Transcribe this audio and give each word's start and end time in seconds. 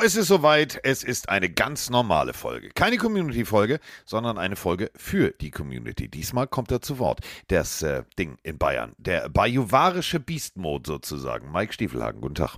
So, 0.00 0.06
es 0.06 0.16
ist 0.16 0.28
soweit. 0.28 0.80
Es 0.82 1.04
ist 1.04 1.28
eine 1.28 1.50
ganz 1.50 1.90
normale 1.90 2.32
Folge. 2.32 2.70
Keine 2.70 2.96
Community-Folge, 2.96 3.80
sondern 4.06 4.38
eine 4.38 4.56
Folge 4.56 4.90
für 4.96 5.32
die 5.32 5.50
Community. 5.50 6.08
Diesmal 6.08 6.46
kommt 6.46 6.70
er 6.70 6.80
zu 6.80 6.98
Wort. 6.98 7.20
Das 7.48 7.82
äh, 7.82 8.04
Ding 8.18 8.38
in 8.42 8.56
Bayern. 8.56 8.92
Der 8.96 9.28
bajuwarische 9.28 10.18
Beast-Mode 10.18 10.84
sozusagen. 10.86 11.52
Mike 11.52 11.74
Stiefelhagen, 11.74 12.22
guten 12.22 12.36
Tag. 12.36 12.56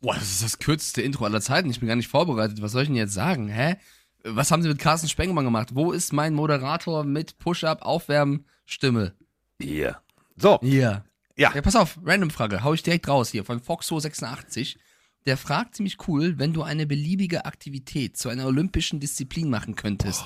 Boah, 0.00 0.14
das 0.14 0.24
ist 0.24 0.42
das 0.42 0.58
kürzeste 0.58 1.02
Intro 1.02 1.24
aller 1.24 1.40
Zeiten. 1.40 1.70
Ich 1.70 1.78
bin 1.78 1.86
gar 1.86 1.94
nicht 1.94 2.08
vorbereitet. 2.08 2.60
Was 2.62 2.72
soll 2.72 2.82
ich 2.82 2.88
denn 2.88 2.96
jetzt 2.96 3.14
sagen? 3.14 3.48
Hä? 3.48 3.76
Was 4.24 4.50
haben 4.50 4.62
Sie 4.62 4.68
mit 4.68 4.80
Carsten 4.80 5.08
Spengemann 5.08 5.44
gemacht? 5.44 5.68
Wo 5.74 5.92
ist 5.92 6.12
mein 6.12 6.34
Moderator 6.34 7.04
mit 7.04 7.38
Push-Up, 7.38 7.82
Aufwärmen, 7.82 8.44
Stimme? 8.66 9.14
Hier. 9.60 9.98
So. 10.36 10.58
Hier. 10.60 11.04
Ja. 11.36 11.52
Ja, 11.54 11.62
pass 11.62 11.76
auf, 11.76 11.98
random 12.04 12.30
Frage. 12.30 12.64
Hau 12.64 12.74
ich 12.74 12.82
direkt 12.82 13.06
raus 13.06 13.28
hier 13.28 13.44
von 13.44 13.60
Foxo86. 13.60 14.78
Der 15.26 15.36
fragt 15.36 15.76
ziemlich 15.76 15.96
cool, 16.08 16.38
wenn 16.38 16.52
du 16.52 16.62
eine 16.62 16.86
beliebige 16.86 17.44
Aktivität 17.44 18.16
zu 18.16 18.28
einer 18.28 18.46
olympischen 18.46 18.98
Disziplin 19.00 19.48
machen 19.50 19.76
könntest. 19.76 20.24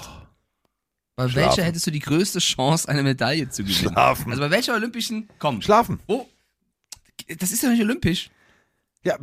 Bei 1.16 1.28
Schlafen. 1.28 1.34
welcher 1.50 1.64
hättest 1.64 1.86
du 1.86 1.90
die 1.90 1.98
größte 2.00 2.38
Chance, 2.40 2.88
eine 2.88 3.02
Medaille 3.02 3.48
zu 3.48 3.62
gewinnen? 3.62 3.92
Schlafen. 3.92 4.30
Also 4.30 4.42
bei 4.42 4.50
welcher 4.50 4.74
olympischen? 4.74 5.28
Komm. 5.38 5.60
Schlafen. 5.62 6.00
Wo? 6.06 6.28
Das 7.38 7.52
ist 7.52 7.62
ja 7.62 7.70
nicht 7.70 7.80
olympisch. 7.82 8.30
Ja, 9.02 9.16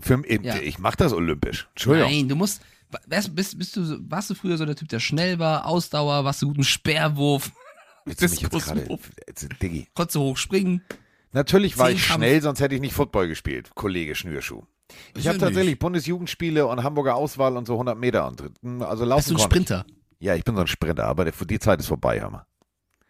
für, 0.00 0.22
Ja. 0.42 0.56
ich 0.56 0.78
mach 0.78 0.96
das 0.96 1.12
olympisch. 1.12 1.68
Entschuldigung. 1.70 2.10
Nein, 2.10 2.28
du 2.28 2.36
musst. 2.36 2.62
Bist, 3.08 3.58
bist 3.58 3.76
du, 3.76 3.98
warst 4.10 4.28
du 4.28 4.34
früher 4.34 4.58
so 4.58 4.66
der 4.66 4.76
Typ, 4.76 4.88
der 4.88 5.00
schnell 5.00 5.38
war, 5.38 5.64
Ausdauer, 5.66 6.24
warst 6.24 6.42
du 6.42 6.48
gut 6.48 6.58
im 6.58 6.62
Speerwurf, 6.62 7.50
Willst 8.04 8.20
du 8.20 8.28
mich 8.28 8.40
jetzt 8.40 8.50
gerade, 8.50 8.98
Diggi. 9.62 9.86
konntest 9.94 10.16
du 10.16 10.20
hochspringen? 10.20 10.82
Natürlich 11.32 11.78
war 11.78 11.90
ich 11.90 12.04
schnell, 12.04 12.42
sonst 12.42 12.60
hätte 12.60 12.74
ich 12.74 12.82
nicht 12.82 12.92
Football 12.92 13.28
gespielt, 13.28 13.70
Kollege 13.74 14.14
Schnürschuh. 14.14 14.64
Ich 15.14 15.20
Ist 15.20 15.28
habe 15.28 15.38
tatsächlich. 15.38 15.78
Bundesjugendspiele 15.78 16.66
und 16.66 16.82
Hamburger 16.82 17.14
Auswahl 17.14 17.56
und 17.56 17.66
so 17.66 17.74
100 17.74 17.98
Meter 17.98 18.26
und 18.26 18.82
also 18.82 19.04
laufen 19.04 19.18
Bist 19.18 19.30
du 19.30 19.34
ein 19.34 19.38
konnte 19.38 19.58
ich. 19.58 19.66
Sprinter? 19.66 19.86
Ja, 20.18 20.34
ich 20.34 20.44
bin 20.44 20.54
so 20.54 20.60
ein 20.60 20.66
Sprinter, 20.68 21.04
aber 21.04 21.24
der, 21.24 21.32
die 21.32 21.58
Zeit 21.58 21.80
ist 21.80 21.88
vorbei, 21.88 22.20
hör 22.20 22.30
mal. 22.30 22.46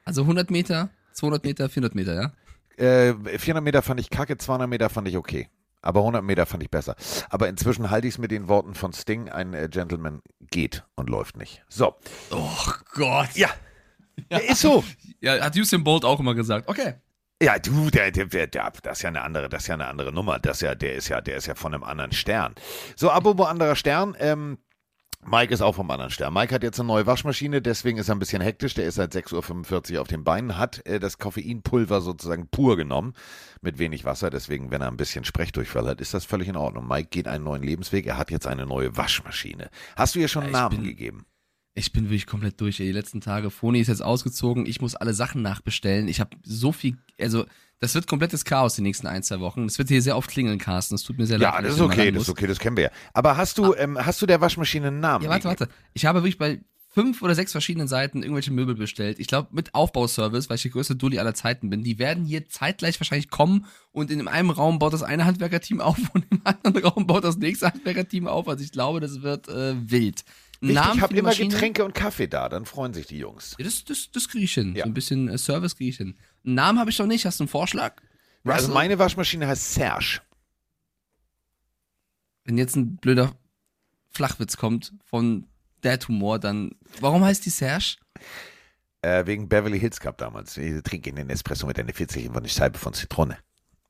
Also 0.04 0.22
100 0.22 0.50
Meter, 0.50 0.90
200 1.12 1.44
Meter, 1.44 1.68
400 1.68 1.94
Meter, 1.94 2.14
ja? 2.14 2.32
Äh, 2.76 3.14
400 3.38 3.62
Meter 3.62 3.82
fand 3.82 4.00
ich 4.00 4.10
kacke, 4.10 4.38
200 4.38 4.68
Meter 4.68 4.88
fand 4.88 5.08
ich 5.08 5.16
okay. 5.16 5.48
Aber 5.82 6.00
100 6.00 6.22
Meter 6.22 6.46
fand 6.46 6.62
ich 6.62 6.70
besser. 6.70 6.94
Aber 7.28 7.48
inzwischen 7.48 7.90
halte 7.90 8.06
ich 8.06 8.14
es 8.14 8.18
mit 8.18 8.30
den 8.30 8.48
Worten 8.48 8.74
von 8.74 8.92
Sting, 8.92 9.28
ein 9.28 9.52
äh, 9.52 9.68
Gentleman 9.68 10.22
geht 10.50 10.84
und 10.94 11.10
läuft 11.10 11.36
nicht. 11.36 11.62
So. 11.68 11.96
Oh 12.30 12.72
Gott. 12.94 13.34
Ja. 13.34 13.48
ja. 14.30 14.38
Ist 14.38 14.60
so. 14.60 14.84
Ja, 15.20 15.40
hat 15.40 15.56
Usain 15.56 15.82
Bolt 15.84 16.04
auch 16.04 16.20
immer 16.20 16.34
gesagt. 16.34 16.68
Okay. 16.68 16.94
Ja, 17.42 17.58
du, 17.58 17.90
der, 17.90 18.12
der, 18.12 18.26
der, 18.26 18.46
der, 18.46 18.72
das 18.84 18.98
ist 18.98 19.02
ja 19.02 19.08
eine 19.08 19.22
andere, 19.22 19.48
das 19.48 19.62
ist 19.62 19.66
ja 19.66 19.74
eine 19.74 19.88
andere 19.88 20.12
Nummer. 20.12 20.38
Das 20.38 20.58
ist 20.58 20.60
ja, 20.60 20.76
der 20.76 20.94
ist 20.94 21.08
ja, 21.08 21.20
der 21.20 21.36
ist 21.38 21.46
ja 21.46 21.56
von 21.56 21.74
einem 21.74 21.82
anderen 21.82 22.12
Stern. 22.12 22.54
So, 22.94 23.10
apropos 23.10 23.48
anderer 23.48 23.74
Stern, 23.74 24.14
ähm, 24.20 24.58
Mike 25.24 25.52
ist 25.52 25.60
auch 25.60 25.74
vom 25.74 25.90
anderen 25.90 26.12
Stern. 26.12 26.34
Mike 26.34 26.54
hat 26.54 26.62
jetzt 26.62 26.78
eine 26.78 26.86
neue 26.86 27.04
Waschmaschine, 27.04 27.60
deswegen 27.60 27.98
ist 27.98 28.08
er 28.08 28.14
ein 28.14 28.20
bisschen 28.20 28.42
hektisch. 28.42 28.74
Der 28.74 28.86
ist 28.86 28.94
seit 28.94 29.12
6.45 29.12 29.94
Uhr 29.94 30.02
auf 30.02 30.06
den 30.06 30.22
Beinen, 30.22 30.56
hat 30.56 30.86
äh, 30.86 31.00
das 31.00 31.18
Koffeinpulver 31.18 32.00
sozusagen 32.00 32.46
pur 32.48 32.76
genommen, 32.76 33.12
mit 33.60 33.80
wenig 33.80 34.04
Wasser. 34.04 34.30
Deswegen, 34.30 34.70
wenn 34.70 34.80
er 34.80 34.88
ein 34.88 34.96
bisschen 34.96 35.24
Sprechdurchfall 35.24 35.88
hat, 35.88 36.00
ist 36.00 36.14
das 36.14 36.24
völlig 36.24 36.46
in 36.46 36.56
Ordnung. 36.56 36.86
Mike 36.86 37.08
geht 37.10 37.26
einen 37.26 37.42
neuen 37.42 37.64
Lebensweg. 37.64 38.06
Er 38.06 38.18
hat 38.18 38.30
jetzt 38.30 38.46
eine 38.46 38.66
neue 38.66 38.96
Waschmaschine. 38.96 39.68
Hast 39.96 40.14
du 40.14 40.20
ihr 40.20 40.28
schon 40.28 40.44
einen 40.44 40.52
Ja, 40.52 40.60
Namen 40.60 40.84
gegeben? 40.84 41.26
Ich 41.74 41.92
bin 41.92 42.04
wirklich 42.04 42.26
komplett 42.26 42.60
durch. 42.60 42.80
Ey. 42.80 42.86
Die 42.86 42.92
letzten 42.92 43.20
Tage. 43.20 43.50
Foni 43.50 43.80
ist 43.80 43.88
jetzt 43.88 44.02
ausgezogen. 44.02 44.66
Ich 44.66 44.80
muss 44.80 44.94
alle 44.94 45.14
Sachen 45.14 45.42
nachbestellen. 45.42 46.08
Ich 46.08 46.20
habe 46.20 46.36
so 46.42 46.72
viel. 46.72 46.98
Also, 47.18 47.46
das 47.80 47.94
wird 47.94 48.06
komplettes 48.06 48.44
Chaos 48.44 48.74
die 48.74 48.82
nächsten 48.82 49.06
ein, 49.06 49.22
zwei 49.22 49.40
Wochen. 49.40 49.64
Es 49.64 49.78
wird 49.78 49.88
hier 49.88 50.02
sehr 50.02 50.16
oft 50.16 50.30
klingeln, 50.30 50.58
Carsten. 50.58 50.94
Es 50.94 51.02
tut 51.02 51.18
mir 51.18 51.26
sehr 51.26 51.38
leid. 51.38 51.54
Ja, 51.54 51.62
das 51.62 51.74
ist 51.74 51.80
okay, 51.80 52.12
das 52.12 52.24
ist 52.24 52.28
okay, 52.28 52.46
das 52.46 52.58
kennen 52.58 52.76
wir 52.76 52.84
ja. 52.84 52.90
Aber 53.14 53.36
hast 53.36 53.58
du, 53.58 53.74
ähm, 53.74 53.98
hast 53.98 54.20
du 54.20 54.26
der 54.26 54.40
Waschmaschine 54.40 54.88
einen 54.88 55.00
Namen 55.00 55.24
Ja, 55.24 55.30
warte, 55.30 55.48
warte. 55.48 55.68
Ich 55.94 56.04
habe 56.04 56.20
wirklich 56.20 56.38
bei 56.38 56.60
fünf 56.92 57.22
oder 57.22 57.34
sechs 57.34 57.52
verschiedenen 57.52 57.88
Seiten 57.88 58.22
irgendwelche 58.22 58.52
Möbel 58.52 58.74
bestellt. 58.74 59.18
Ich 59.18 59.26
glaube, 59.26 59.48
mit 59.52 59.74
Aufbauservice, 59.74 60.50
weil 60.50 60.56
ich 60.56 60.62
der 60.62 60.72
größte 60.72 60.94
Dulli 60.94 61.18
aller 61.18 61.34
Zeiten 61.34 61.70
bin. 61.70 61.82
Die 61.82 61.98
werden 61.98 62.24
hier 62.24 62.48
zeitgleich 62.48 63.00
wahrscheinlich 63.00 63.30
kommen 63.30 63.64
und 63.92 64.10
in 64.10 64.28
einem 64.28 64.50
Raum 64.50 64.78
baut 64.78 64.92
das 64.92 65.02
eine 65.02 65.24
Handwerkerteam 65.24 65.80
auf 65.80 65.96
und 66.12 66.26
im 66.30 66.42
anderen 66.44 66.84
Raum 66.84 67.06
baut 67.06 67.24
das 67.24 67.38
nächste 67.38 67.68
Handwerkerteam 67.68 68.26
auf. 68.26 68.46
Also 68.46 68.62
ich 68.62 68.72
glaube, 68.72 69.00
das 69.00 69.22
wird 69.22 69.48
äh, 69.48 69.74
wild. 69.90 70.22
Wichtig, 70.62 70.76
Namen 70.76 70.96
ich 70.96 71.02
habe 71.02 71.16
immer 71.16 71.28
Maschine? 71.30 71.48
Getränke 71.48 71.84
und 71.84 71.92
Kaffee 71.92 72.28
da, 72.28 72.48
dann 72.48 72.66
freuen 72.66 72.94
sich 72.94 73.06
die 73.08 73.18
Jungs. 73.18 73.56
Das, 73.58 73.84
das, 73.84 74.12
das 74.12 74.28
kriege 74.28 74.44
ich 74.44 74.54
hin. 74.54 74.76
Ja. 74.76 74.84
So 74.84 74.90
ein 74.90 74.94
bisschen 74.94 75.28
äh, 75.28 75.36
Service 75.36 75.76
kriege 75.76 75.90
ich 75.90 75.96
hin. 75.96 76.16
Einen 76.44 76.54
Namen 76.54 76.78
habe 76.78 76.88
ich 76.88 76.98
noch 77.00 77.06
nicht. 77.06 77.26
Hast 77.26 77.40
du 77.40 77.44
einen 77.44 77.48
Vorschlag? 77.48 78.00
Also 78.44 78.66
Russell? 78.68 78.74
meine 78.74 78.98
Waschmaschine 78.98 79.48
heißt 79.48 79.74
Serge. 79.74 80.20
Wenn 82.44 82.58
jetzt 82.58 82.76
ein 82.76 82.96
blöder 82.96 83.32
Flachwitz 84.10 84.56
kommt 84.56 84.94
von 85.04 85.48
der 85.82 85.98
Tumor, 85.98 86.38
dann. 86.38 86.76
Warum 87.00 87.24
heißt 87.24 87.44
die 87.44 87.50
Serge? 87.50 87.96
Äh, 89.00 89.26
wegen 89.26 89.48
Beverly 89.48 89.80
Hills 89.80 89.98
Cup 89.98 90.16
damals. 90.18 90.56
Ich 90.56 90.80
trinke 90.84 91.12
den 91.12 91.28
Espresso 91.28 91.66
mit 91.66 91.76
einer 91.76 91.92
40 91.92 92.28
und 92.28 92.36
eine 92.36 92.48
Scheibe 92.48 92.78
von 92.78 92.94
Zitrone. 92.94 93.36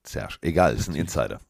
Serge. 0.07 0.39
Egal, 0.41 0.75
ist 0.75 0.89
ein 0.89 0.95
Insider. 0.95 1.43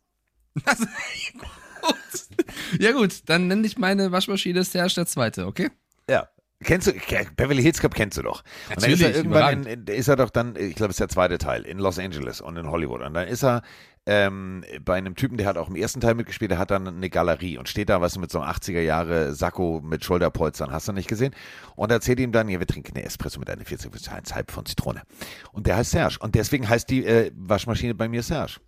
Also, 0.65 0.85
gut. 1.83 2.81
Ja 2.81 2.93
gut, 2.93 3.23
dann 3.27 3.49
nenne 3.49 3.67
ich 3.67 3.79
meine 3.79 4.13
Waschmaschine 4.13 4.65
Serge 4.65 4.95
der 4.97 5.07
Zweite, 5.07 5.47
okay? 5.47 5.71
Ja. 6.09 6.29
Kennst 6.65 6.87
du, 6.87 6.93
Beverly 7.37 7.61
Hills 7.61 7.81
Cup 7.81 7.95
kennst 7.95 8.19
du 8.19 8.23
doch. 8.23 8.45
Und 8.71 8.83
dann 8.83 8.91
ist 8.93 9.01
er 9.01 9.09
Natürlich, 9.09 9.17
irgendwann, 9.17 9.67
in, 9.67 9.85
ist 9.87 10.07
er 10.07 10.15
doch 10.15 10.31
dann, 10.31 10.55
ich 10.55 10.77
glaube, 10.77 10.91
es 10.91 10.95
ist 10.95 11.01
der 11.01 11.09
zweite 11.09 11.39
Teil, 11.39 11.63
in 11.63 11.79
Los 11.79 11.99
Angeles 11.99 12.41
und 12.41 12.57
in 12.57 12.71
Hollywood. 12.71 13.03
Und 13.03 13.15
dann 13.15 13.27
ist 13.27 13.43
er 13.43 13.63
ähm, 14.07 14.65
bei 14.85 14.95
einem 14.95 15.15
Typen, 15.15 15.37
der 15.37 15.47
hat 15.47 15.57
auch 15.57 15.69
im 15.69 15.77
ersten 15.77 16.01
Teil 16.01 16.15
mitgespielt, 16.15 16.51
der 16.51 16.59
hat 16.59 16.71
dann 16.71 16.87
eine 16.87 17.11
Galerie 17.11 17.59
und 17.59 17.69
steht 17.69 17.89
da, 17.89 18.01
was 18.01 18.19
mit 18.19 18.31
so 18.31 18.41
einem 18.41 18.51
80er 18.51 18.81
Jahre 18.81 19.35
Sakko 19.35 19.81
mit 19.83 20.05
Schulterpolstern, 20.05 20.73
hast 20.73 20.89
du 20.89 20.93
nicht 20.93 21.09
gesehen? 21.09 21.35
Und 21.77 21.93
erzählt 21.93 22.19
ihm 22.21 22.33
dann, 22.33 22.49
ja, 22.49 22.59
wir 22.59 22.67
trinken 22.67 22.97
eine 22.97 23.05
Espresso 23.05 23.39
mit 23.39 23.49
einer 23.49 23.65
40 23.65 23.93
halb 24.33 24.51
von 24.51 24.67
Zitrone. 24.67 25.03
Und 25.53 25.67
der 25.67 25.77
heißt 25.77 25.93
Serge. 25.93 26.17
Und 26.21 26.35
deswegen 26.35 26.69
heißt 26.69 26.91
die 26.91 27.05
äh, 27.07 27.31
Waschmaschine 27.35 27.95
bei 27.95 28.09
mir 28.09 28.23
Serge. 28.23 28.61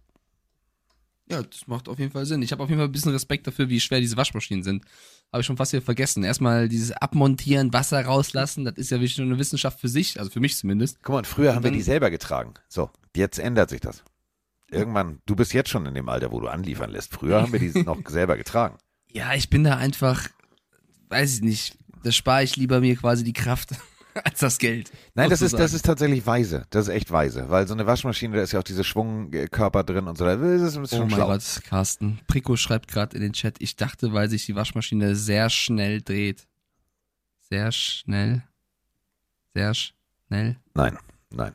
Ja, 1.31 1.43
das 1.43 1.67
macht 1.67 1.89
auf 1.89 1.99
jeden 1.99 2.13
Fall 2.13 2.27
Sinn. 2.27 2.43
Ich 2.43 2.53
habe 2.53 2.63
auf 2.63 2.69
jeden 2.69 2.79
Fall 2.79 2.89
ein 2.89 2.93
bisschen 2.93 3.13
Respekt 3.13 3.47
dafür, 3.47 3.69
wie 3.71 3.81
schwer 3.81 4.01
diese 4.01 4.17
Waschmaschinen 4.17 4.63
sind. 4.63 4.85
Habe 5.33 5.41
ich 5.41 5.47
schon 5.47 5.57
fast 5.57 5.73
wieder 5.73 5.83
vergessen. 5.83 6.23
Erstmal 6.23 6.69
dieses 6.69 6.93
Abmontieren, 6.93 7.73
Wasser 7.73 8.05
rauslassen, 8.05 8.65
das 8.65 8.75
ist 8.75 8.91
ja 8.91 8.99
wirklich 8.99 9.15
schon 9.15 9.27
eine 9.27 9.39
Wissenschaft 9.39 9.81
für 9.81 9.89
sich, 9.89 10.19
also 10.19 10.31
für 10.31 10.41
mich 10.41 10.57
zumindest. 10.57 10.99
Guck 11.03 11.15
mal, 11.15 11.19
und 11.19 11.27
früher 11.27 11.55
haben 11.55 11.65
wir 11.65 11.71
die 11.71 11.81
selber 11.81 12.11
getragen. 12.11 12.55
So, 12.69 12.91
jetzt 13.17 13.39
ändert 13.39 13.71
sich 13.71 13.81
das. 13.81 14.05
Irgendwann, 14.71 15.21
du 15.25 15.35
bist 15.35 15.53
jetzt 15.55 15.71
schon 15.71 15.87
in 15.87 15.95
dem 15.95 16.09
Alter, 16.09 16.31
wo 16.31 16.41
du 16.41 16.49
anliefern 16.49 16.91
lässt. 16.91 17.15
Früher 17.15 17.41
haben 17.41 17.53
wir 17.53 17.61
die 17.61 17.83
noch 17.83 17.99
selber 18.09 18.37
getragen. 18.37 18.77
Ja, 19.11 19.35
ich 19.35 19.49
bin 19.49 19.65
da 19.65 19.77
einfach, 19.77 20.29
weiß 21.09 21.37
ich 21.37 21.43
nicht, 21.43 21.79
da 22.03 22.13
spare 22.13 22.43
ich 22.43 22.57
lieber 22.57 22.81
mir 22.81 22.97
quasi 22.97 23.25
die 23.25 23.33
Kraft 23.33 23.71
als 24.25 24.39
das 24.41 24.59
Geld. 24.59 24.93
Nein, 25.15 25.31
das 25.31 25.43
ist, 25.43 25.59
das 25.59 25.73
ist 25.73 25.85
tatsächlich 25.85 26.25
weise. 26.27 26.67
Das 26.71 26.89
ist 26.89 26.95
echt 26.95 27.11
weise. 27.11 27.51
Weil 27.51 27.67
so 27.67 27.75
eine 27.75 27.87
Waschmaschine, 27.87 28.37
da 28.37 28.43
ist 28.43 28.53
ja 28.53 28.61
auch 28.61 28.65
diese 28.65 28.85
Schwungkörper 28.85 29.83
drin 29.83 30.07
und 30.07 30.17
so. 30.17 30.25
Das 30.25 30.41
ist, 30.41 30.77
das 30.77 30.93
ist 30.93 30.93
Oh 30.95 31.01
mein 31.01 31.11
schlau. 31.11 31.27
Gott, 31.27 31.61
Carsten. 31.65 32.21
Prico 32.27 32.57
schreibt 32.57 32.89
gerade 32.89 33.17
in 33.17 33.23
den 33.23 33.33
Chat, 33.33 33.57
ich 33.59 33.77
dachte, 33.77 34.13
weil 34.13 34.29
sich 34.31 34.47
die 34.47 34.55
Waschmaschine 34.55 35.17
sehr 35.17 35.51
schnell 35.51 36.01
dreht. 36.03 36.47
Sehr 37.51 37.73
schnell. 37.73 38.43
Sehr 39.55 39.75
schnell. 39.75 40.57
Nein, 40.75 40.99
nein. 41.31 41.55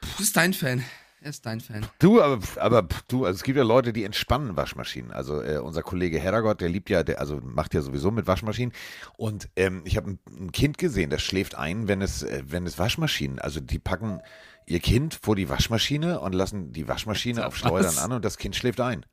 Puh, 0.00 0.22
ist 0.22 0.36
dein 0.36 0.52
Fan. 0.54 0.84
Er 1.24 1.30
ist 1.30 1.46
dein 1.46 1.60
Fan. 1.60 1.86
Du, 2.00 2.20
aber, 2.20 2.38
aber 2.60 2.86
du, 3.08 3.24
also 3.24 3.36
es 3.36 3.44
gibt 3.44 3.56
ja 3.56 3.64
Leute, 3.64 3.94
die 3.94 4.04
entspannen 4.04 4.58
Waschmaschinen. 4.58 5.10
Also 5.10 5.40
äh, 5.40 5.56
unser 5.56 5.80
Kollege 5.80 6.20
Herrgott, 6.20 6.60
der 6.60 6.68
liebt 6.68 6.90
ja, 6.90 7.02
der, 7.02 7.18
also 7.18 7.40
macht 7.42 7.72
ja 7.72 7.80
sowieso 7.80 8.10
mit 8.10 8.26
Waschmaschinen. 8.26 8.74
Und 9.16 9.48
ähm, 9.56 9.80
ich 9.86 9.96
habe 9.96 10.10
ein, 10.10 10.18
ein 10.38 10.52
Kind 10.52 10.76
gesehen, 10.76 11.08
das 11.08 11.22
schläft 11.22 11.54
ein, 11.54 11.88
wenn 11.88 12.02
es, 12.02 12.24
äh, 12.24 12.42
wenn 12.46 12.66
es 12.66 12.78
Waschmaschinen, 12.78 13.38
also 13.38 13.60
die 13.60 13.78
packen 13.78 14.20
ihr 14.66 14.80
Kind 14.80 15.18
vor 15.22 15.34
die 15.34 15.48
Waschmaschine 15.48 16.20
und 16.20 16.34
lassen 16.34 16.74
die 16.74 16.88
Waschmaschine 16.88 17.46
auf 17.46 17.56
Schleudern 17.56 17.86
was? 17.86 17.98
an 18.04 18.12
und 18.12 18.22
das 18.22 18.36
Kind 18.36 18.54
schläft 18.54 18.82
ein. 18.82 19.06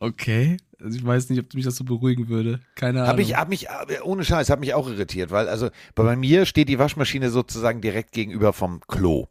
Okay. 0.00 0.56
Also 0.82 0.98
ich 0.98 1.04
weiß 1.04 1.28
nicht, 1.28 1.38
ob 1.40 1.52
mich 1.52 1.64
das 1.64 1.76
so 1.76 1.84
beruhigen 1.84 2.28
würde. 2.28 2.60
Keine 2.74 3.00
Ahnung. 3.00 3.08
Hab 3.08 3.18
ich, 3.18 3.36
hab 3.36 3.48
mich, 3.50 3.68
äh, 3.68 4.00
ohne 4.02 4.24
Scheiß, 4.24 4.48
hat 4.48 4.58
mich 4.58 4.72
auch 4.72 4.88
irritiert, 4.88 5.30
weil 5.30 5.46
also 5.46 5.68
bei 5.94 6.16
mir 6.16 6.46
steht 6.46 6.70
die 6.70 6.78
Waschmaschine 6.78 7.30
sozusagen 7.30 7.82
direkt 7.82 8.12
gegenüber 8.12 8.54
vom 8.54 8.80
Klo. 8.88 9.28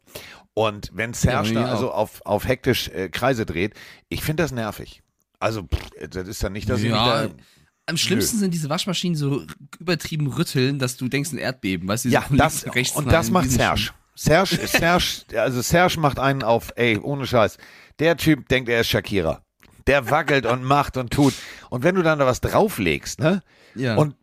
Und 0.54 0.90
wenn 0.92 1.14
Serge 1.14 1.52
Ja, 1.52 1.62
da 1.62 1.70
also 1.72 1.92
auf, 1.92 2.20
auf 2.24 2.46
hektisch 2.46 2.88
äh, 2.88 3.08
Kreise 3.08 3.46
dreht, 3.46 3.74
ich 4.08 4.22
finde 4.22 4.42
das 4.42 4.52
nervig. 4.52 5.02
Also, 5.38 5.62
pff, 5.62 5.90
das 6.10 6.28
ist 6.28 6.42
dann 6.42 6.52
nicht, 6.52 6.68
dass 6.68 6.80
ich 6.80 6.90
Ja, 6.90 7.22
mich 7.22 7.32
da. 7.32 7.42
Am 7.86 7.96
schlimmsten 7.96 8.38
sind 8.38 8.52
diese 8.52 8.68
Waschmaschinen 8.68 9.16
so 9.16 9.44
übertrieben 9.78 10.28
rütteln, 10.28 10.78
dass 10.78 10.96
du 10.96 11.08
denkst, 11.08 11.32
ein 11.32 11.38
Erdbeben. 11.38 11.88
Weißt 11.88 12.04
du, 12.04 12.08
Ja, 12.10 12.24
das, 12.30 12.66
rechts 12.74 12.94
und 12.96 13.10
das 13.10 13.30
macht 13.30 13.50
Serge. 13.50 13.90
Serge, 14.14 14.56
Serge, 14.66 15.24
also 15.34 15.60
Serge 15.62 15.98
macht 15.98 16.18
einen 16.18 16.42
auf, 16.42 16.72
ey, 16.76 16.98
ohne 16.98 17.26
Scheiß. 17.26 17.56
Der 17.98 18.16
Typ 18.16 18.48
denkt, 18.48 18.68
er 18.68 18.82
ist 18.82 18.88
Shakira. 18.88 19.42
Der 19.86 20.10
wackelt 20.10 20.46
und 20.46 20.62
macht 20.62 20.96
und 20.98 21.10
tut. 21.10 21.34
Und 21.70 21.82
wenn 21.82 21.94
du 21.94 22.02
dann 22.02 22.18
da 22.18 22.26
was 22.26 22.40
drauflegst, 22.40 23.18
ne? 23.18 23.42
Ja. 23.74 23.96
Und 23.96 24.14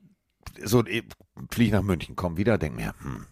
so, 0.63 0.85
ich 0.85 1.03
flieg 1.51 1.71
nach 1.71 1.81
München, 1.81 2.15
komm 2.15 2.37
wieder, 2.37 2.57
denk 2.57 2.75
mir, 2.75 2.93
hm, 3.01 3.25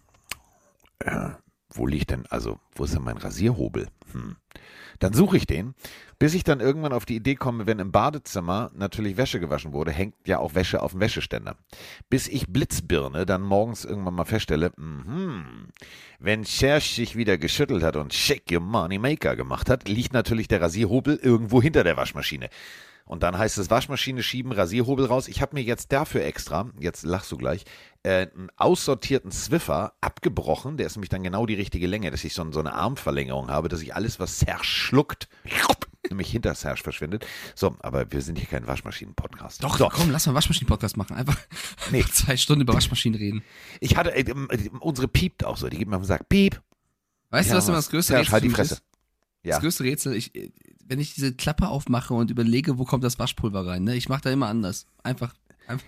äh, 1.00 1.30
wo 1.76 1.86
liegt 1.86 2.10
denn, 2.10 2.26
also, 2.26 2.58
wo 2.74 2.84
ist 2.84 2.94
denn 2.94 3.02
mein 3.02 3.16
Rasierhobel? 3.16 3.88
Hm. 4.12 4.36
Dann 4.98 5.12
suche 5.12 5.36
ich 5.36 5.46
den, 5.46 5.74
bis 6.18 6.34
ich 6.34 6.44
dann 6.44 6.60
irgendwann 6.60 6.92
auf 6.92 7.04
die 7.04 7.16
Idee 7.16 7.34
komme, 7.34 7.66
wenn 7.66 7.78
im 7.78 7.92
Badezimmer 7.92 8.70
natürlich 8.74 9.16
Wäsche 9.16 9.40
gewaschen 9.40 9.72
wurde, 9.72 9.90
hängt 9.90 10.14
ja 10.26 10.38
auch 10.38 10.54
Wäsche 10.54 10.82
auf 10.82 10.92
dem 10.92 11.00
Wäscheständer. 11.00 11.56
Bis 12.08 12.28
ich 12.28 12.48
Blitzbirne 12.48 13.26
dann 13.26 13.42
morgens 13.42 13.84
irgendwann 13.84 14.14
mal 14.14 14.24
feststelle, 14.24 14.72
mhm, 14.76 15.68
wenn 16.18 16.44
Serge 16.44 16.84
sich 16.84 17.16
wieder 17.16 17.36
geschüttelt 17.36 17.82
hat 17.82 17.96
und 17.96 18.14
Shake 18.14 18.50
Your 18.50 18.60
Money 18.60 18.98
Maker 18.98 19.36
gemacht 19.36 19.68
hat, 19.68 19.88
liegt 19.88 20.14
natürlich 20.14 20.48
der 20.48 20.62
Rasierhobel 20.62 21.16
irgendwo 21.16 21.60
hinter 21.60 21.84
der 21.84 21.96
Waschmaschine. 21.96 22.48
Und 23.06 23.22
dann 23.22 23.38
heißt 23.38 23.56
es 23.58 23.70
Waschmaschine 23.70 24.22
schieben, 24.22 24.50
Rasierhobel 24.50 25.06
raus. 25.06 25.28
Ich 25.28 25.40
habe 25.40 25.54
mir 25.54 25.62
jetzt 25.62 25.92
dafür 25.92 26.24
extra, 26.24 26.70
jetzt 26.80 27.04
lachst 27.04 27.30
du 27.30 27.36
gleich, 27.36 27.64
äh, 28.06 28.28
einen 28.34 28.50
aussortierten 28.56 29.32
Swiffer 29.32 29.94
abgebrochen. 30.00 30.76
Der 30.76 30.86
ist 30.86 30.96
nämlich 30.96 31.08
dann 31.10 31.22
genau 31.24 31.44
die 31.46 31.54
richtige 31.54 31.86
Länge, 31.86 32.10
dass 32.10 32.22
ich 32.24 32.34
so, 32.34 32.50
so 32.52 32.60
eine 32.60 32.72
Armverlängerung 32.74 33.48
habe, 33.48 33.68
dass 33.68 33.82
ich 33.82 33.94
alles, 33.94 34.20
was 34.20 34.38
Serge 34.38 34.64
schluckt, 34.64 35.28
nämlich 36.08 36.30
hinter 36.30 36.54
Serge 36.54 36.82
verschwindet. 36.82 37.26
So, 37.54 37.76
aber 37.80 38.10
wir 38.12 38.22
sind 38.22 38.38
hier 38.38 38.46
kein 38.46 38.66
Waschmaschinen-Podcast. 38.66 39.62
Doch, 39.64 39.76
so. 39.76 39.88
komm, 39.88 40.10
lass 40.10 40.26
mal 40.26 40.34
Waschmaschinen-Podcast 40.34 40.96
machen. 40.96 41.16
Einfach 41.16 41.36
Nee. 41.90 42.04
zwei 42.04 42.36
Stunden 42.36 42.62
über 42.62 42.74
Waschmaschinen 42.74 43.18
reden. 43.18 43.42
Ich 43.80 43.96
hatte, 43.96 44.14
äh, 44.14 44.20
äh, 44.22 44.70
unsere 44.80 45.08
piept 45.08 45.44
auch 45.44 45.56
so, 45.56 45.68
die 45.68 45.78
gibt 45.78 45.90
mir 45.90 45.96
auf 45.96 46.02
den 46.02 46.06
Sack, 46.08 46.28
piep. 46.28 46.62
Weißt 47.30 47.48
Ja, 47.48 47.54
du, 47.54 47.58
was 47.58 47.66
immer 47.68 47.76
das 47.78 47.90
größte 47.90 48.12
Serge, 48.12 48.20
Rätsel 48.22 48.32
halt 48.32 48.44
die 48.44 48.50
Fresse. 48.50 48.74
ist? 48.74 48.82
Ja. 49.42 49.50
Das 49.56 49.60
größte 49.62 49.84
Rätsel, 49.84 50.14
ich, 50.14 50.34
äh, 50.36 50.52
wenn 50.84 51.00
ich 51.00 51.14
diese 51.14 51.34
Klappe 51.34 51.66
aufmache 51.68 52.14
und 52.14 52.30
überlege, 52.30 52.78
wo 52.78 52.84
kommt 52.84 53.02
das 53.02 53.18
Waschpulver 53.18 53.66
rein, 53.66 53.82
ne? 53.82 53.96
Ich 53.96 54.08
mache 54.08 54.20
da 54.22 54.30
immer 54.30 54.46
anders. 54.46 54.86
Einfach. 55.02 55.34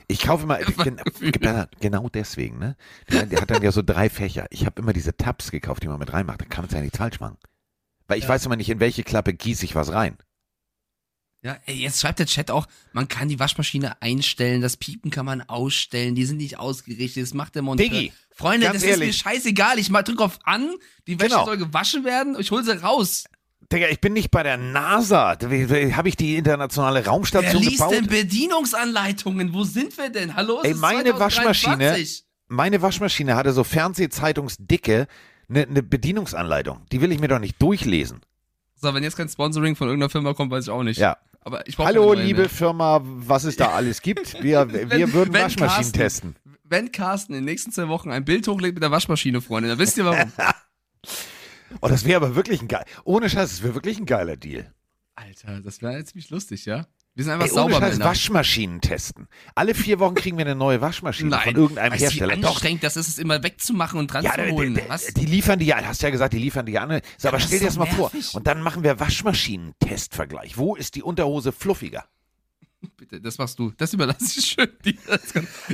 Ich 0.09 0.21
kaufe 0.21 0.45
immer, 0.45 0.59
genau, 1.21 1.65
genau 1.81 2.09
deswegen, 2.09 2.59
ne? 2.59 2.77
Der, 3.11 3.27
der 3.27 3.41
hat 3.41 3.51
dann 3.51 3.63
ja 3.63 3.73
so 3.73 3.83
drei 3.83 4.11
Fächer. 4.11 4.47
Ich 4.51 4.67
habe 4.67 4.81
immer 4.83 4.93
diese 4.93 5.17
Tabs 5.17 5.51
gekauft, 5.51 5.83
die 5.83 5.89
man 5.89 5.99
mit 5.99 6.13
reinmacht. 6.13 6.41
Da 6.41 6.45
kann 6.47 6.63
man 6.63 6.69
es 6.69 6.75
ja 6.75 6.81
nichts 6.81 6.99
falsch 6.99 7.21
machen. 7.21 7.37
Weil 8.07 8.19
ich 8.19 8.25
Ja. 8.25 8.31
weiß 8.31 8.47
immer 8.47 8.57
nicht, 8.57 8.71
in 8.71 8.81
welche 8.81 9.05
Klappe 9.05 9.33
gieße 9.35 9.65
ich 9.65 9.75
was 9.75 9.93
rein. 9.93 10.17
Ja, 11.43 11.57
ey, 11.67 11.77
jetzt 11.77 12.01
schreibt 12.01 12.19
der 12.19 12.27
Chat 12.27 12.51
auch, 12.51 12.67
man 12.93 13.07
kann 13.07 13.29
die 13.29 13.39
Waschmaschine 13.39 14.03
einstellen, 14.03 14.61
das 14.61 14.77
Piepen 14.77 15.13
kann 15.13 15.25
man 15.25 15.41
ausstellen, 15.43 16.17
die 16.17 16.25
sind 16.25 16.39
nicht 16.39 16.59
ausgerichtet, 16.59 17.23
das 17.23 17.33
macht 17.33 17.55
der 17.55 17.63
Monteur. 17.63 17.87
Diggi, 17.89 18.13
Freunde, 18.33 18.67
das 18.67 18.79
ist 18.79 18.83
ehrlich. 18.83 19.07
mir 19.09 19.13
scheißegal, 19.13 19.79
ich 19.79 19.89
mal 19.89 20.03
drück 20.03 20.21
auf 20.21 20.41
an, 20.43 20.69
die 21.07 21.21
Wäsche 21.21 21.31
Genau. 21.31 21.45
soll 21.45 21.57
gewaschen 21.57 22.05
werden, 22.05 22.37
ich 22.41 22.51
hol 22.51 22.65
sie 22.65 22.77
raus. 22.83 23.25
Digga, 23.73 23.89
ich 23.89 24.01
bin 24.01 24.15
nicht 24.15 24.31
bei 24.31 24.43
der 24.43 24.57
NASA. 24.57 25.37
Habe 25.41 26.09
ich 26.09 26.17
die 26.17 26.37
internationale 26.37 27.01
Wer 27.05 27.09
Raumstation 27.09 27.63
liest 27.63 27.77
gebaut? 27.79 27.93
denn 27.95 28.07
Bedienungsanleitungen? 28.07 29.53
Wo 29.53 29.65
sind 29.65 29.97
wir 29.99 30.09
denn? 30.09 30.35
Hallo, 30.35 30.61
Ey, 30.63 30.73
meine 30.75 31.11
2023. 31.15 31.69
Waschmaschine- 31.69 32.23
Meine 32.49 32.81
Waschmaschine 32.81 33.37
hatte 33.37 33.53
so 33.53 33.65
Fernsehzeitungsdicke 33.65 35.07
eine 35.51 35.67
ne 35.67 35.83
Bedienungsanleitung. 35.83 36.81
Die 36.93 37.01
will 37.03 37.13
ich 37.13 37.21
mir 37.21 37.29
doch 37.29 37.39
nicht 37.41 37.61
durchlesen. 37.61 38.21
So, 38.75 38.95
wenn 38.95 39.03
jetzt 39.03 39.17
kein 39.17 39.29
Sponsoring 39.29 39.77
von 39.77 39.89
irgendeiner 39.89 40.09
Firma 40.11 40.33
kommt, 40.33 40.51
weiß 40.51 40.65
ich 40.65 40.71
auch 40.71 40.83
nicht. 40.83 40.99
Ja. 40.99 41.19
Aber 41.43 41.67
ich 41.67 41.77
Hallo, 41.77 42.15
liebe 42.15 42.41
mehr. 42.43 42.49
Firma, 42.49 43.01
was 43.05 43.45
es 43.45 43.57
da 43.57 43.69
alles 43.73 44.01
gibt. 44.01 44.35
Wir, 44.43 44.71
wir 44.73 44.89
Wenn- 44.91 45.13
würden 45.13 45.35
wenn 45.35 45.43
Waschmaschinen 45.43 45.93
Carsten- 45.93 45.93
testen. 45.99 46.37
Wenn 46.65 46.93
Carsten 46.93 47.33
in 47.35 47.41
den 47.41 47.45
nächsten 47.47 47.71
zwei 47.73 47.89
Wochen 47.89 48.11
ein 48.11 48.25
Bild 48.25 48.47
hochlädt 48.49 48.75
mit 48.75 48.83
der 48.83 48.91
Waschmaschine, 48.91 49.41
Freunde, 49.43 49.69
dann 49.71 49.79
wisst 49.79 49.97
ihr 49.99 50.05
warum. 50.07 50.33
Oh, 51.81 51.89
das 51.89 52.05
wäre 52.05 52.17
aber 52.17 52.35
wirklich 52.35 52.63
ein 52.63 52.69
geil. 52.69 52.85
Ohne 53.05 53.29
Scheiß, 53.29 53.51
das 53.51 53.63
wäre 53.63 53.75
wirklich 53.75 53.99
ein 53.99 54.07
geiler 54.07 54.37
Deal. 54.37 54.73
Alter, 55.15 55.61
das 55.61 55.83
wäre 55.83 56.05
ziemlich 56.05 56.31
lustig, 56.31 56.65
ja? 56.65 56.87
Wir 57.15 57.25
sind 57.25 57.33
einfach 57.33 57.47
Ey, 57.47 57.53
ohne 57.53 57.75
sauber, 57.75 57.87
Scheiß. 57.87 57.99
Waschmaschinen 57.99 58.81
testen. 58.81 59.27
Alle 59.57 59.75
vier 59.75 59.99
Wochen 59.99 60.15
kriegen 60.15 60.39
wir 60.39 60.45
eine 60.45 60.55
neue 60.55 60.81
Waschmaschine 60.81 61.37
von 61.37 61.57
irgendeinem 61.57 61.93
weißt 61.93 62.01
du, 62.01 62.05
Hersteller. 62.05 62.37
Wie 62.37 62.41
Doch, 62.41 62.51
anstrengend 62.51 62.85
das 62.85 62.97
ist, 62.97 63.09
es 63.09 63.19
immer 63.19 63.43
wegzumachen 63.43 63.99
und 63.99 64.07
dran 64.13 64.25
ja, 64.25 64.35
zu 64.35 64.51
holen. 64.53 64.75
die, 64.77 65.15
die 65.15 65.27
liefern 65.27 65.59
die 65.59 65.67
ja, 65.67 65.85
hast 65.85 66.01
ja 66.03 66.11
gesagt, 66.11 66.33
die 66.35 66.39
liefern 66.39 66.65
die 66.65 66.73
ja 66.73 66.85
an. 66.85 67.01
So, 67.17 67.27
aber 67.27 67.41
stell 67.41 67.59
dir 67.59 67.67
das 67.67 67.77
mal 67.77 67.87
vor. 67.87 68.13
nervig. 68.13 68.35
Und 68.37 68.47
dann 68.47 68.63
machen 68.63 68.85
wir 68.85 69.01
Waschmaschinentestvergleich. 69.01 70.57
Wo 70.57 70.77
ist 70.77 70.95
die 70.95 71.03
Unterhose 71.03 71.51
fluffiger? 71.51 72.05
Bitte, 72.97 73.21
das 73.21 73.39
machst 73.39 73.59
du. 73.59 73.73
Das 73.77 73.93
überlasse 73.93 74.39
ich 74.39 74.47
schön 74.47 74.69
dir. 74.85 74.95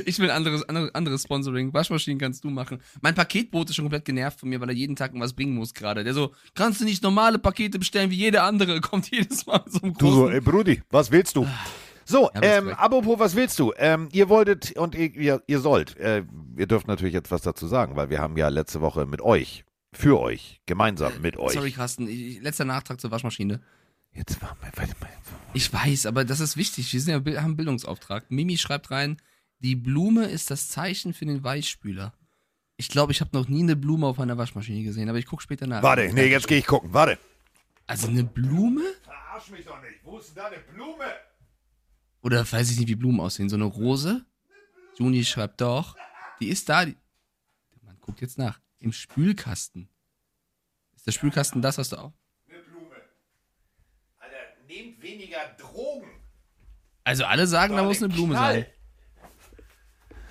Ich 0.05 0.19
will 0.19 0.31
anderes, 0.31 0.67
andere, 0.67 0.93
anderes 0.95 1.23
Sponsoring. 1.23 1.73
Waschmaschinen 1.73 2.19
kannst 2.19 2.43
du 2.43 2.49
machen. 2.49 2.81
Mein 3.01 3.15
Paketboot 3.15 3.69
ist 3.69 3.75
schon 3.75 3.85
komplett 3.85 4.05
genervt 4.05 4.39
von 4.39 4.49
mir, 4.49 4.59
weil 4.59 4.69
er 4.69 4.75
jeden 4.75 4.95
Tag 4.95 5.11
irgendwas 5.11 5.33
bringen 5.33 5.55
muss 5.55 5.73
gerade. 5.73 6.03
Der 6.03 6.13
so, 6.13 6.33
kannst 6.55 6.81
du 6.81 6.85
nicht 6.85 7.03
normale 7.03 7.39
Pakete 7.39 7.77
bestellen 7.79 8.09
wie 8.09 8.15
jeder 8.15 8.43
andere? 8.43 8.81
Kommt 8.85 9.11
jedes 9.11 9.45
Mal 9.45 9.63
so 9.67 9.81
einem 9.81 9.93
großen... 9.93 10.43
Brudi, 10.43 10.81
was 10.89 11.11
willst 11.11 11.35
du? 11.35 11.47
So, 12.05 12.29
Ja, 12.35 12.41
ähm, 12.41 12.69
apropos, 12.69 13.17
was 13.19 13.35
willst 13.35 13.57
du? 13.59 13.73
Ähm, 13.77 14.09
ihr 14.11 14.29
wolltet 14.29 14.77
und 14.77 14.93
ihr, 14.93 15.13
ihr, 15.15 15.43
ihr 15.47 15.59
sollt. 15.59 15.97
Äh, 15.97 16.23
ihr 16.55 16.67
dürft 16.67 16.87
natürlich 16.87 17.13
jetzt 17.13 17.31
was 17.31 17.41
dazu 17.41 17.67
sagen, 17.67 17.95
weil 17.95 18.09
wir 18.09 18.19
haben 18.19 18.37
ja 18.37 18.47
letzte 18.49 18.81
Woche 18.81 19.07
mit 19.07 19.21
euch, 19.21 19.65
für 19.91 20.19
euch, 20.19 20.61
gemeinsam 20.67 21.13
mit 21.21 21.37
euch. 21.37 21.53
Sorry, 21.53 21.71
Carsten. 21.71 22.07
Ich, 22.07 22.41
letzter 22.41 22.65
Nachtrag 22.65 23.01
zur 23.01 23.09
Waschmaschine. 23.09 23.59
Jetzt 24.15 24.41
war 24.41 24.57
mal, 24.61 24.71
warte 24.75 24.95
mal. 25.01 25.09
Ich 25.53 25.71
weiß, 25.71 26.05
aber 26.05 26.23
das 26.25 26.39
ist 26.39 26.57
wichtig. 26.57 26.91
Wir 26.91 27.01
sind 27.01 27.11
ja, 27.11 27.35
haben 27.35 27.45
einen 27.45 27.57
Bildungsauftrag. 27.57 28.31
Mimi 28.31 28.57
schreibt 28.57 28.91
rein, 28.91 29.21
die 29.59 29.75
Blume 29.75 30.25
ist 30.25 30.51
das 30.51 30.69
Zeichen 30.69 31.13
für 31.13 31.25
den 31.25 31.43
Weichspüler. 31.43 32.13
Ich 32.77 32.89
glaube, 32.89 33.11
ich 33.11 33.21
habe 33.21 33.31
noch 33.33 33.47
nie 33.47 33.63
eine 33.63 33.75
Blume 33.75 34.07
auf 34.07 34.19
einer 34.19 34.37
Waschmaschine 34.37 34.83
gesehen, 34.83 35.09
aber 35.09 35.17
ich 35.17 35.25
gucke 35.25 35.43
später 35.43 35.67
nach. 35.67 35.83
Warte, 35.83 36.11
nee, 36.13 36.27
jetzt 36.27 36.47
gehe 36.47 36.57
ich 36.57 36.65
gucken. 36.65 36.93
Warte. 36.93 37.19
Also 37.87 38.07
eine 38.07 38.23
Blume? 38.23 38.83
Verarsch 39.03 39.49
mich 39.49 39.65
doch 39.65 39.81
nicht. 39.81 39.99
Wo 40.03 40.17
ist 40.17 40.29
denn 40.29 40.35
da 40.35 40.47
eine 40.47 40.59
Blume? 40.59 41.05
Oder 42.21 42.49
weiß 42.49 42.71
ich 42.71 42.79
nicht, 42.79 42.89
wie 42.89 42.95
Blumen 42.95 43.19
aussehen. 43.19 43.49
So 43.49 43.55
eine 43.55 43.65
Rose? 43.65 44.25
Juni 44.97 45.23
schreibt 45.23 45.61
doch. 45.61 45.95
Die 46.39 46.47
ist 46.47 46.67
da. 46.67 46.85
Die 46.85 46.95
Man 47.83 47.99
guckt 47.99 48.21
jetzt 48.21 48.37
nach. 48.37 48.59
Im 48.79 48.91
Spülkasten. 48.91 49.89
Ist 50.95 51.05
der 51.05 51.11
Spülkasten 51.11 51.61
das, 51.61 51.77
was 51.77 51.89
du 51.89 51.97
auch? 51.97 52.13
Nehmt 54.67 55.01
weniger 55.01 55.39
Drogen. 55.59 56.07
Also 57.03 57.25
alle 57.25 57.47
sagen, 57.47 57.75
da 57.75 57.83
muss 57.83 58.01
eine 58.03 58.13
Blume 58.13 58.35
Knall. 58.35 58.53
sein. 58.53 58.65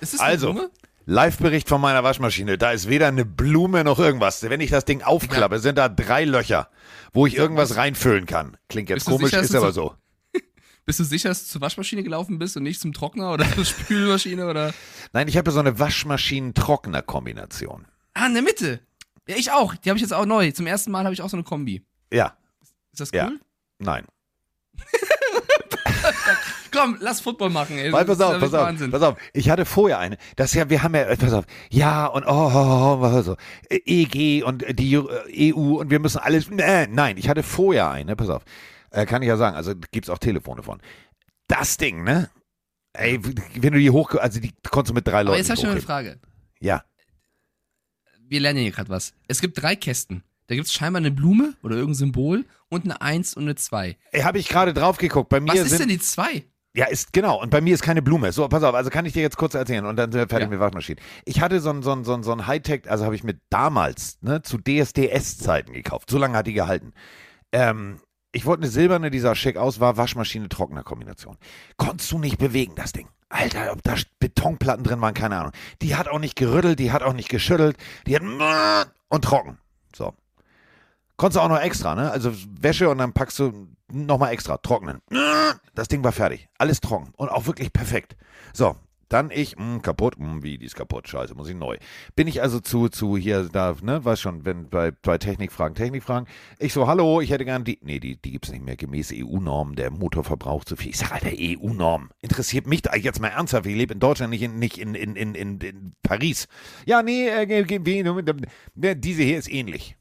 Ist 0.01 0.13
das 0.15 0.19
Also, 0.21 0.49
eine 0.49 0.59
Blume? 0.59 0.71
Live-Bericht 1.07 1.69
von 1.69 1.79
meiner 1.81 2.03
Waschmaschine. 2.03 2.57
Da 2.57 2.71
ist 2.71 2.89
weder 2.89 3.07
eine 3.07 3.25
Blume 3.25 3.83
noch 3.83 3.99
irgendwas. 3.99 4.41
Wenn 4.43 4.59
ich 4.59 4.71
das 4.71 4.85
Ding 4.85 5.03
aufklappe, 5.03 5.59
sind 5.59 5.77
da 5.77 5.87
drei 5.87 6.25
Löcher, 6.25 6.69
wo 7.13 7.27
ich 7.27 7.35
irgendwas 7.35 7.75
reinfüllen 7.77 8.25
kann. 8.25 8.57
Klingt 8.69 8.89
jetzt 8.89 9.05
komisch, 9.05 9.29
sicher, 9.29 9.41
ist 9.41 9.53
aber 9.55 9.71
so- 9.71 9.95
so. 10.33 10.39
Bist 10.85 10.99
du 10.99 11.03
sicher, 11.03 11.29
dass 11.29 11.43
du 11.45 11.51
zur 11.51 11.61
Waschmaschine 11.61 12.01
gelaufen 12.03 12.37
bist 12.39 12.57
und 12.57 12.63
nicht 12.63 12.81
zum 12.81 12.91
Trockner 12.93 13.31
oder 13.33 13.45
zur 13.53 13.65
Spülmaschine 13.65 14.47
oder? 14.47 14.73
Nein, 15.13 15.27
ich 15.27 15.37
habe 15.37 15.51
so 15.51 15.59
eine 15.59 15.77
Waschmaschinen-Trockner-Kombination. 15.79 17.85
Ah, 18.13 18.27
in 18.27 18.33
der 18.33 18.43
Mitte. 18.43 18.79
Ja, 19.27 19.35
ich 19.37 19.51
auch. 19.51 19.75
Die 19.75 19.89
habe 19.89 19.97
ich 19.97 20.01
jetzt 20.01 20.13
auch 20.13 20.25
neu. 20.25 20.51
Zum 20.51 20.67
ersten 20.67 20.91
Mal 20.91 21.03
habe 21.05 21.13
ich 21.13 21.21
auch 21.21 21.29
so 21.29 21.37
eine 21.37 21.43
Kombi. 21.43 21.83
Ja, 22.11 22.37
Ist 22.91 22.99
das 23.01 23.11
Ja. 23.11 23.27
cool? 23.27 23.39
nein. 23.79 24.05
Komm, 26.71 26.97
lass 26.99 27.21
Football 27.21 27.49
machen, 27.49 27.77
ey. 27.77 27.91
Weil, 27.91 28.05
pass 28.05 28.19
auf, 28.21 28.39
pass 28.39 28.53
auf, 28.53 28.61
Wahnsinn. 28.67 28.91
pass 28.91 29.01
auf. 29.01 29.17
Ich 29.33 29.49
hatte 29.49 29.65
vorher 29.65 29.99
eine. 29.99 30.17
Das 30.35 30.53
ja, 30.53 30.69
wir 30.69 30.83
haben 30.83 30.93
ja, 30.93 31.03
äh, 31.03 31.15
pass 31.17 31.33
auf, 31.33 31.45
ja 31.69 32.05
und 32.07 32.25
oh, 32.25 32.51
oh, 32.53 32.99
oh 33.01 33.21
so, 33.21 33.37
äh, 33.69 33.79
EG 33.85 34.43
und 34.43 34.65
die 34.77 34.95
äh, 34.95 35.53
EU 35.53 35.79
und 35.79 35.89
wir 35.89 35.99
müssen 35.99 36.19
alles. 36.19 36.49
Äh, 36.49 36.87
nein, 36.87 37.17
ich 37.17 37.29
hatte 37.29 37.43
vorher 37.43 37.89
eine. 37.91 38.15
Pass 38.15 38.29
auf, 38.29 38.43
äh, 38.91 39.05
kann 39.05 39.21
ich 39.21 39.27
ja 39.27 39.37
sagen. 39.37 39.55
Also 39.55 39.73
gibt's 39.91 40.09
auch 40.09 40.19
Telefone 40.19 40.63
von. 40.63 40.81
Das 41.47 41.77
Ding, 41.77 42.03
ne? 42.03 42.29
Ey, 42.93 43.19
wenn 43.23 43.73
du 43.73 43.79
die 43.79 43.89
hoch, 43.91 44.13
also 44.15 44.39
die 44.39 44.51
konntest 44.69 44.91
du 44.91 44.93
mit 44.95 45.07
drei 45.07 45.19
Aber 45.19 45.23
Leuten 45.25 45.37
jetzt 45.39 45.49
hast 45.49 45.63
du 45.63 45.67
eine. 45.67 45.81
Frage. 45.81 46.19
Ja, 46.59 46.83
Wir 48.27 48.39
lernen 48.39 48.59
hier 48.59 48.71
gerade 48.71 48.89
was. 48.89 49.13
Es 49.27 49.41
gibt 49.41 49.61
drei 49.61 49.75
Kästen. 49.75 50.23
Da 50.47 50.55
gibt 50.55 50.67
es 50.67 50.73
scheinbar 50.73 50.99
eine 50.99 51.11
Blume 51.11 51.53
oder 51.63 51.75
irgendein 51.75 51.95
Symbol 51.95 52.45
und 52.69 52.85
eine 52.85 53.01
Eins 53.01 53.33
und 53.35 53.43
eine 53.43 53.55
Zwei. 53.55 53.97
Ey, 54.11 54.21
habe 54.21 54.37
ich 54.37 54.47
gerade 54.47 54.73
drauf 54.73 54.97
geguckt. 54.97 55.29
Bei 55.29 55.39
mir 55.39 55.53
Was 55.53 55.59
ist 55.59 55.69
sind 55.69 55.81
denn 55.81 55.89
die 55.89 55.99
Zwei? 55.99 56.45
Ja, 56.75 56.87
ist 56.87 57.13
genau. 57.13 57.41
Und 57.41 57.51
bei 57.51 57.61
mir 57.61 57.73
ist 57.73 57.81
keine 57.83 58.01
Blume. 58.01 58.31
So, 58.33 58.47
pass 58.49 58.61
auf, 58.63 58.75
also 58.75 58.89
kann 58.89 59.05
ich 59.05 59.13
dir 59.13 59.21
jetzt 59.21 59.37
kurz 59.37 59.53
erzählen 59.53 59.85
und 59.85 59.95
dann 59.95 60.11
sind 60.11 60.19
wir 60.19 60.27
fertig 60.27 60.47
Ja. 60.47 60.49
mit 60.51 60.59
Waschmaschinen. 60.59 61.01
Ich 61.23 61.39
hatte 61.39 61.61
so 61.61 61.69
ein, 61.69 61.81
so 61.83 61.93
ein, 61.93 62.03
so 62.03 62.13
ein, 62.13 62.21
so 62.23 62.33
ein 62.33 62.47
Hightech, 62.47 62.89
also 62.91 63.05
habe 63.05 63.15
ich 63.15 63.23
mit 63.23 63.39
damals, 63.49 64.17
ne, 64.21 64.41
zu 64.41 64.57
DSDS-Zeiten 64.57 65.71
gekauft. 65.71 66.09
So 66.09 66.17
lange 66.17 66.37
hat 66.37 66.47
die 66.47 66.53
gehalten. 66.53 66.93
Ähm, 67.53 68.01
ich 68.33 68.45
wollte 68.45 68.63
eine 68.63 68.69
silberne, 68.71 69.09
die 69.09 69.19
sah 69.19 69.35
schick 69.35 69.55
aus, 69.55 69.79
war 69.79 69.95
Waschmaschine-Trockner-Kombination. 69.95 71.37
Konntest 71.77 72.11
du 72.11 72.19
nicht 72.19 72.37
bewegen, 72.37 72.73
das 72.75 72.91
Ding. 72.91 73.07
Alter, 73.29 73.71
ob 73.71 73.81
da 73.83 73.95
Betonplatten 74.19 74.83
drin 74.83 74.99
waren, 74.99 75.13
keine 75.13 75.37
Ahnung. 75.37 75.53
Die 75.81 75.95
hat 75.95 76.09
auch 76.09 76.19
nicht 76.19 76.35
gerüttelt, 76.35 76.79
die 76.79 76.91
hat 76.91 77.03
auch 77.03 77.13
nicht 77.13 77.29
geschüttelt, 77.29 77.77
die 78.05 78.15
hat 78.17 78.21
und 79.07 79.23
trocken. 79.23 79.57
So. 79.95 80.13
Konntest 81.17 81.37
du 81.37 81.41
auch 81.41 81.49
noch 81.49 81.61
extra, 81.61 81.95
ne? 81.95 82.11
Also 82.11 82.31
Wäsche 82.59 82.89
und 82.89 82.97
dann 82.97 83.13
packst 83.13 83.39
du 83.39 83.67
nochmal 83.91 84.33
extra, 84.33 84.57
trocknen. 84.57 85.01
Das 85.73 85.87
Ding 85.87 86.03
war 86.03 86.11
fertig. 86.11 86.49
Alles 86.57 86.81
trocken 86.81 87.13
und 87.15 87.29
auch 87.29 87.45
wirklich 87.45 87.71
perfekt. 87.71 88.15
So, 88.53 88.75
Dann 89.07 89.29
ich, 89.29 89.55
mh, 89.57 89.79
kaputt, 89.79 90.15
mh, 90.17 90.41
wie, 90.41 90.57
die 90.57 90.65
ist 90.65 90.75
kaputt, 90.75 91.07
scheiße, 91.07 91.35
muss 91.35 91.47
ich 91.47 91.55
neu. 91.55 91.77
Bin 92.15 92.27
ich 92.27 92.41
also 92.41 92.59
zu, 92.59 92.89
zu 92.89 93.17
hier, 93.17 93.47
da, 93.51 93.75
ne, 93.81 94.03
weiß 94.03 94.19
schon, 94.19 94.45
wenn 94.45 94.67
bei, 94.69 94.91
bei 94.91 95.19
Technikfragen, 95.19 95.75
Technikfragen, 95.75 96.27
ich 96.57 96.73
so, 96.73 96.87
hallo, 96.87 97.21
ich 97.21 97.29
hätte 97.29 97.45
gern 97.45 97.63
die, 97.63 97.77
nee, 97.83 97.99
die, 97.99 98.19
die 98.19 98.31
gibt's 98.31 98.51
nicht 98.51 98.65
mehr, 98.65 98.75
gemäß 98.75 99.11
EU-Normen, 99.13 99.75
der 99.75 99.91
Motor 99.91 100.23
verbraucht 100.23 100.67
zu 100.67 100.75
viel. 100.75 100.89
Ich 100.89 100.97
sag, 100.97 101.11
Alter, 101.11 101.29
EU-Norm, 101.31 102.09
interessiert 102.21 102.65
mich 102.65 102.81
da 102.81 102.95
jetzt 102.95 103.21
mal 103.21 103.27
ernsthaft, 103.27 103.67
ich 103.67 103.75
lebe 103.75 103.93
in 103.93 103.99
Deutschland, 103.99 104.31
nicht 104.31 104.41
in, 104.41 104.57
nicht 104.57 104.79
in, 104.79 104.95
in, 104.95 105.15
in, 105.15 105.35
in, 105.35 105.59
in 105.59 105.93
Paris. 106.01 106.47
Ja, 106.87 107.03
nee, 107.03 107.27
äh, 107.27 108.95
diese 108.95 109.21
hier 109.23 109.37
ist 109.37 109.51
ähnlich. 109.51 109.95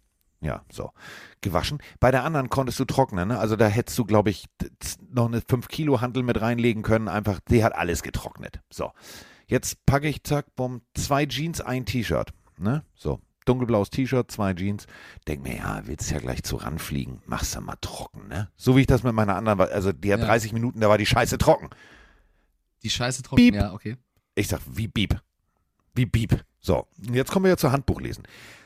Ja, 0.45 0.63
so. 0.71 0.93
Gewaschen. 1.41 1.79
Bei 2.01 2.11
der 2.11 2.23
anderen 2.23 2.51
konntest 2.51 2.79
du 2.79 2.85
trocknen, 2.85 3.29
ne? 3.29 3.39
Also 3.39 3.57
da 3.57 3.67
hättest 3.67 3.99
du, 3.99 4.05
glaube 4.05 4.29
ich, 4.29 4.45
noch 5.11 5.27
eine 5.27 5.41
5-Kilo-Handel 5.41 6.23
mit 6.23 6.41
reinlegen 6.41 6.83
können. 6.83 7.09
Einfach, 7.09 7.41
die 7.49 7.65
hat 7.65 7.75
alles 7.75 8.03
getrocknet. 8.03 8.61
So. 8.71 8.93
Jetzt 9.47 9.85
packe 9.87 10.07
ich, 10.07 10.23
zack, 10.23 10.55
bumm, 10.55 10.83
zwei 10.95 11.25
Jeans, 11.25 11.63
ein 11.63 11.87
T-Shirt. 11.87 12.33
Ne? 12.59 12.85
So. 12.95 13.21
Dunkelblaues 13.47 13.89
T-Shirt, 13.91 14.31
zwei 14.31 14.53
Jeans. 14.55 14.87
Denk 15.27 15.43
mir, 15.43 15.57
ja, 15.57 15.81
willst 15.87 16.11
ja 16.11 16.19
gleich 16.19 16.43
zu 16.43 16.57
ranfliegen. 16.57 17.23
Machst 17.27 17.55
du 17.55 17.61
mal 17.61 17.77
trocken, 17.81 18.29
ne? 18.29 18.51
So 18.57 18.77
wie 18.77 18.83
ich 18.83 18.87
das 18.87 19.03
mit 19.03 19.15
meiner 19.15 19.37
anderen, 19.37 19.61
also 19.61 19.93
die 19.93 20.13
hat 20.13 20.21
ja. 20.21 20.27
30 20.27 20.53
Minuten, 20.53 20.81
da 20.81 20.89
war 20.89 20.99
die 20.99 21.07
Scheiße 21.07 21.39
trocken. 21.39 21.71
Die 22.83 22.91
Scheiße 22.91 23.23
trocken, 23.23 23.37
Beep. 23.37 23.55
ja, 23.55 23.73
okay. 23.73 23.97
Ich 24.35 24.49
sag, 24.49 24.61
wie 24.67 24.89
Bieb. 24.89 25.21
Wie 25.95 26.07
Bieb. 26.07 26.45
So, 26.61 26.87
jetzt 27.13 27.31
kommen 27.31 27.45
wir 27.45 27.51
ja 27.51 27.57
zur 27.57 27.73
Handbuchlesen. 27.73 28.25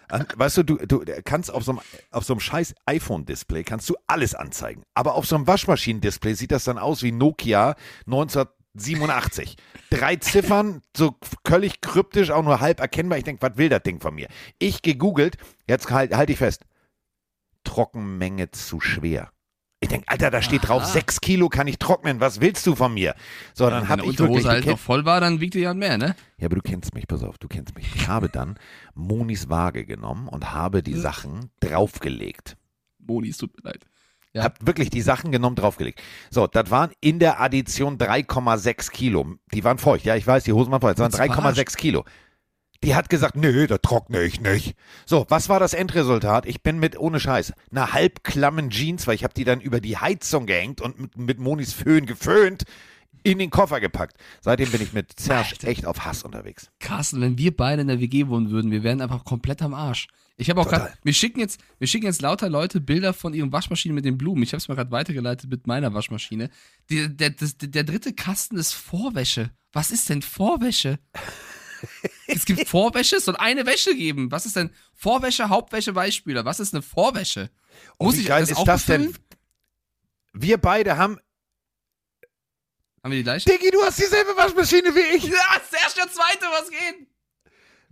Weißt 0.08 0.56
du, 0.58 0.62
du, 0.62 0.76
du 0.76 1.04
kannst 1.22 1.52
auf 1.52 1.64
so 1.64 1.72
einem, 1.72 1.80
auf 2.10 2.24
so 2.24 2.32
einem 2.34 2.40
scheiß 2.40 2.74
iPhone-Display 2.86 3.64
kannst 3.64 3.88
du 3.88 3.96
alles 4.06 4.34
anzeigen. 4.34 4.82
Aber 4.94 5.14
auf 5.14 5.26
so 5.26 5.36
einem 5.36 5.46
Waschmaschinen-Display 5.46 6.34
sieht 6.34 6.52
das 6.52 6.64
dann 6.64 6.78
aus 6.78 7.02
wie 7.02 7.12
Nokia 7.12 7.74
1987. 8.06 9.56
Drei 9.90 10.16
Ziffern, 10.16 10.82
so 10.96 11.16
völlig 11.46 11.80
kryptisch, 11.80 12.30
auch 12.30 12.42
nur 12.42 12.60
halb 12.60 12.80
erkennbar. 12.80 13.18
Ich 13.18 13.24
denke, 13.24 13.42
was 13.42 13.56
will 13.56 13.68
das 13.68 13.82
Ding 13.82 14.00
von 14.00 14.14
mir? 14.14 14.28
Ich 14.58 14.82
gegoogelt, 14.82 15.36
jetzt 15.66 15.90
halte 15.90 16.16
halt 16.16 16.30
ich 16.30 16.38
fest. 16.38 16.64
Trockenmenge 17.64 18.50
zu 18.50 18.80
schwer. 18.80 19.30
Ich 19.80 19.88
denke, 19.88 20.08
Alter, 20.08 20.30
da 20.30 20.42
steht 20.42 20.61
Aha. 20.64 20.66
drauf, 20.66 20.85
sechs 20.87 21.20
Kilo 21.20 21.49
kann 21.49 21.68
ich 21.68 21.78
trocknen. 21.78 22.20
Was 22.20 22.40
willst 22.40 22.66
du 22.66 22.75
von 22.75 22.94
mir? 22.94 23.14
So, 23.54 23.64
ja, 23.64 23.70
dann 23.70 23.88
habe 23.88 24.02
ich 24.02 24.08
Unterhose 24.08 24.44
wirklich. 24.44 24.47
halt 24.52 24.66
noch 24.66 24.78
voll 24.78 25.04
war, 25.04 25.20
dann 25.20 25.40
wiegt 25.40 25.54
die 25.54 25.61
ja 25.61 25.73
mehr, 25.73 25.99
ne? 25.99 26.16
Ja, 26.38 26.47
aber 26.47 26.56
du 26.56 26.62
kennst 26.62 26.94
mich, 26.94 27.06
pass 27.06 27.23
auf, 27.23 27.38
du 27.38 27.47
kennst 27.47 27.76
mich. 27.76 27.94
Ich 27.94 28.08
habe 28.08 28.28
dann 28.28 28.58
Monis 28.94 29.49
Waage 29.49 29.85
genommen 29.85 30.26
und 30.26 30.52
habe 30.52 30.82
die 30.82 30.94
Sachen 30.94 31.50
draufgelegt. 31.61 32.56
Moni, 32.99 33.28
es 33.28 33.38
tut 33.38 33.54
mir 33.56 33.70
leid. 33.70 33.87
Ja. 34.35 34.42
Hab 34.44 34.66
wirklich 34.66 34.90
die 34.90 35.00
Sachen 35.00 35.32
genommen, 35.32 35.56
draufgelegt. 35.56 36.02
So, 36.30 36.47
das 36.47 36.70
waren 36.70 36.90
in 37.00 37.18
der 37.18 37.40
Addition 37.40 37.99
3,6 37.99 38.90
Kilo. 38.90 39.37
Die 39.52 39.64
waren 39.64 39.78
feucht, 39.78 40.04
ja, 40.04 40.16
ich 40.16 40.26
weiß, 40.26 40.44
die 40.44 40.52
Hosen 40.52 40.70
waren 40.70 40.80
feucht. 40.80 40.99
Das 40.99 41.18
waren 41.18 41.30
3,6 41.30 41.76
Kilo. 41.76 42.04
Die 42.85 42.94
hat 42.94 43.08
gesagt, 43.08 43.37
nö, 43.37 43.66
da 43.66 43.78
trockne 43.78 44.23
ich 44.23 44.40
nicht. 44.40 44.76
So, 45.04 45.26
was 45.28 45.49
war 45.49 45.58
das 45.58 45.75
Endresultat? 45.75 46.47
Ich 46.47 46.62
bin 46.62 46.78
mit, 46.78 46.99
ohne 46.99 47.18
Scheiß, 47.18 47.52
einer 47.70 47.92
halbklammen 47.92 48.70
Jeans, 48.70 49.06
weil 49.06 49.16
ich 49.16 49.25
habe 49.25 49.35
die 49.35 49.44
dann 49.44 49.61
über 49.61 49.80
die 49.80 49.97
Heizung 49.97 50.47
gehängt 50.47 50.80
und 50.80 51.00
mit, 51.00 51.16
mit 51.16 51.38
Monis 51.40 51.73
Föhn 51.73 52.06
geföhnt, 52.06 52.64
in 53.25 53.38
den 53.38 53.50
Koffer 53.50 53.80
gepackt. 53.80 54.16
Seitdem 54.40 54.70
bin 54.70 54.80
ich 54.80 54.92
mit 54.92 55.18
Serge 55.18 55.66
echt 55.66 55.87
auf 55.87 56.04
Hass 56.04 56.23
unterwegs. 56.23 56.70
Carsten, 56.78 57.20
wenn 57.20 57.37
wir 57.37 57.56
beide 57.56 57.82
in 57.82 57.88
der 57.88 58.00
WG 58.00 58.28
wohnen 58.28 58.50
würden, 58.50 58.70
wir 58.70 58.82
wären 58.82 59.00
einfach 59.00 59.25
komplett 59.25 59.61
am 59.62 59.75
Arsch. 59.75 60.08
Ich 60.37 60.50
habe 60.50 60.61
auch 60.61 60.68
gerade, 60.68 60.92
wir 61.02 61.12
schicken 61.12 61.40
jetzt, 61.40 61.61
wir 61.78 61.88
schicken 61.88 62.06
jetzt 62.06 62.23
lauter 62.23 62.49
Leute 62.49 62.80
Bilder 62.80 63.12
von 63.12 63.35
ihren 63.35 63.52
Waschmaschinen 63.52 63.97
mit 63.97 64.04
den 64.04 64.16
Blumen. 64.16 64.44
Ich 64.44 64.52
habe 64.52 64.58
es 64.58 64.68
mal 64.68 64.76
gerade 64.76 64.92
weitergeleitet 64.92 65.50
mit 65.50 65.66
meiner 65.66 65.92
Waschmaschine. 65.94 66.49
Der, 66.90 67.08
der, 67.08 67.30
der, 67.30 67.68
der 67.68 67.85
dritte 67.85 68.12
Kasten 68.12 68.56
ist 68.56 68.73
Vorwäsche. 68.73 69.50
Was 69.73 69.90
ist 69.90 70.08
denn 70.08 70.23
Vorwäsche? 70.23 71.00
Es 72.26 72.44
gibt 72.44 72.68
Vorwäsche, 72.68 73.20
soll 73.20 73.37
eine 73.37 73.66
Wäsche 73.66 73.94
geben. 73.94 74.30
Was 74.30 74.47
ist 74.47 74.56
denn 74.56 74.70
Vorwäsche, 74.94 75.49
Hauptwäsche, 75.49 75.94
Weichspüler? 75.94 76.44
Was 76.44 76.61
ist 76.61 76.75
eine 76.75 76.82
Vorwäsche? 76.82 77.50
Oh, 77.99 78.06
Muss 78.06 78.16
ich 78.16 78.26
das 78.26 78.50
ist 78.50 78.64
das 78.64 78.87
denn? 78.87 79.14
Wir 80.32 80.58
beide 80.58 80.97
haben. 80.97 81.18
Haben 83.02 83.12
wir 83.12 83.18
die 83.18 83.25
gleiche? 83.25 83.49
Diggi, 83.49 83.70
du 83.70 83.82
hast 83.82 83.99
dieselbe 83.99 84.37
Waschmaschine 84.37 84.94
wie 84.94 85.16
ich. 85.16 85.25
Ja, 85.25 85.61
Serge 85.70 85.94
der 85.97 86.11
Zweite, 86.11 86.44
was 86.50 86.70
geht? 86.70 87.08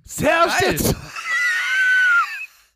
Serge 0.05 0.53
der 0.61 0.77
Zweite. 0.77 0.97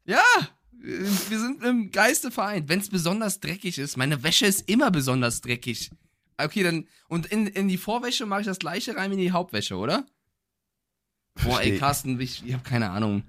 Ja, 0.06 0.24
wir 0.72 1.38
sind 1.38 1.62
im 1.62 1.92
Geiste 1.92 2.32
vereint. 2.32 2.68
Wenn 2.68 2.80
es 2.80 2.88
besonders 2.88 3.38
dreckig 3.38 3.78
ist, 3.78 3.96
meine 3.96 4.24
Wäsche 4.24 4.46
ist 4.46 4.68
immer 4.68 4.90
besonders 4.90 5.40
dreckig. 5.40 5.90
Okay, 6.36 6.62
dann. 6.62 6.88
Und 7.08 7.26
in, 7.26 7.46
in 7.46 7.68
die 7.68 7.78
Vorwäsche 7.78 8.26
mache 8.26 8.40
ich 8.40 8.46
das 8.46 8.58
gleiche 8.58 8.96
rein 8.96 9.10
wie 9.10 9.14
in 9.14 9.20
die 9.20 9.30
Hauptwäsche, 9.32 9.76
oder? 9.76 10.06
Boah, 11.34 11.60
ey, 11.60 11.78
Carsten, 11.78 12.20
ich, 12.20 12.44
ich 12.44 12.52
habe 12.52 12.62
keine 12.62 12.90
Ahnung. 12.90 13.22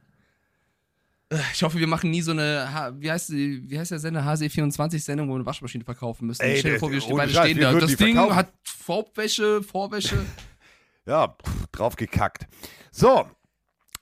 Ich 1.54 1.64
hoffe, 1.64 1.80
wir 1.80 1.88
machen 1.88 2.12
nie 2.12 2.22
so 2.22 2.32
eine, 2.32 2.94
wie 3.00 3.10
heißt, 3.10 3.30
die, 3.30 3.70
wie 3.70 3.80
heißt 3.80 3.92
der 3.92 4.00
Sender, 4.00 4.24
HC24-Sendung, 4.24 5.30
wo 5.30 5.34
wir 5.34 5.36
eine 5.36 5.46
Waschmaschine 5.46 5.86
verkaufen 5.86 6.28
müssen. 6.28 6.42
Ey, 6.42 6.60
Stell 6.60 6.74
dir 6.74 6.80
vor, 6.80 6.92
wir 6.92 7.00
stehen 7.00 7.16
beide 7.16 7.32
stehen 7.32 7.60
da. 7.60 7.74
Das 7.74 7.96
Ding 7.96 8.16
verkaufen. 8.16 8.36
hat 8.36 8.54
Vorwäsche, 8.64 9.64
Vorwäsche. 9.64 10.26
ja, 11.06 11.30
pff, 11.30 11.68
drauf 11.72 11.96
gekackt. 11.96 12.48
So, 12.92 13.26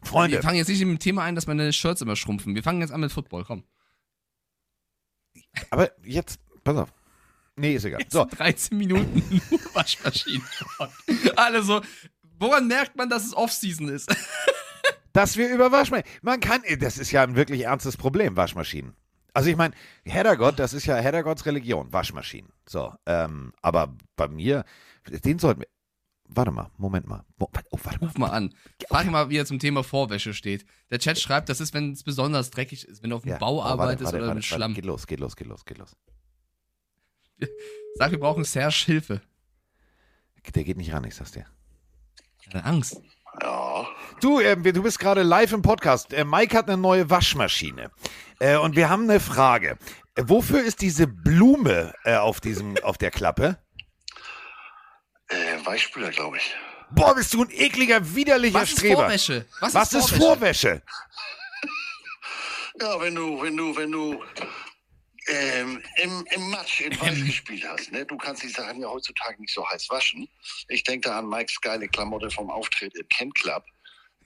Freunde. 0.04 0.38
Wir 0.38 0.44
fangen 0.44 0.58
jetzt 0.58 0.70
nicht 0.70 0.80
mit 0.80 0.90
dem 0.90 1.00
Thema 1.00 1.24
ein, 1.24 1.36
dass 1.36 1.46
meine 1.46 1.72
Shirts 1.72 2.02
immer 2.02 2.16
schrumpfen. 2.16 2.56
Wir 2.56 2.64
fangen 2.64 2.82
jetzt 2.82 2.92
an 2.92 3.02
mit 3.02 3.12
Football, 3.12 3.44
komm. 3.44 3.64
Aber 5.70 5.92
jetzt, 6.04 6.40
pass 6.64 6.78
auf. 6.78 6.94
Nee, 7.56 7.76
ist 7.76 7.84
egal. 7.84 8.00
Jetzt 8.00 8.14
so. 8.14 8.26
13 8.26 8.78
Minuten 8.78 9.22
nur 9.30 9.60
Waschmaschine. 9.74 10.42
Alle 11.36 11.62
so, 11.62 11.82
Woran 12.40 12.68
merkt 12.68 12.96
man, 12.96 13.10
dass 13.10 13.26
es 13.26 13.36
Off-Season 13.36 13.90
ist? 13.90 14.10
dass 15.14 15.38
wir 15.38 15.50
über 15.50 15.72
Waschmaschinen. 15.72 16.10
Man 16.22 16.40
kann, 16.40 16.62
das 16.80 16.98
ist 16.98 17.12
ja 17.12 17.24
ein 17.24 17.36
wirklich 17.36 17.66
ernstes 17.66 17.98
Problem, 17.98 18.36
Waschmaschinen. 18.36 18.96
Also 19.34 19.50
ich 19.50 19.58
meine, 19.58 19.76
Heddergott, 20.06 20.58
das 20.58 20.74
ist 20.74 20.86
ja 20.86 20.96
Heddergotts 20.96 21.46
Religion, 21.46 21.92
Waschmaschinen. 21.94 22.52
So, 22.68 22.94
ähm, 23.06 23.54
aber 23.62 23.96
bei 24.16 24.28
mir, 24.28 24.64
den 25.08 25.40
sollten 25.40 25.62
wir. 25.62 25.68
Warte 26.32 26.52
mal, 26.52 26.70
Moment 26.78 27.08
mal. 27.08 27.26
Oh, 27.40 27.48
warte 27.52 28.00
mal. 28.00 28.08
Ruf 28.08 28.18
mal 28.18 28.30
an. 28.30 28.54
Frag 28.88 29.10
mal, 29.10 29.30
wie 29.30 29.38
er 29.38 29.48
zum 29.48 29.58
Thema 29.58 29.84
Vorwäsche 29.84 30.36
steht. 30.36 30.64
Der 30.92 31.00
Chat 31.00 31.20
schreibt, 31.20 31.50
das 31.50 31.60
ist, 31.60 31.74
wenn 31.74 31.94
es 31.94 32.04
besonders 32.04 32.52
dreckig 32.52 32.88
ist, 32.88 33.02
wenn 33.02 33.10
du 33.10 33.16
auf 33.16 33.24
dem 33.24 33.32
ja, 33.32 33.38
Bau 33.40 33.64
arbeitest 33.64 34.04
warte, 34.04 34.04
warte, 34.04 34.18
oder 34.18 34.26
warte, 34.28 34.36
mit 34.36 34.46
Schlamm. 34.46 34.74
Geht 34.76 34.86
los, 34.86 35.08
geht 35.08 35.20
los, 35.20 35.36
geht 35.36 35.48
los, 35.48 35.66
geht 35.66 35.80
los. 35.80 35.96
Sag, 37.96 38.12
wir 38.12 38.20
brauchen 38.20 38.44
Serge 38.44 38.84
Hilfe. 38.86 39.22
Der 40.54 40.64
geht 40.64 40.78
nicht 40.78 40.94
ran, 40.94 41.04
ich 41.04 41.16
sag's 41.16 41.32
dir. 41.32 41.46
Keine 42.46 42.66
Angst. 42.66 43.02
Ja. 43.42 43.88
Du, 44.22 44.40
äh, 44.40 44.56
du 44.56 44.84
bist 44.84 45.00
gerade 45.00 45.24
live 45.24 45.54
im 45.54 45.62
Podcast. 45.62 46.14
Äh, 46.14 46.26
Mike 46.26 46.58
hat 46.58 46.68
eine 46.68 46.78
neue 46.78 47.10
Waschmaschine. 47.10 47.92
Äh, 48.40 48.58
und 48.58 48.76
wir 48.76 48.90
haben 48.90 49.04
eine 49.04 49.20
Frage. 49.20 49.78
Äh, 50.16 50.24
wofür 50.26 50.64
ist 50.64 50.82
diese 50.82 51.08
Blume 51.08 51.94
äh, 52.04 52.16
auf, 52.16 52.40
diesem, 52.42 52.78
auf 52.84 52.98
der 52.98 53.12
Klappe? 53.12 53.58
Äh, 55.30 55.36
Weichspüler, 55.64 56.10
glaube 56.10 56.38
ich. 56.38 56.56
Boah, 56.92 57.14
bist 57.16 57.34
du 57.34 57.44
ein 57.44 57.52
ekliger, 57.52 58.16
widerlicher 58.16 58.62
Was 58.62 58.72
Streber. 58.72 59.14
Ist 59.14 59.26
Vorwäsche? 59.28 59.46
Was, 59.60 59.74
Was 59.76 59.94
ist 59.94 60.10
Vorwäsche? 60.10 60.14
ist 60.14 60.26
Vorwäsche? 60.26 60.82
ja, 62.82 63.02
wenn 63.02 63.16
du, 63.16 63.42
wenn 63.42 63.56
du, 63.56 63.78
wenn 63.78 63.92
du 63.92 64.24
ähm, 65.30 65.82
im, 65.98 66.26
im 66.32 66.50
Matsch, 66.50 66.82
im 66.82 67.00
Weiß 67.00 67.24
gespielt 67.24 67.64
hast. 67.68 67.92
Ne? 67.92 68.06
Du 68.06 68.18
kannst 68.18 68.44
die 68.44 68.50
Sachen 68.50 68.82
ja 68.82 68.88
heutzutage 68.88 69.40
nicht 69.40 69.54
so 69.54 69.68
heiß 69.70 69.90
waschen. 69.90 70.28
Ich 70.68 70.84
denke 70.84 71.10
da 71.10 71.20
an 71.20 71.30
Mikes 71.30 71.62
geile 71.62 71.88
Klamotte 71.88 72.30
vom 72.32 72.50
Auftritt 72.50 72.96
im 72.96 73.08
Ken 73.10 73.32
Club. 73.34 73.64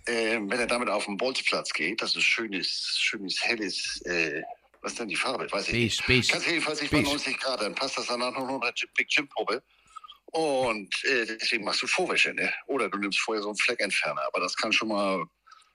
Ähm, 0.07 0.49
wenn 0.49 0.59
er 0.59 0.67
damit 0.67 0.89
auf 0.89 1.05
den 1.05 1.17
Bolzplatz 1.17 1.71
geht, 1.71 2.01
das 2.01 2.15
ist 2.15 2.23
schönes, 2.23 2.97
schönes, 2.99 3.41
helles, 3.41 4.01
äh, 4.05 4.41
was 4.81 4.93
ist 4.93 4.99
denn 4.99 5.07
die 5.07 5.15
Farbe? 5.15 5.49
Weiß 5.49 5.67
ich 5.69 5.73
nicht. 5.73 6.07
Beige. 6.07 6.27
Kannst 6.29 6.47
jedenfalls 6.47 6.81
nicht 6.81 6.91
bei 6.91 7.01
90 7.01 7.39
Grad, 7.39 7.61
dann 7.61 7.75
passt 7.75 7.97
das 7.97 8.07
danach 8.07 8.31
noch 8.31 8.47
unter 8.49 8.73
Big 8.95 9.07
Jim 9.09 9.27
Puppe. 9.29 9.63
Und 10.25 10.93
äh, 11.05 11.25
deswegen 11.25 11.63
machst 11.63 11.81
du 11.83 11.87
Vorwäsche, 11.87 12.33
ne? 12.33 12.51
Oder 12.65 12.89
du 12.89 12.97
nimmst 12.97 13.19
vorher 13.19 13.43
so 13.43 13.49
einen 13.49 13.57
Fleckentferner, 13.57 14.23
aber 14.25 14.39
das 14.39 14.55
kann 14.55 14.73
schon 14.73 14.87
mal 14.87 15.23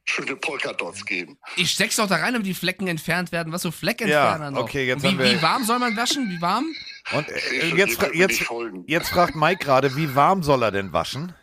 schöne 0.09 0.37
Polkadots 0.37 1.05
geben. 1.05 1.39
Ich 1.57 1.71
steck's 1.71 1.97
doch 1.97 2.09
da 2.09 2.17
rein, 2.17 2.33
damit 2.33 2.47
die 2.47 2.55
Flecken 2.55 2.89
entfernt 2.89 3.31
werden. 3.33 3.53
Was 3.53 3.63
so 3.63 3.71
Fleckentferner 3.71 4.45
ja, 4.45 4.51
noch? 4.51 4.63
Okay, 4.63 4.87
jetzt 4.87 5.03
wie, 5.03 5.19
wie, 5.19 5.43
warm 5.43 5.65
soll 5.65 5.79
man 5.79 5.97
waschen? 5.97 6.31
Wie 6.31 6.41
warm? 6.41 6.67
Und 7.13 7.29
äh, 7.29 7.75
jetzt, 7.77 7.97
fra 7.97 8.13
jetzt, 8.13 8.43
jetzt 8.87 9.09
fragt 9.11 9.37
Mike 9.37 9.65
gerade, 9.65 9.95
wie 9.97 10.15
warm 10.15 10.43
soll 10.43 10.63
er 10.63 10.71
denn 10.71 10.93
waschen? 10.93 11.35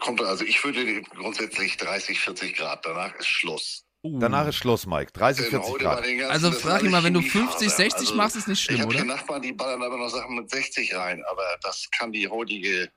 Kommt, 0.00 0.20
also 0.22 0.44
ich 0.44 0.62
würde 0.62 1.02
grundsätzlich 1.02 1.76
30, 1.76 2.20
40 2.20 2.56
Grad, 2.56 2.84
danach 2.84 3.14
ist 3.16 3.26
Schluss. 3.26 3.84
Uh. 4.02 4.18
Danach 4.18 4.46
ist 4.46 4.56
Schluss, 4.56 4.86
Mike. 4.86 5.12
30, 5.12 5.46
40 5.46 5.78
Grad. 5.78 6.04
Also 6.28 6.52
frag 6.52 6.82
ihn 6.82 6.90
mal, 6.90 7.02
wenn 7.02 7.14
du 7.14 7.22
50, 7.22 7.70
60 7.70 8.00
also, 8.00 8.14
machst, 8.14 8.36
ist 8.36 8.46
nicht 8.46 8.60
schlimm, 8.60 8.80
ich 8.80 8.86
oder? 8.86 8.98
Ich 8.98 9.04
Nachbarn, 9.04 9.40
die 9.40 9.52
ballern 9.52 9.82
aber 9.82 9.96
noch 9.96 10.10
Sachen 10.10 10.36
mit 10.36 10.50
60 10.50 10.94
rein, 10.94 11.24
aber 11.28 11.42
das 11.62 11.88
kann 11.90 12.12
die 12.12 12.28
heutige 12.28 12.90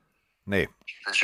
nee. 0.44 0.68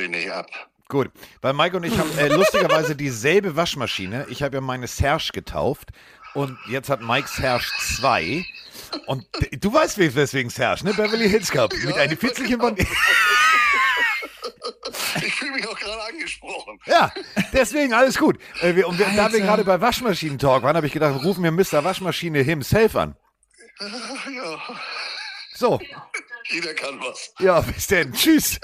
nicht 0.09 0.31
ab. 0.31 0.51
Gut, 0.89 1.11
weil 1.41 1.55
Mike 1.55 1.77
und 1.77 1.85
ich 1.85 1.97
haben 1.97 2.11
äh, 2.19 2.29
lustigerweise 2.29 2.95
dieselbe 2.97 3.57
Waschmaschine. 3.57 4.27
Ich 4.29 4.43
habe 4.43 4.57
ja 4.57 4.61
meine 4.61 4.87
Serge 4.87 5.31
getauft 5.33 5.91
und 6.35 6.59
jetzt 6.69 6.91
hat 6.91 7.01
Mike 7.01 7.29
Serge 7.29 7.65
2. 7.97 8.45
Und 9.07 9.27
du 9.53 9.73
weißt 9.73 9.99
weswegen 9.99 10.51
Serge, 10.51 10.85
ne? 10.85 10.93
Beverly 10.95 11.29
Hills 11.29 11.51
Cup. 11.51 11.73
Mit 11.85 11.97
einer 11.97 12.17
Fitzelchen 12.17 12.61
von. 12.61 12.77
machen. 16.75 16.81
Ja, 16.87 17.13
deswegen 17.53 17.95
alles 17.95 18.19
gut. 18.19 18.39
Äh, 18.61 18.77
wir, 18.77 18.89
und 18.89 18.99
wir, 18.99 19.07
da 19.17 19.33
wir 19.33 19.41
gerade 19.41 19.65
bei 19.65 19.81
Waschmaschinen-Talk 19.81 20.63
waren, 20.63 20.77
habe 20.77 20.87
ich 20.87 20.93
gedacht, 20.93 21.23
rufen 21.25 21.43
wir 21.43 21.51
Mr. 21.53 21.85
Waschmaschine 21.85 22.41
himself 22.43 22.97
an. 22.97 23.17
Ja, 24.33 24.59
So, 25.55 25.81
jeder 26.51 26.75
kann 26.75 26.99
was. 27.01 27.33
ja, 27.39 27.61
bis 27.61 27.87
denn. 27.87 28.13
Tschüss. 28.13 28.59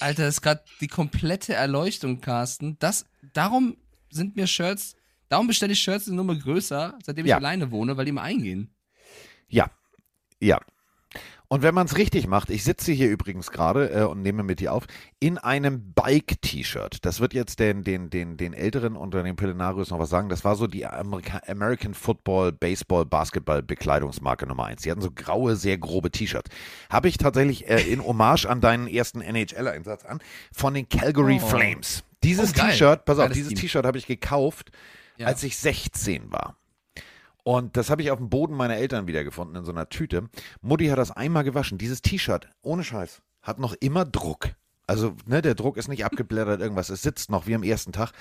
Alter, 0.00 0.24
das 0.24 0.36
ist 0.36 0.42
gerade 0.42 0.64
die 0.80 0.88
komplette 0.88 1.54
Erleuchtung, 1.54 2.20
Carsten. 2.20 2.78
Das, 2.78 3.06
darum 3.32 3.76
sind 4.10 4.36
mir 4.36 4.46
Shirts, 4.46 4.96
darum 5.28 5.46
bestelle 5.46 5.72
ich 5.72 5.80
Shirts 5.80 6.06
eine 6.06 6.16
Nummer 6.16 6.36
größer, 6.36 6.98
seitdem 7.02 7.26
ich 7.26 7.30
Ja. 7.30 7.36
alleine 7.38 7.70
wohne, 7.70 7.96
weil 7.96 8.04
die 8.04 8.10
immer 8.10 8.22
eingehen. 8.22 8.74
Ja, 9.48 9.70
ja. 10.40 10.60
Und 11.48 11.62
wenn 11.62 11.74
man 11.74 11.86
es 11.86 11.96
richtig 11.98 12.26
macht, 12.26 12.48
ich 12.50 12.64
sitze 12.64 12.90
hier 12.90 13.08
übrigens 13.10 13.50
gerade 13.50 13.90
äh, 13.90 14.02
und 14.04 14.22
nehme 14.22 14.42
mit 14.42 14.60
dir 14.60 14.72
auf, 14.72 14.84
in 15.20 15.36
einem 15.38 15.92
Bike-T-Shirt. 15.94 17.04
Das 17.04 17.20
wird 17.20 17.34
jetzt 17.34 17.58
den, 17.60 17.84
den, 17.84 18.08
den, 18.10 18.36
den 18.36 18.54
Älteren 18.54 18.96
unter 18.96 19.22
den 19.22 19.36
Pillenarius 19.36 19.90
noch 19.90 19.98
was 19.98 20.08
sagen. 20.10 20.28
Das 20.30 20.44
war 20.44 20.56
so 20.56 20.66
die 20.66 20.86
Amerika 20.86 21.42
American 21.46 21.94
Football, 21.94 22.52
Baseball, 22.52 23.04
Basketball 23.04 23.62
Bekleidungsmarke 23.62 24.46
Nummer 24.46 24.64
eins. 24.64 24.82
Die 24.82 24.90
hatten 24.90 25.02
so 25.02 25.10
graue, 25.10 25.54
sehr 25.54 25.76
grobe 25.78 26.10
T-Shirts. 26.10 26.50
Habe 26.90 27.08
ich 27.08 27.18
tatsächlich 27.18 27.68
äh, 27.68 27.82
in 27.82 28.02
Hommage 28.04 28.46
an 28.46 28.60
deinen 28.60 28.88
ersten 28.88 29.20
NHL-Einsatz 29.20 30.04
an, 30.04 30.20
von 30.52 30.74
den 30.74 30.88
Calgary 30.88 31.40
Oh. 31.42 31.46
Flames. 31.46 32.04
Dieses 32.22 32.52
Oh. 32.58 32.62
T-Shirt, 32.66 33.04
pass 33.04 33.18
auf, 33.18 33.24
Geiles 33.28 33.36
dieses. 33.36 33.54
T-Shirt 33.54 33.84
habe 33.84 33.98
ich 33.98 34.06
gekauft, 34.06 34.72
Ja. 35.18 35.26
als 35.26 35.42
ich 35.42 35.56
16 35.58 36.32
war. 36.32 36.56
Und 37.44 37.76
das 37.76 37.90
habe 37.90 38.02
ich 38.02 38.10
auf 38.10 38.18
dem 38.18 38.30
Boden 38.30 38.54
meiner 38.54 38.76
Eltern 38.76 39.06
wiedergefunden 39.06 39.54
in 39.56 39.64
so 39.64 39.70
einer 39.70 39.88
Tüte. 39.88 40.28
Mutti 40.62 40.86
hat 40.86 40.98
das 40.98 41.10
einmal 41.10 41.44
gewaschen. 41.44 41.78
Dieses 41.78 42.02
T-Shirt, 42.02 42.48
ohne 42.62 42.82
Scheiß, 42.84 43.22
hat 43.42 43.58
noch 43.58 43.74
immer 43.74 44.04
Druck. 44.04 44.54
Also, 44.86 45.14
ne, 45.26 45.40
der 45.40 45.54
Druck 45.54 45.76
ist 45.78 45.88
nicht 45.88 46.04
abgeblättert, 46.04 46.60
irgendwas. 46.60 46.90
Es 46.90 47.00
sitzt 47.02 47.30
noch 47.30 47.46
wie 47.46 47.54
am 47.54 47.62
ersten 47.62 47.92
Tag. 47.92 48.12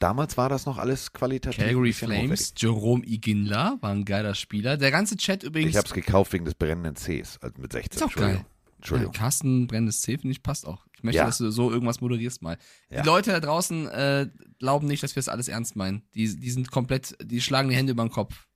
Damals 0.00 0.36
war 0.36 0.48
das 0.50 0.66
noch 0.66 0.76
alles 0.76 1.12
qualitativ. 1.14 1.62
Calgary 1.64 1.92
Flames, 1.94 2.52
Jerome 2.56 3.02
Iginla 3.06 3.78
war 3.80 3.90
ein 3.90 4.04
geiler 4.04 4.34
Spieler. 4.34 4.76
Der 4.76 4.90
ganze 4.90 5.16
Chat 5.16 5.42
übrigens. 5.42 5.70
Ich 5.70 5.76
habe 5.76 5.86
es 5.86 5.94
gekauft 5.94 6.32
wegen 6.34 6.44
des 6.44 6.54
brennenden 6.54 6.94
Cs, 6.94 7.38
also 7.40 7.54
mit 7.60 7.72
16. 7.72 7.96
Ist 7.96 8.02
auch 8.02 8.06
Entschuldigung. 8.08 8.34
geil. 8.42 8.46
Entschuldigung. 8.76 9.12
Ja, 9.14 9.18
Carsten 9.20 9.66
brennendes 9.66 10.00
C, 10.02 10.16
finde 10.18 10.32
ich, 10.32 10.42
passt 10.42 10.66
auch. 10.66 10.86
Ich 10.94 11.02
möchte, 11.02 11.18
Ja. 11.18 11.26
dass 11.26 11.38
du 11.38 11.50
so 11.50 11.70
irgendwas 11.70 12.00
moderierst 12.02 12.40
mal. 12.42 12.56
Ja. 12.90 13.00
Die 13.02 13.06
Leute 13.06 13.30
da 13.30 13.40
draußen 13.40 13.88
äh, 13.88 14.28
glauben 14.58 14.86
nicht, 14.88 15.02
dass 15.02 15.16
wir 15.16 15.20
das 15.20 15.28
alles 15.28 15.48
ernst 15.48 15.76
meinen. 15.76 16.02
Die, 16.14 16.34
die 16.38 16.50
sind 16.50 16.70
komplett, 16.70 17.14
die 17.22 17.40
schlagen 17.42 17.68
die 17.70 17.76
Hände 17.76 17.92
über 17.92 18.04
den 18.04 18.10
Kopf. 18.10 18.46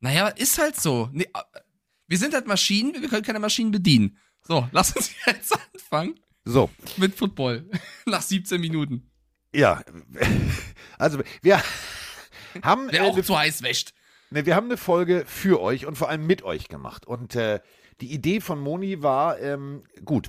Naja, 0.00 0.28
ist 0.28 0.58
halt 0.58 0.78
so. 0.80 1.08
Nee, 1.12 1.28
wir 2.06 2.18
sind 2.18 2.34
halt 2.34 2.46
Maschinen, 2.46 3.00
wir 3.00 3.08
können 3.08 3.22
keine 3.24 3.40
Maschinen 3.40 3.70
bedienen. 3.70 4.18
So, 4.42 4.68
lass 4.72 4.94
uns 4.94 5.10
jetzt 5.26 5.52
anfangen 5.74 6.20
So, 6.44 6.70
mit 6.96 7.14
Football. 7.14 7.68
Nach 8.06 8.22
17 8.22 8.60
Minuten. 8.60 9.10
ja. 9.52 9.82
Also, 10.98 11.20
wir 11.42 11.62
haben. 12.62 12.88
Wer 12.90 13.02
äh, 13.02 13.06
auch 13.08 13.12
eine 13.12 13.22
zu 13.22 13.38
heiß 13.38 13.60
wäscht. 13.62 13.92
Ne, 14.30 14.46
wir 14.46 14.56
haben 14.56 14.64
eine 14.66 14.78
Folge 14.78 15.24
für 15.26 15.60
euch 15.60 15.84
und 15.84 15.96
vor 15.96 16.08
allem 16.08 16.26
mit 16.26 16.42
euch 16.42 16.68
gemacht. 16.68 17.06
Und 17.06 17.34
äh, 17.36 17.60
die 18.00 18.12
Idee 18.12 18.40
von 18.40 18.58
Moni 18.58 19.02
war 19.02 19.38
ähm, 19.40 19.84
gut. 20.06 20.28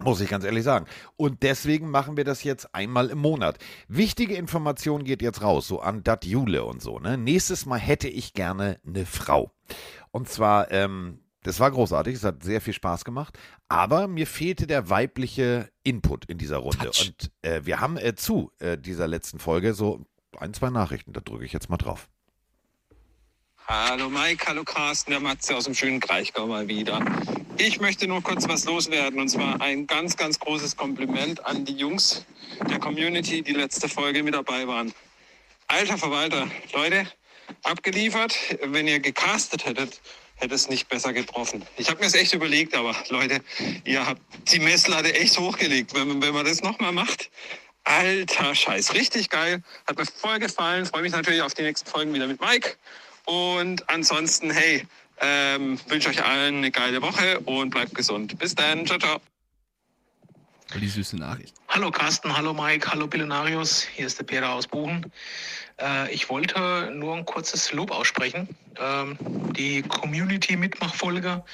Muss 0.00 0.20
ich 0.20 0.30
ganz 0.30 0.44
ehrlich 0.44 0.64
sagen. 0.64 0.86
Und 1.16 1.42
deswegen 1.42 1.90
machen 1.90 2.16
wir 2.16 2.24
das 2.24 2.42
jetzt 2.42 2.74
einmal 2.74 3.10
im 3.10 3.18
Monat. 3.18 3.58
Wichtige 3.88 4.34
Information 4.34 5.04
geht 5.04 5.22
jetzt 5.22 5.42
raus, 5.42 5.68
so 5.68 5.80
an 5.80 6.02
Dat 6.02 6.24
Jule 6.24 6.64
und 6.64 6.82
so. 6.82 6.98
Ne? 6.98 7.18
Nächstes 7.18 7.66
Mal 7.66 7.78
hätte 7.78 8.08
ich 8.08 8.32
gerne 8.32 8.80
eine 8.86 9.06
Frau. 9.06 9.52
Und 10.10 10.28
zwar, 10.28 10.70
ähm, 10.70 11.20
das 11.42 11.60
war 11.60 11.70
großartig, 11.70 12.16
es 12.16 12.24
hat 12.24 12.42
sehr 12.42 12.60
viel 12.60 12.72
Spaß 12.72 13.04
gemacht, 13.04 13.38
aber 13.68 14.08
mir 14.08 14.26
fehlte 14.26 14.66
der 14.66 14.88
weibliche 14.88 15.70
Input 15.82 16.24
in 16.24 16.38
dieser 16.38 16.58
Runde. 16.58 16.86
Touch. 16.86 17.08
Und 17.08 17.32
äh, 17.42 17.64
wir 17.64 17.80
haben 17.80 17.96
äh, 17.96 18.14
zu 18.14 18.50
äh, 18.58 18.78
dieser 18.78 19.08
letzten 19.08 19.38
Folge 19.38 19.74
so 19.74 20.04
ein, 20.38 20.54
zwei 20.54 20.70
Nachrichten, 20.70 21.12
da 21.12 21.20
drücke 21.20 21.44
ich 21.44 21.52
jetzt 21.52 21.68
mal 21.68 21.76
drauf. 21.76 22.08
Hallo 23.66 24.08
Mike, 24.10 24.44
hallo 24.46 24.64
Carsten, 24.64 25.10
der 25.12 25.20
Matze 25.20 25.56
aus 25.56 25.64
dem 25.64 25.74
schönen 25.74 26.00
Kraichgau 26.00 26.46
mal 26.46 26.66
wieder. 26.68 27.00
Ich 27.58 27.80
möchte 27.80 28.06
nur 28.06 28.22
kurz 28.22 28.46
was 28.48 28.64
loswerden 28.64 29.20
und 29.20 29.28
zwar 29.28 29.60
ein 29.60 29.86
ganz, 29.86 30.16
ganz 30.16 30.38
großes 30.38 30.76
Kompliment 30.76 31.44
an 31.46 31.64
die 31.64 31.74
Jungs 31.74 32.24
der 32.68 32.78
Community, 32.78 33.42
die 33.42 33.52
letzte 33.52 33.88
Folge 33.88 34.22
mit 34.22 34.34
dabei 34.34 34.66
waren. 34.66 34.92
Alter 35.68 35.96
Verwalter, 35.96 36.48
Leute, 36.72 37.06
abgeliefert. 37.62 38.36
Wenn 38.64 38.88
ihr 38.88 39.00
gecastet 39.00 39.64
hättet, 39.64 40.00
hätte 40.36 40.54
es 40.54 40.68
nicht 40.68 40.88
besser 40.88 41.12
getroffen. 41.12 41.64
Ich 41.76 41.88
habe 41.88 42.00
mir 42.00 42.06
das 42.06 42.14
echt 42.14 42.34
überlegt, 42.34 42.74
aber 42.74 42.94
Leute, 43.08 43.40
ihr 43.84 44.04
habt 44.04 44.20
die 44.52 44.58
Messlatte 44.58 45.14
echt 45.14 45.38
hochgelegt. 45.38 45.94
Wenn, 45.94 46.08
man- 46.08 46.22
wenn 46.22 46.34
man 46.34 46.44
das 46.44 46.62
nochmal 46.62 46.92
macht, 46.92 47.30
alter 47.84 48.54
Scheiß, 48.54 48.92
richtig 48.94 49.30
geil. 49.30 49.62
Hat 49.86 49.96
mir 49.96 50.04
voll 50.06 50.38
gefallen. 50.40 50.84
Freue 50.84 51.02
mich 51.02 51.12
natürlich 51.12 51.42
auf 51.42 51.54
die 51.54 51.62
nächsten 51.62 51.88
Folgen 51.88 52.12
wieder 52.12 52.26
mit 52.26 52.40
Mike. 52.40 52.76
Und 53.26 53.88
ansonsten, 53.88 54.50
hey, 54.50 54.86
ähm, 55.20 55.78
wünsche 55.88 56.08
euch 56.08 56.24
allen 56.24 56.56
eine 56.56 56.70
geile 56.70 57.00
Woche 57.02 57.40
und 57.40 57.70
bleibt 57.70 57.94
gesund. 57.94 58.38
Bis 58.38 58.54
dann. 58.54 58.86
Ciao, 58.86 58.98
ciao. 58.98 59.20
Die 60.80 60.88
süße 60.88 61.16
Nachricht. 61.16 61.54
Hallo 61.68 61.90
Carsten, 61.90 62.34
hallo 62.34 62.54
Mike, 62.54 62.90
hallo 62.90 63.06
Pillenarius, 63.06 63.82
hier 63.82 64.06
ist 64.06 64.18
der 64.18 64.24
Peter 64.24 64.50
aus 64.50 64.66
Buchen. 64.66 65.12
Äh, 65.78 66.12
ich 66.12 66.30
wollte 66.30 66.90
nur 66.94 67.14
ein 67.14 67.26
kurzes 67.26 67.72
Lob 67.72 67.90
aussprechen. 67.90 68.48
Ähm, 68.78 69.18
die 69.52 69.82
Community-Mitmachfolge 69.82 71.44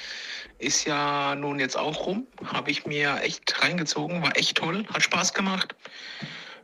ist 0.57 0.85
ja 0.85 1.35
nun 1.35 1.59
jetzt 1.59 1.77
auch 1.77 2.05
rum. 2.05 2.27
Habe 2.45 2.71
ich 2.71 2.85
mir 2.85 3.21
echt 3.21 3.61
reingezogen, 3.61 4.21
war 4.21 4.37
echt 4.37 4.57
toll, 4.57 4.85
hat 4.93 5.03
Spaß 5.03 5.33
gemacht. 5.33 5.75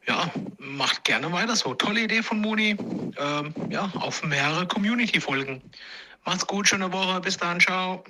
Ja, 0.07 0.31
macht 0.57 1.03
gerne 1.03 1.31
weiter 1.31 1.55
so. 1.55 1.73
Tolle 1.73 2.01
Idee 2.01 2.21
von 2.21 2.39
Moni. 2.39 2.77
Ähm, 3.17 3.53
ja, 3.69 3.91
auf 3.95 4.23
mehrere 4.23 4.67
Community-Folgen. 4.67 5.61
Macht's 6.25 6.45
gut, 6.45 6.67
schöne 6.67 6.91
Woche, 6.91 7.19
bis 7.21 7.37
dann, 7.37 7.59
ciao. 7.59 8.03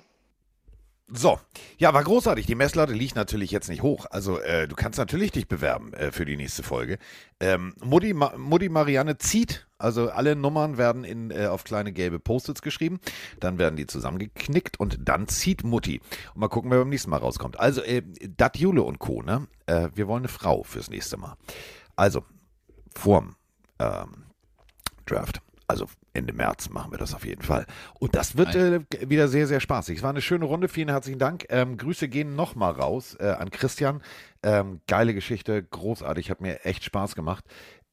So, 1.08 1.40
ja, 1.78 1.94
war 1.94 2.04
großartig. 2.04 2.48
Die 2.48 2.56
Messlatte 2.56 2.94
liegt 2.94 3.16
natürlich 3.16 3.52
jetzt 3.52 3.70
nicht 3.70 3.84
hoch. 3.84 4.08
Also 4.10 4.40
äh, 4.40 4.68
du 4.68 4.76
kannst 4.76 4.98
natürlich 4.98 5.32
dich 5.32 5.48
bewerben 5.48 5.94
äh, 5.94 6.12
für 6.12 6.26
die 6.26 6.36
nächste 6.36 6.64
Folge. 6.64 6.98
Ähm, 7.40 7.76
Mutti, 7.84 8.14
Ma 8.14 8.36
Mutti 8.38 8.70
Marianne 8.70 9.20
zieht, 9.20 9.68
also 9.78 10.10
alle 10.10 10.36
Nummern 10.36 10.80
werden 10.80 11.04
in, 11.04 11.30
äh, 11.30 11.46
auf 11.46 11.64
kleine 11.64 11.92
gelbe 11.92 12.18
Post-its 12.18 12.64
geschrieben, 12.64 13.00
dann 13.40 13.60
werden 13.60 13.76
die 13.76 13.86
zusammengeknickt 13.86 14.80
und 14.80 14.98
dann 15.00 15.28
zieht 15.28 15.64
Mutti. 15.64 16.02
Und 16.34 16.42
mal 16.42 16.48
gucken, 16.48 16.72
wer 16.72 16.80
beim 16.80 16.90
nächsten 16.90 17.12
Mal 17.12 17.18
rauskommt. 17.18 17.60
Also, 17.60 17.84
äh, 17.84 18.02
Dat 18.36 18.58
Jule 18.58 18.82
und 18.82 18.98
Co., 18.98 19.22
ne? 19.22 19.48
Äh, 19.68 19.90
wir 19.94 20.08
wollen 20.08 20.22
eine 20.22 20.28
Frau 20.28 20.64
fürs 20.64 20.90
nächste 20.90 21.18
Mal. 21.18 21.38
Also, 21.96 22.24
vorm 22.96 23.36
ähm, 23.80 24.26
Draft. 25.06 25.42
Also 25.68 25.88
Ende 26.14 26.32
März 26.32 26.70
machen 26.70 26.92
wir 26.92 27.00
das 27.00 27.16
auf 27.16 27.26
jeden 27.26 27.42
Fall. 27.42 27.66
Und 28.00 28.16
das 28.16 28.38
wird 28.38 28.56
äh, 28.56 28.82
wieder 29.02 29.28
sehr, 29.28 29.48
sehr 29.48 29.60
spaßig. 29.60 29.98
Es 29.98 30.04
war 30.04 30.12
eine 30.12 30.22
schöne 30.22 30.46
Runde. 30.46 30.68
Vielen 30.68 30.90
herzlichen 30.90 31.20
Dank. 31.20 31.46
Ähm, 31.50 31.78
Grüße 31.78 32.08
gehen 32.08 32.36
nochmal 32.36 32.74
raus 32.74 33.18
äh, 33.20 33.32
an 33.32 33.50
Christian. 33.50 34.02
Ähm, 34.44 34.82
geile 34.88 35.16
Geschichte, 35.16 35.64
großartig, 35.64 36.30
hat 36.30 36.40
mir 36.40 36.66
echt 36.66 36.84
Spaß 36.84 37.16
gemacht. 37.16 37.44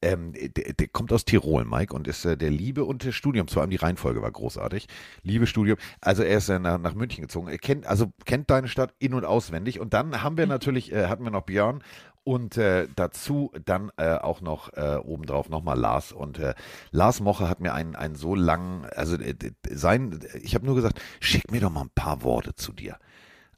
Ähm, 0.03 0.33
der, 0.33 0.73
der 0.73 0.87
kommt 0.89 1.11
aus 1.13 1.25
Tirol, 1.25 1.65
Mike, 1.65 1.95
und 1.95 2.07
ist 2.07 2.25
äh, 2.25 2.37
der 2.37 2.51
Liebe 2.51 2.83
und 2.83 3.05
des 3.05 3.15
Studiums. 3.15 3.53
Vor 3.53 3.61
allem 3.61 3.71
die 3.71 3.77
Reihenfolge 3.77 4.21
war 4.21 4.31
großartig. 4.31 4.87
Liebe 5.23 5.47
Studium. 5.47 5.77
Also 5.99 6.23
er 6.23 6.37
ist 6.37 6.49
äh, 6.49 6.59
nach, 6.59 6.77
nach 6.77 6.93
München 6.93 7.21
gezogen. 7.21 7.47
Er 7.47 7.57
kennt, 7.57 7.87
also 7.87 8.11
kennt 8.25 8.51
deine 8.51 8.67
Stadt 8.67 8.93
in- 8.99 9.13
und 9.13 9.25
auswendig. 9.25 9.79
Und 9.79 9.93
dann 9.93 10.21
haben 10.21 10.37
wir 10.37 10.45
natürlich, 10.47 10.91
äh, 10.91 11.07
hatten 11.07 11.23
wir 11.23 11.31
noch 11.31 11.43
Björn 11.43 11.83
und 12.23 12.57
äh, 12.57 12.87
dazu 12.95 13.51
dann 13.65 13.91
äh, 13.97 14.15
auch 14.15 14.41
noch 14.41 14.73
äh, 14.73 14.97
obendrauf 15.03 15.49
nochmal 15.49 15.77
Lars. 15.77 16.11
Und 16.11 16.39
äh, 16.39 16.53
Lars 16.91 17.19
Moche 17.19 17.49
hat 17.49 17.59
mir 17.59 17.73
einen, 17.73 17.95
einen 17.95 18.15
so 18.15 18.35
langen, 18.35 18.85
also 18.95 19.15
äh, 19.17 19.35
sein, 19.69 20.19
ich 20.41 20.55
habe 20.55 20.65
nur 20.65 20.75
gesagt, 20.75 21.01
schick 21.19 21.51
mir 21.51 21.61
doch 21.61 21.71
mal 21.71 21.81
ein 21.81 21.91
paar 21.93 22.23
Worte 22.23 22.55
zu 22.55 22.71
dir. 22.71 22.97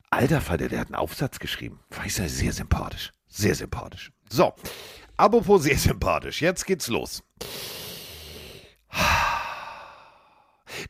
Alter 0.10 0.42
Falter, 0.42 0.70
der 0.70 0.80
hat 0.80 0.88
einen 0.88 0.96
Aufsatz 0.96 1.40
geschrieben. 1.40 1.80
War 1.92 2.06
ich 2.06 2.14
sehr, 2.14 2.30
sehr 2.30 2.54
sympathisch. 2.54 3.12
Sehr 3.28 3.56
sympathisch. 3.56 4.12
So, 4.30 4.54
apropos 5.18 5.64
sehr 5.64 5.78
sympathisch. 5.78 6.42
Jetzt 6.42 6.66
geht's 6.66 6.88
los. 6.88 7.24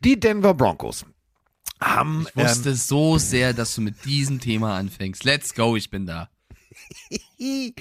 Die 0.02 0.20
Denver 0.20 0.54
Broncos 0.54 1.06
haben. 1.82 2.28
Ich 2.30 2.36
wusste 2.36 2.76
so 2.76 3.18
sehr, 3.18 3.54
dass 3.54 3.76
du 3.76 3.82
mit 3.82 4.06
diesem 4.06 4.40
Thema 4.40 4.78
anfängst. 4.78 5.24
Let's 5.24 5.54
go, 5.54 5.76
ich 5.76 5.90
bin 5.90 6.06
da. 6.06 6.30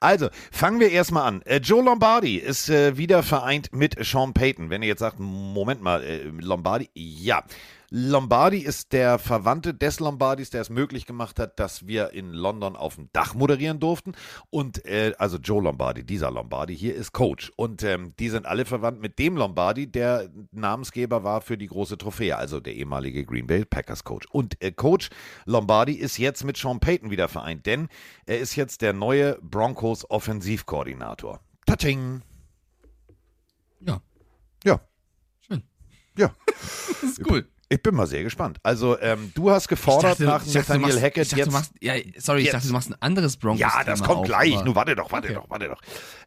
Also, 0.00 0.28
fangen 0.50 0.80
wir 0.80 0.90
erstmal 0.90 1.26
an. 1.28 1.42
Äh, 1.42 1.58
Joe 1.58 1.82
Lombardi 1.82 2.36
ist 2.36 2.68
äh, 2.68 2.96
wieder 2.96 3.22
vereint 3.22 3.72
mit 3.72 3.96
Sean 4.04 4.32
Payton. 4.32 4.70
Wenn 4.70 4.82
ihr 4.82 4.88
jetzt 4.88 5.00
sagt, 5.00 5.18
Moment 5.20 5.82
mal, 5.82 6.02
äh, 6.02 6.24
Lombardi, 6.24 6.90
ja. 6.94 7.42
Lombardi 7.90 8.58
ist 8.58 8.92
der 8.92 9.18
Verwandte 9.18 9.72
des 9.72 10.00
Lombardis, 10.00 10.50
der 10.50 10.60
es 10.60 10.70
möglich 10.70 11.06
gemacht 11.06 11.38
hat, 11.38 11.58
dass 11.60 11.86
wir 11.86 12.12
in 12.12 12.32
London 12.32 12.74
auf 12.74 12.96
dem 12.96 13.08
Dach 13.12 13.34
moderieren 13.34 13.78
durften. 13.78 14.12
Und 14.50 14.84
äh, 14.86 15.14
also 15.18 15.38
Joe 15.38 15.62
Lombardi, 15.62 16.04
dieser 16.04 16.30
Lombardi 16.30 16.76
hier 16.76 16.94
ist 16.94 17.12
Coach. 17.12 17.52
Und 17.56 17.82
ähm, 17.82 18.14
die 18.18 18.28
sind 18.28 18.46
alle 18.46 18.64
verwandt 18.64 19.00
mit 19.00 19.18
dem 19.18 19.36
Lombardi, 19.36 19.86
der 19.86 20.28
Namensgeber 20.50 21.22
war 21.22 21.40
für 21.40 21.56
die 21.56 21.68
große 21.68 21.96
Trophäe, 21.96 22.36
also 22.36 22.60
der 22.60 22.74
ehemalige 22.74 23.24
Green 23.24 23.46
Bay 23.46 23.64
Packers 23.64 24.04
Coach. 24.04 24.26
Und 24.32 24.60
äh, 24.62 24.72
Coach 24.72 25.10
Lombardi 25.44 25.94
ist 25.94 26.18
jetzt 26.18 26.44
mit 26.44 26.56
Sean 26.56 26.80
Payton 26.80 27.10
wieder 27.10 27.28
vereint, 27.28 27.66
denn 27.66 27.88
er 28.26 28.40
ist 28.40 28.56
jetzt 28.56 28.82
der 28.82 28.92
neue 28.92 29.38
Broncos 29.42 30.08
Offensivkoordinator. 30.10 31.40
Touching. 31.66 32.22
Ja. 33.80 34.00
Ja. 34.64 34.80
Schön. 35.40 35.62
Ja. 36.16 36.32
Das 36.46 37.02
ist 37.02 37.30
cool. 37.30 37.46
Ich 37.68 37.82
bin 37.82 37.96
mal 37.96 38.06
sehr 38.06 38.22
gespannt. 38.22 38.58
Also, 38.62 38.98
ähm, 39.00 39.32
du 39.34 39.50
hast 39.50 39.66
gefordert 39.66 40.20
nach 40.20 40.46
ich 40.46 40.52
dachte, 40.52 40.72
Nathaniel 40.74 40.88
machst, 40.94 41.02
Hackett 41.02 41.22
ich 41.24 41.28
dachte, 41.30 41.42
jetzt. 41.42 41.52
machst, 41.52 41.72
ja, 41.80 41.94
sorry, 42.18 42.38
ich 42.40 42.44
jetzt. 42.46 42.54
dachte, 42.54 42.66
du 42.68 42.72
machst 42.72 42.90
ein 42.90 42.96
anderes 43.00 43.36
Broncos. 43.36 43.60
Ja, 43.60 43.82
das 43.84 44.02
kommt 44.02 44.20
auf, 44.20 44.26
gleich. 44.26 44.62
Nur 44.64 44.76
warte 44.76 44.94
doch, 44.94 45.10
warte 45.10 45.28
Okay. 45.28 45.34
doch, 45.34 45.50
warte 45.50 45.68
doch. 45.68 45.80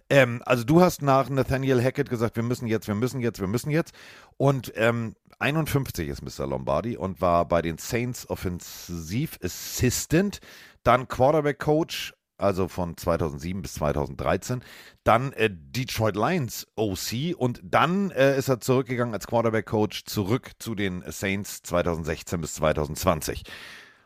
Ähm, 0.10 0.42
also 0.46 0.64
du 0.66 0.82
hast 0.82 1.02
nach 1.02 1.30
Nathaniel 1.30 1.82
Hackett 1.82 2.10
gesagt, 2.10 2.36
wir 2.36 2.44
müssen 2.44 2.68
jetzt, 2.68 2.88
wir 2.88 2.96
müssen 2.96 3.22
jetzt, 3.22 3.40
wir 3.40 3.48
müssen 3.48 3.70
jetzt. 3.72 3.94
Und 4.38 4.74
ähm, 4.76 5.16
51 5.40 6.10
ist 6.10 6.22
Mr. 6.22 6.46
Lombardi 6.46 6.98
und 6.98 7.22
war 7.22 7.48
bei 7.48 7.62
den 7.62 7.78
Saints 7.78 8.30
Offensive 8.30 9.38
Assistant, 9.42 10.40
dann 10.84 11.08
Quarterback 11.08 11.60
Coach, 11.60 12.14
also 12.40 12.68
von 12.68 12.98
2007 12.98 13.62
bis 13.62 13.74
2013, 13.76 14.62
dann 15.04 15.34
äh, 15.34 15.50
Detroit 15.52 16.16
Lions 16.16 16.68
OC 16.76 17.36
und 17.38 17.62
dann 17.64 18.12
äh, 18.12 18.38
ist 18.38 18.50
er 18.50 18.60
zurückgegangen 18.60 19.14
als 19.14 19.28
Quarterback 19.28 19.66
Coach 19.66 20.06
zurück 20.06 20.52
zu 20.60 20.76
den 20.76 21.04
Saints 21.08 21.62
2016 21.64 22.42
bis 22.42 22.56
2020. 22.56 23.44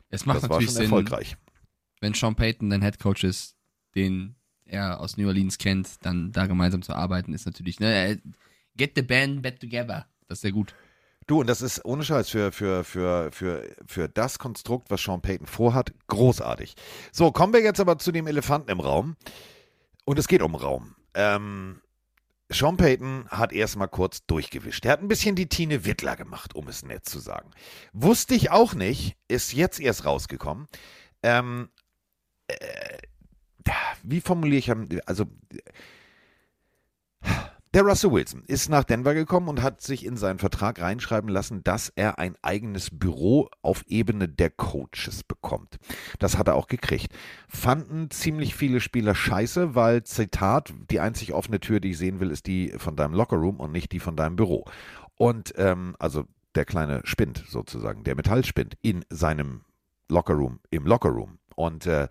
Es 0.10 0.26
macht 0.26 0.38
das 0.38 0.44
war 0.44 0.50
natürlich 0.50 0.68
schon 0.68 0.76
Sinn, 0.76 0.84
erfolgreich. 0.86 1.38
wenn 2.02 2.14
Sean 2.14 2.36
Payton 2.36 2.70
dein 2.70 2.82
Head 2.82 3.00
Coach 3.00 3.24
ist, 3.24 3.56
den 3.96 4.36
er 4.66 5.00
aus 5.00 5.18
New 5.18 5.28
Orleans 5.28 5.58
kennt, 5.58 6.06
dann 6.06 6.32
da 6.32 6.46
gemeinsam 6.48 6.82
zu 6.82 6.94
arbeiten, 6.94 7.34
ist 7.34 7.46
natürlich, 7.46 7.80
ne, 7.80 8.08
äh, 8.08 8.18
get 8.76 8.94
the 8.96 9.02
band 9.02 9.42
back 9.42 9.60
together. 9.60 10.08
Das 10.28 10.38
ist 10.38 10.42
sehr 10.42 10.52
gut. 10.52 10.74
Du, 11.28 11.40
und 11.40 11.48
das 11.48 11.62
ist 11.62 11.86
ohne 11.86 12.04
Scheiß 12.04 12.30
für, 12.30 12.52
für, 12.52 12.84
für, 12.84 13.32
für, 13.32 13.70
für 13.86 14.10
das 14.10 14.40
Konstrukt, 14.40 14.90
was 14.90 15.02
Sean 15.02 15.22
Payton 15.22 15.48
vorhat, 15.48 15.94
großartig. 16.08 16.76
So, 17.12 17.32
kommen 17.32 17.54
wir 17.54 17.62
jetzt 17.62 17.80
aber 17.80 17.98
zu 17.98 18.12
dem 18.12 18.28
Elefanten 18.28 18.70
im 18.70 18.80
Raum. 18.80 19.16
Und 20.06 20.20
es 20.20 20.28
geht 20.28 20.42
um 20.42 20.56
Raum. 20.56 20.96
Ähm, 21.14 21.82
Sean 22.50 22.78
Payton 22.78 23.28
hat 23.30 23.54
erstmal 23.54 23.88
kurz 23.88 24.26
durchgewischt. 24.26 24.86
Er 24.86 24.94
hat 24.94 25.02
ein 25.02 25.08
bisschen 25.08 25.36
die 25.36 25.48
Tine 25.48 25.86
Wittler 25.86 26.16
gemacht, 26.16 26.56
um 26.56 26.68
es 26.68 26.84
nett 26.84 27.06
zu 27.06 27.20
sagen. 27.20 27.52
Wusste 27.94 28.36
ich 28.36 28.52
auch 28.52 28.74
nicht, 28.74 29.16
ist 29.28 29.54
jetzt 29.54 29.80
erst 29.80 30.06
rausgekommen. 30.06 30.68
Ähm, 31.24 31.70
äh, 32.48 32.98
wie 34.04 34.20
formuliere 34.20 34.60
ich 34.60 35.08
also 35.08 35.26
der 37.74 37.84
Russell 37.84 38.12
Wilson 38.12 38.44
ist 38.46 38.70
nach 38.70 38.84
Denver 38.84 39.16
gekommen 39.16 39.48
und 39.48 39.64
hat 39.64 39.82
sich 39.82 40.06
in 40.06 40.16
seinen 40.16 40.38
Vertrag 40.38 40.80
reinschreiben 40.80 41.30
lassen, 41.30 41.64
dass 41.64 41.90
er 41.90 42.20
ein 42.20 42.36
eigenes 42.44 42.90
Büro 42.92 43.50
auf 43.64 43.84
Ebene 43.88 44.30
der 44.30 44.52
Coaches 44.52 45.24
bekommt. 45.24 45.80
Das 46.20 46.38
hat 46.38 46.48
er 46.48 46.56
auch 46.56 46.68
gekriegt. 46.68 47.12
Fanden 47.48 48.12
ziemlich 48.12 48.56
viele 48.56 48.80
Spieler 48.80 49.16
scheiße, 49.16 49.74
weil, 49.74 50.04
Zitat, 50.04 50.72
die 50.92 51.00
einzig 51.00 51.34
offene 51.34 51.60
Tür, 51.60 51.80
die 51.80 51.92
ich 51.92 51.98
sehen 51.98 52.20
will, 52.20 52.30
ist 52.30 52.46
die 52.46 52.74
von 52.78 52.96
deinem 52.96 53.16
Lockerroom 53.16 53.60
und 53.60 53.72
nicht 53.72 53.92
die 53.92 54.00
von 54.00 54.16
deinem 54.16 54.36
Büro. 54.36 54.66
Und 55.16 55.54
ähm, 55.58 55.96
also 55.98 56.26
der 56.54 56.66
kleine 56.66 57.02
Spind 57.06 57.44
sozusagen, 57.48 58.04
der 58.04 58.16
Metallspind 58.16 58.78
in 58.84 59.04
seinem 59.10 59.62
Lockerroom, 60.10 60.60
im 60.70 60.86
Lockerroom. 60.86 61.40
Und 61.56 61.88
äh, 61.88 62.08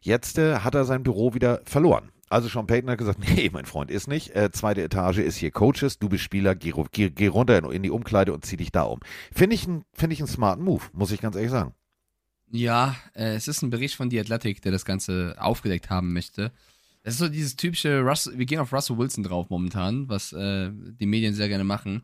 jetzt 0.00 0.38
äh, 0.38 0.58
hat 0.58 0.74
er 0.74 0.84
sein 0.84 1.02
Büro 1.02 1.32
wieder 1.32 1.62
verloren. 1.64 2.10
Also 2.28 2.48
Sean 2.48 2.66
Payton 2.66 2.90
hat 2.90 2.98
gesagt, 2.98 3.20
nee, 3.36 3.50
mein 3.52 3.66
Freund 3.66 3.90
ist 3.90 4.08
nicht. 4.08 4.34
Äh, 4.34 4.50
zweite 4.52 4.82
Etage 4.82 5.18
ist 5.18 5.36
hier 5.36 5.50
Coaches, 5.50 5.98
du 5.98 6.08
bist 6.08 6.24
Spieler, 6.24 6.54
geh, 6.54 6.72
geh, 6.90 7.10
geh 7.10 7.26
runter 7.28 7.58
in, 7.58 7.70
in 7.70 7.82
die 7.82 7.90
Umkleide 7.90 8.32
und 8.32 8.44
zieh 8.44 8.56
dich 8.56 8.72
da 8.72 8.82
um. 8.82 9.00
Finde 9.32 9.54
ich, 9.54 9.62
finde 9.92 10.12
ich 10.12 10.20
einen 10.20 10.28
smarten 10.28 10.64
Move, 10.64 10.84
muss 10.92 11.12
ich 11.12 11.20
ganz 11.20 11.36
ehrlich 11.36 11.50
sagen. 11.50 11.74
Ja, 12.50 12.96
äh, 13.14 13.34
es 13.34 13.48
ist 13.48 13.62
ein 13.62 13.70
Bericht 13.70 13.96
von 13.96 14.10
The 14.10 14.20
Athletic, 14.20 14.62
der 14.62 14.72
das 14.72 14.84
Ganze 14.84 15.34
aufgedeckt 15.38 15.90
haben 15.90 16.12
möchte. 16.12 16.52
Es 17.02 17.14
ist 17.14 17.20
so 17.20 17.28
dieses 17.28 17.56
typische, 17.56 18.00
Russ, 18.00 18.30
wir 18.34 18.46
gehen 18.46 18.58
auf 18.58 18.72
Russell 18.72 18.98
Wilson 18.98 19.22
drauf 19.22 19.48
momentan, 19.48 20.08
was 20.08 20.32
äh, 20.32 20.70
die 20.72 21.06
Medien 21.06 21.34
sehr 21.34 21.48
gerne 21.48 21.64
machen. 21.64 22.02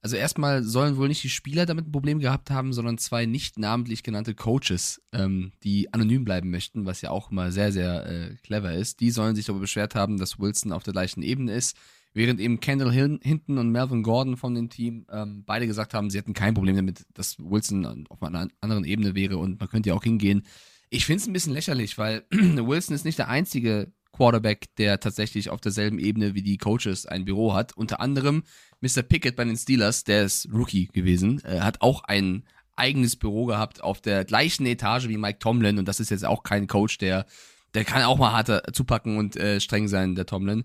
Also 0.00 0.16
erstmal 0.16 0.62
sollen 0.62 0.96
wohl 0.96 1.08
nicht 1.08 1.24
die 1.24 1.28
Spieler 1.28 1.66
damit 1.66 1.88
ein 1.88 1.92
Problem 1.92 2.20
gehabt 2.20 2.50
haben, 2.50 2.72
sondern 2.72 2.98
zwei 2.98 3.26
nicht 3.26 3.58
namentlich 3.58 4.04
genannte 4.04 4.34
Coaches, 4.34 5.02
ähm, 5.12 5.50
die 5.64 5.92
anonym 5.92 6.24
bleiben 6.24 6.50
möchten, 6.50 6.86
was 6.86 7.02
ja 7.02 7.10
auch 7.10 7.32
immer 7.32 7.50
sehr, 7.50 7.72
sehr 7.72 8.06
äh, 8.06 8.34
clever 8.44 8.72
ist. 8.74 9.00
Die 9.00 9.10
sollen 9.10 9.34
sich 9.34 9.46
darüber 9.46 9.62
beschwert 9.62 9.96
haben, 9.96 10.18
dass 10.18 10.38
Wilson 10.38 10.72
auf 10.72 10.84
der 10.84 10.92
gleichen 10.92 11.22
Ebene 11.22 11.52
ist, 11.52 11.76
während 12.14 12.38
eben 12.38 12.60
Kendall 12.60 12.92
Hin 12.92 13.18
Hinton 13.22 13.58
und 13.58 13.70
Melvin 13.70 14.04
Gordon 14.04 14.36
von 14.36 14.54
dem 14.54 14.70
Team 14.70 15.04
ähm, 15.10 15.42
beide 15.44 15.66
gesagt 15.66 15.94
haben, 15.94 16.10
sie 16.10 16.18
hätten 16.18 16.32
kein 16.32 16.54
Problem 16.54 16.76
damit, 16.76 17.04
dass 17.14 17.36
Wilson 17.38 18.06
auf 18.08 18.22
einer 18.22 18.48
anderen 18.60 18.84
Ebene 18.84 19.16
wäre 19.16 19.38
und 19.38 19.58
man 19.58 19.68
könnte 19.68 19.88
ja 19.88 19.96
auch 19.96 20.04
hingehen. 20.04 20.44
Ich 20.90 21.06
finde 21.06 21.22
es 21.22 21.26
ein 21.26 21.32
bisschen 21.32 21.52
lächerlich, 21.52 21.98
weil 21.98 22.24
Wilson 22.30 22.94
ist 22.94 23.04
nicht 23.04 23.18
der 23.18 23.28
einzige 23.28 23.92
Quarterback, 24.18 24.74
der 24.78 24.98
tatsächlich 24.98 25.48
auf 25.48 25.60
derselben 25.60 26.00
Ebene 26.00 26.34
wie 26.34 26.42
die 26.42 26.58
Coaches 26.58 27.06
ein 27.06 27.24
Büro 27.24 27.54
hat. 27.54 27.76
Unter 27.76 28.00
anderem 28.00 28.42
Mr. 28.80 29.02
Pickett 29.02 29.36
bei 29.36 29.44
den 29.44 29.56
Steelers, 29.56 30.02
der 30.02 30.24
ist 30.24 30.48
Rookie 30.52 30.88
gewesen, 30.88 31.40
äh, 31.44 31.60
hat 31.60 31.82
auch 31.82 32.02
ein 32.02 32.42
eigenes 32.74 33.14
Büro 33.14 33.46
gehabt 33.46 33.80
auf 33.80 34.00
der 34.00 34.24
gleichen 34.24 34.66
Etage 34.66 35.06
wie 35.06 35.16
Mike 35.16 35.38
Tomlin 35.38 35.78
und 35.78 35.86
das 35.86 36.00
ist 36.00 36.10
jetzt 36.10 36.24
auch 36.24 36.42
kein 36.42 36.66
Coach, 36.66 36.98
der, 36.98 37.26
der 37.74 37.84
kann 37.84 38.02
auch 38.02 38.18
mal 38.18 38.32
harter 38.32 38.64
zupacken 38.72 39.18
und 39.18 39.36
äh, 39.36 39.60
streng 39.60 39.86
sein, 39.86 40.16
der 40.16 40.26
Tomlin. 40.26 40.64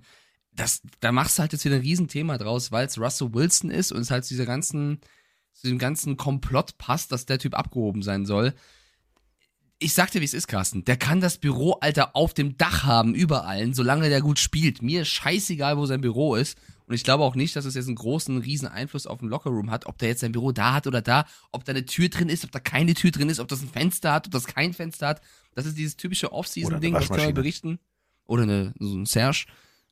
Das, 0.52 0.82
da 1.00 1.12
machst 1.12 1.38
du 1.38 1.42
halt 1.42 1.54
jetzt 1.54 1.66
wieder 1.66 1.76
ein 1.76 1.82
Riesenthema 1.82 2.40
draus, 2.40 2.72
weil 2.72 2.88
es 2.88 3.00
Russell 3.00 3.36
Wilson 3.36 3.70
ist 3.70 3.92
und 3.92 4.02
es 4.02 4.10
halt 4.10 4.26
zu 4.26 4.36
dem 4.36 5.78
ganzen 5.78 6.18
Komplott 6.18 6.80
passt, 6.80 7.12
dass 7.12 7.28
der 7.28 7.38
Typ 7.38 7.54
abgehoben 7.54 8.02
sein 8.02 8.26
soll 8.26 8.56
ich 9.84 9.94
sag 9.94 10.12
dir, 10.12 10.22
wie 10.22 10.26
es 10.26 10.34
ist, 10.34 10.48
Carsten. 10.48 10.86
Der 10.86 10.98
kann 10.98 11.20
das 11.20 11.38
Büro, 11.38 11.74
Alter, 11.74 12.16
auf 12.16 12.34
dem 12.34 12.58
Dach 12.58 12.84
haben, 12.84 13.14
überall, 13.14 13.74
solange 13.74 14.10
der 14.10 14.22
gut 14.22 14.40
spielt. 14.40 14.82
Mir 14.82 15.02
ist 15.02 15.10
scheißegal, 15.10 15.78
wo 15.78 15.86
sein 15.86 16.02
Büro 16.02 16.36
ist. 16.36 16.58
Und 16.86 16.96
ich 16.96 17.04
glaube 17.04 17.24
auch 17.24 17.36
nicht, 17.36 17.56
dass 17.56 17.66
es 17.66 17.76
jetzt 17.76 17.88
einen 17.88 17.96
großen, 17.96 18.38
riesen 18.38 18.68
Einfluss 18.68 19.08
auf 19.08 19.20
den 19.20 19.30
Lockerroom 19.30 19.72
hat, 19.72 19.86
ob 19.86 19.98
der 19.98 20.10
jetzt 20.10 20.22
sein 20.22 20.32
Büro 20.32 20.52
da 20.52 20.74
hat 20.74 20.88
oder 20.88 21.02
da, 21.02 21.26
ob 21.52 21.66
da 21.66 21.72
eine 21.72 21.86
Tür 21.86 22.10
drin 22.10 22.30
ist, 22.30 22.44
ob 22.44 22.52
da 22.52 22.60
keine 22.60 22.94
Tür 22.94 23.12
drin 23.12 23.30
ist, 23.30 23.40
ob 23.40 23.48
das 23.48 23.62
ein 23.62 23.70
Fenster 23.70 24.14
hat, 24.14 24.28
ob 24.28 24.32
das 24.32 24.48
kein 24.48 24.74
Fenster 24.74 25.08
hat. 25.08 25.22
Das 25.54 25.66
ist 25.66 25.78
dieses 25.78 25.98
typische 25.98 26.32
Off-Season-Ding, 26.32 26.94
was 26.94 27.10
wir 27.10 27.34
berichten. 27.34 27.80
Oder 28.26 28.44
eine, 28.44 28.74
so 28.80 28.96
ein 28.96 29.06
Serge. 29.06 29.46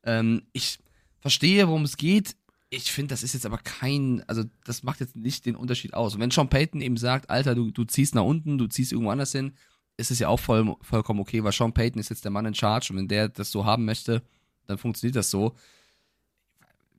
Ähm, 0.03 0.43
ich 0.53 0.79
verstehe, 1.19 1.67
worum 1.67 1.83
es 1.83 1.97
geht. 1.97 2.35
Ich 2.69 2.91
finde, 2.91 3.13
das 3.13 3.23
ist 3.23 3.33
jetzt 3.33 3.45
aber 3.45 3.57
kein, 3.57 4.23
also 4.27 4.43
das 4.63 4.83
macht 4.83 5.01
jetzt 5.01 5.17
nicht 5.17 5.45
den 5.45 5.57
Unterschied 5.57 5.93
aus. 5.93 6.15
Und 6.15 6.21
wenn 6.21 6.31
Sean 6.31 6.49
Payton 6.49 6.79
eben 6.79 6.95
sagt, 6.95 7.29
Alter, 7.29 7.55
du, 7.55 7.71
du 7.71 7.83
ziehst 7.83 8.15
nach 8.15 8.23
unten, 8.23 8.57
du 8.57 8.67
ziehst 8.67 8.93
irgendwo 8.93 9.11
anders 9.11 9.33
hin, 9.33 9.53
ist 10.01 10.11
es 10.11 10.19
ja 10.19 10.27
auch 10.27 10.39
voll, 10.39 10.75
vollkommen 10.81 11.19
okay, 11.19 11.43
weil 11.43 11.51
Sean 11.51 11.73
Payton 11.73 11.99
ist 11.99 12.09
jetzt 12.09 12.25
der 12.25 12.31
Mann 12.31 12.45
in 12.45 12.53
Charge 12.53 12.87
und 12.91 12.97
wenn 12.97 13.07
der 13.07 13.29
das 13.29 13.51
so 13.51 13.65
haben 13.65 13.85
möchte, 13.85 14.21
dann 14.67 14.77
funktioniert 14.77 15.15
das 15.15 15.29
so. 15.29 15.55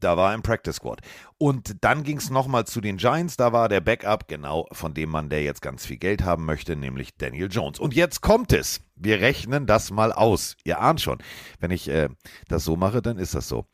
Da 0.00 0.16
war 0.16 0.32
im 0.34 0.42
Practice 0.42 0.76
Squad. 0.76 1.00
Und 1.36 1.76
dann 1.82 2.04
ging 2.04 2.18
es 2.18 2.30
nochmal 2.30 2.66
zu 2.66 2.80
den 2.80 2.96
Giants. 2.96 3.36
Da 3.36 3.52
war 3.52 3.68
der 3.68 3.80
Backup, 3.80 4.28
genau 4.28 4.66
von 4.72 4.94
dem 4.94 5.10
Mann, 5.10 5.28
der 5.28 5.42
jetzt 5.42 5.62
ganz 5.62 5.84
viel 5.84 5.98
Geld 5.98 6.22
haben 6.22 6.44
möchte, 6.44 6.76
nämlich 6.76 7.16
Daniel 7.16 7.48
Jones. 7.50 7.78
Und 7.78 7.94
jetzt 7.94 8.20
kommt 8.20 8.52
es. 8.52 8.80
Wir 8.94 9.20
rechnen 9.20 9.66
das 9.66 9.90
mal 9.90 10.12
aus. 10.12 10.56
Ihr 10.64 10.80
ahnt 10.80 11.00
schon. 11.00 11.18
Wenn 11.58 11.70
ich 11.70 11.88
äh, 11.88 12.08
das 12.48 12.64
so 12.64 12.76
mache, 12.76 13.02
dann 13.02 13.18
ist 13.18 13.34
das 13.34 13.48
so. 13.48 13.66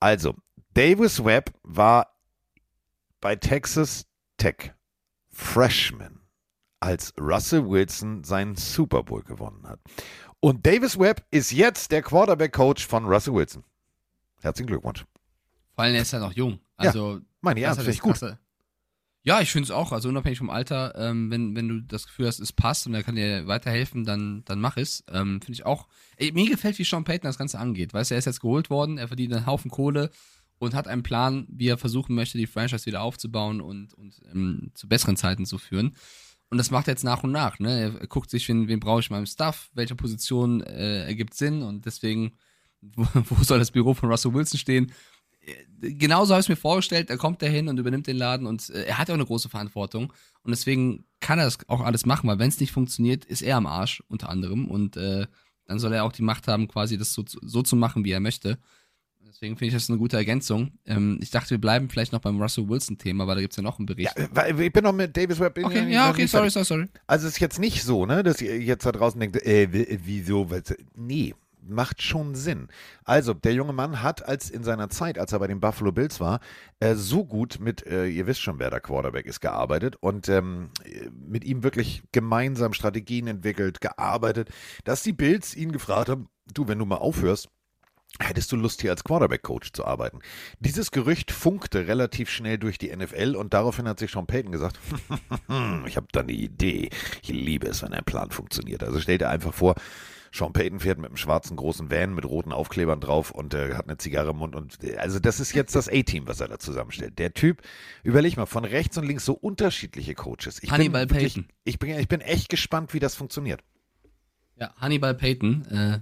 Also, 0.00 0.34
Davis 0.74 1.24
Webb 1.24 1.52
war 1.62 2.08
bei 3.20 3.36
Texas 3.36 4.06
Tech 4.36 4.72
Freshman, 5.30 6.20
als 6.80 7.14
Russell 7.18 7.68
Wilson 7.68 8.24
seinen 8.24 8.56
Super 8.56 9.04
Bowl 9.04 9.22
gewonnen 9.22 9.66
hat. 9.68 9.78
Und 10.40 10.66
Davis 10.66 10.98
Webb 10.98 11.24
ist 11.30 11.52
jetzt 11.52 11.92
der 11.92 12.02
Quarterback-Coach 12.02 12.86
von 12.86 13.04
Russell 13.06 13.34
Wilson. 13.34 13.62
Herzlichen 14.42 14.66
Glückwunsch. 14.66 15.04
Vor 15.74 15.84
allem, 15.84 15.94
er 15.94 16.02
ist 16.02 16.12
ja 16.12 16.18
noch 16.18 16.32
jung. 16.32 16.58
Also, 16.76 17.14
ja, 17.14 17.20
meine 17.40 17.60
ich, 17.60 17.88
ich 17.88 18.00
gut. 18.00 18.20
Ja, 19.22 19.40
ich 19.40 19.50
finde 19.50 19.64
es 19.64 19.70
auch. 19.70 19.92
Also 19.92 20.10
unabhängig 20.10 20.38
vom 20.38 20.50
Alter, 20.50 20.94
ähm, 20.96 21.30
wenn, 21.30 21.56
wenn 21.56 21.68
du 21.68 21.80
das 21.80 22.06
Gefühl 22.06 22.26
hast, 22.26 22.40
es 22.40 22.52
passt 22.52 22.86
und 22.86 22.94
er 22.94 23.02
kann 23.02 23.14
dir 23.14 23.46
weiterhelfen, 23.46 24.04
dann, 24.04 24.44
dann 24.44 24.60
mach 24.60 24.76
es. 24.76 25.02
Ähm, 25.08 25.40
finde 25.40 25.54
ich 25.54 25.64
auch. 25.64 25.88
Ey, 26.16 26.32
mir 26.32 26.46
gefällt, 26.50 26.78
wie 26.78 26.84
Sean 26.84 27.04
Payton 27.04 27.28
das 27.28 27.38
Ganze 27.38 27.58
angeht. 27.58 27.94
Weißt 27.94 28.10
du, 28.10 28.16
er 28.16 28.18
ist 28.18 28.26
jetzt 28.26 28.40
geholt 28.40 28.68
worden, 28.68 28.98
er 28.98 29.08
verdient 29.08 29.32
einen 29.32 29.46
Haufen 29.46 29.70
Kohle 29.70 30.10
und 30.58 30.74
hat 30.74 30.88
einen 30.88 31.02
Plan, 31.02 31.46
wie 31.48 31.68
er 31.68 31.78
versuchen 31.78 32.14
möchte, 32.14 32.38
die 32.38 32.46
Franchise 32.46 32.86
wieder 32.86 33.02
aufzubauen 33.02 33.60
und, 33.60 33.94
und 33.94 34.20
ähm, 34.32 34.70
zu 34.74 34.88
besseren 34.88 35.16
Zeiten 35.16 35.46
zu 35.46 35.58
führen. 35.58 35.94
Und 36.50 36.58
das 36.58 36.70
macht 36.70 36.88
er 36.88 36.92
jetzt 36.92 37.04
nach 37.04 37.24
und 37.24 37.32
nach. 37.32 37.58
Ne? 37.58 37.96
Er 38.00 38.06
guckt 38.06 38.30
sich, 38.30 38.48
wen, 38.48 38.68
wen 38.68 38.80
brauche 38.80 39.00
ich 39.00 39.10
in 39.10 39.16
meinem 39.16 39.26
Stuff, 39.26 39.70
welche 39.74 39.94
Position 39.94 40.62
äh, 40.62 41.04
ergibt 41.04 41.34
Sinn 41.34 41.62
und 41.62 41.86
deswegen, 41.86 42.32
wo, 42.80 43.06
wo 43.12 43.42
soll 43.42 43.58
das 43.58 43.70
Büro 43.70 43.94
von 43.94 44.10
Russell 44.10 44.34
Wilson 44.34 44.58
stehen? 44.58 44.92
Äh, 45.40 45.94
genauso 45.94 46.32
habe 46.32 46.40
ich 46.40 46.44
es 46.44 46.48
mir 46.48 46.56
vorgestellt, 46.56 47.10
er 47.10 47.18
kommt 47.18 47.42
dahin 47.42 47.68
und 47.68 47.78
übernimmt 47.78 48.06
den 48.06 48.16
Laden 48.16 48.46
und 48.46 48.70
äh, 48.70 48.84
er 48.84 48.98
hat 48.98 49.08
ja 49.08 49.14
auch 49.14 49.18
eine 49.18 49.26
große 49.26 49.48
Verantwortung 49.48 50.12
und 50.42 50.50
deswegen 50.50 51.04
kann 51.20 51.38
er 51.38 51.46
das 51.46 51.58
auch 51.68 51.80
alles 51.80 52.06
machen, 52.06 52.28
weil 52.28 52.38
wenn 52.38 52.48
es 52.48 52.60
nicht 52.60 52.72
funktioniert, 52.72 53.24
ist 53.24 53.42
er 53.42 53.56
am 53.56 53.66
Arsch 53.66 54.02
unter 54.08 54.28
anderem 54.28 54.68
und 54.68 54.96
äh, 54.96 55.26
dann 55.66 55.78
soll 55.78 55.92
er 55.92 56.04
auch 56.04 56.12
die 56.12 56.22
Macht 56.22 56.46
haben, 56.46 56.68
quasi 56.68 56.98
das 56.98 57.14
so, 57.14 57.24
so 57.26 57.62
zu 57.62 57.76
machen, 57.76 58.04
wie 58.04 58.10
er 58.10 58.20
möchte. 58.20 58.58
Deswegen 59.34 59.56
finde 59.56 59.68
ich 59.68 59.74
das 59.74 59.90
eine 59.90 59.98
gute 59.98 60.16
Ergänzung. 60.16 60.70
Ähm, 60.86 61.18
ich 61.20 61.30
dachte, 61.30 61.50
wir 61.50 61.60
bleiben 61.60 61.90
vielleicht 61.90 62.12
noch 62.12 62.20
beim 62.20 62.40
Russell 62.40 62.68
Wilson-Thema, 62.68 63.26
weil 63.26 63.34
da 63.34 63.40
gibt 63.40 63.52
es 63.52 63.56
ja 63.56 63.64
noch 63.64 63.78
einen 63.78 63.86
Bericht. 63.86 64.16
Ja, 64.16 64.46
ich 64.46 64.72
bin 64.72 64.84
noch 64.84 64.92
mit 64.92 65.16
Davis 65.16 65.40
Webb. 65.40 65.58
In, 65.58 65.64
okay, 65.64 65.92
ja, 65.92 66.08
okay, 66.08 66.26
sorry, 66.26 66.50
sorry, 66.50 66.64
sorry. 66.64 66.88
Also 67.08 67.26
es 67.26 67.34
ist 67.34 67.40
jetzt 67.40 67.58
nicht 67.58 67.82
so, 67.82 68.06
ne, 68.06 68.22
dass 68.22 68.40
ihr 68.40 68.60
jetzt 68.60 68.86
da 68.86 68.92
draußen 68.92 69.18
denkt, 69.18 69.44
äh, 69.44 69.68
wieso? 70.04 70.48
Nee, 70.94 71.34
macht 71.66 72.00
schon 72.00 72.36
Sinn. 72.36 72.68
Also, 73.04 73.34
der 73.34 73.54
junge 73.54 73.72
Mann 73.72 74.02
hat 74.02 74.24
als 74.24 74.50
in 74.50 74.62
seiner 74.62 74.88
Zeit, 74.88 75.18
als 75.18 75.32
er 75.32 75.40
bei 75.40 75.48
den 75.48 75.58
Buffalo 75.58 75.90
Bills 75.90 76.20
war, 76.20 76.38
äh, 76.78 76.94
so 76.94 77.24
gut 77.24 77.58
mit, 77.60 77.84
äh, 77.86 78.06
ihr 78.06 78.28
wisst 78.28 78.40
schon, 78.40 78.60
wer 78.60 78.70
der 78.70 78.80
Quarterback 78.80 79.26
ist, 79.26 79.40
gearbeitet 79.40 79.96
und 79.96 80.28
ähm, 80.28 80.70
mit 81.10 81.44
ihm 81.44 81.64
wirklich 81.64 82.04
gemeinsam 82.12 82.72
Strategien 82.72 83.26
entwickelt, 83.26 83.80
gearbeitet, 83.80 84.50
dass 84.84 85.02
die 85.02 85.12
Bills 85.12 85.56
ihn 85.56 85.72
gefragt 85.72 86.08
haben, 86.08 86.28
du, 86.52 86.68
wenn 86.68 86.78
du 86.78 86.86
mal 86.86 86.96
aufhörst, 86.96 87.48
Hättest 88.20 88.52
du 88.52 88.56
Lust, 88.56 88.80
hier 88.80 88.92
als 88.92 89.02
Quarterback-Coach 89.02 89.72
zu 89.72 89.84
arbeiten? 89.84 90.20
Dieses 90.60 90.92
Gerücht 90.92 91.32
funkte 91.32 91.88
relativ 91.88 92.30
schnell 92.30 92.58
durch 92.58 92.78
die 92.78 92.94
NFL 92.94 93.34
und 93.34 93.54
daraufhin 93.54 93.88
hat 93.88 93.98
sich 93.98 94.12
Sean 94.12 94.26
Payton 94.26 94.52
gesagt, 94.52 94.78
ich 95.86 95.96
habe 95.96 96.06
da 96.12 96.20
eine 96.20 96.32
Idee. 96.32 96.90
Ich 97.22 97.30
liebe 97.30 97.66
es, 97.66 97.82
wenn 97.82 97.92
ein 97.92 98.04
Plan 98.04 98.30
funktioniert. 98.30 98.84
Also 98.84 99.00
stell 99.00 99.18
dir 99.18 99.30
einfach 99.30 99.52
vor, 99.52 99.74
Sean 100.34 100.52
Payton 100.52 100.80
fährt 100.80 100.98
mit 100.98 101.06
einem 101.06 101.16
schwarzen 101.16 101.56
großen 101.56 101.90
Van 101.90 102.14
mit 102.14 102.24
roten 102.24 102.52
Aufklebern 102.52 103.00
drauf 103.00 103.32
und 103.32 103.54
äh, 103.54 103.74
hat 103.74 103.88
eine 103.88 103.98
Zigarre 103.98 104.30
im 104.30 104.38
Mund 104.38 104.56
und 104.56 104.82
äh, 104.82 104.96
also 104.96 105.20
das 105.20 105.38
ist 105.38 105.54
jetzt 105.54 105.76
das 105.76 105.88
A-Team, 105.88 106.26
was 106.26 106.40
er 106.40 106.48
da 106.48 106.58
zusammenstellt. 106.58 107.18
Der 107.18 107.34
Typ, 107.34 107.62
überleg 108.02 108.36
mal, 108.36 108.46
von 108.46 108.64
rechts 108.64 108.98
und 108.98 109.06
links 109.06 109.24
so 109.24 109.34
unterschiedliche 109.34 110.14
Coaches. 110.14 110.60
Ich 110.62 110.72
Hannibal 110.72 111.06
bin 111.06 111.16
wirklich, 111.16 111.34
Payton. 111.34 111.48
Ich 111.64 111.78
bin, 111.78 111.98
ich 111.98 112.08
bin 112.08 112.20
echt 112.20 112.48
gespannt, 112.48 112.94
wie 112.94 113.00
das 113.00 113.14
funktioniert. 113.14 113.62
Ja, 114.56 114.72
Hannibal 114.76 115.14
Payton, 115.14 115.66
äh, 115.66 116.00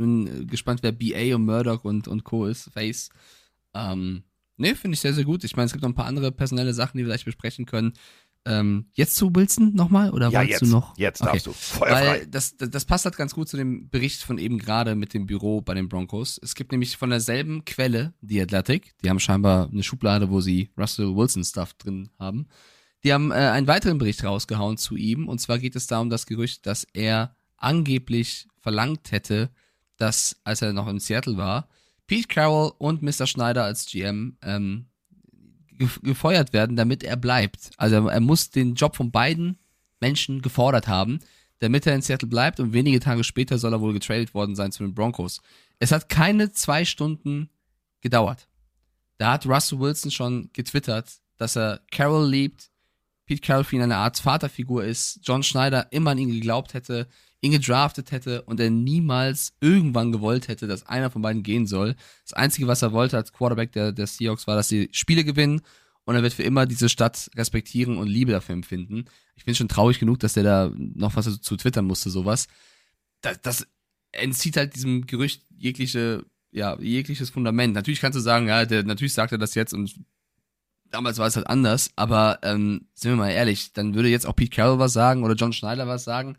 bin 0.00 0.26
äh, 0.26 0.44
gespannt, 0.46 0.82
wer 0.82 0.92
BA 0.92 1.36
und 1.36 1.44
Murdoch 1.44 1.84
und, 1.84 2.08
und 2.08 2.24
Co. 2.24 2.46
ist, 2.46 2.70
Face. 2.72 3.10
Ähm, 3.74 4.24
ne, 4.56 4.74
finde 4.74 4.94
ich 4.94 5.00
sehr, 5.00 5.14
sehr 5.14 5.24
gut. 5.24 5.44
Ich 5.44 5.54
meine, 5.56 5.66
es 5.66 5.72
gibt 5.72 5.82
noch 5.82 5.90
ein 5.90 5.94
paar 5.94 6.06
andere 6.06 6.32
personelle 6.32 6.74
Sachen, 6.74 6.98
die 6.98 7.04
wir 7.04 7.08
gleich 7.08 7.24
besprechen 7.24 7.66
können. 7.66 7.92
Ähm, 8.46 8.86
jetzt 8.94 9.16
zu 9.16 9.34
Wilson 9.34 9.74
nochmal? 9.74 10.10
Oder 10.10 10.30
ja, 10.30 10.40
jetzt, 10.40 10.62
du 10.62 10.66
noch? 10.66 10.96
Jetzt 10.96 11.20
okay. 11.20 11.32
darfst 11.32 11.46
du. 11.46 11.52
Feuerfrei. 11.52 12.06
Weil 12.06 12.26
das, 12.26 12.56
das, 12.56 12.70
das 12.70 12.84
passt 12.86 13.04
halt 13.04 13.16
ganz 13.16 13.34
gut 13.34 13.48
zu 13.48 13.58
dem 13.58 13.90
Bericht 13.90 14.22
von 14.22 14.38
eben 14.38 14.58
gerade 14.58 14.94
mit 14.94 15.12
dem 15.12 15.26
Büro 15.26 15.60
bei 15.60 15.74
den 15.74 15.90
Broncos. 15.90 16.40
Es 16.42 16.54
gibt 16.54 16.72
nämlich 16.72 16.96
von 16.96 17.10
derselben 17.10 17.66
Quelle, 17.66 18.14
die 18.22 18.40
Athletic, 18.40 18.94
die 19.04 19.10
haben 19.10 19.20
scheinbar 19.20 19.68
eine 19.70 19.82
Schublade, 19.82 20.30
wo 20.30 20.40
sie 20.40 20.70
Russell 20.78 21.14
Wilson 21.14 21.44
Stuff 21.44 21.74
drin 21.74 22.08
haben. 22.18 22.48
Die 23.04 23.12
haben 23.12 23.30
äh, 23.30 23.34
einen 23.34 23.66
weiteren 23.66 23.98
Bericht 23.98 24.24
rausgehauen 24.24 24.78
zu 24.78 24.96
ihm. 24.96 25.28
Und 25.28 25.40
zwar 25.40 25.58
geht 25.58 25.76
es 25.76 25.86
da 25.86 26.00
um 26.00 26.08
das 26.08 26.24
Gerücht, 26.24 26.64
dass 26.66 26.86
er 26.94 27.36
angeblich 27.58 28.48
verlangt 28.58 29.12
hätte, 29.12 29.50
dass, 30.00 30.40
als 30.44 30.62
er 30.62 30.72
noch 30.72 30.88
in 30.88 30.98
Seattle 30.98 31.36
war, 31.36 31.68
Pete 32.06 32.28
Carroll 32.28 32.72
und 32.78 33.02
Mr. 33.02 33.26
Schneider 33.26 33.64
als 33.64 33.86
GM 33.86 34.36
ähm, 34.42 34.86
gefeuert 36.02 36.52
werden, 36.52 36.76
damit 36.76 37.02
er 37.02 37.16
bleibt. 37.16 37.70
Also 37.76 38.08
er 38.08 38.20
muss 38.20 38.50
den 38.50 38.74
Job 38.74 38.96
von 38.96 39.10
beiden 39.10 39.58
Menschen 40.00 40.42
gefordert 40.42 40.88
haben, 40.88 41.20
damit 41.60 41.86
er 41.86 41.94
in 41.94 42.02
Seattle 42.02 42.28
bleibt 42.28 42.60
und 42.60 42.72
wenige 42.72 43.00
Tage 43.00 43.24
später 43.24 43.58
soll 43.58 43.74
er 43.74 43.80
wohl 43.80 43.92
getradet 43.92 44.34
worden 44.34 44.56
sein 44.56 44.72
zu 44.72 44.82
den 44.82 44.94
Broncos. 44.94 45.40
Es 45.78 45.92
hat 45.92 46.08
keine 46.08 46.52
zwei 46.52 46.84
Stunden 46.84 47.50
gedauert. 48.00 48.48
Da 49.18 49.32
hat 49.32 49.46
Russell 49.46 49.80
Wilson 49.80 50.10
schon 50.10 50.50
getwittert, 50.52 51.20
dass 51.36 51.56
er 51.56 51.80
Carroll 51.90 52.28
liebt, 52.28 52.70
Pete 53.26 53.42
Carroll 53.42 53.64
für 53.64 53.76
ihn 53.76 53.82
eine 53.82 53.96
Art 53.96 54.18
Vaterfigur 54.18 54.82
ist, 54.82 55.20
John 55.22 55.42
Schneider 55.42 55.92
immer 55.92 56.12
an 56.12 56.18
ihn 56.18 56.32
geglaubt 56.32 56.74
hätte, 56.74 57.06
ihn 57.40 57.52
gedraftet 57.52 58.12
hätte 58.12 58.42
und 58.42 58.60
er 58.60 58.70
niemals 58.70 59.54
irgendwann 59.60 60.12
gewollt 60.12 60.48
hätte, 60.48 60.66
dass 60.66 60.86
einer 60.86 61.10
von 61.10 61.22
beiden 61.22 61.42
gehen 61.42 61.66
soll. 61.66 61.96
Das 62.24 62.34
Einzige, 62.34 62.66
was 62.66 62.82
er 62.82 62.92
wollte 62.92 63.16
als 63.16 63.32
Quarterback 63.32 63.72
der, 63.72 63.92
der 63.92 64.06
Seahawks, 64.06 64.46
war, 64.46 64.56
dass 64.56 64.68
sie 64.68 64.88
Spiele 64.92 65.24
gewinnen 65.24 65.62
und 66.04 66.14
er 66.14 66.22
wird 66.22 66.34
für 66.34 66.42
immer 66.42 66.66
diese 66.66 66.88
Stadt 66.88 67.30
respektieren 67.36 67.96
und 67.96 68.08
Liebe 68.08 68.32
dafür 68.32 68.54
empfinden. 68.54 69.06
Ich 69.36 69.44
finde 69.44 69.52
es 69.52 69.58
schon 69.58 69.68
traurig 69.68 69.98
genug, 69.98 70.18
dass 70.20 70.34
der 70.34 70.42
da 70.42 70.72
noch 70.76 71.16
was 71.16 71.40
zu 71.40 71.56
twittern 71.56 71.86
musste, 71.86 72.10
sowas. 72.10 72.46
Das, 73.22 73.40
das 73.40 73.66
entzieht 74.12 74.56
halt 74.56 74.74
diesem 74.74 75.06
Gerücht 75.06 75.42
jegliche, 75.56 76.26
ja, 76.50 76.78
jegliches 76.78 77.30
Fundament. 77.30 77.74
Natürlich 77.74 78.00
kannst 78.00 78.16
du 78.16 78.20
sagen, 78.20 78.48
ja, 78.48 78.66
der, 78.66 78.82
natürlich 78.82 79.14
sagt 79.14 79.32
er 79.32 79.38
das 79.38 79.54
jetzt 79.54 79.72
und 79.72 79.94
damals 80.90 81.18
war 81.18 81.26
es 81.26 81.36
halt 81.36 81.46
anders, 81.46 81.90
aber 81.96 82.40
ähm, 82.42 82.88
sind 82.92 83.12
wir 83.12 83.16
mal 83.16 83.30
ehrlich, 83.30 83.72
dann 83.72 83.94
würde 83.94 84.08
jetzt 84.08 84.26
auch 84.26 84.36
Pete 84.36 84.54
Carroll 84.54 84.78
was 84.78 84.92
sagen 84.92 85.22
oder 85.22 85.34
John 85.34 85.52
Schneider 85.52 85.86
was 85.86 86.04
sagen 86.04 86.36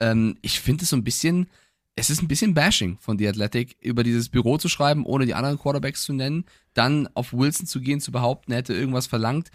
ähm, 0.00 0.36
ich 0.42 0.60
finde 0.60 0.84
es 0.84 0.90
so 0.90 0.96
ein 0.96 1.04
bisschen, 1.04 1.48
es 1.94 2.10
ist 2.10 2.22
ein 2.22 2.28
bisschen 2.28 2.54
Bashing 2.54 2.98
von 2.98 3.18
The 3.18 3.28
Athletic, 3.28 3.76
über 3.80 4.02
dieses 4.02 4.28
Büro 4.28 4.58
zu 4.58 4.68
schreiben, 4.68 5.04
ohne 5.04 5.26
die 5.26 5.34
anderen 5.34 5.58
Quarterbacks 5.58 6.02
zu 6.02 6.12
nennen, 6.12 6.44
dann 6.74 7.08
auf 7.14 7.32
Wilson 7.32 7.66
zu 7.66 7.80
gehen, 7.80 8.00
zu 8.00 8.10
behaupten, 8.10 8.52
er 8.52 8.58
hätte 8.58 8.74
irgendwas 8.74 9.06
verlangt. 9.06 9.50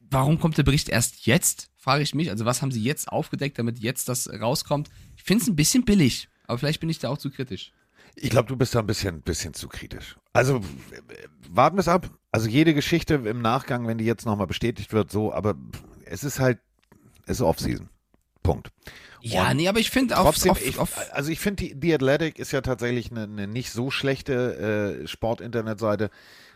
Warum 0.00 0.38
kommt 0.38 0.56
der 0.56 0.62
Bericht 0.62 0.88
erst 0.88 1.26
jetzt, 1.26 1.70
frage 1.76 2.02
ich 2.02 2.14
mich. 2.14 2.30
Also 2.30 2.44
was 2.44 2.62
haben 2.62 2.70
sie 2.70 2.82
jetzt 2.82 3.08
aufgedeckt, 3.08 3.58
damit 3.58 3.80
jetzt 3.80 4.08
das 4.08 4.28
rauskommt? 4.28 4.88
Ich 5.16 5.24
finde 5.24 5.42
es 5.42 5.48
ein 5.48 5.56
bisschen 5.56 5.84
billig, 5.84 6.28
aber 6.46 6.58
vielleicht 6.58 6.80
bin 6.80 6.88
ich 6.88 7.00
da 7.00 7.08
auch 7.08 7.18
zu 7.18 7.30
kritisch. 7.30 7.72
Ich 8.14 8.30
glaube, 8.30 8.48
du 8.48 8.56
bist 8.56 8.74
da 8.74 8.78
ein 8.78 8.86
bisschen, 8.86 9.20
bisschen 9.20 9.52
zu 9.52 9.68
kritisch. 9.68 10.16
Also 10.32 10.62
warten 11.50 11.76
wir 11.76 11.80
es 11.80 11.88
ab. 11.88 12.08
Also 12.30 12.48
jede 12.48 12.72
Geschichte 12.72 13.14
im 13.14 13.42
Nachgang, 13.42 13.86
wenn 13.86 13.98
die 13.98 14.04
jetzt 14.04 14.24
nochmal 14.24 14.46
bestätigt 14.46 14.92
wird, 14.92 15.10
so, 15.10 15.32
aber 15.32 15.54
es 16.04 16.24
ist 16.24 16.38
halt, 16.38 16.58
es 17.26 17.38
ist 17.38 17.42
Off-Season. 17.42 17.88
Punkt. 18.42 18.70
Ja, 19.32 19.54
nee, 19.54 19.68
aber 19.68 19.78
ich 19.78 19.90
finde 19.90 20.18
auch. 20.18 20.34
also 21.12 21.30
ich 21.30 21.40
finde, 21.40 21.64
die, 21.64 21.74
die 21.74 21.94
Athletic 21.94 22.38
ist 22.38 22.52
ja 22.52 22.60
tatsächlich 22.60 23.10
eine, 23.10 23.24
eine 23.24 23.46
nicht 23.46 23.70
so 23.70 23.90
schlechte 23.90 25.02
äh, 25.02 25.06
Sport-Internetseite. 25.06 26.10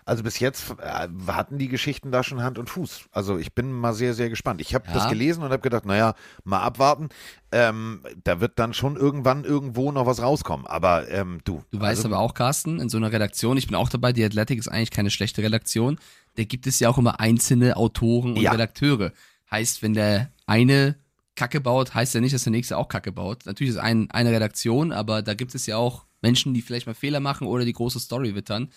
Also 0.04 0.22
bis 0.22 0.40
jetzt 0.40 0.74
äh, 0.80 1.09
hatten 1.28 1.59
die 1.59 1.68
Geschichten 1.68 2.11
da 2.11 2.22
schon 2.22 2.42
Hand 2.42 2.59
und 2.59 2.68
Fuß. 2.68 3.04
Also 3.12 3.38
ich 3.38 3.54
bin 3.54 3.70
mal 3.70 3.92
sehr, 3.92 4.14
sehr 4.14 4.28
gespannt. 4.28 4.61
Ich 4.61 4.74
habe 4.74 4.87
ja. 4.88 4.94
das 4.94 5.09
gelesen 5.09 5.42
und 5.42 5.50
habe 5.50 5.61
gedacht, 5.61 5.85
naja, 5.85 6.14
mal 6.44 6.61
abwarten. 6.61 7.11
Ähm, 7.52 8.02
da 8.24 8.40
wird 8.40 8.59
dann 8.59 8.74
schon 8.74 8.96
irgendwann 8.96 9.44
irgendwo 9.44 9.92
noch 9.92 10.06
was 10.06 10.22
rauskommen. 10.22 10.66
Aber 10.66 11.09
ähm, 11.11 11.40
du. 11.44 11.62
Du 11.70 11.80
weißt 11.80 12.04
also, 12.04 12.09
aber 12.09 12.18
auch, 12.18 12.35
Carsten, 12.35 12.80
in 12.80 12.88
so 12.88 12.96
einer 12.96 13.12
Redaktion, 13.12 13.56
ich 13.56 13.66
bin 13.66 13.76
auch 13.76 13.88
dabei, 13.88 14.12
die 14.12 14.24
Athletic 14.24 14.59
ist 14.59 14.68
eigentlich 14.68 14.90
keine 14.90 15.11
schlechte 15.11 15.42
Redaktion. 15.42 15.98
Da 16.37 16.44
gibt 16.44 16.66
es 16.66 16.80
ja 16.80 16.88
auch 16.88 16.98
immer 16.98 17.20
einzelne 17.20 17.76
Autoren 17.76 18.33
und 18.33 18.40
ja. 18.40 18.52
Redakteure. 18.52 19.12
Heißt, 19.50 19.83
wenn 19.83 19.94
der 19.94 20.30
eine 20.46 20.96
Kacke 21.40 21.62
baut, 21.62 21.94
heißt 21.94 22.14
ja 22.14 22.20
nicht, 22.20 22.35
dass 22.35 22.44
der 22.44 22.50
nächste 22.50 22.76
auch 22.76 22.88
Kacke 22.88 23.12
baut. 23.12 23.46
Natürlich 23.46 23.70
ist 23.70 23.79
ein, 23.79 24.11
eine 24.11 24.31
Redaktion, 24.31 24.92
aber 24.92 25.22
da 25.22 25.33
gibt 25.33 25.55
es 25.55 25.64
ja 25.64 25.79
auch 25.79 26.05
Menschen, 26.20 26.53
die 26.53 26.61
vielleicht 26.61 26.87
mal 26.87 26.92
Fehler 26.92 27.18
machen 27.18 27.46
oder 27.46 27.64
die 27.64 27.72
große 27.72 27.98
Story 27.98 28.35
wittern. 28.35 28.70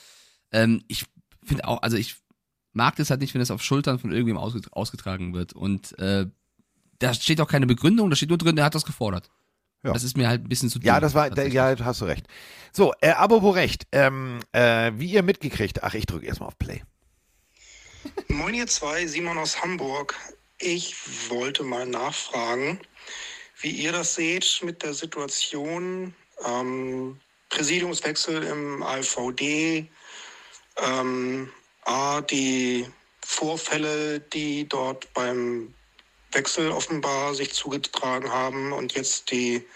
Ähm, 0.54 0.82
ich 0.88 1.06
finde 1.44 1.68
auch, 1.68 1.82
also 1.82 1.98
ich 1.98 2.16
mag 2.72 2.96
das 2.96 3.10
halt 3.10 3.20
nicht, 3.20 3.34
wenn 3.34 3.40
das 3.40 3.52
auf 3.52 3.62
Schultern 3.62 4.00
von 4.00 4.14
irgendjemandem 4.14 4.62
ausgetragen 4.72 5.34
wird. 5.34 5.52
Und 5.52 6.00
äh, 6.00 6.26
da 7.00 7.14
steht 7.14 7.42
auch 7.42 7.50
keine 7.50 7.68
Begründung, 7.68 8.10
da 8.10 8.16
steht 8.16 8.30
nur 8.30 8.38
drin, 8.38 8.58
er 8.58 8.64
hat 8.64 8.76
das 8.76 8.86
gefordert. 8.86 9.30
Ja. 9.84 9.92
Das 9.92 10.06
ist 10.06 10.16
mir 10.16 10.30
halt 10.30 10.46
ein 10.46 10.48
bisschen 10.48 10.70
zu 10.70 10.80
Ja, 10.80 11.02
das 11.02 11.14
war, 11.14 11.30
da, 11.30 11.44
ja, 11.44 11.76
hast 11.84 12.00
du 12.00 12.06
recht. 12.06 12.28
So, 12.72 12.94
äh, 13.02 13.10
apropos 13.10 13.56
recht, 13.56 13.88
ähm, 13.92 14.40
äh, 14.54 14.94
wie 14.96 15.12
ihr 15.12 15.22
mitgekriegt, 15.22 15.84
ach, 15.84 15.96
ich 15.96 16.06
drücke 16.06 16.26
erstmal 16.26 16.48
auf 16.48 16.58
Play. 16.58 16.82
Moin 18.30 18.54
ihr 18.54 18.68
zwei, 18.68 19.06
Simon 19.06 19.38
aus 19.38 19.62
Hamburg. 19.62 20.16
Ich 20.66 20.96
wollte 21.30 21.64
mal 21.64 21.86
nachfragen, 21.86 22.80
wie 23.60 23.72
ihr 23.72 23.92
das 23.92 24.16
seht 24.16 24.62
mit 24.64 24.82
der 24.82 24.94
Situation, 24.94 26.16
ähm, 26.46 27.20
Präsidiumswechsel 27.50 28.44
im 28.44 28.82
AVD, 28.82 29.90
ähm, 30.78 31.52
A, 31.82 32.22
die 32.22 32.88
Vorfälle, 33.26 34.22
die 34.22 34.66
dort 34.66 35.14
beim 35.14 35.76
Wechsel 36.32 36.72
offenbar 36.72 37.36
sich 37.36 37.52
zugetragen 37.52 38.32
haben 38.32 38.72
und 38.72 38.94
jetzt 38.94 39.32
die 39.32 39.68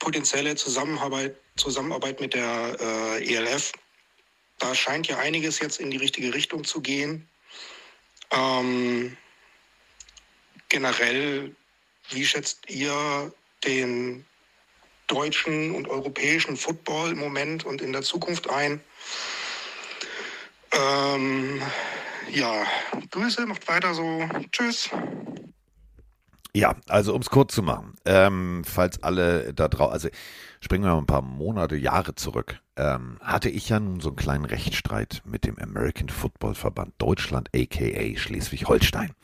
potenzielle 0.00 0.54
Zusammenarbeit, 0.54 1.34
Zusammenarbeit 1.56 2.20
mit 2.20 2.34
der 2.34 2.76
äh, 2.78 3.24
ELF. 3.24 3.72
Da 4.58 4.74
scheint 4.74 5.06
ja 5.06 5.16
einiges 5.16 5.60
jetzt 5.60 5.80
in 5.80 5.90
die 5.90 5.96
richtige 5.96 6.34
Richtung 6.34 6.62
zu 6.62 6.82
gehen. 6.82 7.26
Ähm, 8.30 9.16
generell, 10.74 11.54
wie 12.10 12.26
schätzt 12.26 12.68
ihr 12.68 13.32
den 13.64 14.24
deutschen 15.06 15.72
und 15.72 15.86
europäischen 15.86 16.56
Football 16.56 17.12
im 17.12 17.18
Moment 17.18 17.64
und 17.64 17.80
in 17.80 17.92
der 17.92 18.02
Zukunft 18.02 18.50
ein? 18.50 18.80
Ähm, 20.72 21.62
ja, 22.32 22.64
Grüße, 23.12 23.46
macht 23.46 23.68
weiter 23.68 23.94
so. 23.94 24.28
Tschüss. 24.50 24.90
Ja, 26.56 26.74
also 26.88 27.14
um 27.14 27.20
es 27.20 27.30
kurz 27.30 27.54
zu 27.54 27.62
machen, 27.62 27.94
ähm, 28.04 28.64
falls 28.64 29.00
alle 29.00 29.54
da 29.54 29.68
drauf, 29.68 29.92
also 29.92 30.08
springen 30.60 30.82
wir 30.82 30.90
mal 30.90 30.98
ein 30.98 31.06
paar 31.06 31.22
Monate, 31.22 31.76
Jahre 31.76 32.16
zurück, 32.16 32.58
ähm, 32.76 33.18
hatte 33.20 33.48
ich 33.48 33.68
ja 33.68 33.78
nun 33.78 34.00
so 34.00 34.08
einen 34.08 34.16
kleinen 34.16 34.44
Rechtsstreit 34.44 35.22
mit 35.24 35.44
dem 35.44 35.56
American 35.56 36.08
Football 36.08 36.56
Verband 36.56 36.94
Deutschland, 36.98 37.48
aka 37.54 38.16
Schleswig-Holstein. 38.16 39.14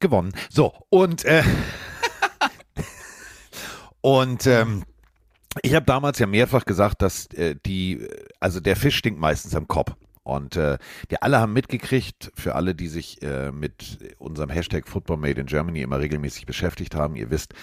Gewonnen. 0.00 0.32
So, 0.50 0.72
und, 0.88 1.24
äh, 1.24 1.42
und, 4.00 4.46
ähm, 4.46 4.84
ich 5.62 5.74
habe 5.74 5.86
damals 5.86 6.18
ja 6.18 6.26
mehrfach 6.26 6.64
gesagt, 6.64 7.02
dass 7.02 7.26
äh, 7.32 7.56
die, 7.64 8.06
also 8.40 8.60
der 8.60 8.76
Fisch 8.76 8.96
stinkt 8.96 9.18
meistens 9.18 9.54
am 9.54 9.68
Kopf. 9.68 9.94
Und 10.22 10.56
äh, 10.56 10.78
wir 11.08 11.22
alle 11.22 11.38
haben 11.38 11.52
mitgekriegt, 11.52 12.32
für 12.34 12.56
alle, 12.56 12.74
die 12.74 12.88
sich 12.88 13.22
äh, 13.22 13.52
mit 13.52 14.16
unserem 14.18 14.50
Hashtag 14.50 14.88
Football 14.88 15.18
Made 15.18 15.40
in 15.40 15.46
Germany 15.46 15.82
immer 15.82 16.00
regelmäßig 16.00 16.46
beschäftigt 16.46 16.96
haben, 16.96 17.14
ihr 17.14 17.30
wisst, 17.30 17.54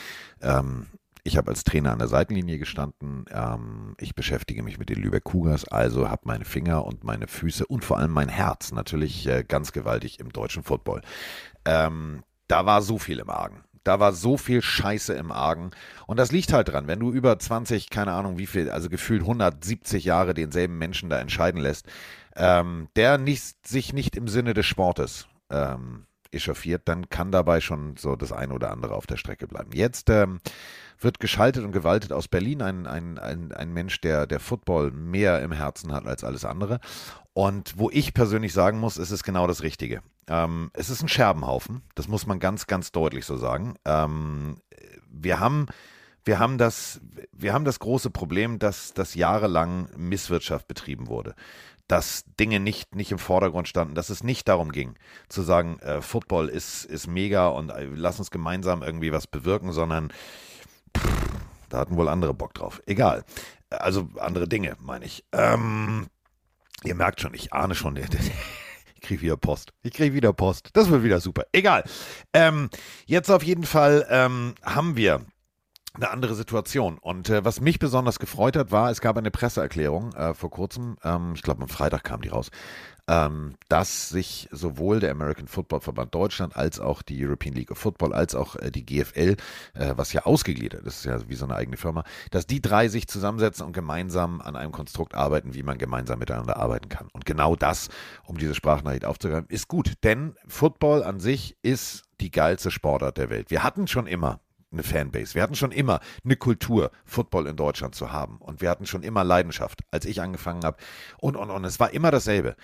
ähm, 0.42 0.88
ich 1.24 1.38
habe 1.38 1.50
als 1.50 1.64
Trainer 1.64 1.92
an 1.92 2.00
der 2.00 2.08
Seitenlinie 2.08 2.58
gestanden. 2.58 3.26
Ähm, 3.32 3.96
ich 4.00 4.14
beschäftige 4.14 4.62
mich 4.62 4.78
mit 4.78 4.90
den 4.90 5.02
Lübeck 5.02 5.24
Cougars, 5.24 5.66
also 5.66 6.10
habe 6.10 6.24
meine 6.26 6.46
Finger 6.46 6.86
und 6.86 7.04
meine 7.04 7.28
Füße 7.28 7.66
und 7.66 7.86
vor 7.86 7.98
allem 7.98 8.12
mein 8.12 8.30
Herz 8.30 8.72
natürlich 8.72 9.26
äh, 9.28 9.44
ganz 9.48 9.72
gewaltig 9.72 10.20
im 10.20 10.32
deutschen 10.32 10.64
Football. 10.64 11.02
Ähm, 11.66 12.24
da 12.48 12.66
war 12.66 12.82
so 12.82 12.98
viel 12.98 13.20
im 13.20 13.30
Argen. 13.30 13.64
Da 13.86 14.00
war 14.00 14.14
so 14.14 14.38
viel 14.38 14.62
Scheiße 14.62 15.14
im 15.14 15.32
Argen. 15.32 15.72
Und 16.08 16.18
das 16.18 16.32
liegt 16.32 16.54
halt 16.54 16.70
dran, 16.70 16.88
wenn 16.88 17.00
du 17.00 17.12
über 17.12 17.38
20, 17.38 17.90
keine 17.90 18.14
Ahnung 18.14 18.38
wie 18.38 18.48
viel, 18.48 18.70
also 18.70 18.90
gefühlt 18.90 19.22
170 19.22 20.06
Jahre 20.06 20.34
denselben 20.34 20.78
Menschen 20.78 21.10
da 21.10 21.20
entscheiden 21.20 21.62
lässt, 21.62 21.88
ähm, 22.36 22.90
der 22.96 23.18
nicht, 23.18 23.68
sich 23.68 23.94
nicht 23.94 24.16
im 24.16 24.28
Sinne 24.28 24.54
des 24.54 24.66
Sportes 24.66 25.28
ähm, 25.50 26.06
echauffiert, 26.34 26.84
dann 26.86 27.10
kann 27.10 27.32
dabei 27.32 27.62
schon 27.62 27.96
so 27.98 28.16
das 28.16 28.32
eine 28.32 28.54
oder 28.54 28.72
andere 28.72 28.96
auf 28.96 29.08
der 29.08 29.18
Strecke 29.18 29.48
bleiben. 29.48 29.72
Jetzt 29.74 30.10
ähm, 30.10 30.40
wird 31.00 31.20
geschaltet 31.20 31.64
und 31.64 31.72
gewaltet 31.72 32.12
aus 32.12 32.28
Berlin 32.28 32.62
ein, 32.62 32.88
ein, 32.88 33.20
ein, 33.20 33.52
ein 33.52 33.74
Mensch, 33.74 34.02
der, 34.02 34.28
der 34.28 34.40
Football 34.40 34.92
mehr 34.92 35.42
im 35.42 35.52
Herzen 35.52 35.94
hat 35.94 36.08
als 36.08 36.24
alles 36.24 36.46
andere. 36.46 36.80
Und 37.34 37.78
wo 37.78 37.90
ich 37.90 38.14
persönlich 38.14 38.54
sagen 38.54 38.80
muss, 38.80 38.98
ist 38.98 39.12
es 39.12 39.24
genau 39.24 39.48
das 39.48 39.64
Richtige. 39.64 40.02
Ähm, 40.28 40.72
es 40.74 40.90
ist 40.90 41.02
ein 41.02 41.10
Scherbenhaufen, 41.10 41.82
das 41.96 42.08
muss 42.08 42.26
man 42.28 42.40
ganz, 42.40 42.68
ganz 42.68 42.92
deutlich 42.92 43.26
so 43.26 43.38
sagen. 43.38 43.76
Ähm, 43.86 44.58
wir 45.10 45.40
haben 45.40 45.68
wir 46.26 46.40
haben 46.40 46.58
das, 46.58 47.02
wir 47.34 47.52
haben 47.52 47.66
das 47.66 47.80
große 47.80 48.10
Problem, 48.10 48.58
dass, 48.58 48.94
dass 48.94 49.14
jahrelang 49.14 49.90
Misswirtschaft 49.98 50.70
betrieben 50.70 51.08
wurde 51.08 51.36
dass 51.88 52.24
Dinge 52.40 52.60
nicht, 52.60 52.96
nicht 52.96 53.12
im 53.12 53.20
Vordergrund 53.20 53.68
standen, 53.68 53.96
dass 53.96 54.10
es 54.10 54.24
nicht 54.24 54.48
darum 54.48 54.72
ging, 54.72 54.96
zu 55.30 55.42
sagen, 55.42 55.80
äh, 55.80 56.02
Football 56.02 56.50
ist, 56.50 56.86
ist 56.86 57.08
mega 57.08 57.48
und 57.48 57.70
äh, 57.70 57.86
lass 57.86 58.20
uns 58.20 58.32
gemeinsam 58.32 58.84
irgendwie 58.84 59.12
was 59.12 59.28
bewirken, 59.28 59.74
sondern 59.74 60.12
pff, 60.98 61.34
da 61.70 61.80
hatten 61.80 61.98
wohl 61.98 62.08
andere 62.08 62.34
Bock 62.34 62.54
drauf. 62.54 62.82
Egal. 62.86 63.26
Also 63.70 64.08
andere 64.20 64.48
Dinge, 64.48 64.78
meine 64.80 65.06
ich. 65.06 65.26
Ähm, 65.32 66.08
ihr 66.84 66.96
merkt 66.96 67.22
schon, 67.22 67.34
ich 67.34 67.52
ahne 67.52 67.76
schon, 67.76 67.98
ich 68.96 69.02
kriege 69.02 69.22
wieder 69.22 69.38
Post. 69.38 69.74
Ich 69.82 69.94
kriege 69.94 70.14
wieder 70.14 70.34
Post. 70.34 70.70
Das 70.74 70.90
wird 70.90 71.04
wieder 71.04 71.20
super. 71.20 71.46
Egal. 71.52 71.84
Ähm, 72.34 72.70
jetzt 73.06 73.30
auf 73.30 73.44
jeden 73.44 73.64
Fall 73.64 74.06
ähm, 74.10 74.56
haben 74.64 74.96
wir 74.96 75.26
eine 75.96 76.10
andere 76.10 76.34
Situation. 76.34 76.98
Und 76.98 77.30
äh, 77.30 77.46
was 77.46 77.62
mich 77.62 77.78
besonders 77.78 78.18
gefreut 78.18 78.56
hat, 78.58 78.72
war, 78.72 78.90
es 78.90 79.00
gab 79.00 79.18
eine 79.18 79.32
Presseerklärung 79.32 80.14
äh, 80.14 80.34
vor 80.34 80.50
kurzem, 80.50 80.98
ähm, 81.04 81.34
ich 81.36 81.44
glaube 81.44 81.62
am 81.62 81.70
Freitag 81.70 82.04
kam 82.04 82.22
die 82.22 82.30
raus, 82.30 82.50
ähm, 83.08 83.56
dass 83.70 84.10
sich 84.10 84.48
sowohl 84.52 85.00
der 85.00 85.12
American 85.12 85.48
Football 85.48 85.82
Verband 85.82 86.16
Deutschland 86.16 86.56
als 86.56 86.80
auch 86.80 87.04
die 87.04 87.24
European 87.24 87.54
League 87.54 87.70
of 87.70 87.78
Football 87.78 88.14
als 88.14 88.34
auch 88.34 88.56
äh, 88.56 88.72
die 88.72 88.86
GFL, 88.86 89.36
äh, 89.76 89.94
was 89.96 90.14
ja 90.14 90.24
ausgegliedert 90.24 90.84
ist, 90.86 91.00
ist 91.00 91.06
ja 91.06 91.30
wie 91.30 91.36
so 91.36 91.46
eine 91.46 91.56
eigene 91.56 91.78
Firma, 91.78 92.04
dass 92.32 92.48
die 92.48 92.62
drei 92.62 92.88
sich 92.88 93.08
zusammensetzen 93.08 93.66
und 93.66 93.74
gemeinsam 93.74 94.42
an 94.42 94.56
einem 94.56 94.72
Konstrukt 94.72 95.14
arbeiten, 95.14 95.54
wie 95.54 95.64
man 95.64 95.78
gemeinsam 95.78 96.18
miteinander 96.18 96.58
arbeiten 96.58 96.90
kann. 96.90 97.08
Und 97.12 97.26
genau 97.26 97.56
das, 97.56 97.90
um 98.26 98.38
diese 98.38 98.56
Sprachnachricht 98.56 99.06
aufzugreifen, 99.06 99.50
ist 99.50 99.68
gut, 99.68 99.94
denn 100.04 100.36
Football 100.48 101.04
an 101.04 101.20
sich 101.20 101.56
ist 101.62 102.04
die 102.20 102.32
geilste 102.32 102.72
Sportart 102.72 103.18
der 103.18 103.30
Welt. 103.30 103.52
Wir 103.52 103.64
hatten 103.64 103.88
schon 103.88 104.08
immer 104.08 104.40
eine 104.74 104.84
Fanbase. 104.84 105.36
Wir 105.36 105.42
hatten 105.42 105.56
schon 105.56 105.72
immer 105.72 106.00
eine 106.24 106.36
Kultur, 106.36 106.92
Football 107.06 107.48
in 107.48 107.56
Deutschland 107.56 107.96
zu 107.96 108.12
haben. 108.12 108.38
Und 108.38 108.62
wir 108.62 108.70
hatten 108.70 108.86
schon 108.86 109.04
immer 109.04 109.24
Leidenschaft, 109.24 109.82
als 109.92 110.06
ich 110.06 110.22
angefangen 110.22 110.64
habe. 110.64 110.78
Und, 111.20 111.36
und, 111.36 111.50
und 111.50 111.64
es 111.66 111.80
war 111.80 111.92
immer 111.92 112.12
dasselbe. 112.12 112.56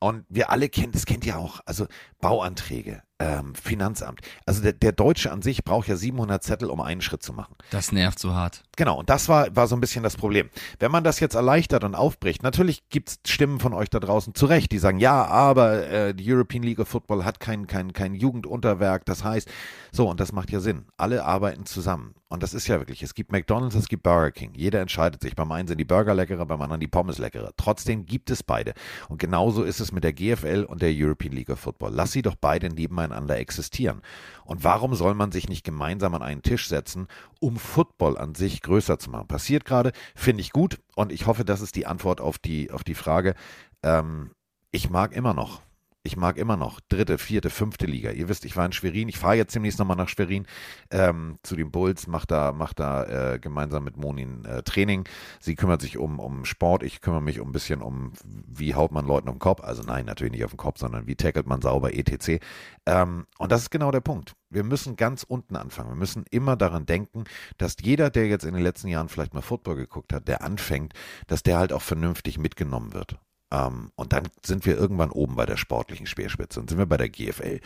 Und 0.00 0.24
wir 0.28 0.50
alle 0.50 0.68
kennen, 0.68 0.92
das 0.92 1.06
kennt 1.06 1.26
ihr 1.26 1.38
auch, 1.38 1.60
also 1.66 1.86
Bauanträge, 2.20 3.02
ähm, 3.20 3.54
Finanzamt. 3.54 4.20
Also 4.46 4.62
der, 4.62 4.72
der 4.72 4.92
Deutsche 4.92 5.32
an 5.32 5.42
sich 5.42 5.64
braucht 5.64 5.88
ja 5.88 5.96
700 5.96 6.42
Zettel, 6.42 6.70
um 6.70 6.80
einen 6.80 7.00
Schritt 7.00 7.22
zu 7.22 7.32
machen. 7.32 7.54
Das 7.70 7.90
nervt 7.90 8.18
so 8.18 8.34
hart. 8.34 8.62
Genau, 8.76 8.98
und 8.98 9.10
das 9.10 9.28
war, 9.28 9.54
war 9.56 9.66
so 9.66 9.76
ein 9.76 9.80
bisschen 9.80 10.04
das 10.04 10.16
Problem. 10.16 10.50
Wenn 10.78 10.92
man 10.92 11.02
das 11.02 11.18
jetzt 11.18 11.34
erleichtert 11.34 11.82
und 11.82 11.96
aufbricht, 11.96 12.42
natürlich 12.42 12.88
gibt 12.90 13.08
es 13.08 13.18
Stimmen 13.26 13.58
von 13.58 13.74
euch 13.74 13.90
da 13.90 13.98
draußen 13.98 14.34
zu 14.34 14.46
Recht, 14.46 14.70
die 14.70 14.78
sagen, 14.78 14.98
ja, 14.98 15.24
aber 15.24 15.88
äh, 15.88 16.14
die 16.14 16.32
European 16.32 16.62
League 16.62 16.78
of 16.78 16.88
Football 16.88 17.24
hat 17.24 17.40
kein, 17.40 17.66
kein, 17.66 17.92
kein 17.92 18.14
Jugendunterwerk. 18.14 19.04
Das 19.04 19.24
heißt, 19.24 19.48
so, 19.90 20.08
und 20.08 20.20
das 20.20 20.32
macht 20.32 20.50
ja 20.50 20.60
Sinn. 20.60 20.84
Alle 20.96 21.24
arbeiten 21.24 21.66
zusammen. 21.66 22.14
Und 22.28 22.42
das 22.42 22.52
ist 22.52 22.68
ja 22.68 22.78
wirklich, 22.78 23.02
es 23.02 23.14
gibt 23.14 23.32
McDonalds, 23.32 23.74
es 23.74 23.88
gibt 23.88 24.02
Burger 24.02 24.30
King. 24.30 24.52
Jeder 24.54 24.80
entscheidet 24.80 25.22
sich. 25.22 25.34
Beim 25.34 25.50
einen 25.50 25.66
sind 25.66 25.78
die 25.78 25.84
Burger 25.84 26.14
leckerer, 26.14 26.44
beim 26.44 26.60
anderen 26.60 26.80
die 26.80 26.86
Pommes 26.86 27.16
leckerer. 27.16 27.52
Trotzdem 27.56 28.04
gibt 28.04 28.30
es 28.30 28.42
beide. 28.42 28.74
Und 29.08 29.18
genauso 29.18 29.62
ist 29.64 29.80
es 29.80 29.92
mit 29.92 30.04
der 30.04 30.12
GFL 30.12 30.66
und 30.68 30.82
der 30.82 30.92
European 30.92 31.32
League 31.32 31.48
of 31.48 31.58
Football. 31.58 31.92
Lass 31.94 32.12
sie 32.12 32.20
doch 32.20 32.34
beide 32.34 32.68
nebeneinander 32.68 33.07
existieren. 33.12 34.02
Und 34.44 34.64
warum 34.64 34.94
soll 34.94 35.14
man 35.14 35.32
sich 35.32 35.48
nicht 35.48 35.64
gemeinsam 35.64 36.14
an 36.14 36.22
einen 36.22 36.42
Tisch 36.42 36.68
setzen, 36.68 37.06
um 37.40 37.56
Football 37.56 38.16
an 38.16 38.34
sich 38.34 38.62
größer 38.62 38.98
zu 38.98 39.10
machen? 39.10 39.28
Passiert 39.28 39.64
gerade, 39.64 39.92
finde 40.14 40.40
ich 40.40 40.52
gut. 40.52 40.80
Und 40.94 41.12
ich 41.12 41.26
hoffe, 41.26 41.44
das 41.44 41.60
ist 41.60 41.76
die 41.76 41.86
Antwort 41.86 42.20
auf 42.20 42.38
die, 42.38 42.70
auf 42.70 42.84
die 42.84 42.94
Frage. 42.94 43.34
Ähm, 43.82 44.30
ich 44.70 44.90
mag 44.90 45.14
immer 45.14 45.34
noch 45.34 45.62
ich 46.08 46.16
mag 46.16 46.38
immer 46.38 46.56
noch 46.56 46.80
dritte, 46.88 47.18
vierte, 47.18 47.50
fünfte 47.50 47.84
Liga. 47.84 48.10
Ihr 48.10 48.30
wisst, 48.30 48.46
ich 48.46 48.56
war 48.56 48.64
in 48.64 48.72
Schwerin. 48.72 49.10
Ich 49.10 49.18
fahre 49.18 49.36
jetzt 49.36 49.54
demnächst 49.54 49.78
nochmal 49.78 49.98
nach 49.98 50.08
Schwerin 50.08 50.46
ähm, 50.90 51.38
zu 51.42 51.54
den 51.54 51.70
Bulls, 51.70 52.06
mache 52.06 52.26
da, 52.26 52.52
mach 52.52 52.72
da 52.72 53.34
äh, 53.34 53.38
gemeinsam 53.38 53.84
mit 53.84 53.98
Monin 53.98 54.46
äh, 54.46 54.62
Training. 54.62 55.06
Sie 55.38 55.54
kümmert 55.54 55.82
sich 55.82 55.98
um, 55.98 56.18
um 56.18 56.46
Sport. 56.46 56.82
Ich 56.82 57.02
kümmere 57.02 57.20
mich 57.20 57.40
um 57.40 57.50
ein 57.50 57.52
bisschen 57.52 57.82
um, 57.82 58.14
wie 58.24 58.74
haut 58.74 58.90
man 58.90 59.06
Leuten 59.06 59.28
auf 59.28 59.34
den 59.34 59.38
Kopf. 59.38 59.60
Also 59.60 59.82
nein, 59.82 60.06
natürlich 60.06 60.32
nicht 60.32 60.44
auf 60.46 60.52
den 60.52 60.56
Kopf, 60.56 60.78
sondern 60.78 61.06
wie 61.06 61.14
tackelt 61.14 61.46
man 61.46 61.60
sauber, 61.60 61.92
etc. 61.92 62.42
Ähm, 62.86 63.26
und 63.36 63.52
das 63.52 63.62
ist 63.62 63.70
genau 63.70 63.90
der 63.90 64.00
Punkt. 64.00 64.34
Wir 64.48 64.64
müssen 64.64 64.96
ganz 64.96 65.24
unten 65.24 65.56
anfangen. 65.56 65.90
Wir 65.90 65.96
müssen 65.96 66.24
immer 66.30 66.56
daran 66.56 66.86
denken, 66.86 67.24
dass 67.58 67.76
jeder, 67.82 68.08
der 68.08 68.28
jetzt 68.28 68.46
in 68.46 68.54
den 68.54 68.62
letzten 68.62 68.88
Jahren 68.88 69.10
vielleicht 69.10 69.34
mal 69.34 69.42
Football 69.42 69.76
geguckt 69.76 70.14
hat, 70.14 70.26
der 70.26 70.42
anfängt, 70.42 70.94
dass 71.26 71.42
der 71.42 71.58
halt 71.58 71.70
auch 71.74 71.82
vernünftig 71.82 72.38
mitgenommen 72.38 72.94
wird. 72.94 73.18
Ähm, 73.50 73.90
und 73.96 74.12
dann 74.12 74.28
sind 74.44 74.66
wir 74.66 74.76
irgendwann 74.76 75.10
oben 75.10 75.36
bei 75.36 75.46
der 75.46 75.56
sportlichen 75.56 76.06
Speerspitze 76.06 76.60
und 76.60 76.68
sind 76.68 76.78
wir 76.78 76.86
bei 76.86 76.98
der 76.98 77.08
GFL, 77.08 77.60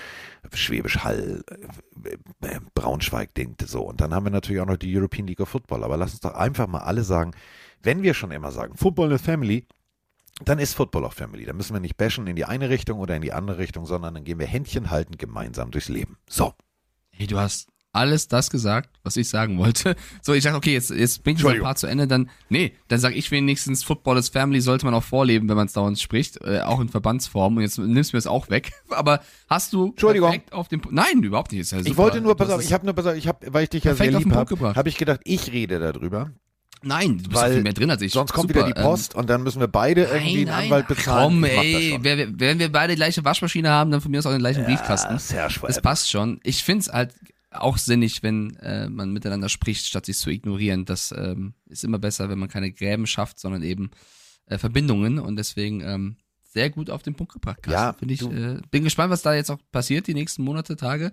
Schwäbisch 0.54 0.98
Hall, 0.98 1.44
äh, 2.04 2.46
äh, 2.46 2.60
Braunschweig, 2.74 3.34
denkt 3.34 3.66
so. 3.66 3.82
Und 3.82 4.00
dann 4.00 4.14
haben 4.14 4.24
wir 4.26 4.30
natürlich 4.30 4.62
auch 4.62 4.66
noch 4.66 4.76
die 4.76 4.96
European 4.96 5.26
League 5.26 5.40
of 5.40 5.48
Football. 5.48 5.82
Aber 5.82 5.96
lass 5.96 6.12
uns 6.12 6.20
doch 6.20 6.34
einfach 6.34 6.68
mal 6.68 6.82
alle 6.82 7.02
sagen, 7.02 7.32
wenn 7.82 8.02
wir 8.02 8.14
schon 8.14 8.30
immer 8.30 8.52
sagen, 8.52 8.76
Football 8.76 9.12
is 9.12 9.22
Family, 9.22 9.66
dann 10.44 10.58
ist 10.58 10.74
Football 10.74 11.04
auch 11.04 11.12
Family. 11.12 11.44
Dann 11.44 11.56
müssen 11.56 11.74
wir 11.74 11.80
nicht 11.80 11.96
bashen 11.96 12.26
in 12.26 12.36
die 12.36 12.44
eine 12.44 12.70
Richtung 12.70 13.00
oder 13.00 13.16
in 13.16 13.22
die 13.22 13.32
andere 13.32 13.58
Richtung, 13.58 13.86
sondern 13.86 14.14
dann 14.14 14.24
gehen 14.24 14.38
wir 14.38 14.46
Händchen 14.46 14.90
halten 14.90 15.18
gemeinsam 15.18 15.70
durchs 15.70 15.88
Leben. 15.88 16.16
So. 16.28 16.54
Hey, 17.10 17.26
du 17.26 17.38
hast 17.38 17.71
alles 17.92 18.26
das 18.26 18.50
gesagt, 18.50 18.90
was 19.02 19.16
ich 19.16 19.28
sagen 19.28 19.58
wollte. 19.58 19.94
So, 20.22 20.32
ich 20.32 20.42
sag, 20.42 20.54
okay, 20.54 20.72
jetzt, 20.72 20.90
jetzt 20.90 21.22
bringt 21.22 21.42
das 21.44 21.58
Part 21.60 21.78
zu 21.78 21.86
Ende, 21.86 22.06
dann, 22.06 22.30
nee, 22.48 22.72
dann 22.88 22.98
sag 22.98 23.14
ich 23.14 23.30
wenigstens, 23.30 23.84
Football 23.84 24.16
is 24.16 24.30
Family 24.30 24.60
sollte 24.60 24.86
man 24.86 24.94
auch 24.94 25.02
vorleben, 25.02 25.48
wenn 25.48 25.56
man 25.56 25.66
es 25.66 25.74
dauernd 25.74 25.98
spricht, 25.98 26.42
äh, 26.42 26.60
auch 26.60 26.80
in 26.80 26.88
Verbandsform. 26.88 27.56
Und 27.56 27.62
jetzt 27.62 27.78
nimmst 27.78 28.12
du 28.12 28.16
mir 28.16 28.18
es 28.18 28.26
auch 28.26 28.48
weg. 28.50 28.72
Aber 28.90 29.20
hast 29.48 29.72
du 29.72 29.88
Entschuldigung. 29.88 30.42
auf 30.50 30.68
dem 30.68 30.80
Nein, 30.90 31.22
überhaupt 31.22 31.52
nicht. 31.52 31.70
Ja 31.70 31.78
ich 31.78 31.96
wollte 31.96 32.20
nur, 32.20 32.36
pass 32.36 32.50
auf, 32.50 32.62
ich 32.62 32.72
habe 32.72 32.86
nur, 32.86 32.94
pass 32.94 33.06
auf, 33.06 33.16
ich 33.16 33.28
habe, 33.28 33.52
weil 33.52 33.64
ich 33.64 33.70
dich 33.70 33.84
ja 33.84 33.94
sehr 33.94 34.10
lieb 34.10 34.32
habe, 34.32 34.74
habe 34.74 34.88
ich 34.88 34.96
gedacht, 34.96 35.20
ich 35.24 35.52
rede 35.52 35.78
darüber. 35.78 36.32
Nein, 36.84 37.18
du 37.18 37.28
bist 37.28 37.40
Weil 37.40 37.52
viel 37.52 37.62
mehr 37.62 37.72
drin 37.74 37.90
als 37.90 38.02
ich. 38.02 38.12
Sonst 38.12 38.32
kommt 38.32 38.48
Super, 38.48 38.66
wieder 38.66 38.74
die 38.74 38.80
ähm, 38.80 38.86
Post 38.86 39.14
ähm, 39.14 39.20
und 39.20 39.30
dann 39.30 39.42
müssen 39.42 39.60
wir 39.60 39.68
beide 39.68 40.02
irgendwie 40.02 40.44
nein, 40.44 40.54
einen 40.54 40.64
Anwalt 40.64 40.88
bezahlen. 40.88 41.24
Komm, 41.24 41.44
ey, 41.44 41.98
wenn, 42.00 42.58
wir 42.58 42.72
beide 42.72 42.94
die 42.94 42.96
gleiche 42.96 43.24
Waschmaschine 43.24 43.70
haben, 43.70 43.92
dann 43.92 44.00
von 44.00 44.10
mir 44.10 44.18
aus 44.18 44.26
auch 44.26 44.32
den 44.32 44.40
gleichen 44.40 44.62
ja, 44.62 44.66
Briefkasten. 44.66 45.14
Das 45.62 45.80
passt 45.80 46.10
schon. 46.10 46.40
Ich 46.42 46.64
find's 46.64 46.88
halt 46.88 47.12
auch 47.52 47.78
sinnig, 47.78 48.22
wenn 48.22 48.56
äh, 48.56 48.88
man 48.88 49.12
miteinander 49.12 49.48
spricht, 49.48 49.86
statt 49.86 50.06
sich 50.06 50.18
zu 50.18 50.30
ignorieren. 50.30 50.84
Das 50.84 51.12
ähm, 51.16 51.54
ist 51.66 51.84
immer 51.84 51.98
besser, 51.98 52.28
wenn 52.28 52.38
man 52.38 52.48
keine 52.48 52.72
Gräben 52.72 53.06
schafft, 53.06 53.38
sondern 53.38 53.62
eben 53.62 53.90
äh, 54.46 54.58
Verbindungen 54.58 55.18
und 55.18 55.36
deswegen 55.36 55.80
ähm, 55.80 56.16
sehr 56.42 56.70
gut 56.70 56.90
auf 56.90 57.02
den 57.02 57.14
Punkt 57.14 57.32
gebracht. 57.32 57.62
Carsten. 57.62 57.72
Ja, 57.72 57.92
finde 57.92 58.14
ich. 58.14 58.22
Äh, 58.22 58.60
bin 58.70 58.84
gespannt, 58.84 59.10
was 59.10 59.22
da 59.22 59.34
jetzt 59.34 59.50
auch 59.50 59.58
passiert 59.70 60.06
die 60.06 60.14
nächsten 60.14 60.42
Monate, 60.42 60.76
Tage. 60.76 61.12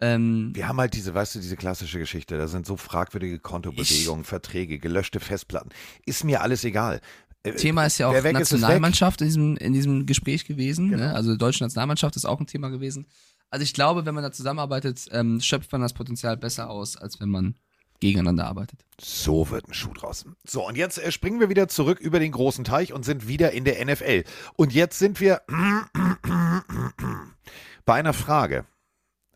Ähm, 0.00 0.50
wir 0.54 0.66
haben 0.68 0.78
halt 0.78 0.94
diese, 0.94 1.14
weißt 1.14 1.36
du, 1.36 1.38
diese 1.38 1.56
klassische 1.56 1.98
Geschichte. 1.98 2.36
Da 2.36 2.48
sind 2.48 2.66
so 2.66 2.76
fragwürdige 2.76 3.38
Kontobewegungen, 3.38 4.22
ich, 4.22 4.28
Verträge, 4.28 4.78
gelöschte 4.78 5.20
Festplatten. 5.20 5.70
Ist 6.04 6.24
mir 6.24 6.42
alles 6.42 6.64
egal. 6.64 7.00
Äh, 7.44 7.54
Thema 7.54 7.86
ist 7.86 7.98
ja 7.98 8.08
auch 8.08 8.22
Nationalmannschaft 8.22 9.20
in 9.20 9.28
diesem, 9.28 9.56
in 9.56 9.72
diesem 9.72 10.06
Gespräch 10.06 10.46
gewesen. 10.46 10.90
Genau. 10.90 11.04
Ne? 11.04 11.14
Also 11.14 11.32
die 11.32 11.38
deutsche 11.38 11.62
Nationalmannschaft 11.62 12.16
ist 12.16 12.24
auch 12.24 12.40
ein 12.40 12.46
Thema 12.46 12.70
gewesen. 12.70 13.06
Also 13.54 13.62
ich 13.62 13.72
glaube, 13.72 14.04
wenn 14.04 14.16
man 14.16 14.24
da 14.24 14.32
zusammenarbeitet, 14.32 15.06
ähm, 15.12 15.40
schöpft 15.40 15.70
man 15.70 15.80
das 15.80 15.92
Potenzial 15.92 16.36
besser 16.36 16.68
aus, 16.68 16.96
als 16.96 17.20
wenn 17.20 17.28
man 17.28 17.54
gegeneinander 18.00 18.48
arbeitet. 18.48 18.84
So 19.00 19.48
wird 19.48 19.68
ein 19.68 19.74
Schuh 19.74 19.92
draußen. 19.92 20.34
So, 20.44 20.66
und 20.66 20.76
jetzt 20.76 20.98
äh, 20.98 21.12
springen 21.12 21.38
wir 21.38 21.48
wieder 21.48 21.68
zurück 21.68 22.00
über 22.00 22.18
den 22.18 22.32
großen 22.32 22.64
Teich 22.64 22.92
und 22.92 23.04
sind 23.04 23.28
wieder 23.28 23.52
in 23.52 23.64
der 23.64 23.84
NFL. 23.84 24.24
Und 24.56 24.74
jetzt 24.74 24.98
sind 24.98 25.20
wir 25.20 25.42
bei 27.84 27.94
einer 27.94 28.12
Frage, 28.12 28.66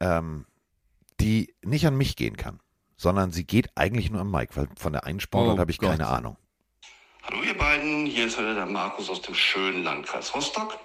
ähm, 0.00 0.46
die 1.20 1.54
nicht 1.64 1.86
an 1.86 1.96
mich 1.96 2.16
gehen 2.16 2.36
kann, 2.36 2.58
sondern 2.96 3.30
sie 3.30 3.44
geht 3.44 3.70
eigentlich 3.76 4.10
nur 4.10 4.22
an 4.22 4.30
Mike, 4.32 4.56
weil 4.56 4.68
von 4.76 4.94
der 4.94 5.04
einen 5.04 5.20
Sportart 5.20 5.58
oh 5.58 5.60
habe 5.60 5.70
ich 5.70 5.78
Gott. 5.78 5.90
keine 5.90 6.08
Ahnung. 6.08 6.36
Hallo 7.30 7.42
ihr 7.42 7.58
beiden, 7.58 8.06
hier 8.06 8.24
ist 8.24 8.38
heute 8.38 8.54
der 8.54 8.64
Markus 8.64 9.10
aus 9.10 9.20
dem 9.20 9.34
schönen 9.34 9.84
Landkreis 9.84 10.34
Rostock. 10.34 10.78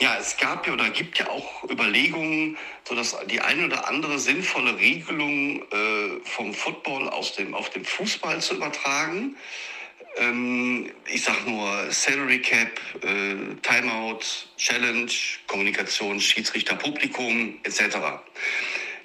Ja, 0.00 0.16
es 0.18 0.36
gab 0.36 0.66
ja 0.66 0.72
oder 0.72 0.90
gibt 0.90 1.16
ja 1.16 1.28
auch 1.28 1.62
Überlegungen, 1.70 2.58
so 2.82 2.96
dass 2.96 3.16
die 3.30 3.40
eine 3.40 3.66
oder 3.66 3.86
andere 3.86 4.18
sinnvolle 4.18 4.76
Regelung 4.76 5.62
äh, 5.62 6.18
vom 6.24 6.52
Football 6.52 7.08
aus 7.08 7.36
dem, 7.36 7.54
auf 7.54 7.70
den 7.70 7.84
Fußball 7.84 8.40
zu 8.40 8.56
übertragen. 8.56 9.36
Ähm, 10.16 10.90
ich 11.06 11.22
sag 11.22 11.46
nur 11.46 11.92
Salary 11.92 12.40
Cap, 12.40 12.80
äh, 13.04 13.54
Timeout, 13.62 14.22
Challenge, 14.56 15.12
Kommunikation, 15.46 16.20
Schiedsrichter, 16.20 16.74
Publikum 16.74 17.60
etc. 17.62 17.96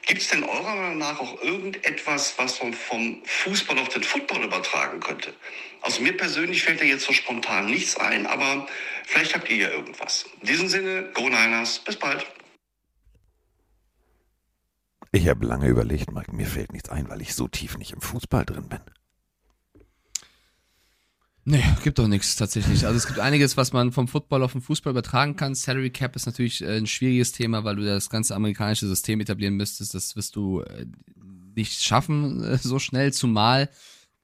Gibt 0.05 0.21
es 0.21 0.29
denn 0.29 0.43
eurer 0.43 0.75
Meinung 0.75 0.97
nach 0.97 1.19
auch 1.19 1.41
irgendetwas, 1.41 2.33
was 2.37 2.61
man 2.61 2.73
vom 2.73 3.21
Fußball 3.25 3.77
auf 3.79 3.89
den 3.89 4.03
Football 4.03 4.43
übertragen 4.43 4.99
könnte? 4.99 5.33
Also 5.81 6.01
mir 6.01 6.15
persönlich 6.15 6.63
fällt 6.63 6.81
da 6.81 6.85
jetzt 6.85 7.05
so 7.05 7.13
spontan 7.13 7.67
nichts 7.67 7.97
ein, 7.97 8.25
aber 8.27 8.67
vielleicht 9.05 9.35
habt 9.35 9.49
ihr 9.49 9.57
ja 9.57 9.69
irgendwas. 9.69 10.25
In 10.41 10.47
diesem 10.47 10.67
Sinne, 10.67 11.11
Go 11.13 11.23
Niners, 11.23 11.79
bis 11.79 11.95
bald. 11.95 12.25
Ich 15.11 15.27
habe 15.27 15.45
lange 15.45 15.67
überlegt, 15.67 16.11
Mike, 16.11 16.33
mir 16.33 16.47
fällt 16.47 16.71
nichts 16.71 16.89
ein, 16.89 17.09
weil 17.09 17.21
ich 17.21 17.35
so 17.35 17.47
tief 17.47 17.77
nicht 17.77 17.91
im 17.91 18.01
Fußball 18.01 18.45
drin 18.45 18.69
bin. 18.69 18.79
Nee, 21.43 21.63
gibt 21.83 21.97
doch 21.97 22.07
nichts 22.07 22.35
tatsächlich. 22.35 22.85
Also 22.85 22.97
es 22.97 23.07
gibt 23.07 23.19
einiges, 23.19 23.57
was 23.57 23.73
man 23.73 23.91
vom 23.91 24.07
Football 24.07 24.43
auf 24.43 24.51
den 24.51 24.61
Fußball 24.61 24.91
übertragen 24.91 25.35
kann. 25.35 25.55
Salary 25.55 25.89
Cap 25.89 26.15
ist 26.15 26.27
natürlich 26.27 26.61
äh, 26.61 26.77
ein 26.77 26.85
schwieriges 26.85 27.31
Thema, 27.31 27.63
weil 27.63 27.77
du 27.77 27.85
das 27.85 28.09
ganze 28.09 28.35
amerikanische 28.35 28.87
System 28.87 29.21
etablieren 29.21 29.55
müsstest. 29.55 29.95
Das 29.95 30.15
wirst 30.15 30.35
du 30.35 30.61
äh, 30.61 30.85
nicht 31.55 31.81
schaffen 31.81 32.43
äh, 32.43 32.57
so 32.57 32.77
schnell, 32.77 33.11
zumal 33.11 33.69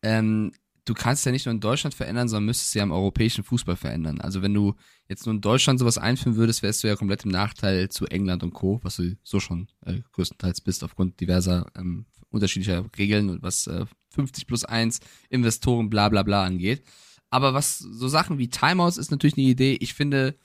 ähm, 0.03 0.51
du 0.87 0.93
kannst 0.93 1.25
ja 1.25 1.31
nicht 1.31 1.45
nur 1.45 1.53
in 1.53 1.59
Deutschland 1.59 1.93
verändern, 1.93 2.29
sondern 2.29 2.45
müsstest 2.45 2.75
ja 2.75 2.83
im 2.83 2.91
europäischen 2.91 3.43
Fußball 3.43 3.75
verändern. 3.75 4.21
Also 4.21 4.41
wenn 4.41 4.53
du 4.53 4.75
jetzt 5.07 5.25
nur 5.25 5.35
in 5.35 5.41
Deutschland 5.41 5.79
sowas 5.79 5.97
einführen 5.97 6.37
würdest, 6.37 6.63
wärst 6.63 6.83
du 6.83 6.87
ja 6.87 6.95
komplett 6.95 7.25
im 7.25 7.31
Nachteil 7.31 7.89
zu 7.89 8.05
England 8.07 8.43
und 8.43 8.53
Co., 8.53 8.79
was 8.83 8.97
du 8.97 9.17
so 9.23 9.39
schon 9.39 9.67
äh, 9.85 10.01
größtenteils 10.13 10.61
bist 10.61 10.83
aufgrund 10.83 11.19
diverser 11.19 11.67
ähm, 11.75 12.05
unterschiedlicher 12.29 12.85
Regeln, 12.97 13.41
was 13.41 13.67
äh, 13.67 13.85
50 14.11 14.47
plus 14.47 14.63
1 14.63 14.99
Investoren 15.29 15.89
bla 15.89 16.09
bla 16.09 16.23
bla 16.23 16.43
angeht. 16.43 16.83
Aber 17.29 17.53
was 17.53 17.79
so 17.79 18.07
Sachen 18.07 18.37
wie 18.37 18.49
Timeouts 18.49 18.97
ist 18.97 19.11
natürlich 19.11 19.37
eine 19.37 19.47
Idee. 19.47 19.77
Ich 19.79 19.93
finde, 19.93 20.35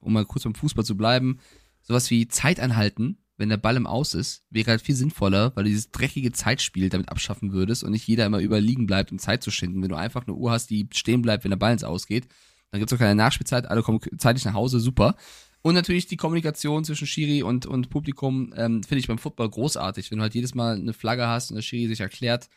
um 0.00 0.12
mal 0.12 0.24
kurz 0.24 0.44
beim 0.44 0.54
Fußball 0.54 0.84
zu 0.84 0.96
bleiben, 0.96 1.38
sowas 1.82 2.10
wie 2.10 2.28
Zeit 2.28 2.60
anhalten, 2.60 3.18
wenn 3.36 3.48
der 3.48 3.56
Ball 3.56 3.76
im 3.76 3.86
Aus 3.86 4.14
ist, 4.14 4.44
wäre 4.50 4.70
halt 4.70 4.82
viel 4.82 4.94
sinnvoller, 4.94 5.52
weil 5.54 5.64
du 5.64 5.70
dieses 5.70 5.90
dreckige 5.90 6.32
Zeitspiel 6.32 6.88
damit 6.88 7.08
abschaffen 7.08 7.52
würdest 7.52 7.82
und 7.82 7.90
nicht 7.90 8.06
jeder 8.06 8.26
immer 8.26 8.40
überliegen 8.40 8.86
bleibt, 8.86 9.10
um 9.10 9.18
Zeit 9.18 9.42
zu 9.42 9.50
schinden. 9.50 9.82
Wenn 9.82 9.88
du 9.88 9.96
einfach 9.96 10.26
eine 10.26 10.36
Uhr 10.36 10.52
hast, 10.52 10.70
die 10.70 10.88
stehen 10.92 11.22
bleibt, 11.22 11.42
wenn 11.42 11.50
der 11.50 11.56
Ball 11.56 11.72
ins 11.72 11.84
Ausgeht, 11.84 12.28
dann 12.70 12.80
gibt 12.80 12.92
es 12.92 12.96
auch 12.96 13.00
keine 13.00 13.16
Nachspielzeit, 13.16 13.66
alle 13.66 13.82
kommen 13.82 14.00
zeitig 14.18 14.44
nach 14.44 14.54
Hause, 14.54 14.78
super. 14.78 15.16
Und 15.62 15.74
natürlich 15.74 16.06
die 16.06 16.16
Kommunikation 16.16 16.84
zwischen 16.84 17.06
Schiri 17.06 17.42
und, 17.42 17.66
und 17.66 17.88
Publikum 17.88 18.52
ähm, 18.56 18.82
finde 18.82 18.98
ich 18.98 19.08
beim 19.08 19.18
Football 19.18 19.48
großartig. 19.48 20.10
Wenn 20.10 20.18
du 20.18 20.22
halt 20.22 20.34
jedes 20.34 20.54
Mal 20.54 20.76
eine 20.76 20.92
Flagge 20.92 21.26
hast 21.26 21.50
und 21.50 21.56
der 21.56 21.62
Schiri 21.62 21.88
sich 21.88 22.00
erklärt, 22.00 22.50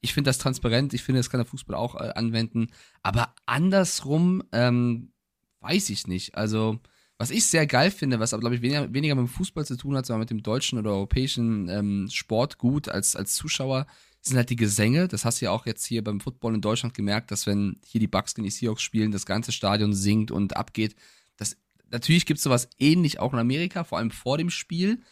ich 0.00 0.14
finde 0.14 0.28
das 0.28 0.38
transparent, 0.38 0.94
ich 0.94 1.02
finde, 1.02 1.20
das 1.20 1.30
kann 1.30 1.38
der 1.38 1.46
Fußball 1.46 1.76
auch 1.76 1.94
äh, 1.96 2.12
anwenden. 2.14 2.68
Aber 3.02 3.34
andersrum 3.46 4.42
ähm, 4.52 5.12
weiß 5.60 5.90
ich 5.90 6.06
nicht. 6.06 6.34
Also, 6.36 6.78
was 7.18 7.30
ich 7.30 7.46
sehr 7.46 7.66
geil 7.66 7.90
finde, 7.90 8.20
was 8.20 8.34
aber, 8.34 8.40
glaube 8.40 8.56
ich, 8.56 8.62
weniger, 8.62 8.92
weniger 8.92 9.14
mit 9.14 9.26
dem 9.26 9.32
Fußball 9.32 9.64
zu 9.64 9.76
tun 9.76 9.96
hat, 9.96 10.06
sondern 10.06 10.20
mit 10.20 10.30
dem 10.30 10.42
deutschen 10.42 10.78
oder 10.78 10.90
europäischen 10.90 11.68
ähm, 11.68 12.08
Sport 12.10 12.58
gut 12.58 12.88
als, 12.88 13.16
als 13.16 13.34
Zuschauer, 13.34 13.86
sind 14.20 14.36
halt 14.36 14.50
die 14.50 14.56
Gesänge. 14.56 15.08
Das 15.08 15.24
hast 15.24 15.40
du 15.40 15.46
ja 15.46 15.50
auch 15.50 15.66
jetzt 15.66 15.86
hier 15.86 16.04
beim 16.04 16.20
Football 16.20 16.54
in 16.54 16.60
Deutschland 16.60 16.94
gemerkt, 16.94 17.30
dass 17.30 17.46
wenn 17.46 17.80
hier 17.84 18.00
die 18.00 18.08
Bucks 18.08 18.34
gegen 18.34 18.44
die 18.44 18.50
Seahawks 18.50 18.82
spielen, 18.82 19.12
das 19.12 19.24
ganze 19.24 19.52
Stadion 19.52 19.94
singt 19.94 20.30
und 20.30 20.56
abgeht. 20.56 20.94
Das, 21.36 21.56
natürlich 21.90 22.26
gibt 22.26 22.38
es 22.38 22.44
sowas 22.44 22.68
ähnlich 22.78 23.18
auch 23.18 23.32
in 23.32 23.38
Amerika, 23.38 23.84
vor 23.84 23.98
allem 23.98 24.10
vor 24.10 24.36
dem 24.36 24.50
Spiel. 24.50 25.02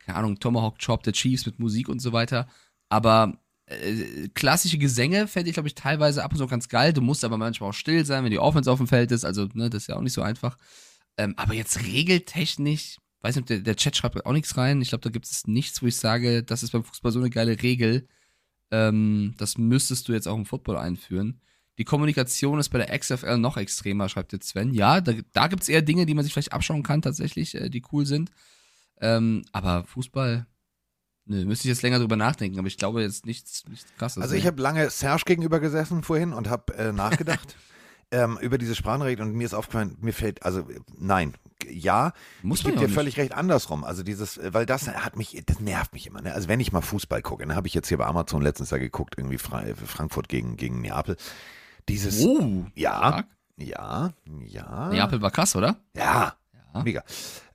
Keine 0.00 0.18
Ahnung, 0.18 0.40
Tomahawk 0.40 0.78
Chop 0.84 1.02
der 1.02 1.12
Chiefs 1.12 1.46
mit 1.46 1.58
Musik 1.58 1.88
und 1.88 2.00
so 2.00 2.12
weiter. 2.12 2.48
Aber 2.88 3.38
äh, 3.68 4.28
klassische 4.34 4.78
Gesänge 4.78 5.26
fände 5.26 5.50
ich, 5.50 5.54
glaube 5.54 5.68
ich, 5.68 5.74
teilweise 5.74 6.24
ab 6.24 6.32
und 6.32 6.38
zu 6.38 6.46
ganz 6.46 6.68
geil. 6.68 6.92
Du 6.92 7.00
musst 7.00 7.24
aber 7.24 7.36
manchmal 7.36 7.70
auch 7.70 7.74
still 7.74 8.04
sein, 8.04 8.24
wenn 8.24 8.30
die 8.30 8.38
Offense 8.38 8.70
auf 8.70 8.78
dem 8.78 8.86
Feld 8.86 9.12
ist. 9.12 9.24
Also, 9.24 9.48
ne, 9.54 9.70
das 9.70 9.82
ist 9.82 9.86
ja 9.88 9.96
auch 9.96 10.02
nicht 10.02 10.12
so 10.12 10.22
einfach. 10.22 10.56
Ähm, 11.16 11.34
aber 11.36 11.54
jetzt 11.54 11.84
regeltechnisch, 11.84 12.96
weiß 13.20 13.36
nicht, 13.36 13.50
der, 13.50 13.58
der 13.60 13.76
Chat 13.76 13.96
schreibt 13.96 14.24
auch 14.24 14.32
nichts 14.32 14.56
rein. 14.56 14.80
Ich 14.80 14.90
glaube, 14.90 15.02
da 15.02 15.10
gibt 15.10 15.26
es 15.26 15.46
nichts, 15.46 15.82
wo 15.82 15.86
ich 15.86 15.96
sage, 15.96 16.42
das 16.42 16.62
ist 16.62 16.70
beim 16.70 16.84
Fußball 16.84 17.12
so 17.12 17.18
eine 17.18 17.30
geile 17.30 17.60
Regel. 17.62 18.08
Ähm, 18.70 19.34
das 19.38 19.58
müsstest 19.58 20.08
du 20.08 20.12
jetzt 20.12 20.28
auch 20.28 20.36
im 20.36 20.46
Football 20.46 20.76
einführen. 20.76 21.40
Die 21.78 21.84
Kommunikation 21.84 22.58
ist 22.58 22.70
bei 22.70 22.78
der 22.78 22.98
XFL 22.98 23.38
noch 23.38 23.56
extremer, 23.56 24.08
schreibt 24.08 24.32
jetzt 24.32 24.48
Sven. 24.48 24.74
Ja, 24.74 25.00
da, 25.00 25.12
da 25.32 25.46
gibt 25.46 25.62
es 25.62 25.68
eher 25.68 25.82
Dinge, 25.82 26.06
die 26.06 26.14
man 26.14 26.24
sich 26.24 26.32
vielleicht 26.32 26.52
abschauen 26.52 26.82
kann, 26.82 27.02
tatsächlich, 27.02 27.54
äh, 27.54 27.68
die 27.68 27.82
cool 27.92 28.06
sind. 28.06 28.30
Ähm, 29.00 29.44
aber 29.52 29.84
Fußball, 29.84 30.46
Nö, 31.28 31.44
müsste 31.44 31.68
ich 31.68 31.74
jetzt 31.74 31.82
länger 31.82 31.98
drüber 31.98 32.16
nachdenken, 32.16 32.58
aber 32.58 32.68
ich 32.68 32.78
glaube 32.78 33.02
jetzt 33.02 33.26
nichts, 33.26 33.64
nichts 33.68 33.86
krasses. 33.98 34.22
Also 34.22 34.34
ich 34.34 34.46
habe 34.46 34.60
lange 34.62 34.88
Serge 34.88 35.24
gegenüber 35.26 35.60
gesessen 35.60 36.02
vorhin 36.02 36.32
und 36.32 36.48
habe 36.48 36.74
äh, 36.74 36.90
nachgedacht 36.90 37.54
ähm, 38.10 38.38
über 38.40 38.56
diese 38.56 38.74
Sprachnachricht 38.74 39.20
und 39.20 39.34
mir 39.34 39.44
ist 39.44 39.52
aufgefallen, 39.52 39.96
mir 40.00 40.14
fällt, 40.14 40.42
also 40.42 40.66
nein, 40.98 41.34
ja, 41.68 42.12
Muss 42.42 42.60
ich 42.60 42.64
gebe 42.64 42.78
dir 42.78 42.88
völlig 42.88 43.18
recht 43.18 43.34
andersrum. 43.34 43.84
Also 43.84 44.02
dieses, 44.02 44.38
äh, 44.38 44.54
weil 44.54 44.64
das 44.64 44.88
hat 44.88 45.16
mich, 45.16 45.42
das 45.44 45.60
nervt 45.60 45.92
mich 45.92 46.06
immer. 46.06 46.22
Ne? 46.22 46.32
Also 46.32 46.48
wenn 46.48 46.60
ich 46.60 46.72
mal 46.72 46.80
Fußball 46.80 47.20
gucke, 47.20 47.46
dann 47.46 47.54
habe 47.54 47.66
ich 47.66 47.74
jetzt 47.74 47.88
hier 47.88 47.98
bei 47.98 48.06
Amazon 48.06 48.40
letztens 48.40 48.70
Jahr 48.70 48.80
geguckt, 48.80 49.16
irgendwie 49.18 49.38
Frankfurt 49.38 50.28
gegen, 50.28 50.56
gegen 50.56 50.80
Neapel. 50.80 51.16
Dieses, 51.90 52.24
oh, 52.24 52.64
ja, 52.74 52.96
stark. 52.96 53.26
ja, 53.56 54.12
ja. 54.46 54.88
Neapel 54.88 55.20
war 55.20 55.30
krass, 55.30 55.56
oder? 55.56 55.76
Ja, 55.94 56.34
Mega. 56.82 57.02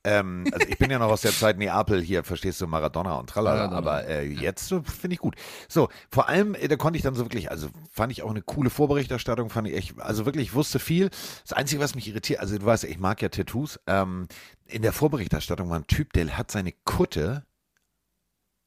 Ähm, 0.06 0.46
also 0.52 0.68
ich 0.68 0.78
bin 0.78 0.92
ja 0.92 1.00
noch 1.00 1.10
aus 1.10 1.22
der 1.22 1.32
Zeit 1.32 1.58
Neapel 1.58 2.02
hier, 2.02 2.24
verstehst 2.24 2.60
du, 2.60 2.68
Maradona 2.68 3.16
und 3.16 3.30
Tralala, 3.30 3.68
Maradona. 3.68 3.78
aber 3.78 4.08
äh, 4.08 4.26
jetzt 4.26 4.68
so 4.68 4.84
finde 4.84 5.14
ich 5.14 5.20
gut. 5.20 5.36
So, 5.70 5.88
vor 6.12 6.28
allem, 6.28 6.56
äh, 6.56 6.68
da 6.68 6.76
konnte 6.76 6.98
ich 6.98 7.04
dann 7.04 7.16
so 7.16 7.24
wirklich, 7.24 7.50
also 7.50 7.70
fand 7.90 8.12
ich 8.12 8.22
auch 8.22 8.30
eine 8.30 8.42
coole 8.42 8.70
Vorberichterstattung, 8.70 9.50
fand 9.50 9.70
ich 9.70 9.76
echt, 9.76 10.00
also 10.02 10.26
wirklich, 10.26 10.48
ich 10.48 10.54
wusste 10.54 10.80
viel. 10.80 11.10
Das 11.44 11.54
Einzige, 11.54 11.82
was 11.82 11.96
mich 11.96 12.08
irritiert, 12.08 12.42
also 12.42 12.58
du 12.58 12.66
weißt, 12.66 12.84
ich 12.84 13.00
mag 13.00 13.22
ja 13.22 13.30
Tattoos, 13.30 13.80
ähm, 13.88 14.28
in 14.66 14.82
der 14.82 14.92
Vorberichterstattung 14.92 15.70
war 15.70 15.80
ein 15.80 15.88
Typ, 15.88 16.12
der 16.14 16.38
hat 16.38 16.52
seine 16.52 16.74
Kutte 16.84 17.46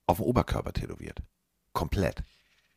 auf 0.07 0.17
dem 0.17 0.27
Oberkörper 0.27 0.73
tätowiert. 0.73 1.19
Komplett. 1.73 2.23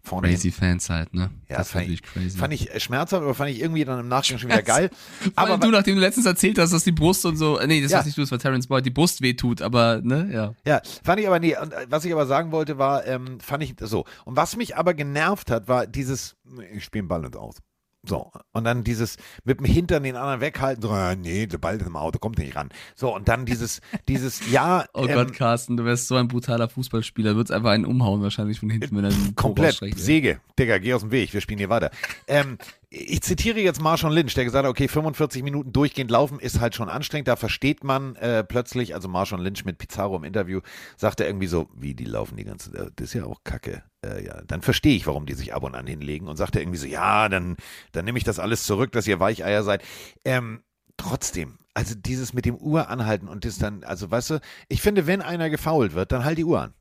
Vorne 0.01 0.27
hin. 0.29 0.37
Crazy 0.37 0.51
Fans 0.51 0.89
halt, 0.89 1.13
ne? 1.13 1.29
Ja, 1.49 1.57
das 1.57 1.71
fand 1.71 1.89
ich, 1.89 2.01
crazy. 2.01 2.37
fand 2.37 2.53
ich 2.53 2.73
äh, 2.73 2.79
schmerzhaft, 2.79 3.21
aber 3.21 3.35
fand 3.35 3.51
ich 3.51 3.59
irgendwie 3.59 3.83
dann 3.83 3.99
im 3.99 4.07
Nachgang 4.07 4.37
schon 4.39 4.49
wieder 4.49 4.61
geil. 4.63 4.89
Aber 5.35 5.57
du, 5.57 5.69
nachdem 5.69 5.95
du 5.95 6.01
letztens 6.01 6.25
erzählt 6.25 6.57
hast, 6.57 6.71
dass 6.71 6.83
die 6.85 6.91
Brust 6.93 7.25
und 7.25 7.35
so, 7.37 7.57
äh, 7.59 7.67
nee, 7.67 7.81
das 7.81 7.91
Ja. 7.91 7.97
warst 7.97 8.05
nicht 8.07 8.17
du, 8.17 8.21
das 8.21 8.31
war 8.31 8.39
Terrence 8.39 8.67
Boyd, 8.67 8.85
die 8.85 8.91
Brust 8.91 9.21
wehtut, 9.21 9.61
aber, 9.61 9.99
ne, 10.01 10.29
ja. 10.31 10.53
Ja, 10.65 10.81
fand 11.03 11.19
ich 11.19 11.27
aber 11.27 11.39
nee. 11.39 11.57
Und 11.57 11.73
äh, 11.73 11.85
was 11.89 12.05
ich 12.05 12.13
aber 12.13 12.25
sagen 12.27 12.51
wollte, 12.51 12.77
war, 12.77 13.05
ähm, 13.05 13.39
fand 13.41 13.61
ich 13.63 13.75
so. 13.81 14.05
Und 14.25 14.35
was 14.37 14.55
mich 14.55 14.77
aber 14.77 14.93
genervt 14.93 15.51
hat, 15.51 15.67
war 15.67 15.85
dieses, 15.85 16.35
ich 16.73 16.83
spiele 16.85 17.03
den 17.03 17.07
Ball 17.09 17.21
nicht 17.21 17.35
aus. 17.35 17.57
So, 18.03 18.31
und 18.53 18.63
dann 18.63 18.85
dieses 18.85 19.17
mit 19.43 19.59
dem 19.59 19.65
Hintern 19.65 20.03
den 20.03 20.15
anderen 20.15 20.39
weghalten, 20.39 20.81
so, 20.81 20.95
äh, 20.95 21.17
nee, 21.17 21.47
der 21.47 21.57
Ball 21.57 21.75
ist 21.75 21.85
im 21.85 21.97
Auto, 21.97 22.17
kommt 22.17 22.37
nicht 22.37 22.55
ran. 22.55 22.69
So, 22.95 23.13
und 23.13 23.27
dann 23.27 23.45
dieses, 23.45 23.81
dieses, 24.07 24.39
ja, 24.51 24.85
Oh 24.93 25.05
ähm, 25.05 25.13
Gott, 25.13 25.33
Carsten, 25.33 25.75
du 25.75 25.83
wärst 25.83 26.07
so 26.07 26.15
ein 26.15 26.29
brutaler 26.29 26.69
Fußballspieler, 26.69 27.35
würdest 27.35 27.51
einfach 27.51 27.71
einen 27.71 27.85
umhauen 27.85 28.21
wahrscheinlich 28.21 28.59
von 28.59 28.69
hinten, 28.69 28.95
wenn 28.95 29.03
er 29.03 29.11
den 29.11 29.35
komplett. 29.35 29.79
Säge, 29.97 30.39
Digga, 30.57 30.77
geh 30.77 30.93
aus 30.93 31.01
dem 31.01 31.11
Weg, 31.11 31.33
wir 31.33 31.41
spielen 31.41 31.59
hier 31.59 31.69
weiter. 31.69 31.91
Ähm, 32.27 32.57
ich 32.89 33.21
zitiere 33.21 33.59
jetzt 33.59 33.81
Marshall 33.81 34.13
Lynch, 34.13 34.33
der 34.33 34.45
gesagt 34.45 34.65
hat, 34.65 34.69
okay, 34.69 34.87
45 34.87 35.43
Minuten 35.43 35.73
durchgehend 35.73 36.09
laufen 36.09 36.39
ist 36.39 36.59
halt 36.59 36.75
schon 36.75 36.89
anstrengend, 36.89 37.27
da 37.27 37.35
versteht 37.35 37.83
man 37.83 38.15
äh, 38.15 38.43
plötzlich, 38.43 38.95
also 38.95 39.09
Marshall 39.09 39.43
Lynch 39.43 39.65
mit 39.65 39.77
Pizarro 39.77 40.15
im 40.15 40.23
Interview, 40.23 40.61
sagt 40.95 41.19
er 41.19 41.27
irgendwie 41.27 41.47
so, 41.47 41.67
wie, 41.75 41.93
die 41.93 42.05
laufen 42.05 42.37
die 42.37 42.45
ganze 42.45 42.71
Zeit, 42.71 42.93
das 42.95 43.07
ist 43.09 43.13
ja 43.13 43.25
auch 43.25 43.43
kacke. 43.43 43.83
Äh, 44.05 44.25
ja, 44.25 44.41
dann 44.47 44.61
verstehe 44.61 44.95
ich, 44.95 45.07
warum 45.07 45.25
die 45.25 45.33
sich 45.33 45.53
ab 45.53 45.63
und 45.63 45.75
an 45.75 45.87
hinlegen 45.87 46.27
und 46.27 46.37
sagt 46.37 46.55
er 46.55 46.61
irgendwie 46.61 46.77
so, 46.77 46.87
ja, 46.87 47.27
dann, 47.27 47.57
dann 47.91 48.05
nehme 48.05 48.17
ich 48.17 48.23
das 48.23 48.39
alles 48.39 48.63
zurück, 48.63 48.91
dass 48.91 49.07
ihr 49.07 49.19
Weicheier 49.19 49.63
seid. 49.63 49.83
Ähm, 50.23 50.63
trotzdem, 50.97 51.59
also 51.73 51.95
dieses 51.95 52.33
mit 52.33 52.45
dem 52.45 52.55
Uhr 52.55 52.89
anhalten 52.89 53.27
und 53.27 53.45
das 53.45 53.57
dann, 53.57 53.83
also 53.83 54.09
weißt 54.09 54.29
du, 54.31 54.39
ich 54.69 54.81
finde, 54.81 55.07
wenn 55.07 55.21
einer 55.21 55.49
gefault 55.49 55.93
wird, 55.93 56.11
dann 56.11 56.23
halt 56.23 56.37
die 56.37 56.45
Uhr 56.45 56.61
an. 56.61 56.73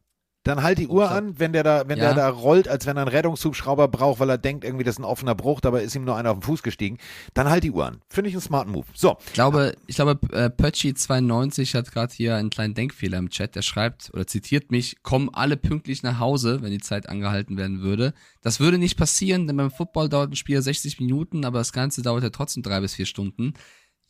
Dann 0.49 0.63
halt 0.63 0.79
die 0.79 0.89
Uhr 0.89 1.11
an, 1.11 1.39
wenn 1.39 1.53
der 1.53 1.63
da, 1.63 1.85
wenn 1.89 1.99
Ja. 1.99 2.07
der 2.07 2.15
da 2.15 2.29
rollt, 2.31 2.69
als 2.69 2.87
wenn 2.87 2.97
er 2.97 3.03
einen 3.03 3.11
Rettungshubschrauber 3.11 3.87
braucht, 3.89 4.19
weil 4.19 4.31
er 4.31 4.39
denkt, 4.39 4.65
irgendwie 4.65 4.83
das 4.83 4.95
ist 4.95 4.99
ein 4.99 5.05
offener 5.05 5.35
Bruch, 5.35 5.61
dabei 5.61 5.83
ist 5.83 5.95
ihm 5.95 6.05
nur 6.05 6.17
einer 6.17 6.31
auf 6.31 6.39
den 6.39 6.43
Fuß 6.43 6.63
gestiegen. 6.63 6.97
Dann 7.35 7.51
halt 7.51 7.65
die 7.65 7.71
Uhr 7.71 7.85
an. 7.85 8.01
Finde 8.09 8.31
ich 8.31 8.35
einen 8.35 8.41
smarten 8.41 8.73
Move. 8.73 8.87
So, 8.95 9.19
Ich 9.27 9.35
glaube, 9.35 9.75
ich 9.87 9.97
glaube, 9.97 10.19
äh, 10.33 10.47
Pötschi92 10.49 11.75
hat 11.75 11.93
gerade 11.93 12.15
hier 12.15 12.37
einen 12.37 12.49
kleinen 12.49 12.73
Denkfehler 12.73 13.19
im 13.19 13.29
Chat. 13.29 13.57
Der 13.57 13.63
schreibt 13.63 14.11
oder 14.15 14.27
zitiert 14.27 14.71
mich, 14.71 15.03
kommen 15.03 15.29
alle 15.33 15.59
pünktlich 15.59 16.03
nach 16.03 16.19
Hause, 16.19 16.63
wenn 16.63 16.71
die 16.71 16.79
Zeit 16.81 17.11
angehalten 17.11 17.59
werden 17.59 17.83
würde. 17.83 18.15
Das 18.41 18.59
würde 18.59 18.79
nicht 18.79 18.97
passieren, 18.97 19.47
denn 19.47 19.57
beim 19.59 19.71
Football 19.71 20.09
dauert 20.09 20.31
ein 20.33 20.37
Spiel 20.37 20.55
ja 20.55 20.63
60 20.63 20.99
Minuten, 20.99 21.45
aber 21.45 21.59
das 21.59 21.73
Ganze 21.75 22.01
dauert 22.03 22.23
ja 22.23 22.31
trotzdem 22.31 22.63
drei 22.63 22.81
bis 22.81 22.95
vier 22.95 23.07
Stunden. 23.07 23.53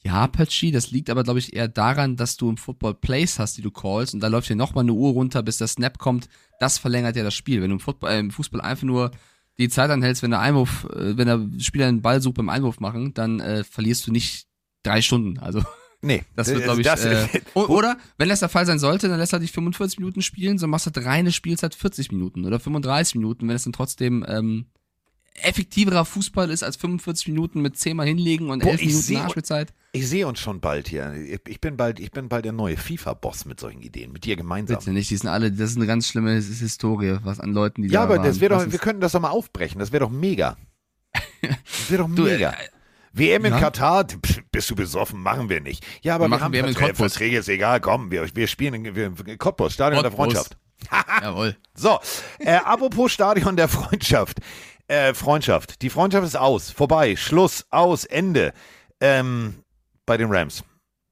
Ja, 0.05 0.27
Pötschi, 0.29 0.71
das 0.71 0.91
liegt 0.91 1.11
aber, 1.11 1.25
glaube 1.25 1.41
ich, 1.41 1.55
eher 1.55 1.67
daran, 1.69 2.17
dass 2.17 2.37
du 2.37 2.49
im 2.49 2.57
Football 2.57 2.95
Plays 2.95 3.39
hast, 3.39 3.57
die 3.59 3.63
du 3.63 3.71
callst 3.71 4.15
und 4.15 4.21
da 4.21 4.29
läuft 4.29 4.49
ja 4.49 4.55
nochmal 4.55 4.85
eine 4.85 4.93
Uhr 4.93 5.11
runter, 5.13 5.43
bis 5.43 5.59
der 5.59 5.67
Snap 5.67 5.99
kommt. 5.99 6.29
Das 6.61 6.79
verlängert 6.79 7.17
ja 7.17 7.25
das 7.25 7.35
Spiel. 7.35 7.61
Wenn 7.61 7.71
du 7.71 7.77
im, 7.77 7.81
Football, 7.81 8.11
äh, 8.11 8.19
im 8.21 8.31
Fußball 8.31 8.61
einfach 8.61 8.85
nur 8.85 9.11
die 9.59 9.69
Zeit 9.69 9.91
anhältst, 9.91 10.23
wenn 10.23 10.31
der 10.31 10.41
Einwurf, 10.41 10.85
äh, 10.95 11.17
wenn 11.17 11.27
der 11.27 11.61
Spieler 11.61 11.87
einen 11.89 12.01
Ball 12.01 12.23
sucht 12.23 12.37
beim 12.37 12.49
Einwurf 12.49 12.79
machen, 12.79 13.13
dann 13.15 13.41
äh, 13.41 13.65
verlierst 13.65 14.07
du 14.07 14.13
nicht 14.13 14.47
drei 14.85 15.03
Stunden. 15.03 15.39
Also 15.41 15.63
nee. 16.01 16.23
das 16.37 16.47
wird, 16.47 16.61
äh, 16.61 16.65
glaube 16.65 16.81
ich, 16.81 16.87
das- 16.87 17.05
äh, 17.05 17.29
oder 17.55 17.97
wenn 18.19 18.29
das 18.29 18.39
der 18.41 18.49
Fall 18.49 18.67
sein 18.67 18.79
sollte, 18.79 19.09
dann 19.09 19.19
lässt 19.19 19.33
er 19.33 19.41
dich 19.41 19.51
45 19.51 19.99
Minuten 19.99 20.23
spielen, 20.23 20.59
so 20.59 20.69
machst 20.69 20.87
du 20.87 21.05
reine 21.05 21.33
Spielzeit 21.33 21.75
40 21.75 22.13
Minuten 22.13 22.45
oder 22.45 22.61
35 22.61 23.17
Minuten, 23.17 23.49
wenn 23.49 23.57
es 23.57 23.65
dann 23.65 23.73
trotzdem 23.73 24.25
ähm, 24.29 24.67
effektiverer 25.43 26.05
Fußball 26.05 26.51
ist 26.51 26.63
als 26.63 26.77
45 26.77 27.29
Minuten 27.29 27.61
mit 27.63 27.77
10 27.79 27.97
Mal 27.97 28.07
hinlegen 28.07 28.51
und 28.51 28.63
Boah, 28.63 28.71
11 28.73 28.83
ich 28.83 28.87
Minuten 28.89 29.13
Nachspielzeit. 29.15 29.73
ich 29.93 30.09
sehe 30.09 30.27
uns 30.27 30.39
schon 30.41 30.61
bald 30.61 30.89
hier. 30.89 31.13
Ich- 31.47 31.61
bin 31.61 31.77
bald, 31.77 32.01
ich 32.01 32.11
bin 32.11 32.29
bald 32.29 32.45
der 32.45 32.53
neue 32.53 32.77
FIFA-Boss 32.77 33.45
mit 33.45 33.59
solchen 33.61 33.83
Ideen, 33.83 34.13
mit 34.13 34.25
dir 34.25 34.37
gemeinsam. 34.37 34.79
Bitte 34.79 34.91
nicht, 34.93 35.11
die 35.11 35.17
sind 35.17 35.29
alle, 35.29 35.51
das 35.53 35.71
ist 35.71 35.77
eine 35.77 35.87
ganz 35.87 36.09
schlimme 36.09 36.33
His- 36.35 36.61
Historie, 36.61 37.19
was 37.23 37.41
an 37.41 37.53
Leuten, 37.53 37.83
die 37.83 37.89
Ja, 37.89 38.01
da 38.01 38.05
aber 38.05 38.17
waren. 38.17 38.25
das 38.27 38.41
wäre 38.41 38.55
doch, 38.55 38.71
wir 38.71 38.79
könnten 38.79 39.01
das 39.01 39.13
doch 39.13 39.21
mal 39.21 39.31
aufbrechen. 39.31 39.79
Das 39.79 39.93
wäre 39.93 40.05
doch 40.05 40.11
mega. 40.11 40.57
Das 41.43 41.91
wäre 41.91 42.03
doch 42.03 42.11
Du, 42.15 42.23
mega. 42.25 42.51
äh, 42.51 42.55
WM 43.13 43.45
in 43.47 43.53
ja. 43.55 43.61
Katar, 43.61 44.07
bist 44.53 44.71
du 44.71 44.75
besoffen, 44.75 45.21
machen 45.23 45.49
wir 45.49 45.61
nicht. 45.61 45.85
Ja, 46.03 46.15
aber 46.17 46.25
Wir 46.25 46.27
wir, 46.27 46.29
machen 46.31 46.45
haben 46.45 46.53
WM 46.53 46.65
in 46.67 46.73
Verträge, 46.73 46.93
Cottbus. 46.95 47.13
Verträge, 47.13 47.39
ist 47.39 47.49
egal, 47.49 47.81
komm, 47.81 48.11
wir, 48.11 48.29
wir 48.35 48.47
spielen 48.47 48.85
in 48.85 48.95
wir, 48.95 49.13
Cottbus, 49.39 49.73
Stadion 49.75 50.03
der 50.03 50.11
Cottbus. 50.13 50.35
Freundschaft. 50.35 50.57
Jawohl. 51.23 51.57
So, 51.75 51.99
äh, 52.39 52.53
apropos 52.57 53.11
Stadion 53.13 53.57
der 53.57 53.69
Freundschaft. 53.69 54.39
Äh, 54.89 55.13
Freundschaft. 55.13 55.83
Die 55.83 55.91
Freundschaft 55.91 56.27
ist 56.27 56.37
aus, 56.37 56.71
vorbei, 56.71 57.15
Schluss, 57.15 57.67
aus, 57.71 58.05
Ende. 58.05 58.55
Ähm, 59.01 59.63
bei 60.07 60.17
den 60.17 60.31
Rams. 60.31 60.65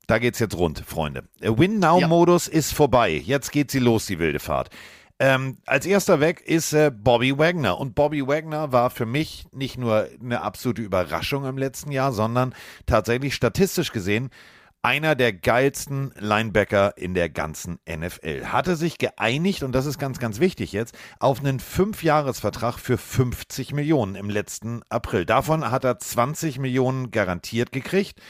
Da 0.07 0.19
geht's 0.19 0.39
jetzt 0.39 0.57
rund, 0.57 0.83
Freunde. 0.87 1.25
Der 1.43 1.59
Win-Now-Modus 1.59 2.49
ist 2.49 2.73
vorbei. 2.73 3.11
Jetzt 3.11 3.53
geht 3.53 3.71
sie 3.71 3.81
los, 3.81 4.07
die 4.07 4.19
wilde 4.19 4.39
Fahrt. 4.39 4.71
Ähm, 5.19 5.59
als 5.67 5.85
erster 5.85 6.21
weg 6.21 6.41
ist 6.41 6.73
äh, 6.73 6.91
Bobby 6.91 7.39
Wagner. 7.39 7.79
Und 7.79 7.95
Bobby 7.95 8.27
Wagner 8.27 8.73
war 8.73 8.89
für 8.89 9.07
mich 9.07 9.47
nicht 9.53 9.77
nur 9.77 10.09
eine 10.23 10.41
absolute 10.41 10.83
Überraschung 10.83 11.45
im 11.45 11.59
letzten 11.59 11.91
Jahr, 11.91 12.13
sondern 12.13 12.55
tatsächlich 12.87 13.35
statistisch 13.35 13.93
gesehen 13.93 14.31
einer 14.87 15.17
der 15.17 15.33
geilsten 15.33 16.13
Linebacker 16.17 16.97
in 16.97 17.15
der 17.15 17.29
ganzen 17.29 17.81
NFL. 17.91 18.47
Hatte 18.47 18.77
sich 18.77 18.99
geeinigt, 18.99 19.65
und 19.65 19.73
das 19.73 19.85
ist 19.85 19.99
ganz, 19.99 20.21
ganz 20.21 20.39
wichtig 20.39 20.71
jetzt, 20.71 20.97
auf 21.19 21.41
einen 21.41 21.59
Fünfjahresvertrag 21.59 22.79
für 22.79 22.97
50 22.97 23.73
Millionen 23.73 24.15
im 24.15 24.31
letzten 24.31 24.83
April. 24.89 25.27
Davon 25.27 25.73
hat 25.73 25.83
er 25.83 25.99
20 25.99 26.61
Millionen 26.61 27.11
garantiert 27.11 27.73
gekriegt. 27.73 28.21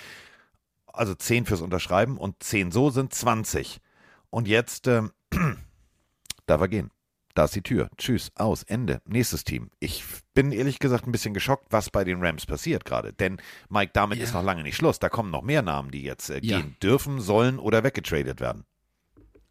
Also 0.86 1.14
10 1.14 1.44
fürs 1.44 1.60
Unterschreiben 1.60 2.16
und 2.16 2.42
10 2.42 2.72
so 2.72 2.88
sind 2.88 3.12
20. 3.12 3.82
Und 4.30 4.48
jetzt 4.48 4.86
ähm, 4.86 5.12
darf 6.46 6.62
er 6.62 6.68
gehen. 6.68 6.90
Da 7.36 7.44
ist 7.44 7.54
die 7.54 7.62
Tür. 7.62 7.90
Tschüss, 7.98 8.30
aus, 8.34 8.62
Ende. 8.62 9.02
Nächstes 9.04 9.44
Team. 9.44 9.70
Ich 9.78 10.02
bin 10.32 10.52
ehrlich 10.52 10.78
gesagt 10.78 11.06
ein 11.06 11.12
bisschen 11.12 11.34
geschockt, 11.34 11.66
was 11.70 11.90
bei 11.90 12.02
den 12.02 12.24
Rams 12.24 12.46
passiert 12.46 12.86
gerade. 12.86 13.12
Denn, 13.12 13.36
Mike, 13.68 13.90
damit 13.92 14.16
Ja. 14.18 14.24
ist 14.24 14.32
noch 14.32 14.42
lange 14.42 14.62
nicht 14.62 14.74
Schluss. 14.76 14.98
Da 14.98 15.10
kommen 15.10 15.30
noch 15.30 15.42
mehr 15.42 15.60
Namen, 15.60 15.90
die 15.90 16.02
jetzt 16.02 16.30
äh, 16.30 16.40
Ja. 16.42 16.60
gehen 16.60 16.76
dürfen, 16.82 17.20
sollen 17.20 17.58
oder 17.58 17.84
weggetradet 17.84 18.40
werden. 18.40 18.64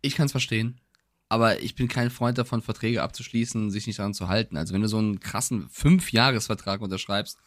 Ich 0.01 0.15
kann 0.15 0.25
es 0.25 0.31
verstehen. 0.31 0.81
Aber 1.29 1.59
ich 1.61 1.75
bin 1.75 1.87
kein 1.87 2.09
Freund 2.09 2.37
davon, 2.39 2.63
Verträge 2.63 3.03
abzuschließen, 3.03 3.69
sich 3.69 3.85
nicht 3.85 3.99
daran 3.99 4.13
zu 4.15 4.27
halten. 4.29 4.57
Also 4.57 4.73
wenn 4.73 4.81
du 4.81 4.87
so 4.87 4.97
einen 4.97 5.19
krassen 5.19 5.69
Fünfjahresvertrag 5.69 6.81
unterschreibst 6.81 7.37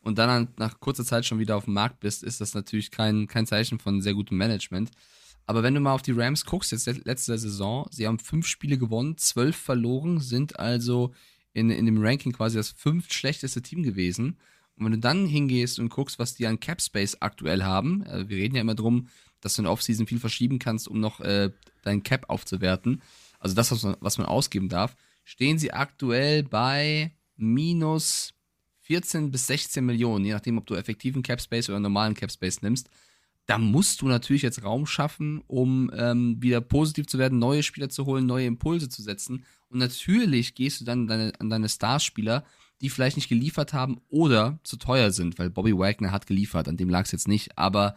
und 0.00 0.16
dann 0.18 0.30
an- 0.30 0.48
nach 0.58 0.78
kurzer 0.78 1.04
Zeit 1.04 1.26
schon 1.26 1.40
wieder 1.40 1.56
auf 1.56 1.64
dem 1.64 1.74
Markt 1.74 1.98
bist, 1.98 2.22
ist 2.22 2.40
das 2.40 2.54
natürlich 2.54 2.92
kein, 2.92 3.26
kein 3.26 3.46
Zeichen 3.46 3.80
von 3.80 4.00
sehr 4.00 4.14
gutem 4.14 4.38
Management. 4.38 4.90
Aber 5.48 5.62
wenn 5.62 5.72
du 5.74 5.80
mal 5.80 5.94
auf 5.94 6.02
die 6.02 6.12
Rams 6.12 6.44
guckst, 6.44 6.72
jetzt 6.72 6.86
le- 6.86 7.00
letzte 7.04 7.38
Saison, 7.38 7.86
sie 7.90 8.06
haben 8.06 8.18
fünf 8.18 8.46
Spiele 8.46 8.76
gewonnen, 8.76 9.16
zwölf 9.16 9.56
verloren, 9.56 10.20
sind 10.20 10.58
also 10.58 11.14
in, 11.54 11.70
in 11.70 11.86
dem 11.86 11.96
Ranking 12.04 12.32
quasi 12.32 12.58
das 12.58 12.68
fünft 12.68 13.14
schlechteste 13.14 13.62
Team 13.62 13.82
gewesen. 13.82 14.36
Und 14.76 14.84
wenn 14.84 14.92
du 14.92 14.98
dann 14.98 15.26
hingehst 15.26 15.78
und 15.78 15.88
guckst, 15.88 16.18
was 16.18 16.34
die 16.34 16.46
an 16.46 16.60
Cap 16.60 16.82
Space 16.82 17.16
aktuell 17.20 17.62
haben, 17.64 18.04
äh, 18.04 18.28
wir 18.28 18.36
reden 18.36 18.56
ja 18.56 18.60
immer 18.60 18.74
drum, 18.74 19.08
dass 19.40 19.54
du 19.54 19.62
in 19.62 19.64
der 19.64 19.72
Offseason 19.72 20.06
viel 20.06 20.20
verschieben 20.20 20.58
kannst, 20.58 20.86
um 20.86 21.00
noch 21.00 21.20
äh, 21.20 21.50
deinen 21.82 22.02
Cap 22.02 22.28
aufzuwerten. 22.28 23.00
Also 23.38 23.54
das, 23.54 23.70
was 23.70 23.82
man, 23.84 23.96
was 24.00 24.18
man 24.18 24.26
ausgeben 24.26 24.68
darf, 24.68 24.96
stehen 25.24 25.58
sie 25.58 25.72
aktuell 25.72 26.42
bei 26.42 27.12
minus 27.36 28.34
14 28.82 29.30
bis 29.30 29.46
16 29.46 29.84
Millionen, 29.84 30.24
je 30.26 30.32
nachdem, 30.32 30.58
ob 30.58 30.66
du 30.66 30.74
effektiven 30.74 31.22
Cap 31.22 31.40
Space 31.40 31.68
oder 31.70 31.80
normalen 31.80 32.14
Cap 32.14 32.30
Space 32.30 32.60
nimmst. 32.60 32.90
Da 33.48 33.56
musst 33.56 34.02
du 34.02 34.08
natürlich 34.08 34.42
jetzt 34.42 34.62
Raum 34.62 34.84
schaffen, 34.86 35.42
um 35.46 35.90
ähm, 35.96 36.36
wieder 36.38 36.60
positiv 36.60 37.06
zu 37.06 37.18
werden, 37.18 37.38
neue 37.38 37.62
Spieler 37.62 37.88
zu 37.88 38.04
holen, 38.04 38.26
neue 38.26 38.44
Impulse 38.44 38.90
zu 38.90 39.00
setzen. 39.02 39.42
Und 39.70 39.78
natürlich 39.78 40.54
gehst 40.54 40.82
du 40.82 40.84
dann 40.84 41.00
an 41.00 41.06
deine, 41.08 41.32
an 41.40 41.48
deine 41.48 41.68
Starspieler, 41.70 42.44
die 42.82 42.90
vielleicht 42.90 43.16
nicht 43.16 43.30
geliefert 43.30 43.72
haben 43.72 44.02
oder 44.10 44.58
zu 44.64 44.76
teuer 44.76 45.12
sind, 45.12 45.38
weil 45.38 45.48
Bobby 45.48 45.72
Wagner 45.76 46.12
hat 46.12 46.26
geliefert, 46.26 46.68
an 46.68 46.76
dem 46.76 46.90
lag 46.90 47.06
es 47.06 47.12
jetzt 47.12 47.26
nicht. 47.26 47.56
Aber 47.56 47.94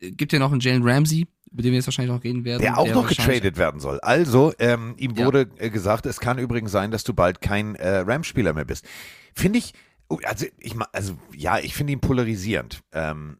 äh, 0.00 0.12
gibt 0.12 0.32
ja 0.32 0.38
noch 0.38 0.52
einen 0.52 0.60
Jalen 0.60 0.84
Ramsey, 0.84 1.26
über 1.50 1.62
den 1.62 1.72
wir 1.72 1.78
jetzt 1.78 1.88
wahrscheinlich 1.88 2.14
noch 2.14 2.22
reden 2.22 2.44
werden. 2.44 2.62
Der 2.62 2.78
auch 2.78 2.86
noch 2.86 3.04
wahrscheinlich- 3.08 3.42
getradet 3.42 3.56
werden 3.58 3.80
soll. 3.80 3.98
Also, 4.02 4.52
ähm, 4.60 4.94
ihm 4.98 5.16
Ja. 5.16 5.26
wurde 5.26 5.50
äh, 5.58 5.68
gesagt, 5.68 6.06
es 6.06 6.20
kann 6.20 6.38
übrigens 6.38 6.70
sein, 6.70 6.92
dass 6.92 7.02
du 7.02 7.12
bald 7.12 7.40
kein 7.40 7.74
äh, 7.74 7.98
Rams-Spieler 7.98 8.52
mehr 8.52 8.64
bist. 8.66 8.86
Finde 9.34 9.58
ich, 9.58 9.74
oh, 10.08 10.18
also 10.22 10.46
ich 10.60 10.76
also 10.92 11.18
ja, 11.36 11.58
ich 11.58 11.74
finde 11.74 11.92
ihn 11.92 12.00
polarisierend. 12.00 12.82
Ähm, 12.92 13.38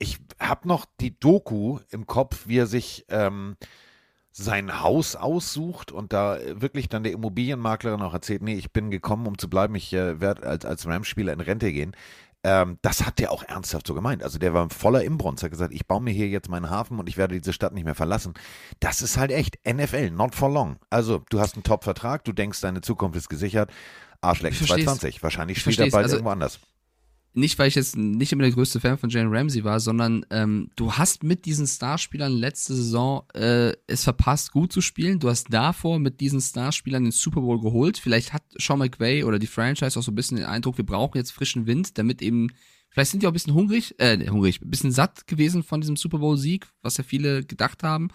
ich 0.00 0.18
habe 0.40 0.66
noch 0.66 0.86
die 1.00 1.16
Doku 1.20 1.78
im 1.90 2.06
Kopf, 2.06 2.48
wie 2.48 2.58
er 2.58 2.66
sich 2.66 3.04
ähm, 3.10 3.56
sein 4.32 4.80
Haus 4.80 5.14
aussucht 5.14 5.92
und 5.92 6.12
da 6.12 6.36
äh, 6.38 6.60
wirklich 6.60 6.88
dann 6.88 7.02
der 7.04 7.12
Immobilienmaklerin 7.12 8.00
auch 8.02 8.14
erzählt, 8.14 8.42
nee, 8.42 8.54
ich 8.54 8.72
bin 8.72 8.90
gekommen, 8.90 9.26
um 9.26 9.38
zu 9.38 9.48
bleiben, 9.48 9.74
ich 9.76 9.92
äh, 9.92 10.20
werde 10.20 10.44
als, 10.46 10.64
als 10.64 10.86
Rams-Spieler 10.86 11.32
in 11.32 11.40
Rente 11.40 11.72
gehen. 11.72 11.94
ähm, 12.42 12.78
das 12.80 13.04
hat 13.04 13.18
der 13.18 13.32
auch 13.32 13.42
ernsthaft 13.42 13.86
so 13.86 13.92
gemeint. 13.94 14.22
Also 14.22 14.38
der 14.38 14.54
war 14.54 14.70
voller 14.70 15.04
Imbrunst, 15.04 15.42
hat 15.42 15.50
gesagt, 15.50 15.74
ich 15.74 15.86
baue 15.86 16.00
mir 16.00 16.12
hier 16.12 16.28
jetzt 16.28 16.48
meinen 16.48 16.70
Hafen 16.70 16.98
und 16.98 17.08
ich 17.08 17.18
werde 17.18 17.38
diese 17.38 17.52
Stadt 17.52 17.74
nicht 17.74 17.84
mehr 17.84 17.94
verlassen. 17.94 18.32
Das 18.80 19.02
ist 19.02 19.18
halt 19.18 19.30
echt 19.32 19.58
NFL, 19.70 20.10
not 20.12 20.34
for 20.34 20.48
long. 20.50 20.76
Also 20.88 21.22
du 21.28 21.38
hast 21.40 21.54
einen 21.56 21.64
Top-Vertrag, 21.64 22.24
du 22.24 22.32
denkst, 22.32 22.60
deine 22.62 22.80
Zukunft 22.80 23.16
ist 23.18 23.28
gesichert. 23.28 23.70
Arschlecken 24.22 24.54
Ich 24.54 24.58
versteh's. 24.58 24.84
220. 24.84 25.22
Wahrscheinlich 25.22 25.56
Ich 25.58 25.62
spielt 25.62 25.80
er 25.80 25.90
bald 25.90 26.04
Also- 26.04 26.16
irgendwo 26.16 26.30
anders. 26.30 26.60
Nicht, 27.32 27.58
weil 27.58 27.68
ich 27.68 27.76
jetzt 27.76 27.96
nicht 27.96 28.32
immer 28.32 28.42
der 28.42 28.52
größte 28.52 28.80
Fan 28.80 28.98
von 28.98 29.08
Jalen 29.08 29.32
Ramsey 29.32 29.62
war, 29.62 29.78
sondern 29.78 30.26
ähm, 30.30 30.70
du 30.74 30.92
hast 30.94 31.22
mit 31.22 31.44
diesen 31.44 31.66
Starspielern 31.66 32.32
letzte 32.32 32.74
Saison 32.74 33.22
äh, 33.34 33.72
es 33.86 34.02
verpasst, 34.02 34.50
gut 34.50 34.72
zu 34.72 34.80
spielen. 34.80 35.20
Du 35.20 35.28
hast 35.28 35.46
davor 35.52 36.00
mit 36.00 36.20
diesen 36.20 36.40
Starspielern 36.40 37.04
den 37.04 37.12
Super 37.12 37.40
Bowl 37.40 37.60
geholt. 37.60 37.98
Vielleicht 37.98 38.32
hat 38.32 38.42
Sean 38.58 38.80
McVay 38.80 39.22
oder 39.22 39.38
die 39.38 39.46
Franchise 39.46 39.98
auch 39.98 40.02
so 40.02 40.10
ein 40.10 40.16
bisschen 40.16 40.38
den 40.38 40.46
Eindruck, 40.46 40.76
wir 40.76 40.86
brauchen 40.86 41.18
jetzt 41.18 41.30
frischen 41.30 41.66
Wind, 41.66 41.98
damit 41.98 42.20
eben, 42.20 42.48
vielleicht 42.88 43.12
sind 43.12 43.22
die 43.22 43.28
auch 43.28 43.30
ein 43.30 43.34
bisschen 43.34 43.54
hungrig, 43.54 43.94
äh, 43.98 44.28
hungrig, 44.28 44.60
ein 44.60 44.70
bisschen 44.70 44.92
satt 44.92 45.28
gewesen 45.28 45.62
von 45.62 45.80
diesem 45.80 45.96
Super 45.96 46.18
Bowl-Sieg, 46.18 46.66
was 46.82 46.96
ja 46.96 47.04
viele 47.04 47.44
gedacht 47.44 47.84
haben. 47.84 48.08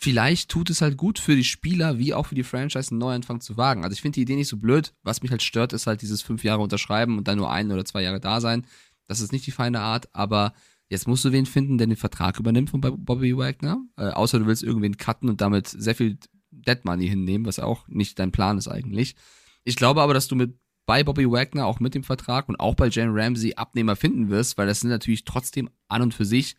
Vielleicht 0.00 0.48
tut 0.48 0.70
es 0.70 0.80
halt 0.80 0.96
gut 0.96 1.18
für 1.18 1.34
die 1.34 1.42
Spieler, 1.42 1.98
wie 1.98 2.14
auch 2.14 2.26
für 2.26 2.36
die 2.36 2.44
Franchise, 2.44 2.92
einen 2.92 3.00
Neuanfang 3.00 3.40
zu 3.40 3.56
wagen. 3.56 3.82
Also 3.82 3.94
ich 3.94 4.00
finde 4.00 4.14
die 4.14 4.22
Idee 4.22 4.36
nicht 4.36 4.46
so 4.46 4.56
blöd. 4.56 4.94
Was 5.02 5.22
mich 5.22 5.32
halt 5.32 5.42
stört, 5.42 5.72
ist 5.72 5.88
halt 5.88 6.02
dieses 6.02 6.22
fünf 6.22 6.44
Jahre 6.44 6.62
unterschreiben 6.62 7.18
und 7.18 7.26
dann 7.26 7.36
nur 7.38 7.50
ein 7.50 7.72
oder 7.72 7.84
zwei 7.84 8.02
Jahre 8.02 8.20
da 8.20 8.40
sein. 8.40 8.64
Das 9.08 9.20
ist 9.20 9.32
nicht 9.32 9.44
die 9.48 9.50
feine 9.50 9.80
Art, 9.80 10.08
aber 10.14 10.52
jetzt 10.88 11.08
musst 11.08 11.24
du 11.24 11.32
wen 11.32 11.46
finden, 11.46 11.78
der 11.78 11.88
den 11.88 11.96
Vertrag 11.96 12.38
übernimmt 12.38 12.70
von 12.70 12.80
Bob- 12.80 12.96
Bobby 12.96 13.36
Wagner. 13.36 13.84
Äh, 13.96 14.10
außer 14.10 14.38
du 14.38 14.46
willst 14.46 14.62
irgendwen 14.62 14.96
cutten 14.96 15.28
und 15.28 15.40
damit 15.40 15.66
sehr 15.66 15.96
viel 15.96 16.16
Dead 16.52 16.84
Money 16.84 17.08
hinnehmen, 17.08 17.44
was 17.44 17.56
ja 17.56 17.64
auch 17.64 17.88
nicht 17.88 18.20
dein 18.20 18.30
Plan 18.30 18.56
ist 18.56 18.68
eigentlich. 18.68 19.16
Ich 19.64 19.74
glaube 19.74 20.00
aber, 20.00 20.14
dass 20.14 20.28
du 20.28 20.36
mit 20.36 20.56
bei 20.86 21.02
Bobby 21.02 21.28
Wagner 21.28 21.66
auch 21.66 21.80
mit 21.80 21.96
dem 21.96 22.04
Vertrag 22.04 22.48
und 22.48 22.60
auch 22.60 22.76
bei 22.76 22.88
Jalen 22.88 23.10
Ramsey 23.12 23.54
Abnehmer 23.56 23.96
finden 23.96 24.30
wirst, 24.30 24.56
weil 24.56 24.68
das 24.68 24.80
sind 24.80 24.90
natürlich 24.90 25.24
trotzdem 25.24 25.68
an 25.88 26.02
und 26.02 26.14
für 26.14 26.24
sich 26.24 26.54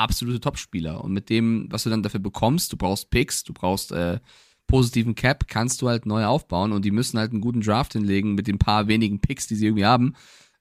absolute 0.00 0.40
Topspieler. 0.40 1.02
Und 1.02 1.12
mit 1.12 1.30
dem, 1.30 1.66
was 1.70 1.84
du 1.84 1.90
dann 1.90 2.02
dafür 2.02 2.20
bekommst, 2.20 2.72
du 2.72 2.76
brauchst 2.76 3.10
Picks, 3.10 3.44
du 3.44 3.52
brauchst 3.52 3.92
äh, 3.92 4.18
positiven 4.66 5.14
Cap, 5.14 5.48
kannst 5.48 5.82
du 5.82 5.88
halt 5.88 6.06
neu 6.06 6.24
aufbauen 6.24 6.72
und 6.72 6.84
die 6.84 6.92
müssen 6.92 7.18
halt 7.18 7.32
einen 7.32 7.40
guten 7.40 7.60
Draft 7.60 7.92
hinlegen 7.92 8.34
mit 8.34 8.46
den 8.46 8.58
paar 8.58 8.86
wenigen 8.86 9.20
Picks, 9.20 9.46
die 9.46 9.56
sie 9.56 9.66
irgendwie 9.66 9.84
haben, 9.84 10.14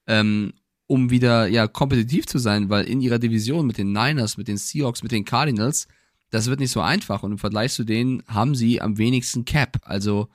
ähm, 0.07 0.53
um 0.87 1.11
wieder 1.11 1.47
ja 1.47 1.67
kompetitiv 1.67 2.25
zu 2.25 2.39
sein, 2.39 2.69
weil 2.69 2.85
in 2.85 3.01
ihrer 3.01 3.19
Division 3.19 3.67
mit 3.67 3.77
den 3.77 3.91
Niners, 3.91 4.37
mit 4.37 4.47
den 4.47 4.57
Seahawks, 4.57 5.03
mit 5.03 5.11
den 5.11 5.25
Cardinals, 5.25 5.87
das 6.31 6.47
wird 6.47 6.59
nicht 6.59 6.71
so 6.71 6.81
einfach 6.81 7.21
und 7.23 7.33
im 7.33 7.37
Vergleich 7.37 7.73
zu 7.73 7.83
denen 7.83 8.23
haben 8.27 8.55
sie 8.55 8.81
am 8.81 8.97
wenigsten 8.97 9.45
Cap. 9.45 9.77
Also 9.83 10.29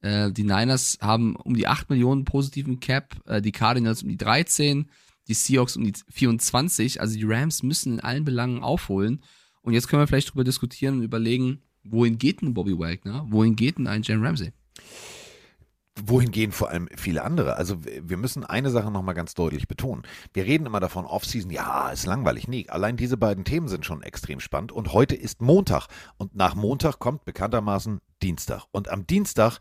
äh, 0.00 0.30
die 0.30 0.44
Niners 0.44 0.98
haben 1.00 1.34
um 1.34 1.54
die 1.54 1.66
8 1.66 1.90
Millionen 1.90 2.24
positiven 2.24 2.78
Cap, 2.78 3.16
äh, 3.26 3.42
die 3.42 3.52
Cardinals 3.52 4.04
um 4.04 4.08
die 4.08 4.16
13, 4.16 4.88
die 5.28 5.34
Seahawks 5.34 5.76
um 5.76 5.84
die 5.84 5.92
24. 6.10 7.00
Also 7.00 7.16
die 7.16 7.24
Rams 7.24 7.62
müssen 7.62 7.94
in 7.94 8.00
allen 8.00 8.24
Belangen 8.24 8.62
aufholen. 8.62 9.22
Und 9.62 9.72
jetzt 9.72 9.88
können 9.88 10.02
wir 10.02 10.06
vielleicht 10.06 10.30
drüber 10.30 10.44
diskutieren 10.44 10.98
und 10.98 11.02
überlegen, 11.02 11.62
wohin 11.84 12.18
geht 12.18 12.42
denn 12.42 12.54
Bobby 12.54 12.78
Wagner? 12.78 13.26
Wohin 13.28 13.56
geht 13.56 13.78
denn 13.78 13.86
ein 13.86 14.02
Jalen 14.02 14.24
Ramsey? 14.24 14.52
Wohin 16.04 16.30
gehen 16.30 16.52
vor 16.52 16.68
allem 16.68 16.88
viele 16.94 17.24
andere? 17.24 17.56
Also 17.56 17.78
wir 17.84 18.18
müssen 18.18 18.44
eine 18.44 18.70
Sache 18.70 18.90
nochmal 18.90 19.14
ganz 19.14 19.32
deutlich 19.34 19.66
betonen. 19.66 20.02
Wir 20.34 20.44
reden 20.44 20.66
immer 20.66 20.78
davon, 20.78 21.06
Offseason, 21.06 21.50
ja, 21.50 21.88
ist 21.88 22.04
langweilig. 22.04 22.48
Nee, 22.48 22.66
allein 22.68 22.98
diese 22.98 23.16
beiden 23.16 23.44
Themen 23.44 23.66
sind 23.66 23.86
schon 23.86 24.02
extrem 24.02 24.40
spannend. 24.40 24.72
Und 24.72 24.92
heute 24.92 25.14
ist 25.14 25.40
Montag. 25.40 25.88
Und 26.18 26.36
nach 26.36 26.54
Montag 26.54 26.98
kommt 26.98 27.24
bekanntermaßen 27.24 28.00
Dienstag. 28.22 28.64
Und 28.72 28.90
am 28.90 29.06
Dienstag, 29.06 29.58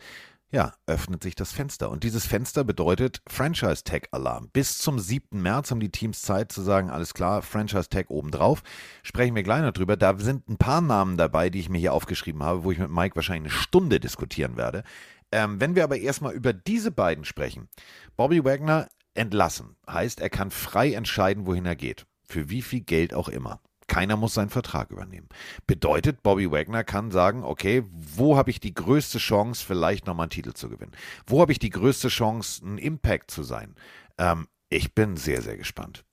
ja, 0.51 0.73
öffnet 0.85 1.23
sich 1.23 1.35
das 1.35 1.51
Fenster. 1.51 1.89
Und 1.89 2.03
dieses 2.03 2.25
Fenster 2.25 2.63
bedeutet 2.63 3.21
Franchise-Tag-Alarm. 3.27 4.49
Bis 4.53 4.77
zum 4.77 4.99
7. 4.99 5.41
März 5.41 5.71
haben 5.71 5.79
die 5.79 5.91
Teams 5.91 6.21
Zeit 6.21 6.51
zu 6.51 6.61
sagen, 6.61 6.89
alles 6.89 7.13
klar, 7.13 7.41
Franchise-Tag 7.41 8.09
obendrauf. 8.09 8.63
Sprechen 9.03 9.35
wir 9.35 9.43
gleich 9.43 9.61
noch 9.61 9.73
drüber. 9.73 9.97
Da 9.97 10.17
sind 10.17 10.47
ein 10.47 10.57
paar 10.57 10.81
Namen 10.81 11.17
dabei, 11.17 11.49
die 11.49 11.59
ich 11.59 11.69
mir 11.69 11.79
hier 11.79 11.93
aufgeschrieben 11.93 12.43
habe, 12.43 12.63
wo 12.63 12.71
ich 12.71 12.79
mit 12.79 12.91
Mike 12.91 13.15
wahrscheinlich 13.15 13.51
eine 13.51 13.61
Stunde 13.61 13.99
diskutieren 13.99 14.55
werde. 14.55 14.83
Ähm, 15.31 15.59
wenn 15.59 15.75
wir 15.75 15.83
aber 15.83 15.97
erstmal 15.97 16.33
über 16.33 16.53
diese 16.53 16.91
beiden 16.91 17.25
sprechen. 17.25 17.67
Bobby 18.15 18.45
Wagner 18.45 18.87
entlassen. 19.15 19.75
Heißt, 19.89 20.21
er 20.21 20.29
kann 20.29 20.51
frei 20.51 20.93
entscheiden, 20.93 21.47
wohin 21.47 21.65
er 21.65 21.75
geht. 21.75 22.05
Für 22.23 22.49
wie 22.49 22.61
viel 22.61 22.81
Geld 22.81 23.13
auch 23.13 23.29
immer. 23.29 23.61
Keiner 23.87 24.17
muss 24.17 24.33
seinen 24.33 24.49
Vertrag 24.49 24.91
übernehmen. 24.91 25.29
Bedeutet, 25.67 26.23
Bobby 26.23 26.51
Wagner 26.51 26.83
kann 26.83 27.11
sagen, 27.11 27.43
okay, 27.43 27.83
wo 27.91 28.37
habe 28.37 28.49
ich 28.49 28.59
die 28.59 28.73
größte 28.73 29.19
Chance, 29.19 29.63
vielleicht 29.65 30.07
nochmal 30.07 30.25
einen 30.25 30.31
Titel 30.31 30.53
zu 30.53 30.69
gewinnen? 30.69 30.93
Wo 31.27 31.41
habe 31.41 31.51
ich 31.51 31.59
die 31.59 31.69
größte 31.69 32.07
Chance, 32.07 32.65
ein 32.65 32.77
Impact 32.77 33.29
zu 33.29 33.43
sein? 33.43 33.75
Ähm, 34.17 34.47
ich 34.69 34.95
bin 34.95 35.17
sehr, 35.17 35.41
sehr 35.41 35.57
gespannt. 35.57 36.03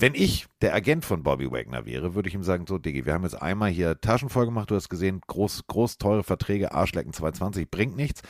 Wenn 0.00 0.14
ich 0.14 0.46
der 0.62 0.74
Agent 0.74 1.04
von 1.04 1.24
Bobby 1.24 1.50
Wagner 1.50 1.84
wäre, 1.84 2.14
würde 2.14 2.28
ich 2.28 2.34
ihm 2.34 2.44
sagen, 2.44 2.66
so 2.68 2.78
Diggi, 2.78 3.04
wir 3.04 3.14
haben 3.14 3.24
jetzt 3.24 3.42
einmal 3.42 3.70
hier 3.70 4.00
Taschen 4.00 4.28
voll 4.28 4.46
gemacht, 4.46 4.70
du 4.70 4.76
hast 4.76 4.88
gesehen, 4.88 5.20
groß, 5.26 5.66
groß 5.66 5.98
teure 5.98 6.22
Verträge, 6.22 6.70
Arschlecken 6.72 7.12
220, 7.12 7.68
bringt 7.68 7.96
nichts. 7.96 8.22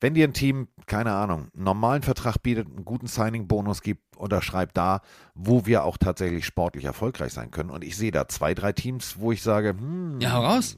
Wenn 0.00 0.12
dir 0.14 0.26
ein 0.28 0.34
Team, 0.34 0.68
keine 0.86 1.12
Ahnung, 1.14 1.48
einen 1.54 1.64
normalen 1.64 2.02
Vertrag 2.02 2.42
bietet, 2.42 2.66
einen 2.66 2.84
guten 2.84 3.06
Signing-Bonus 3.06 3.80
gibt, 3.82 4.16
unterschreib 4.16 4.74
da, 4.74 5.00
wo 5.34 5.64
wir 5.64 5.84
auch 5.84 5.96
tatsächlich 5.96 6.44
sportlich 6.44 6.84
erfolgreich 6.84 7.32
sein 7.32 7.50
können. 7.50 7.70
Und 7.70 7.82
ich 7.82 7.96
sehe 7.96 8.10
da 8.10 8.28
zwei, 8.28 8.52
drei 8.54 8.72
Teams, 8.72 9.16
wo 9.18 9.32
ich 9.32 9.42
sage, 9.42 9.70
hm, 9.70 10.20
Ja, 10.20 10.32
hau 10.32 10.44
raus. 10.44 10.76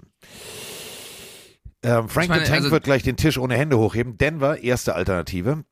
ähm, 1.83 2.09
Frank 2.09 2.25
Ich 2.25 2.29
meine, 2.31 2.45
the 2.45 2.51
Tank 2.51 2.61
also- 2.62 2.71
wird 2.71 2.85
gleich 2.85 3.03
den 3.03 3.16
Tisch 3.16 3.39
ohne 3.39 3.57
Hände 3.57 3.79
hochheben. 3.79 4.19
Denver, 4.19 4.62
erste 4.62 4.95
Alternative. 4.95 5.64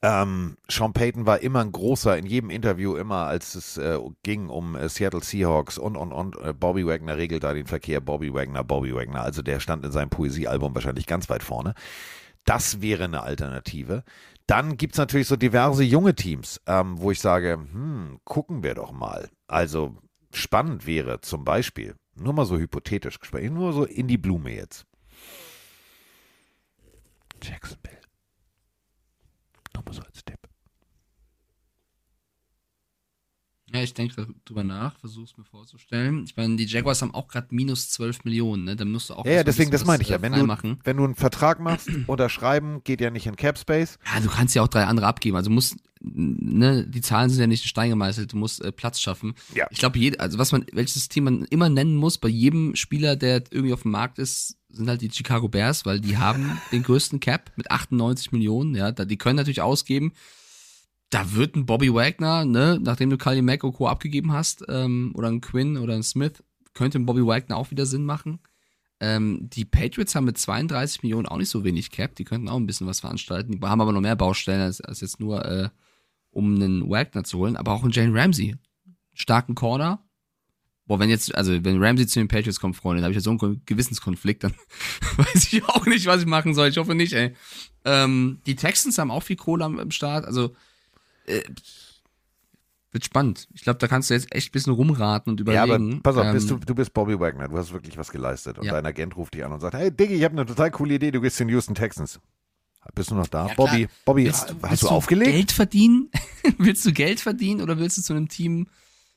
Ähm, 0.00 0.56
Sean 0.70 0.92
Payton 0.94 1.26
war 1.26 1.40
immer 1.40 1.60
ein 1.60 1.70
großer, 1.70 2.16
in 2.16 2.24
jedem 2.26 2.48
Interview 2.50 2.96
immer, 2.96 3.26
als 3.26 3.54
es 3.54 3.76
äh, 3.76 3.98
ging 4.22 4.48
um 4.48 4.76
äh, 4.76 4.88
Seattle 4.88 5.22
Seahawks 5.22 5.76
und, 5.76 5.96
und, 5.96 6.12
und. 6.12 6.36
Äh, 6.40 6.54
Bobby 6.54 6.86
Wagner 6.86 7.16
regelt 7.16 7.44
da 7.44 7.52
den 7.52 7.66
Verkehr. 7.66 8.00
Bobby 8.00 8.32
Wagner, 8.32 8.64
Bobby 8.64 8.94
Wagner. 8.94 9.22
Also 9.22 9.42
der 9.42 9.60
stand 9.60 9.84
in 9.84 9.92
seinem 9.92 10.08
Poesiealbum 10.08 10.74
wahrscheinlich 10.74 11.06
ganz 11.06 11.28
weit 11.28 11.42
vorne. 11.42 11.74
Das 12.44 12.80
wäre 12.80 13.04
eine 13.04 13.22
Alternative. 13.22 14.04
Dann 14.46 14.76
gibt's 14.76 14.98
natürlich 14.98 15.28
so 15.28 15.36
diverse 15.36 15.82
junge 15.82 16.14
Teams, 16.14 16.60
ähm, 16.66 17.00
wo 17.00 17.10
ich 17.10 17.20
sage, 17.20 17.52
hm, 17.52 18.20
gucken 18.24 18.62
wir 18.62 18.74
doch 18.74 18.92
mal. 18.92 19.30
Also 19.46 19.96
spannend 20.32 20.86
wäre 20.86 21.20
zum 21.20 21.44
Beispiel, 21.44 21.94
nur 22.14 22.34
mal 22.34 22.44
so 22.44 22.58
hypothetisch 22.58 23.18
gesprochen, 23.18 23.54
nur 23.54 23.72
so 23.72 23.84
in 23.84 24.08
die 24.08 24.18
Blume 24.18 24.54
jetzt. 24.54 24.84
Jacksonville. 27.42 28.00
Nur 29.74 29.84
mal 29.84 29.92
so 29.94 30.02
als 30.02 30.24
Tipp. 30.24 30.43
Ja, 33.74 33.82
ich 33.82 33.92
denke 33.92 34.28
drüber 34.44 34.62
nach, 34.62 34.96
versuch's 35.00 35.36
mir 35.36 35.42
vorzustellen. 35.42 36.22
Ich 36.26 36.36
meine, 36.36 36.54
die 36.54 36.64
Jaguars 36.64 37.02
haben 37.02 37.12
auch 37.12 37.26
gerade 37.26 37.48
minus 37.50 37.90
12 37.90 38.24
Millionen, 38.24 38.62
ne? 38.62 38.76
Da 38.76 38.84
musst 38.84 39.10
du 39.10 39.14
auch 39.14 39.26
Ja, 39.26 39.32
ja, 39.32 39.42
deswegen, 39.42 39.72
das 39.72 39.84
meine 39.84 40.00
ich 40.00 40.10
ja. 40.10 40.18
äh, 40.18 40.22
Wenn 40.22 40.32
du, 40.32 40.46
wenn 40.84 40.96
du 40.96 41.02
einen 41.02 41.16
Vertrag 41.16 41.58
machst, 41.58 41.88
unterschreiben, 42.06 42.84
geht 42.84 43.00
ja 43.00 43.10
nicht 43.10 43.26
in 43.26 43.34
Cap 43.34 43.58
Space. 43.58 43.98
Ja, 44.14 44.20
du 44.20 44.28
kannst 44.28 44.54
ja 44.54 44.62
auch 44.62 44.68
drei 44.68 44.84
andere 44.84 45.08
abgeben. 45.08 45.36
Also 45.36 45.50
du 45.50 45.54
musst, 45.54 45.74
ne, 46.00 46.86
die 46.86 47.00
Zahlen 47.00 47.30
sind 47.30 47.40
ja 47.40 47.48
nicht 47.48 47.64
in 47.64 47.68
Stein 47.68 47.90
gemeißelt, 47.90 48.32
du 48.32 48.36
musst 48.36 48.62
äh, 48.62 48.70
Platz 48.70 49.00
schaffen. 49.00 49.34
Ja. 49.56 49.66
Ich 49.70 49.78
glaube, 49.78 49.98
also 50.18 50.38
was 50.38 50.52
man, 50.52 50.64
welches 50.72 51.08
Team 51.08 51.24
man 51.24 51.44
immer 51.46 51.68
nennen 51.68 51.96
muss, 51.96 52.18
bei 52.18 52.28
jedem 52.28 52.76
Spieler, 52.76 53.16
der 53.16 53.42
irgendwie 53.50 53.74
auf 53.74 53.82
dem 53.82 53.90
Markt 53.90 54.20
ist, 54.20 54.56
sind 54.70 54.88
halt 54.88 55.00
die 55.00 55.10
Chicago 55.10 55.48
Bears, 55.48 55.84
weil 55.84 55.98
die 55.98 56.16
haben 56.16 56.60
den 56.70 56.84
größten 56.84 57.18
Cap 57.18 57.50
mit 57.56 57.72
98 57.72 58.30
Millionen, 58.30 58.76
ja, 58.76 58.92
die 58.92 59.18
können 59.18 59.34
natürlich 59.34 59.62
ausgeben. 59.62 60.12
Da 61.14 61.32
wird 61.32 61.54
ein 61.54 61.64
Bobby 61.64 61.94
Wagner, 61.94 62.44
ne, 62.44 62.80
nachdem 62.82 63.08
du 63.08 63.16
Kali 63.16 63.40
Mack 63.40 63.62
und 63.62 63.74
Co. 63.74 63.86
abgegeben 63.86 64.32
hast, 64.32 64.64
ähm, 64.68 65.12
oder 65.14 65.28
ein 65.28 65.40
Quinn 65.40 65.76
oder 65.76 65.94
ein 65.94 66.02
Smith, 66.02 66.42
könnte 66.72 66.98
ein 66.98 67.06
Bobby 67.06 67.24
Wagner 67.24 67.56
auch 67.56 67.70
wieder 67.70 67.86
Sinn 67.86 68.04
machen. 68.04 68.40
Ähm, 68.98 69.48
die 69.48 69.64
Patriots 69.64 70.16
haben 70.16 70.24
mit 70.24 70.38
32 70.38 71.04
Millionen 71.04 71.26
auch 71.26 71.36
nicht 71.36 71.50
so 71.50 71.62
wenig 71.62 71.92
Cap. 71.92 72.16
Die 72.16 72.24
könnten 72.24 72.48
auch 72.48 72.56
ein 72.56 72.66
bisschen 72.66 72.88
was 72.88 72.98
veranstalten. 72.98 73.52
Die 73.52 73.64
haben 73.64 73.80
aber 73.80 73.92
noch 73.92 74.00
mehr 74.00 74.16
Baustellen 74.16 74.60
als, 74.60 74.80
als 74.80 75.02
jetzt 75.02 75.20
nur, 75.20 75.44
äh, 75.44 75.68
um 76.32 76.56
einen 76.56 76.90
Wagner 76.90 77.22
zu 77.22 77.38
holen. 77.38 77.56
Aber 77.56 77.74
auch 77.74 77.84
einen 77.84 77.92
Jane 77.92 78.12
Ramsey. 78.12 78.56
Starken 79.12 79.54
Corner. 79.54 80.02
Boah, 80.86 80.98
wenn 80.98 81.10
jetzt, 81.10 81.32
also 81.36 81.52
wenn 81.64 81.80
Ramsey 81.80 82.08
zu 82.08 82.18
den 82.18 82.26
Patriots 82.26 82.58
kommt, 82.58 82.74
Freunde, 82.74 83.02
dann 83.02 83.04
habe 83.04 83.12
ich 83.12 83.18
ja 83.18 83.20
so 83.20 83.30
einen 83.30 83.62
Gewissenskonflikt, 83.66 84.42
dann 84.42 84.54
weiß 85.16 85.52
ich 85.52 85.64
auch 85.64 85.86
nicht, 85.86 86.06
was 86.06 86.22
ich 86.22 86.26
machen 86.26 86.54
soll. 86.54 86.70
Ich 86.70 86.76
hoffe 86.76 86.96
nicht, 86.96 87.12
ey. 87.12 87.36
Ähm, 87.84 88.40
die 88.46 88.56
Texans 88.56 88.98
haben 88.98 89.12
auch 89.12 89.22
viel 89.22 89.36
Kohle 89.36 89.64
am, 89.64 89.78
am 89.78 89.92
Start. 89.92 90.24
Also 90.24 90.56
äh, 91.26 91.42
wird 92.92 93.04
spannend. 93.04 93.48
Ich 93.54 93.62
glaube, 93.62 93.78
da 93.80 93.88
kannst 93.88 94.08
du 94.10 94.14
jetzt 94.14 94.32
echt 94.32 94.50
ein 94.50 94.52
bisschen 94.52 94.72
rumraten 94.72 95.32
und 95.32 95.48
Ja, 95.48 95.62
aber 95.64 95.76
überlegen. 95.76 96.02
pass 96.02 96.16
auf, 96.16 96.26
Ähm, 96.26 96.32
bist 96.32 96.48
du, 96.50 96.58
du 96.58 96.74
bist 96.76 96.92
Bobby 96.94 97.18
Wagner, 97.18 97.48
du 97.48 97.58
hast 97.58 97.72
wirklich 97.72 97.96
was 97.98 98.10
geleistet. 98.12 98.58
Und 98.58 98.66
Ja. 98.66 98.72
dein 98.72 98.86
Agent 98.86 99.16
ruft 99.16 99.34
dich 99.34 99.44
an 99.44 99.52
und 99.52 99.60
sagt, 99.60 99.74
hey 99.74 99.90
Diggi, 99.90 100.14
ich 100.14 100.22
habe 100.24 100.32
eine 100.36 100.46
total 100.46 100.70
coole 100.70 100.94
Idee, 100.94 101.10
du 101.10 101.20
gehst 101.20 101.36
zu 101.36 101.44
den 101.44 101.48
Houston 101.50 101.74
Texans. 101.74 102.20
Bist 102.94 103.10
du 103.10 103.14
noch 103.14 103.26
da? 103.28 103.48
Ja. 103.48 103.54
Bobby, 103.54 103.88
Bobby, 104.04 104.26
Willst 104.26 104.50
du, 104.50 104.54
hast 104.62 104.70
willst 104.70 104.82
du 104.84 104.88
aufgelegt? 104.88 105.30
Geld 105.32 105.52
verdienen? 105.52 106.10
willst 106.58 106.84
du 106.84 106.92
Geld 106.92 107.18
verdienen 107.18 107.62
oder 107.62 107.78
willst 107.78 107.96
du 107.98 108.02
zu 108.02 108.12
einem 108.12 108.28
Team, 108.28 108.68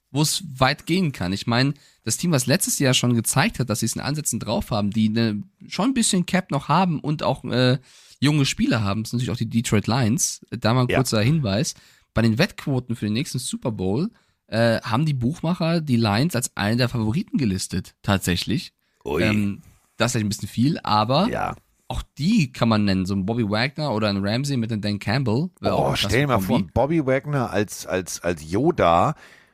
wo 0.10 0.22
es 0.22 0.42
weit 0.58 0.86
gehen 0.86 1.12
kann? 1.12 1.34
Ich 1.34 1.46
meine, 1.48 1.74
das 2.06 2.16
Team, 2.18 2.32
was 2.32 2.46
letztes 2.48 2.80
Jahr 2.80 2.94
schon 2.94 3.14
gezeigt 3.14 3.60
hat, 3.60 3.70
dass 3.70 3.82
sie 3.82 3.86
es 3.88 3.96
in 3.96 4.02
Ansätzen 4.02 4.40
drauf 4.40 4.72
haben, 4.72 4.90
die 4.90 5.10
ne, 5.10 5.44
schon 5.68 5.90
ein 5.92 5.94
bisschen 5.94 6.26
Cap 6.26 6.50
noch 6.50 6.70
haben 6.70 7.00
und 7.02 7.22
auch 7.24 7.44
äh, 7.44 7.78
junge 8.22 8.46
Spieler 8.46 8.84
haben, 8.84 9.04
das 9.04 9.12
sind 9.12 9.18
natürlich 9.20 9.34
auch 9.34 9.38
die 9.38 9.50
Detroit 9.50 9.86
Lions. 9.86 10.46
Da 10.50 10.74
mal 10.74 10.84
ein 10.84 10.88
Ja. 10.90 10.96
kurzer 10.98 11.22
Hinweis. 11.22 11.76
Bei 12.18 12.24
den 12.24 12.40
Wettquoten 12.40 12.96
für 12.96 13.06
den 13.06 13.14
nächsten 13.14 13.38
Super 13.38 13.72
Bowl 13.72 14.10
äh, 14.48 14.82
haben 14.82 15.06
die 15.06 15.14
Buchmacher 15.14 15.82
die 15.82 15.98
Lions 15.98 16.36
als 16.36 16.50
einen 16.58 16.80
der 16.80 16.90
Favoriten 16.90 17.38
gelistet, 17.38 17.94
tatsächlich. 18.02 18.74
Ui. 19.06 19.22
Ähm, 19.22 19.62
das 19.98 20.08
ist 20.08 20.12
vielleicht 20.14 20.26
ein 20.26 20.30
bisschen 20.30 20.48
viel, 20.48 20.80
aber 20.82 21.30
ja. 21.30 21.56
auch 21.90 22.02
die 22.18 22.52
kann 22.52 22.70
man 22.70 22.86
nennen, 22.86 23.06
so 23.06 23.14
ein 23.14 23.28
Bobby 23.28 23.48
Wagner 23.48 23.94
oder 23.94 24.10
ein 24.10 24.26
Ramsey 24.26 24.58
mit 24.58 24.72
dem 24.72 24.82
Dan 24.82 24.98
Campbell. 24.98 25.52
Oh, 25.62 25.94
stell 25.94 26.22
dir 26.22 26.28
mal 26.28 26.40
vor, 26.40 26.60
Bobby 26.74 27.06
Wagner 27.06 27.52
als, 27.52 27.86
als, 27.86 28.20
als 28.24 28.50
Yoda 28.50 29.14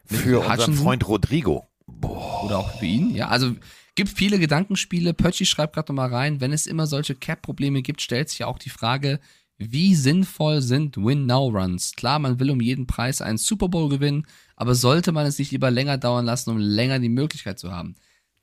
Mit 0.10 0.22
für 0.22 0.40
unseren 0.40 0.54
Hutchinson? 0.54 0.86
Freund 0.86 1.06
Rodrigo. 1.10 1.68
Oder 2.46 2.60
auch 2.60 2.80
für 2.80 2.86
ihn, 2.86 3.14
ja. 3.14 3.28
Also 3.28 3.58
gibt 3.96 4.10
viele 4.10 4.40
Gedankenspiele. 4.40 5.14
Pötschi 5.14 5.46
schreibt 5.46 5.76
gerade 5.76 5.92
nochmal 5.92 6.14
rein, 6.14 6.40
wenn 6.40 6.54
es 6.54 6.66
immer 6.66 6.88
solche 6.88 7.14
Cap-Probleme 7.14 7.82
gibt, 7.82 8.02
stellt 8.02 8.30
sich 8.30 8.40
ja 8.40 8.48
auch 8.48 8.58
die 8.58 8.70
Frage, 8.70 9.20
wie 9.58 9.96
sinnvoll 9.96 10.62
sind 10.62 10.98
Win-Now-Runs? 10.98 11.94
Klar, 11.94 12.20
man 12.20 12.40
will 12.40 12.52
um 12.52 12.62
jeden 12.62 12.88
Preis 12.88 13.22
einen 13.22 13.38
Super 13.38 13.70
Bowl 13.70 13.90
gewinnen, 13.90 14.26
aber 14.56 14.76
sollte 14.76 15.12
man 15.12 15.26
es 15.26 15.40
nicht 15.40 15.52
lieber 15.52 15.72
länger 15.72 15.98
dauern 15.98 16.26
lassen, 16.26 16.50
um 16.50 16.58
länger 16.58 17.00
die 17.00 17.10
Möglichkeit 17.10 17.60
zu 17.60 17.72
haben? 17.72 17.96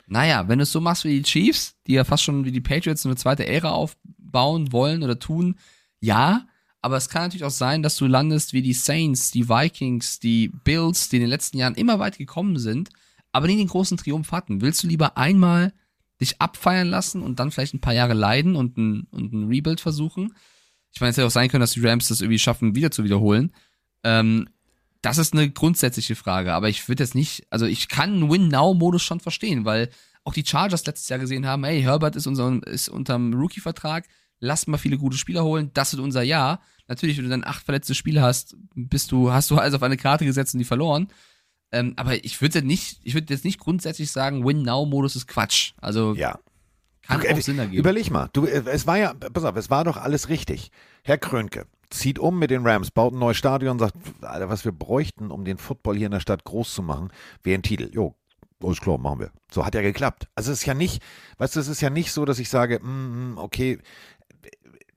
Naja, 0.06 0.48
wenn 0.48 0.58
du 0.58 0.64
es 0.64 0.72
so 0.72 0.80
machst 0.80 1.04
wie 1.04 1.18
die 1.18 1.22
Chiefs, 1.22 1.76
die 1.86 1.92
ja 1.94 2.04
fast 2.04 2.24
schon 2.24 2.44
wie 2.44 2.52
die 2.52 2.60
Patriots 2.60 3.06
eine 3.06 3.16
zweite 3.16 3.46
Ära 3.46 3.70
aufbauen 3.70 4.72
wollen 4.72 5.02
oder 5.02 5.18
tun, 5.18 5.56
ja, 6.00 6.46
aber 6.82 6.96
es 6.96 7.08
kann 7.08 7.22
natürlich 7.22 7.44
auch 7.44 7.50
sein, 7.50 7.82
dass 7.82 7.96
du 7.96 8.06
landest 8.06 8.52
wie 8.52 8.62
die 8.62 8.72
Saints, 8.72 9.30
die 9.30 9.48
Vikings, 9.48 10.18
die 10.18 10.48
Bills, 10.48 11.10
die 11.10 11.16
in 11.16 11.22
den 11.22 11.30
letzten 11.30 11.58
Jahren 11.58 11.74
immer 11.74 11.98
weit 11.98 12.18
gekommen 12.18 12.58
sind, 12.58 12.90
aber 13.32 13.46
nie 13.46 13.56
den 13.56 13.68
großen 13.68 13.98
Triumph 13.98 14.32
hatten. 14.32 14.62
Willst 14.62 14.82
du 14.82 14.88
lieber 14.88 15.16
einmal 15.16 15.72
dich 16.20 16.40
abfeiern 16.40 16.88
lassen 16.88 17.22
und 17.22 17.38
dann 17.38 17.50
vielleicht 17.50 17.74
ein 17.74 17.80
paar 17.80 17.94
Jahre 17.94 18.14
leiden 18.14 18.56
und 18.56 18.78
ein, 18.78 19.06
und 19.10 19.32
ein 19.32 19.48
Rebuild 19.48 19.80
versuchen? 19.80 20.34
Ich 20.92 21.00
meine, 21.00 21.10
es 21.10 21.16
hätte 21.16 21.26
auch 21.26 21.30
sein 21.30 21.48
können, 21.48 21.60
dass 21.60 21.72
die 21.72 21.86
Rams 21.86 22.08
das 22.08 22.20
irgendwie 22.20 22.38
schaffen, 22.38 22.74
wieder 22.74 22.90
zu 22.90 23.04
wiederholen. 23.04 23.52
Ähm, 24.02 24.48
das 25.02 25.18
ist 25.18 25.32
eine 25.32 25.50
grundsätzliche 25.50 26.14
Frage, 26.14 26.52
aber 26.52 26.68
ich 26.68 26.88
würde 26.88 27.02
jetzt 27.02 27.14
nicht, 27.14 27.46
also 27.50 27.66
ich 27.66 27.88
kann 27.88 28.30
Win-Now-Modus 28.30 29.02
schon 29.02 29.20
verstehen, 29.20 29.64
weil 29.64 29.88
auch 30.24 30.34
die 30.34 30.44
Chargers 30.44 30.84
letztes 30.84 31.08
Jahr 31.08 31.18
gesehen 31.18 31.46
haben, 31.46 31.64
hey, 31.64 31.80
Herbert 31.80 32.16
ist, 32.16 32.26
unser, 32.26 32.60
ist 32.66 32.88
unterm 32.88 33.32
Rookie-Vertrag, 33.32 34.06
lass 34.40 34.66
mal 34.66 34.76
viele 34.76 34.98
gute 34.98 35.16
Spieler 35.16 35.44
holen, 35.44 35.70
das 35.72 35.94
ist 35.94 36.00
unser 36.00 36.22
Jahr. 36.22 36.60
Natürlich, 36.86 37.16
wenn 37.16 37.24
du 37.24 37.30
dann 37.30 37.44
acht 37.44 37.64
verletzte 37.64 37.94
Spieler 37.94 38.22
hast, 38.22 38.56
bist 38.74 39.12
du, 39.12 39.32
hast 39.32 39.50
du 39.50 39.56
alles 39.56 39.74
auf 39.74 39.82
eine 39.82 39.96
Karte 39.96 40.24
gesetzt 40.26 40.54
und 40.54 40.58
die 40.58 40.64
verloren. 40.64 41.08
Ähm, 41.72 41.94
aber 41.96 42.22
ich 42.24 42.40
würde 42.42 42.58
jetzt 42.58 42.66
nicht, 42.66 42.98
ich 43.04 43.14
würde 43.14 43.32
jetzt 43.32 43.44
nicht 43.44 43.60
grundsätzlich 43.60 44.10
sagen, 44.10 44.44
Win-Now-Modus 44.44 45.16
ist 45.16 45.28
Quatsch. 45.28 45.72
Also 45.80 46.14
Ja. 46.14 46.38
Kann 47.10 47.20
Du, 47.20 47.28
auch 47.28 47.38
äh, 47.38 47.40
Sinn 47.40 47.58
ergeben. 47.58 47.78
Überleg 47.78 48.10
mal, 48.10 48.28
du, 48.32 48.46
äh, 48.46 48.62
es 48.66 48.86
war 48.86 48.98
ja, 48.98 49.14
pass 49.14 49.44
auf, 49.44 49.56
es 49.56 49.70
war 49.70 49.84
doch 49.84 49.96
alles 49.96 50.28
richtig. 50.28 50.70
Herr 51.04 51.18
Krönke 51.18 51.66
zieht 51.90 52.18
um 52.18 52.38
mit 52.38 52.50
den 52.50 52.66
Rams, 52.66 52.90
baut 52.90 53.12
ein 53.12 53.18
neues 53.18 53.36
Stadion, 53.36 53.78
sagt, 53.78 53.94
Alter, 54.22 54.48
was 54.48 54.64
wir 54.64 54.72
bräuchten, 54.72 55.30
um 55.30 55.44
den 55.44 55.58
Football 55.58 55.96
hier 55.96 56.06
in 56.06 56.12
der 56.12 56.20
Stadt 56.20 56.44
groß 56.44 56.72
zu 56.72 56.82
machen, 56.82 57.10
wäre 57.42 57.58
ein 57.58 57.62
Titel. 57.62 57.90
Jo, 57.92 58.14
alles 58.62 58.80
klar, 58.80 58.98
machen 58.98 59.20
wir. 59.20 59.30
So 59.50 59.64
hat 59.66 59.74
ja 59.74 59.82
geklappt. 59.82 60.28
Also 60.34 60.52
es 60.52 60.60
ist 60.60 60.66
ja 60.66 60.74
nicht, 60.74 61.02
weißt 61.38 61.56
du, 61.56 61.60
es 61.60 61.68
ist 61.68 61.80
ja 61.80 61.90
nicht 61.90 62.12
so, 62.12 62.24
dass 62.24 62.38
ich 62.38 62.48
sage, 62.48 62.78
mm, 62.80 63.32
mm, 63.32 63.38
okay, 63.38 63.78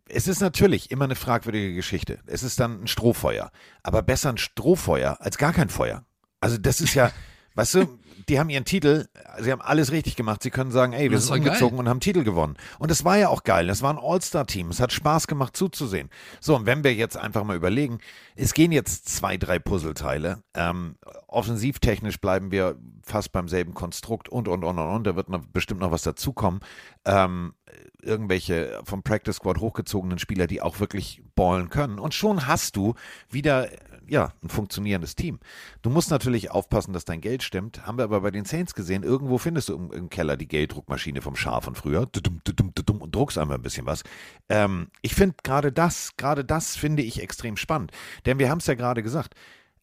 es 0.07 0.27
ist 0.27 0.41
natürlich 0.41 0.91
immer 0.91 1.05
eine 1.05 1.15
fragwürdige 1.15 1.73
Geschichte. 1.73 2.19
Es 2.27 2.43
ist 2.43 2.59
dann 2.59 2.83
ein 2.83 2.87
Strohfeuer. 2.87 3.51
Aber 3.81 4.03
besser 4.03 4.29
ein 4.29 4.37
Strohfeuer 4.37 5.17
als 5.19 5.37
gar 5.37 5.53
kein 5.53 5.69
Feuer. 5.69 6.05
Also 6.39 6.57
das 6.57 6.81
ist 6.81 6.93
ja, 6.93 7.11
weißt 7.55 7.75
du, 7.75 7.99
die 8.29 8.39
haben 8.39 8.49
ihren 8.49 8.65
Titel, 8.65 9.07
sie 9.39 9.51
haben 9.51 9.61
alles 9.61 9.91
richtig 9.91 10.15
gemacht. 10.15 10.43
Sie 10.43 10.49
können 10.49 10.71
sagen, 10.71 10.93
ey, 10.93 11.11
wir 11.11 11.19
sind 11.19 11.29
war 11.31 11.39
geil. 11.39 11.47
umgezogen 11.49 11.79
und 11.79 11.89
haben 11.89 11.99
Titel 11.99 12.23
gewonnen. 12.23 12.57
Und 12.79 12.91
das 12.91 13.03
war 13.03 13.17
ja 13.17 13.29
auch 13.29 13.43
geil. 13.43 13.67
Das 13.67 13.81
war 13.81 13.91
ein 13.93 13.99
All-Star-Team. 14.01 14.69
Es 14.69 14.79
hat 14.79 14.91
Spaß 14.91 15.27
gemacht 15.27 15.57
zuzusehen. 15.57 16.09
So, 16.39 16.55
und 16.55 16.65
wenn 16.65 16.83
wir 16.83 16.93
jetzt 16.93 17.17
einfach 17.17 17.43
mal 17.43 17.55
überlegen, 17.55 17.99
es 18.35 18.53
gehen 18.53 18.71
jetzt 18.71 19.09
zwei, 19.09 19.37
drei 19.37 19.59
Puzzleteile. 19.59 20.43
Ähm, 20.53 20.95
offensivtechnisch 21.27 22.19
bleiben 22.19 22.51
wir 22.51 22.77
fast 23.01 23.31
beim 23.31 23.47
selben 23.47 23.73
Konstrukt 23.73 24.29
und, 24.29 24.47
und, 24.47 24.63
und, 24.63 24.79
und, 24.79 24.87
und. 24.87 25.07
Da 25.07 25.15
wird 25.15 25.29
noch, 25.29 25.45
bestimmt 25.45 25.81
noch 25.81 25.91
was 25.91 26.03
dazukommen. 26.03 26.61
Ähm, 27.05 27.53
irgendwelche 28.01 28.81
vom 28.83 29.03
Practice 29.03 29.37
Squad 29.37 29.59
hochgezogenen 29.59 30.19
Spieler, 30.19 30.47
die 30.47 30.61
auch 30.61 30.79
wirklich 30.79 31.21
ballen 31.35 31.69
können. 31.69 31.99
Und 31.99 32.13
schon 32.13 32.47
hast 32.47 32.75
du 32.75 32.95
wieder 33.29 33.67
ja, 34.07 34.33
ein 34.43 34.49
funktionierendes 34.49 35.15
Team. 35.15 35.39
Du 35.81 35.89
musst 35.89 36.11
natürlich 36.11 36.51
aufpassen, 36.51 36.93
dass 36.93 37.05
dein 37.05 37.21
Geld 37.21 37.43
stimmt. 37.43 37.85
Haben 37.85 37.97
wir 37.97 38.05
aber 38.05 38.21
bei 38.21 38.31
den 38.31 38.45
Saints 38.45 38.73
gesehen, 38.73 39.03
irgendwo 39.03 39.37
findest 39.37 39.69
du 39.69 39.75
im, 39.75 39.91
im 39.91 40.09
Keller 40.09 40.37
die 40.37 40.47
Gelddruckmaschine 40.47 41.21
vom 41.21 41.35
Schaf 41.35 41.65
von 41.65 41.75
früher 41.75 42.01
und 42.01 43.15
druckst 43.15 43.37
einmal 43.37 43.57
ein 43.57 43.63
bisschen 43.63 43.85
was. 43.85 44.03
Ähm, 44.49 44.87
ich 45.01 45.15
finde 45.15 45.35
gerade 45.43 45.71
das, 45.71 46.11
gerade 46.17 46.45
das 46.45 46.75
finde 46.75 47.03
ich 47.03 47.21
extrem 47.21 47.57
spannend. 47.57 47.91
Denn 48.25 48.39
wir 48.39 48.49
haben 48.49 48.59
es 48.59 48.67
ja 48.67 48.75
gerade 48.75 49.03
gesagt, 49.03 49.35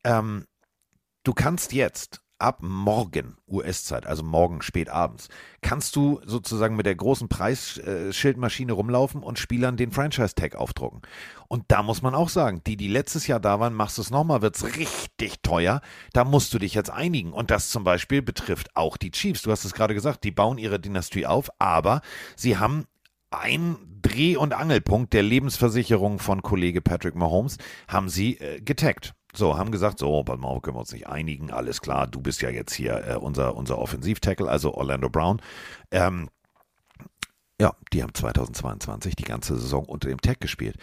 ähm, 0.04 0.46
du 1.24 1.32
kannst 1.34 1.72
jetzt 1.72 2.22
ab 2.41 2.59
morgen 2.62 3.36
US-Zeit, 3.49 4.07
also 4.07 4.22
morgen 4.22 4.62
spät 4.62 4.88
abends, 4.88 5.28
kannst 5.61 5.97
du 5.97 6.20
sozusagen 6.24 6.76
mit 6.76 6.86
der 6.86 6.95
großen 6.95 7.28
Preisschildmaschine 7.28 8.72
rumlaufen 8.72 9.22
und 9.22 9.38
Spielern 9.38 9.76
den 9.76 9.93
Franchise-Tag 9.93 10.55
aufdrucken. 10.55 11.03
Und 11.49 11.64
da 11.68 11.82
muss 11.82 12.03
man 12.03 12.14
auch 12.14 12.28
sagen, 12.28 12.62
die, 12.66 12.76
die 12.76 12.88
letztes 12.88 13.26
Jahr 13.26 13.41
da 13.41 13.61
waren, 13.61 13.74
machst 13.74 13.99
du 13.99 14.03
es 14.03 14.11
nochmal, 14.11 14.43
wird 14.43 14.57
es 14.57 14.76
richtig 14.76 15.43
teuer. 15.43 15.80
Da 16.12 16.24
musst 16.24 16.55
du 16.55 16.59
dich 16.59 16.74
jetzt 16.74 16.91
einigen. 16.91 17.32
Und 17.32 17.51
das 17.51 17.70
zum 17.70 17.84
Beispiel 17.84 18.22
betrifft 18.22 18.76
auch 18.76 18.97
die 18.97 19.11
Chiefs. 19.11 19.43
Du 19.43 19.51
hast 19.51 19.64
es 19.64 19.74
gerade 19.74 19.95
gesagt, 19.95 20.24
die 20.24 20.30
bauen 20.30 20.59
ihre 20.59 20.80
Dynastie 20.80 21.26
auf, 21.26 21.51
aber 21.59 22.01
sie 22.36 22.57
haben 22.57 22.86
ein 23.30 23.76
Dreh- 24.03 24.36
und 24.36 24.55
Angelpunkt 24.55 25.12
der 25.12 25.22
Lebensversicherung 25.22 26.18
von 26.18 26.43
Kollege 26.43 26.80
Patrick 26.80 27.14
Mahomes 27.14 27.59
haben 27.86 28.09
sie 28.09 28.38
äh, 28.38 28.61
getaggt. 28.61 29.14
So, 29.34 29.56
haben 29.56 29.70
gesagt, 29.70 29.98
so, 29.98 30.22
pass 30.24 30.38
mal 30.38 30.60
können 30.60 30.76
wir 30.76 30.80
uns 30.80 30.92
nicht 30.92 31.08
einigen, 31.08 31.50
alles 31.50 31.80
klar, 31.80 32.06
du 32.06 32.20
bist 32.20 32.42
ja 32.42 32.50
jetzt 32.50 32.74
hier 32.74 33.06
äh, 33.06 33.16
unser, 33.16 33.56
unser 33.56 33.78
Offensivtackle, 33.78 34.48
also 34.48 34.74
Orlando 34.74 35.08
Brown. 35.08 35.40
Ähm, 35.90 36.28
ja, 37.60 37.74
die 37.92 38.02
haben 38.02 38.14
2022 38.14 39.16
die 39.16 39.24
ganze 39.24 39.56
Saison 39.58 39.84
unter 39.84 40.08
dem 40.08 40.20
Tag 40.20 40.40
gespielt. 40.40 40.76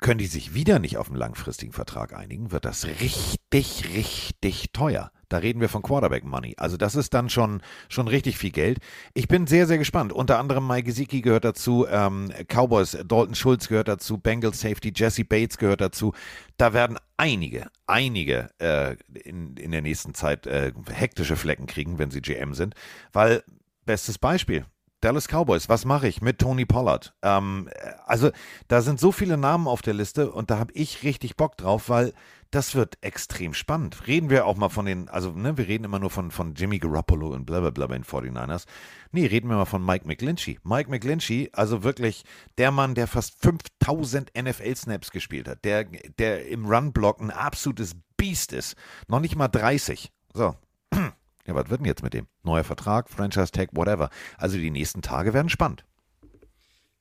Können 0.00 0.18
die 0.18 0.26
sich 0.26 0.54
wieder 0.54 0.78
nicht 0.78 0.96
auf 0.96 1.08
einen 1.08 1.16
langfristigen 1.16 1.72
Vertrag 1.72 2.14
einigen, 2.14 2.50
wird 2.50 2.64
das 2.64 2.86
richtig, 2.86 3.84
richtig 3.94 4.72
teuer. 4.72 5.12
Da 5.32 5.38
reden 5.38 5.60
wir 5.60 5.68
von 5.68 5.82
Quarterback 5.82 6.24
Money. 6.24 6.54
Also 6.58 6.76
das 6.76 6.94
ist 6.94 7.14
dann 7.14 7.30
schon, 7.30 7.62
schon 7.88 8.06
richtig 8.06 8.36
viel 8.36 8.50
Geld. 8.50 8.78
Ich 9.14 9.28
bin 9.28 9.46
sehr, 9.46 9.66
sehr 9.66 9.78
gespannt. 9.78 10.12
Unter 10.12 10.38
anderem 10.38 10.66
Mike 10.66 10.84
Gesicki 10.84 11.22
gehört 11.22 11.44
dazu, 11.44 11.86
ähm, 11.88 12.30
Cowboys, 12.48 12.98
Dalton 13.06 13.34
Schulz 13.34 13.68
gehört 13.68 13.88
dazu, 13.88 14.18
Bengals 14.18 14.60
Safety, 14.60 14.92
Jesse 14.94 15.24
Bates 15.24 15.56
gehört 15.56 15.80
dazu. 15.80 16.12
Da 16.58 16.74
werden 16.74 16.98
einige, 17.16 17.70
einige 17.86 18.50
äh, 18.58 18.96
in, 19.24 19.56
in 19.56 19.70
der 19.70 19.80
nächsten 19.80 20.12
Zeit 20.14 20.46
äh, 20.46 20.72
hektische 20.90 21.36
Flecken 21.36 21.66
kriegen, 21.66 21.98
wenn 21.98 22.10
sie 22.10 22.20
GM 22.20 22.52
sind. 22.52 22.74
Weil, 23.12 23.42
bestes 23.86 24.18
Beispiel, 24.18 24.66
Dallas 25.02 25.26
Cowboys, 25.26 25.68
was 25.68 25.84
mache 25.84 26.06
ich 26.06 26.22
mit 26.22 26.38
Tony 26.38 26.64
Pollard? 26.64 27.14
Ähm, 27.22 27.68
also 28.06 28.30
da 28.68 28.82
sind 28.82 29.00
so 29.00 29.10
viele 29.12 29.36
Namen 29.36 29.66
auf 29.66 29.82
der 29.82 29.94
Liste 29.94 30.30
und 30.30 30.50
da 30.50 30.58
habe 30.58 30.72
ich 30.74 31.02
richtig 31.02 31.36
Bock 31.36 31.56
drauf, 31.56 31.88
weil 31.88 32.12
das 32.52 32.74
wird 32.74 32.98
extrem 33.00 33.54
spannend. 33.54 34.06
Reden 34.06 34.28
wir 34.28 34.46
auch 34.46 34.56
mal 34.56 34.68
von 34.68 34.84
den, 34.84 35.08
also 35.08 35.32
ne, 35.32 35.56
wir 35.56 35.66
reden 35.66 35.84
immer 35.84 35.98
nur 35.98 36.10
von, 36.10 36.30
von 36.30 36.54
Jimmy 36.54 36.78
Garoppolo 36.78 37.28
und 37.28 37.46
blablabla 37.46 37.86
bei 37.86 37.94
den 37.94 38.04
49ers. 38.04 38.66
Nee, 39.10 39.26
reden 39.26 39.48
wir 39.48 39.56
mal 39.56 39.64
von 39.64 39.84
Mike 39.84 40.06
McGlinchey. 40.06 40.60
Mike 40.62 40.90
McGlinchey, 40.90 41.48
also 41.54 41.82
wirklich 41.82 42.24
der 42.58 42.70
Mann, 42.70 42.94
der 42.94 43.06
fast 43.06 43.40
5000 43.40 44.32
NFL-Snaps 44.36 45.10
gespielt 45.10 45.48
hat, 45.48 45.64
der, 45.64 45.84
der 46.18 46.46
im 46.46 46.66
Run-Block 46.66 47.20
ein 47.20 47.30
absolutes 47.30 47.96
Biest 48.18 48.52
ist. 48.52 48.76
Noch 49.08 49.20
nicht 49.20 49.34
mal 49.34 49.48
30. 49.48 50.12
So, 50.34 50.54
ja, 50.92 51.54
was 51.54 51.70
wird 51.70 51.80
denn 51.80 51.86
jetzt 51.86 52.02
mit 52.02 52.12
dem? 52.12 52.26
Neuer 52.42 52.64
Vertrag, 52.64 53.08
Franchise-Tag, 53.08 53.70
whatever. 53.72 54.10
Also 54.36 54.58
die 54.58 54.70
nächsten 54.70 55.00
Tage 55.00 55.32
werden 55.32 55.48
spannend. 55.48 55.86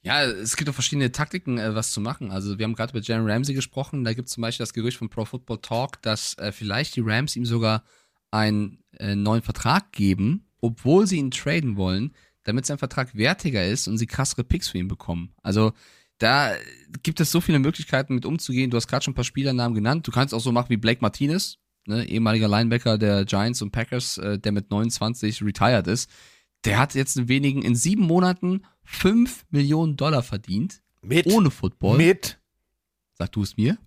Ja, 0.04 0.24
es 0.24 0.58
gibt 0.58 0.70
auch 0.70 0.74
verschiedene 0.74 1.12
Taktiken, 1.12 1.58
äh, 1.60 1.76
was 1.76 1.92
zu 1.92 2.02
machen. 2.02 2.32
Also 2.32 2.58
wir 2.58 2.64
haben 2.64 2.74
gerade 2.74 2.92
über 2.92 3.02
Jalen 3.02 3.30
Ramsey 3.30 3.54
gesprochen. 3.54 4.04
Da 4.04 4.14
gibt 4.14 4.28
es 4.28 4.34
zum 4.34 4.42
Beispiel 4.42 4.64
das 4.64 4.74
Gerücht 4.74 4.98
von 4.98 5.10
Pro 5.10 5.26
Football 5.26 5.60
Talk, 5.62 6.02
dass 6.02 6.38
äh, 6.40 6.52
vielleicht 6.52 6.96
die 6.96 7.02
Rams 7.02 7.36
ihm 7.36 7.46
sogar 7.46 7.84
einen 8.32 8.84
äh, 8.98 9.16
neuen 9.16 9.44
Vertrag 9.44 9.92
geben, 9.92 10.48
obwohl 10.60 11.06
sie 11.06 11.18
ihn 11.18 11.32
traden 11.32 11.76
wollen, 11.76 12.14
damit 12.44 12.66
sein 12.66 12.80
Vertrag 12.80 13.16
wertiger 13.16 13.66
ist 13.66 13.88
und 13.88 13.98
sie 13.98 14.08
krassere 14.08 14.44
Picks 14.44 14.70
für 14.70 14.80
ihn 14.80 14.88
bekommen. 14.88 15.34
Also 15.44 15.74
da 16.18 16.54
gibt 17.04 17.20
es 17.20 17.32
so 17.32 17.42
viele 17.42 17.60
Möglichkeiten 17.60 18.16
mit 18.16 18.26
umzugehen. 18.26 18.72
Du 18.72 18.78
hast 18.78 18.88
gerade 18.88 19.04
schon 19.04 19.12
ein 19.12 19.16
paar 19.16 19.24
Spielernamen 19.24 19.76
genannt. 19.76 20.08
Du 20.08 20.12
kannst 20.12 20.34
auch 20.34 20.40
so 20.40 20.52
machen 20.52 20.70
wie 20.70 20.78
Blake 20.78 21.02
Martinez, 21.02 21.58
ne, 21.86 22.08
ehemaliger 22.08 22.48
Linebacker 22.48 22.98
der 22.98 23.26
Giants 23.26 23.62
und 23.62 23.72
Packers, 23.72 24.18
äh, 24.18 24.40
der 24.40 24.52
mit 24.52 24.72
29 24.72 25.44
retired 25.44 25.88
ist. 25.88 26.10
Der 26.66 26.78
hat 26.80 26.94
jetzt 26.96 27.18
in 27.18 27.28
wenigen, 27.28 27.62
in 27.64 27.76
sieben 27.76 28.04
Monaten 28.04 28.64
5 28.84 29.46
Millionen 29.50 29.98
Dollar 29.98 30.22
verdient. 30.24 30.82
Mit, 31.02 31.26
Ohne 31.28 31.50
Football. 31.50 31.98
mit 31.98 32.40
Sag 33.14 33.32
du 33.32 33.42
es 33.44 33.58
mir. 33.58 33.78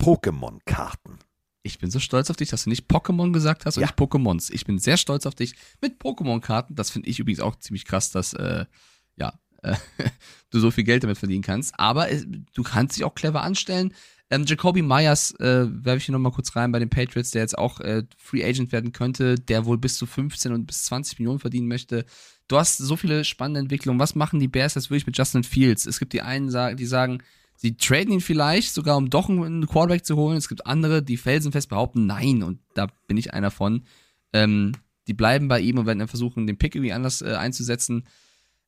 Pokémon-Karten. 0.00 1.18
Ich 1.62 1.78
bin 1.78 1.90
so 1.90 1.98
stolz 2.00 2.30
auf 2.30 2.36
dich, 2.36 2.48
dass 2.48 2.64
du 2.64 2.70
nicht 2.70 2.88
Pokémon 2.90 3.32
gesagt 3.32 3.66
hast 3.66 3.76
und 3.76 3.82
Ja. 3.82 3.88
nicht 3.88 3.98
Pokémons. 3.98 4.50
Ich 4.52 4.64
bin 4.64 4.78
sehr 4.78 4.96
stolz 4.96 5.26
auf 5.26 5.34
dich 5.34 5.54
mit 5.82 6.00
Pokémon-Karten. 6.00 6.74
Das 6.74 6.90
finde 6.90 7.08
ich 7.08 7.18
übrigens 7.18 7.40
auch 7.40 7.56
ziemlich 7.56 7.84
krass, 7.84 8.10
dass, 8.10 8.32
äh, 8.32 8.64
ja, 9.16 9.38
äh, 9.62 9.74
du 10.50 10.60
so 10.60 10.70
viel 10.70 10.84
Geld 10.84 11.04
damit 11.04 11.18
verdienen 11.18 11.42
kannst. 11.42 11.78
Aber 11.78 12.10
es, 12.10 12.26
du 12.54 12.62
kannst 12.62 12.96
dich 12.96 13.04
auch 13.04 13.14
clever 13.14 13.42
anstellen. 13.42 13.94
Ähm, 14.30 14.44
Jacoby 14.46 14.82
Myers 14.82 15.32
äh, 15.40 15.66
werfe 15.68 15.98
ich 15.98 16.04
hier 16.04 16.12
nochmal 16.12 16.32
kurz 16.32 16.54
rein 16.54 16.70
bei 16.70 16.78
den 16.78 16.88
Patriots, 16.88 17.32
der 17.32 17.42
jetzt 17.42 17.58
auch 17.58 17.80
äh, 17.80 18.04
Free 18.16 18.44
Agent 18.44 18.70
werden 18.70 18.92
könnte, 18.92 19.34
der 19.34 19.64
wohl 19.64 19.76
bis 19.76 19.96
zu 19.96 20.06
15 20.06 20.52
und 20.52 20.66
bis 20.66 20.84
20 20.84 21.18
Millionen 21.18 21.40
verdienen 21.40 21.66
möchte. 21.66 22.04
Du 22.46 22.56
hast 22.56 22.78
so 22.78 22.96
viele 22.96 23.24
spannende 23.24 23.60
Entwicklungen. 23.60 24.00
Was 24.00 24.14
machen 24.14 24.38
die 24.38 24.48
Bears 24.48 24.74
jetzt 24.74 24.90
wirklich 24.90 25.06
mit 25.06 25.18
Justin 25.18 25.42
Fields? 25.42 25.86
Es 25.86 25.98
gibt 25.98 26.12
die 26.12 26.22
einen, 26.22 26.76
die 26.76 26.86
sagen, 26.86 27.22
sie 27.56 27.76
traden 27.76 28.12
ihn 28.12 28.20
vielleicht 28.20 28.72
sogar, 28.72 28.96
um 28.96 29.10
doch 29.10 29.28
einen 29.28 29.66
Quarterback 29.66 30.04
zu 30.04 30.16
holen. 30.16 30.36
Es 30.36 30.48
gibt 30.48 30.66
andere, 30.66 31.02
die 31.02 31.16
felsenfest 31.16 31.68
behaupten, 31.68 32.06
nein. 32.06 32.42
Und 32.42 32.60
da 32.74 32.86
bin 33.08 33.16
ich 33.16 33.34
einer 33.34 33.50
von. 33.50 33.84
Ähm, 34.32 34.72
die 35.06 35.14
bleiben 35.14 35.48
bei 35.48 35.60
ihm 35.60 35.78
und 35.78 35.86
werden 35.86 35.98
dann 35.98 36.08
versuchen, 36.08 36.46
den 36.46 36.56
Pick 36.56 36.76
irgendwie 36.76 36.92
anders 36.92 37.20
äh, 37.20 37.34
einzusetzen. 37.34 38.04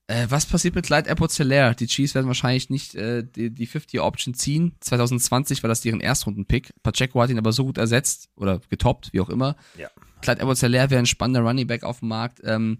Äh, 0.08 0.26
was 0.28 0.46
passiert 0.46 0.74
mit 0.74 0.86
Clyde 0.86 1.08
Edwards 1.08 1.36
Hilaire? 1.36 1.74
Die 1.74 1.86
Chiefs 1.86 2.14
werden 2.14 2.26
wahrscheinlich 2.26 2.70
nicht 2.70 2.94
äh, 2.94 3.24
die, 3.24 3.50
die 3.50 3.68
50-Option 3.68 4.34
ziehen. 4.34 4.74
2020 4.80 5.62
war 5.62 5.68
das 5.68 5.80
deren 5.80 6.00
Erstrunden-Pick. 6.00 6.74
Pacheco 6.82 7.20
hat 7.20 7.30
ihn 7.30 7.38
aber 7.38 7.52
so 7.52 7.64
gut 7.64 7.78
ersetzt 7.78 8.28
oder 8.36 8.60
getoppt, 8.68 9.12
wie 9.12 9.20
auch 9.20 9.28
immer. 9.28 9.56
Ja. 9.78 9.88
Clyde 10.20 10.40
Edwards 10.40 10.60
Hilaire 10.60 10.90
wäre 10.90 10.98
ein 10.98 11.06
spannender 11.06 11.40
Running 11.40 11.66
Back 11.66 11.84
auf 11.84 12.00
dem 12.00 12.08
Markt. 12.08 12.40
Ähm, 12.44 12.78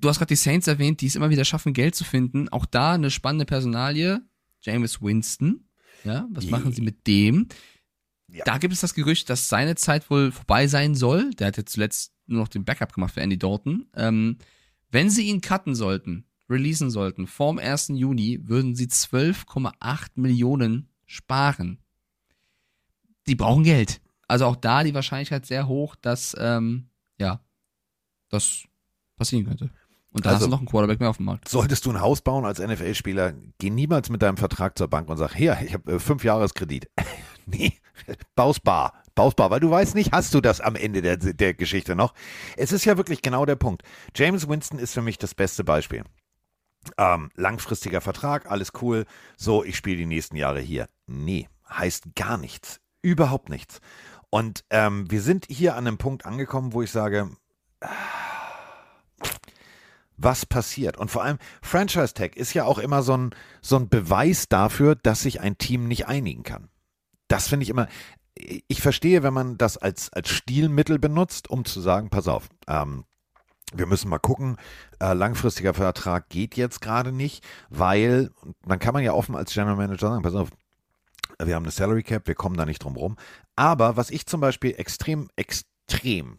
du 0.00 0.08
hast 0.08 0.18
gerade 0.18 0.28
die 0.28 0.36
Saints 0.36 0.66
erwähnt, 0.66 1.00
die 1.00 1.06
es 1.06 1.16
immer 1.16 1.30
wieder 1.30 1.44
schaffen, 1.44 1.72
Geld 1.72 1.94
zu 1.94 2.04
finden. 2.04 2.48
Auch 2.48 2.66
da 2.66 2.92
eine 2.92 3.10
spannende 3.10 3.44
Personalie. 3.44 4.20
James 4.60 5.02
Winston. 5.02 5.68
Ja, 6.04 6.26
was 6.30 6.46
machen 6.46 6.72
sie 6.72 6.82
mit 6.82 7.06
dem? 7.06 7.48
Ja. 8.28 8.44
Da 8.44 8.58
gibt 8.58 8.74
es 8.74 8.80
das 8.80 8.94
Gerücht, 8.94 9.30
dass 9.30 9.48
seine 9.48 9.74
Zeit 9.74 10.10
wohl 10.10 10.32
vorbei 10.32 10.66
sein 10.66 10.94
soll. 10.94 11.30
Der 11.34 11.48
hat 11.48 11.56
jetzt 11.56 11.72
zuletzt 11.72 12.12
nur 12.26 12.40
noch 12.40 12.48
den 12.48 12.64
Backup 12.64 12.92
gemacht 12.92 13.14
für 13.14 13.20
Andy 13.20 13.38
Dalton. 13.38 13.86
Ähm, 13.94 14.38
wenn 14.94 15.10
sie 15.10 15.28
ihn 15.28 15.40
cutten 15.40 15.74
sollten, 15.74 16.24
releasen 16.48 16.88
sollten, 16.88 17.26
vorm 17.26 17.58
1. 17.58 17.88
Juni, 17.94 18.38
würden 18.44 18.76
sie 18.76 18.86
12,8 18.86 20.10
Millionen 20.14 20.88
sparen. 21.04 21.80
Die 23.26 23.34
brauchen 23.34 23.64
Geld. 23.64 24.00
Also 24.28 24.46
auch 24.46 24.54
da 24.54 24.84
die 24.84 24.94
Wahrscheinlichkeit 24.94 25.46
sehr 25.46 25.66
hoch, 25.66 25.96
dass, 25.96 26.36
ähm, 26.38 26.90
ja, 27.18 27.40
das 28.28 28.62
passieren 29.16 29.44
könnte. 29.46 29.70
Und 30.12 30.24
da 30.24 30.30
also, 30.30 30.42
hast 30.42 30.46
du 30.46 30.50
noch 30.50 30.58
einen 30.58 30.68
Quarterback 30.68 31.00
mehr 31.00 31.10
auf 31.10 31.16
dem 31.16 31.26
Markt. 31.26 31.48
Solltest 31.48 31.84
du 31.86 31.90
ein 31.90 32.00
Haus 32.00 32.20
bauen 32.20 32.44
als 32.44 32.60
NFL-Spieler, 32.60 33.34
geh 33.58 33.70
niemals 33.70 34.10
mit 34.10 34.22
deinem 34.22 34.36
Vertrag 34.36 34.78
zur 34.78 34.86
Bank 34.86 35.08
und 35.08 35.16
sag, 35.16 35.34
hier, 35.34 35.58
ich 35.66 35.74
habe 35.74 35.94
äh, 35.94 35.98
fünf 35.98 36.22
Jahreskredit. 36.22 36.88
nee, 37.46 37.72
baus 38.36 38.60
bar, 38.60 39.02
baus 39.14 39.34
bar, 39.34 39.50
weil 39.50 39.60
du 39.60 39.70
weißt 39.70 39.94
nicht, 39.94 40.12
hast 40.12 40.34
du 40.34 40.40
das 40.40 40.60
am 40.60 40.76
Ende 40.76 41.02
der, 41.02 41.16
der 41.16 41.54
Geschichte 41.54 41.94
noch. 41.96 42.14
Es 42.56 42.72
ist 42.72 42.84
ja 42.84 42.96
wirklich 42.96 43.22
genau 43.22 43.46
der 43.46 43.56
Punkt. 43.56 43.82
James 44.14 44.48
Winston 44.48 44.78
ist 44.78 44.94
für 44.94 45.02
mich 45.02 45.18
das 45.18 45.34
beste 45.34 45.64
Beispiel. 45.64 46.04
Ähm, 46.98 47.30
langfristiger 47.34 48.00
Vertrag, 48.00 48.50
alles 48.50 48.72
cool. 48.82 49.06
So, 49.36 49.64
ich 49.64 49.76
spiele 49.76 49.96
die 49.96 50.06
nächsten 50.06 50.36
Jahre 50.36 50.60
hier. 50.60 50.88
Nee, 51.06 51.48
heißt 51.68 52.14
gar 52.14 52.36
nichts. 52.36 52.80
Überhaupt 53.02 53.48
nichts. 53.48 53.80
Und 54.30 54.64
ähm, 54.70 55.10
wir 55.10 55.22
sind 55.22 55.46
hier 55.48 55.76
an 55.76 55.86
einem 55.86 55.98
Punkt 55.98 56.26
angekommen, 56.26 56.72
wo 56.72 56.82
ich 56.82 56.90
sage, 56.90 57.30
was 60.16 60.46
passiert. 60.46 60.96
Und 60.96 61.10
vor 61.10 61.22
allem, 61.22 61.38
Franchise 61.62 62.14
Tag 62.14 62.36
ist 62.36 62.54
ja 62.54 62.64
auch 62.64 62.78
immer 62.78 63.02
so 63.02 63.16
ein, 63.16 63.34
so 63.60 63.76
ein 63.76 63.88
Beweis 63.88 64.48
dafür, 64.48 64.94
dass 64.96 65.22
sich 65.22 65.40
ein 65.40 65.58
Team 65.58 65.86
nicht 65.88 66.06
einigen 66.06 66.42
kann. 66.42 66.68
Das 67.28 67.48
finde 67.48 67.64
ich 67.64 67.70
immer. 67.70 67.88
Ich 68.34 68.82
verstehe, 68.82 69.22
wenn 69.22 69.34
man 69.34 69.58
das 69.58 69.76
als, 69.76 70.12
als 70.12 70.28
Stilmittel 70.28 70.98
benutzt, 70.98 71.48
um 71.48 71.64
zu 71.64 71.80
sagen, 71.80 72.10
pass 72.10 72.26
auf, 72.26 72.48
ähm, 72.66 73.04
wir 73.72 73.86
müssen 73.86 74.08
mal 74.08 74.18
gucken, 74.18 74.56
äh, 75.00 75.12
langfristiger 75.14 75.74
Vertrag 75.74 76.28
geht 76.28 76.56
jetzt 76.56 76.80
gerade 76.80 77.12
nicht, 77.12 77.44
weil, 77.70 78.30
dann 78.64 78.78
kann 78.78 78.94
man 78.94 79.02
ja 79.02 79.12
offen 79.12 79.34
als 79.34 79.52
General 79.52 79.76
Manager 79.76 80.08
sagen, 80.08 80.22
pass 80.22 80.34
auf, 80.34 80.50
wir 81.42 81.54
haben 81.54 81.64
eine 81.64 81.72
Salary 81.72 82.02
Cap, 82.02 82.26
wir 82.26 82.34
kommen 82.34 82.56
da 82.56 82.64
nicht 82.64 82.82
drum 82.82 82.96
rum. 82.96 83.16
Aber 83.56 83.96
was 83.96 84.10
ich 84.10 84.26
zum 84.26 84.40
Beispiel 84.40 84.74
extrem, 84.76 85.28
extrem 85.36 86.38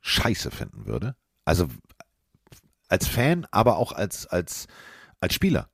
scheiße 0.00 0.50
finden 0.50 0.86
würde, 0.86 1.16
also 1.44 1.68
als 2.88 3.08
Fan, 3.08 3.46
aber 3.50 3.76
auch 3.76 3.92
als, 3.92 4.26
als, 4.26 4.66
als 5.20 5.34
Spieler. 5.34 5.70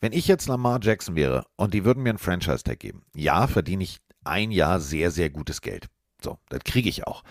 Wenn 0.00 0.12
ich 0.12 0.26
jetzt 0.26 0.48
Lamar 0.48 0.80
Jackson 0.82 1.14
wäre 1.14 1.46
und 1.56 1.74
die 1.74 1.84
würden 1.84 2.02
mir 2.02 2.10
einen 2.10 2.18
Franchise-Tag 2.18 2.78
geben, 2.78 3.02
ja, 3.14 3.46
verdiene 3.46 3.84
ich 3.84 4.00
ein 4.26 4.50
Jahr 4.50 4.80
sehr, 4.80 5.10
sehr 5.10 5.30
gutes 5.30 5.60
Geld. 5.60 5.86
So, 6.22 6.38
das 6.48 6.60
kriege 6.64 6.88
ich 6.88 7.06
auch. 7.06 7.22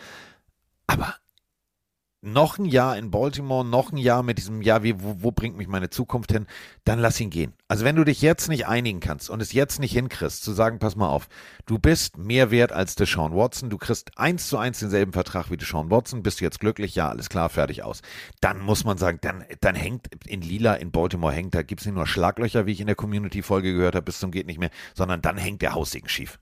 Aber 0.87 1.15
noch 2.25 2.57
ein 2.57 2.65
Jahr 2.65 2.97
in 2.97 3.11
Baltimore, 3.11 3.63
noch 3.63 3.91
ein 3.91 3.97
Jahr 3.97 4.23
mit 4.23 4.39
diesem, 4.39 4.61
ja, 4.61 4.81
wie, 4.83 5.01
wo, 5.01 5.17
wo, 5.19 5.31
bringt 5.31 5.57
mich 5.57 5.67
meine 5.67 5.91
Zukunft 5.91 6.31
hin, 6.31 6.47
dann 6.83 6.99
lass 6.99 7.19
ihn 7.19 7.29
gehen. 7.29 7.53
Also 7.67 7.85
wenn 7.85 7.95
du 7.95 8.03
dich 8.03 8.21
jetzt 8.21 8.49
nicht 8.49 8.65
einigen 8.65 8.99
kannst 8.99 9.29
und 9.29 9.41
es 9.41 9.53
jetzt 9.53 9.79
nicht 9.79 9.91
hinkriegst, 9.91 10.43
zu 10.43 10.51
sagen, 10.51 10.79
pass 10.79 10.95
mal 10.95 11.07
auf, 11.07 11.27
du 11.67 11.77
bist 11.77 12.17
mehr 12.17 12.49
wert 12.49 12.71
als 12.71 12.95
Deshaun 12.95 13.35
Watson, 13.35 13.69
du 13.69 13.77
kriegst 13.77 14.17
eins 14.17 14.47
zu 14.47 14.57
eins 14.57 14.79
denselben 14.79 15.13
Vertrag 15.13 15.51
wie 15.51 15.57
Deshaun 15.57 15.91
Watson, 15.91 16.23
bist 16.23 16.41
du 16.41 16.45
jetzt 16.45 16.59
glücklich, 16.59 16.95
ja, 16.95 17.09
alles 17.09 17.29
klar, 17.29 17.49
fertig 17.49 17.83
aus. 17.83 18.01
Dann 18.41 18.59
muss 18.59 18.85
man 18.85 18.97
sagen, 18.97 19.19
dann, 19.21 19.45
dann 19.61 19.75
hängt 19.75 20.07
in 20.25 20.41
Lila 20.41 20.73
in 20.73 20.91
Baltimore 20.91 21.33
hängt, 21.33 21.53
da 21.53 21.61
gibt 21.61 21.81
es 21.81 21.85
nicht 21.85 21.95
nur 21.95 22.07
Schlaglöcher, 22.07 22.65
wie 22.65 22.71
ich 22.71 22.81
in 22.81 22.87
der 22.87 22.95
Community-Folge 22.95 23.73
gehört 23.73 23.95
habe, 23.95 24.05
bis 24.05 24.19
zum 24.19 24.31
geht 24.31 24.47
nicht 24.47 24.59
mehr, 24.59 24.71
sondern 24.95 25.21
dann 25.21 25.37
hängt 25.37 25.61
der 25.61 25.73
Haussegen 25.73 26.09
schief. 26.09 26.39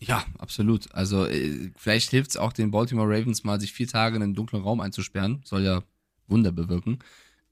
Ja, 0.00 0.24
absolut. 0.38 0.92
Also 0.94 1.26
äh, 1.26 1.70
vielleicht 1.76 2.10
hilft 2.10 2.30
es 2.30 2.36
auch 2.36 2.52
den 2.52 2.70
Baltimore 2.70 3.08
Ravens 3.08 3.44
mal, 3.44 3.60
sich 3.60 3.72
vier 3.72 3.88
Tage 3.88 4.16
in 4.16 4.22
einen 4.22 4.34
dunklen 4.34 4.62
Raum 4.62 4.80
einzusperren. 4.80 5.40
Soll 5.44 5.62
ja 5.62 5.82
Wunder 6.26 6.52
bewirken. 6.52 6.98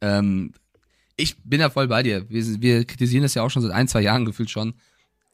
Ähm, 0.00 0.52
ich 1.16 1.36
bin 1.44 1.60
ja 1.60 1.70
voll 1.70 1.88
bei 1.88 2.02
dir. 2.02 2.28
Wir, 2.28 2.60
wir, 2.60 2.84
kritisieren 2.84 3.22
das 3.22 3.34
ja 3.34 3.42
auch 3.42 3.50
schon 3.50 3.62
seit 3.62 3.72
ein, 3.72 3.88
zwei 3.88 4.00
Jahren 4.00 4.24
gefühlt 4.24 4.50
schon. 4.50 4.74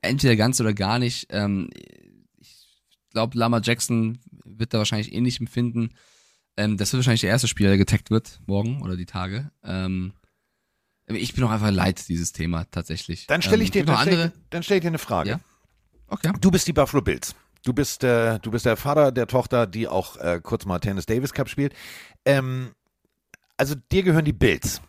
Entweder 0.02 0.36
ganz 0.36 0.60
oder 0.60 0.74
gar 0.74 0.98
nicht. 0.98 1.26
Ähm, 1.30 1.70
ich 2.40 2.66
glaube, 3.10 3.38
Lama 3.38 3.60
Jackson 3.62 4.18
wird 4.44 4.74
da 4.74 4.78
wahrscheinlich 4.78 5.12
ähnlich 5.12 5.40
empfinden. 5.40 5.90
Ähm, 6.56 6.76
das 6.76 6.92
wird 6.92 6.98
wahrscheinlich 6.98 7.22
der 7.22 7.30
erste 7.30 7.48
Spieler, 7.48 7.70
der 7.70 7.78
getaggt 7.78 8.10
wird, 8.10 8.40
morgen 8.46 8.82
oder 8.82 8.96
die 8.96 9.06
Tage. 9.06 9.50
Ähm, 9.62 10.12
ich 11.06 11.32
bin 11.32 11.44
auch 11.44 11.50
einfach 11.50 11.70
leid, 11.70 12.06
dieses 12.08 12.32
Thema 12.32 12.64
tatsächlich. 12.70 13.26
Dann 13.26 13.40
stelle 13.40 13.62
ich, 13.62 13.74
ähm, 13.74 13.86
dir, 13.86 13.98
stell, 14.02 14.32
dann 14.50 14.62
stell 14.62 14.76
ich 14.76 14.82
dir 14.82 14.88
eine 14.88 14.98
Frage. 14.98 15.30
Ja? 15.30 15.40
Okay. 16.08 16.32
Du 16.40 16.50
bist 16.50 16.66
die 16.66 16.72
Buffalo 16.72 17.02
Bills. 17.02 17.34
Du 17.64 17.72
bist, 17.72 18.04
äh, 18.04 18.38
du 18.40 18.50
bist 18.50 18.64
der 18.66 18.76
Vater 18.76 19.12
der 19.12 19.26
Tochter, 19.26 19.66
die 19.66 19.88
auch 19.88 20.16
äh, 20.16 20.40
kurz 20.42 20.64
mal 20.64 20.78
Tennis 20.78 21.06
Davis 21.06 21.32
Cup 21.32 21.48
spielt. 21.48 21.74
Ähm, 22.24 22.72
also 23.56 23.74
dir 23.92 24.02
gehören 24.02 24.24
die 24.24 24.32
Bills. 24.32 24.80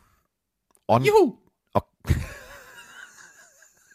On 0.88 1.04
Juhu! 1.04 1.38
Oh. 1.74 1.82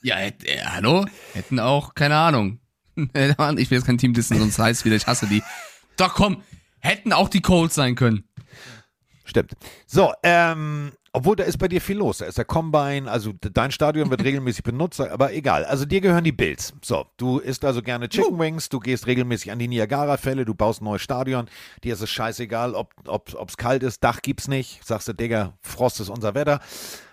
ja, 0.03 0.19
äh, 0.19 0.33
hallo? 0.65 1.07
Hätten 1.33 1.61
auch, 1.61 1.95
keine 1.95 2.17
Ahnung. 2.17 2.61
ich 2.97 3.11
will 3.15 3.79
jetzt 3.79 3.87
kein 3.87 3.99
Team 3.99 4.13
dissen, 4.13 4.39
sonst 4.39 4.59
heißt 4.59 4.81
es 4.81 4.85
wieder, 4.85 4.97
ich 4.97 5.07
hasse 5.07 5.27
die. 5.27 5.43
Doch 5.97 6.15
komm, 6.15 6.43
hätten 6.79 7.13
auch 7.13 7.29
die 7.29 7.41
Colts 7.41 7.75
sein 7.75 7.95
können. 7.95 8.29
Stimmt. 9.25 9.55
So, 9.87 10.13
ähm, 10.23 10.93
obwohl, 11.17 11.37
da 11.37 11.45
ist 11.45 11.59
bei 11.59 11.69
dir 11.69 11.81
viel 11.81 11.99
los. 11.99 12.19
Da 12.19 12.27
ist 12.27 12.39
der 12.39 12.45
Combine, 12.45 13.09
also 13.09 13.33
dein 13.41 13.71
Stadion 13.71 14.11
wird 14.11 14.25
regelmäßig 14.25 14.65
benutzt, 14.65 15.01
aber 15.01 15.33
egal. 15.33 15.65
Also 15.65 15.85
dir 15.85 16.01
gehören 16.01 16.25
die 16.25 16.33
Bills. 16.33 16.75
So, 16.83 17.07
du 17.19 17.39
isst 17.39 17.65
also 17.65 17.83
gerne 17.83 18.09
Chicken 18.09 18.37
Wings, 18.37 18.69
du 18.69 18.81
gehst 18.81 19.07
regelmäßig 19.07 19.53
an 19.53 19.61
die 19.61 19.69
Niagara-Fälle, 19.69 20.45
du 20.45 20.55
baust 20.55 20.83
ein 20.83 20.87
neues 20.87 21.03
Stadion. 21.03 21.47
Dir 21.85 21.95
ist 21.95 22.01
es 22.01 22.11
scheißegal, 22.11 22.75
ob 22.75 22.93
es 23.29 23.37
ob, 23.37 23.57
kalt 23.57 23.85
ist, 23.85 24.03
Dach 24.03 24.23
gibt's 24.23 24.49
nicht. 24.49 24.85
Sagst 24.85 25.07
du, 25.07 25.13
Digga, 25.13 25.57
Frost 25.61 26.01
ist 26.01 26.09
unser 26.09 26.35
Wetter. 26.35 26.59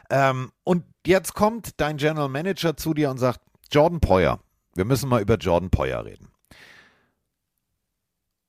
Ähm, 0.10 0.52
und 0.64 0.84
jetzt 1.06 1.36
kommt 1.36 1.80
dein 1.80 1.98
General 1.98 2.28
Manager 2.28 2.76
zu 2.76 2.96
dir 2.96 3.12
und 3.12 3.20
sagt, 3.20 3.40
Jordan 3.72 4.00
Poyer, 4.00 4.40
wir 4.74 4.86
müssen 4.86 5.10
mal 5.10 5.22
über 5.22 5.36
Jordan 5.36 5.70
Poyer 5.70 6.06
reden. 6.06 6.30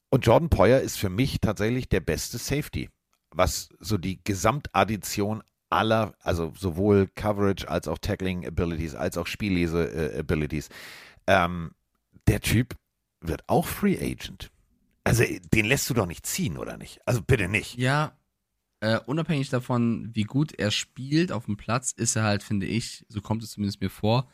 Und 0.08 0.24
Jordan 0.24 0.48
Poyer 0.48 0.80
ist 0.80 0.96
für 0.96 1.10
mich 1.10 1.40
tatsächlich 1.40 1.90
der 1.90 2.00
beste 2.00 2.38
Safety 2.38 2.88
was 3.32 3.70
so 3.80 3.98
die 3.98 4.22
Gesamtaddition 4.22 5.42
aller, 5.70 6.14
also 6.20 6.52
sowohl 6.56 7.08
Coverage 7.14 7.68
als 7.68 7.88
auch 7.88 7.98
Tackling 7.98 8.46
Abilities, 8.46 8.94
als 8.94 9.16
auch 9.16 9.26
Spiellese 9.26 10.14
äh, 10.14 10.18
Abilities. 10.18 10.68
Ähm, 11.26 11.72
der 12.26 12.40
Typ 12.40 12.76
wird 13.20 13.42
auch 13.48 13.66
Free 13.66 13.96
Agent. 13.96 14.50
Also 15.04 15.24
den 15.52 15.66
lässt 15.66 15.88
du 15.90 15.94
doch 15.94 16.06
nicht 16.06 16.26
ziehen, 16.26 16.58
oder 16.58 16.76
nicht? 16.76 17.00
Also 17.06 17.22
bitte 17.22 17.48
nicht. 17.48 17.76
Ja, 17.76 18.16
äh, 18.80 18.98
unabhängig 19.06 19.48
davon, 19.48 20.10
wie 20.12 20.24
gut 20.24 20.52
er 20.58 20.70
spielt 20.70 21.32
auf 21.32 21.46
dem 21.46 21.56
Platz, 21.56 21.92
ist 21.92 22.16
er 22.16 22.24
halt, 22.24 22.42
finde 22.42 22.66
ich, 22.66 23.04
so 23.08 23.20
kommt 23.20 23.42
es 23.42 23.52
zumindest 23.52 23.80
mir 23.80 23.90
vor, 23.90 24.28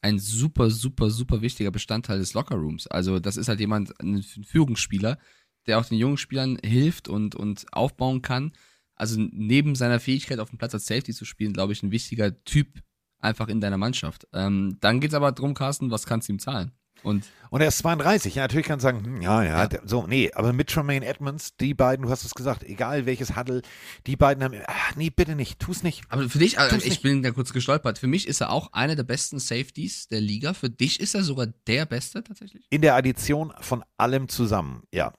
ein 0.00 0.18
super, 0.18 0.70
super, 0.70 1.10
super 1.10 1.40
wichtiger 1.40 1.70
Bestandteil 1.70 2.18
des 2.18 2.34
Lockerrooms. 2.34 2.88
Also 2.88 3.20
das 3.20 3.36
ist 3.36 3.48
halt 3.48 3.60
jemand, 3.60 3.98
ein 4.00 4.22
Führungsspieler, 4.22 5.18
der 5.66 5.78
auch 5.78 5.84
den 5.86 5.98
jungen 5.98 6.16
Spielern 6.16 6.58
hilft 6.64 7.08
und, 7.08 7.34
und 7.34 7.66
aufbauen 7.72 8.22
kann. 8.22 8.52
Also 8.94 9.20
neben 9.20 9.74
seiner 9.74 10.00
Fähigkeit 10.00 10.38
auf 10.38 10.50
dem 10.50 10.58
Platz 10.58 10.74
als 10.74 10.86
Safety 10.86 11.12
zu 11.12 11.24
spielen, 11.24 11.52
glaube 11.52 11.72
ich, 11.72 11.82
ein 11.82 11.90
wichtiger 11.90 12.42
Typ 12.44 12.82
einfach 13.18 13.48
in 13.48 13.60
deiner 13.60 13.78
Mannschaft. 13.78 14.26
Ähm, 14.32 14.76
dann 14.80 15.00
geht 15.00 15.10
es 15.10 15.14
aber 15.14 15.32
darum, 15.32 15.54
Carsten, 15.54 15.90
was 15.90 16.06
kannst 16.06 16.28
du 16.28 16.32
ihm 16.34 16.38
zahlen? 16.38 16.72
Und 17.04 17.24
Und 17.50 17.60
er 17.60 17.68
ist 17.68 17.78
32. 17.78 18.36
Ja, 18.36 18.42
natürlich 18.44 18.66
kann 18.66 18.74
man 18.74 18.80
sagen, 18.80 19.04
hm, 19.04 19.22
ja, 19.22 19.42
ja, 19.42 19.66
der- 19.66 19.82
so, 19.84 20.06
nee, 20.06 20.30
aber 20.34 20.52
mit 20.52 20.68
Tremaine 20.68 21.04
Edmonds, 21.04 21.56
die 21.56 21.74
beiden, 21.74 22.04
du 22.06 22.10
hast 22.12 22.24
es 22.24 22.32
gesagt, 22.34 22.62
egal 22.62 23.06
welches 23.06 23.34
Huddle, 23.36 23.62
die 24.06 24.14
beiden 24.14 24.44
haben, 24.44 24.54
ach, 24.68 24.94
nee, 24.94 25.10
bitte 25.10 25.34
nicht, 25.34 25.58
tu's 25.58 25.82
nicht. 25.82 26.02
Aber 26.10 26.28
für 26.28 26.38
dich, 26.38 26.60
also 26.60 26.76
ich 26.76 26.84
nicht. 26.84 27.02
bin 27.02 27.22
da 27.24 27.32
kurz 27.32 27.52
gestolpert. 27.52 27.98
Für 27.98 28.06
mich 28.06 28.28
ist 28.28 28.40
er 28.40 28.50
auch 28.50 28.72
einer 28.72 28.94
der 28.94 29.02
besten 29.02 29.40
Safeties 29.40 30.06
der 30.08 30.20
Liga. 30.20 30.54
Für 30.54 30.70
dich 30.70 31.00
ist 31.00 31.14
er 31.16 31.24
sogar 31.24 31.48
der 31.66 31.86
Beste 31.86 32.22
tatsächlich. 32.22 32.64
In 32.70 32.82
der 32.82 32.94
Addition 32.94 33.52
von 33.60 33.82
allem 33.96 34.28
zusammen, 34.28 34.84
ja. 34.92 35.12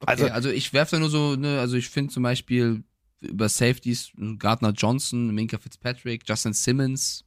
Also, 0.00 0.24
Also- 0.24 0.34
also 0.34 0.50
ich 0.50 0.72
werfe 0.72 0.96
da 0.96 1.00
nur 1.00 1.10
so, 1.10 1.36
ne, 1.36 1.60
also 1.60 1.76
ich 1.76 1.88
finde 1.88 2.12
zum 2.12 2.22
Beispiel 2.22 2.82
über 3.20 3.48
Safeties 3.48 4.10
Gardner 4.38 4.70
Johnson, 4.72 5.34
Minka 5.34 5.56
Fitzpatrick, 5.58 6.22
Justin 6.28 6.52
Simmons, 6.52 7.24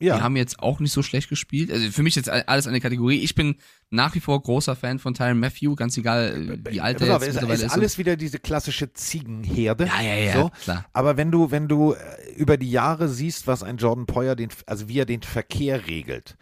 Ja, 0.00 0.16
die 0.16 0.22
haben 0.22 0.36
jetzt 0.36 0.58
auch 0.58 0.80
nicht 0.80 0.92
so 0.92 1.02
schlecht 1.02 1.30
gespielt. 1.30 1.70
Also 1.70 1.90
für 1.92 2.02
mich 2.02 2.14
jetzt 2.16 2.28
alles 2.28 2.66
eine 2.66 2.80
Kategorie. 2.80 3.20
Ich 3.20 3.34
bin 3.34 3.54
nach 3.90 4.14
wie 4.14 4.20
vor 4.20 4.42
großer 4.42 4.76
Fan 4.76 4.98
von 4.98 5.14
Tyron 5.14 5.38
Matthew, 5.38 5.76
ganz 5.76 5.96
egal 5.96 6.60
äh, 6.66 6.72
wie 6.72 6.80
alt 6.82 7.00
er 7.00 7.16
ist, 7.16 7.26
mittlerweile 7.26 7.54
ist 7.54 7.62
ist. 7.62 7.72
alles 7.72 7.96
wieder 7.96 8.16
diese 8.16 8.38
klassische 8.38 8.92
Ziegenherde. 8.92 9.86
ja, 9.86 10.02
ja, 10.02 10.14
ja, 10.16 10.32
So. 10.34 10.50
klar. 10.64 10.84
Aber 10.92 11.16
wenn 11.16 11.30
du, 11.30 11.50
wenn 11.52 11.68
du 11.68 11.92
äh, 11.94 12.32
über 12.36 12.58
die 12.58 12.70
Jahre 12.70 13.08
siehst, 13.08 13.46
was 13.46 13.62
ein 13.62 13.78
Jordan 13.78 14.04
Poyer, 14.04 14.34
den, 14.36 14.50
also 14.66 14.88
wie 14.88 14.98
er 14.98 15.06
den 15.06 15.22
Verkehr 15.22 15.86
regelt, 15.86 16.36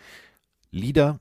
Leader, 0.73 1.21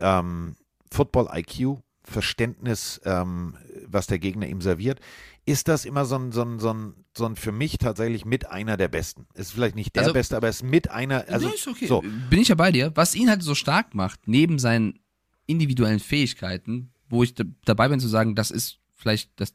ähm, 0.00 0.56
Football 0.90 1.28
IQ, 1.34 1.78
Verständnis, 2.04 3.00
ähm, 3.04 3.56
was 3.86 4.06
der 4.06 4.18
Gegner 4.18 4.46
ihm 4.48 4.60
serviert, 4.60 5.00
ist 5.44 5.68
das 5.68 5.84
immer 5.84 6.04
so 6.04 6.16
ein, 6.16 6.32
so 6.32 6.42
ein, 6.42 6.58
so 6.58 6.72
ein, 6.72 6.94
so 7.16 7.26
ein 7.26 7.36
für 7.36 7.52
mich 7.52 7.78
tatsächlich 7.78 8.24
mit 8.24 8.48
einer 8.48 8.76
der 8.76 8.88
Besten. 8.88 9.26
Ist 9.34 9.52
vielleicht 9.52 9.74
nicht 9.76 9.94
der 9.96 10.02
Also- 10.02 10.12
Beste, 10.14 10.36
aber 10.36 10.48
ist 10.48 10.62
mit 10.62 10.90
einer, 10.90 11.24
also 11.28 11.48
nee, 11.48 11.54
ist 11.54 11.66
okay. 11.66 11.86
so. 11.86 12.02
Bin 12.30 12.40
ich 12.40 12.48
ja 12.48 12.54
bei 12.54 12.70
dir. 12.72 12.92
Was 12.94 13.14
ihn 13.14 13.28
halt 13.28 13.42
so 13.42 13.54
stark 13.54 13.94
macht, 13.94 14.26
neben 14.26 14.58
seinen 14.58 15.00
individuellen 15.46 16.00
Fähigkeiten, 16.00 16.92
wo 17.08 17.22
ich 17.22 17.34
dabei 17.64 17.88
bin 17.88 18.00
zu 18.00 18.08
sagen, 18.08 18.34
das 18.34 18.50
ist 18.50 18.78
vielleicht 18.96 19.30
das 19.36 19.54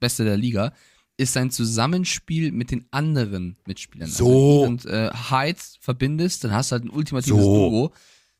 Beste 0.00 0.24
der 0.24 0.36
Liga, 0.36 0.72
ist 1.18 1.32
sein 1.32 1.50
Zusammenspiel 1.50 2.52
mit 2.52 2.70
den 2.70 2.86
anderen 2.90 3.56
Mitspielern. 3.66 4.08
So. 4.08 4.26
Also, 4.26 4.62
und 4.64 4.84
äh, 4.86 5.10
Hyde 5.30 5.58
verbindest, 5.80 6.44
dann 6.44 6.52
hast 6.52 6.70
du 6.70 6.74
halt 6.74 6.84
ein 6.84 6.90
ultimatives 6.90 7.38
So. 7.38 7.70
Duo. 7.70 7.92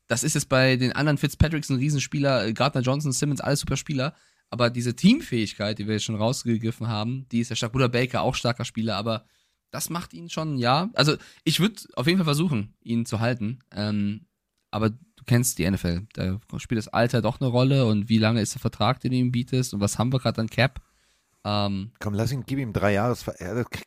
Das 0.09 0.23
ist 0.23 0.35
jetzt 0.35 0.49
bei 0.49 0.77
den 0.77 0.93
anderen 0.93 1.19
Fitzpatricks 1.19 1.69
ein 1.69 1.77
Riesenspieler, 1.79 2.47
äh, 2.47 2.53
Gardner 2.53 2.81
Johnson, 2.83 3.13
Simmons, 3.13 3.41
alles 3.41 3.61
super 3.61 3.77
Spieler. 3.77 4.15
Aber 4.51 4.71
diese 4.71 4.95
Teamfähigkeit, 4.95 5.79
die 5.79 5.87
wir 5.89 5.95
jetzt 5.95 6.05
schon 6.05 6.15
rausgegriffen 6.15 6.87
haben, 6.87 7.27
die 7.33 7.41
ist 7.41 7.51
ja 7.51 7.57
stark. 7.57 7.73
Bruder 7.73 7.89
Baker 7.89 8.23
auch 8.23 8.35
starker 8.37 8.65
Spieler, 8.65 8.97
aber 8.97 9.25
das 9.73 9.91
macht 9.91 10.15
ihn 10.15 10.31
schon, 10.31 10.57
ja. 10.59 10.89
Also 10.95 11.17
ich 11.43 11.59
würde 11.59 11.83
auf 11.95 12.07
jeden 12.07 12.19
Fall 12.19 12.25
versuchen, 12.25 12.75
ihn 12.83 13.05
zu 13.07 13.19
halten. 13.19 13.59
Ähm, 13.75 14.27
aber 14.71 14.91
du 14.91 15.25
kennst 15.27 15.59
die 15.59 15.69
NFL. 15.69 16.07
Da 16.13 16.39
spielt 16.59 16.79
das 16.79 16.89
Alter 16.89 17.23
doch 17.23 17.41
eine 17.41 17.49
Rolle 17.51 17.87
und 17.87 18.09
wie 18.09 18.19
lange 18.19 18.41
ist 18.41 18.55
der 18.55 18.61
Vertrag, 18.61 19.01
den 19.01 19.11
du 19.11 19.17
ihm 19.17 19.33
bietest 19.33 19.75
und 19.75 19.81
was 19.81 19.99
haben 19.99 20.13
wir 20.13 20.21
gerade 20.21 20.41
an 20.41 20.49
Cap? 20.49 20.81
Ähm, 21.45 21.91
Komm, 22.01 22.15
lass 22.15 22.31
ihn, 22.33 22.45
gib 22.47 22.59
ihm 22.59 22.73
drei 22.73 22.93
Jahre, 22.95 23.17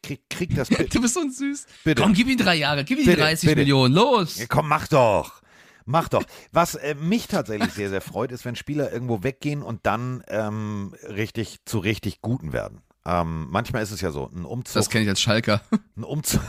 krieg, 0.02 0.22
krieg 0.30 0.56
das 0.56 0.68
bitte. 0.70 0.86
du 0.90 1.02
bist 1.02 1.14
so 1.14 1.22
süß. 1.30 1.66
bitte. 1.84 2.02
Komm, 2.02 2.14
gib 2.14 2.28
ihm 2.28 2.38
drei 2.38 2.56
Jahre, 2.56 2.84
gib 2.84 3.00
ihm 3.00 3.06
Bitte, 3.06 3.22
30 3.22 3.48
bitte. 3.50 3.60
Millionen, 3.62 3.94
los! 3.94 4.38
Ja, 4.38 4.46
komm, 4.48 4.68
mach 4.68 4.88
doch. 4.88 5.42
Mach 5.90 6.08
doch. 6.08 6.24
Was 6.52 6.76
äh, 6.76 6.94
mich 6.94 7.28
tatsächlich 7.28 7.74
sehr, 7.74 7.90
sehr 7.90 8.02
freut, 8.02 8.32
ist, 8.32 8.46
wenn 8.46 8.56
Spieler 8.56 8.94
irgendwo 8.94 9.24
weggehen 9.24 9.64
und 9.64 9.88
dann 9.88 10.24
ähm, 10.28 10.94
richtig 11.08 11.58
zu 11.66 11.80
richtig 11.80 12.22
Guten 12.22 12.54
werden. 12.54 12.84
Ähm, 13.06 13.48
manchmal 13.50 13.82
ist 13.82 13.90
es 13.90 14.00
ja 14.00 14.12
so, 14.12 14.30
ein 14.32 14.46
Umzug. 14.46 14.76
Das 14.76 14.92
kenne 14.92 15.06
ich 15.06 15.10
als 15.10 15.20
Schalker. 15.20 15.62
Ein 15.98 16.04
Umzug, 16.04 16.42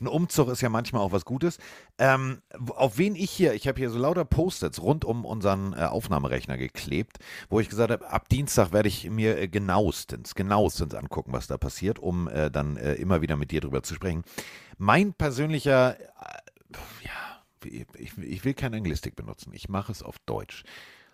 ein 0.00 0.08
Umzug 0.08 0.48
ist 0.48 0.60
ja 0.60 0.68
manchmal 0.68 1.00
auch 1.00 1.12
was 1.12 1.24
Gutes. 1.24 1.58
Ähm, 1.96 2.42
auf 2.74 2.98
wen 2.98 3.14
ich 3.14 3.30
hier, 3.30 3.54
ich 3.54 3.66
habe 3.68 3.78
hier 3.78 3.88
so 3.88 3.98
lauter 3.98 4.24
Post-its 4.24 4.82
rund 4.82 5.04
um 5.04 5.24
unseren 5.24 5.72
äh, 5.72 5.84
Aufnahmerechner 5.84 6.58
geklebt, 6.58 7.18
wo 7.48 7.60
ich 7.60 7.70
gesagt 7.70 7.90
habe, 7.90 8.10
ab 8.10 8.28
Dienstag 8.28 8.72
werde 8.72 8.88
ich 8.88 9.08
mir 9.08 9.38
äh, 9.38 9.48
genauestens, 9.48 10.34
genauestens 10.34 10.94
angucken, 10.94 11.32
was 11.32 11.46
da 11.46 11.56
passiert, 11.56 11.98
um 11.98 12.28
äh, 12.28 12.50
dann 12.50 12.76
äh, 12.76 12.94
immer 12.94 13.22
wieder 13.22 13.36
mit 13.36 13.52
dir 13.52 13.60
drüber 13.62 13.82
zu 13.82 13.94
sprechen. 13.94 14.24
Mein 14.76 15.14
persönlicher, 15.14 15.98
äh, 15.98 16.04
ja, 17.04 17.25
ich, 17.64 18.18
ich 18.18 18.44
will 18.44 18.54
keine 18.54 18.76
Anglistik 18.76 19.16
benutzen, 19.16 19.52
ich 19.52 19.68
mache 19.68 19.92
es 19.92 20.02
auf 20.02 20.18
Deutsch. 20.26 20.64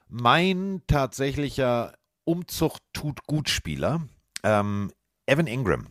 Mein 0.08 0.82
tatsächlicher 0.86 1.94
Umzug 2.24 2.78
tut 2.92 3.26
gut 3.26 3.48
Spieler, 3.48 4.06
ähm, 4.42 4.92
Evan 5.26 5.46
Ingram. 5.46 5.88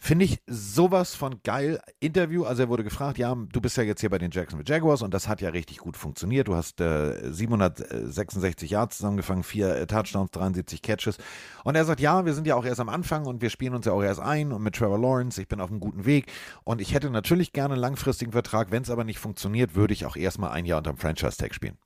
Finde 0.00 0.26
ich 0.26 0.40
sowas 0.46 1.16
von 1.16 1.42
geil. 1.42 1.80
Interview, 1.98 2.44
also 2.44 2.62
er 2.62 2.68
wurde 2.68 2.84
gefragt, 2.84 3.18
ja, 3.18 3.34
du 3.34 3.60
bist 3.60 3.76
ja 3.76 3.82
jetzt 3.82 4.00
hier 4.00 4.10
bei 4.10 4.18
den 4.18 4.30
Jacksonville 4.30 4.68
Jaguars 4.68 5.02
und 5.02 5.12
das 5.12 5.26
hat 5.26 5.40
ja 5.40 5.50
richtig 5.50 5.78
gut 5.78 5.96
funktioniert. 5.96 6.46
Du 6.46 6.54
hast 6.54 6.80
äh, 6.80 7.32
766 7.32 8.70
Yards 8.70 8.98
zusammengefangen, 8.98 9.42
vier 9.42 9.74
äh, 9.74 9.86
Touchdowns, 9.88 10.30
73 10.30 10.82
Catches. 10.82 11.18
Und 11.64 11.74
er 11.74 11.84
sagt, 11.84 11.98
ja, 11.98 12.24
wir 12.24 12.32
sind 12.32 12.46
ja 12.46 12.54
auch 12.54 12.64
erst 12.64 12.78
am 12.78 12.88
Anfang 12.88 13.26
und 13.26 13.42
wir 13.42 13.50
spielen 13.50 13.74
uns 13.74 13.86
ja 13.86 13.92
auch 13.92 14.02
erst 14.02 14.20
ein 14.20 14.52
und 14.52 14.62
mit 14.62 14.76
Trevor 14.76 15.00
Lawrence, 15.00 15.42
ich 15.42 15.48
bin 15.48 15.60
auf 15.60 15.68
einem 15.68 15.80
guten 15.80 16.04
Weg 16.04 16.30
und 16.62 16.80
ich 16.80 16.94
hätte 16.94 17.10
natürlich 17.10 17.52
gerne 17.52 17.74
einen 17.74 17.80
langfristigen 17.80 18.30
Vertrag. 18.30 18.70
Wenn 18.70 18.84
es 18.84 18.90
aber 18.90 19.02
nicht 19.02 19.18
funktioniert, 19.18 19.74
würde 19.74 19.94
ich 19.94 20.06
auch 20.06 20.16
erstmal 20.16 20.52
ein 20.52 20.64
Jahr 20.64 20.78
unterm 20.78 20.96
Franchise-Tag 20.96 21.52
spielen. 21.54 21.76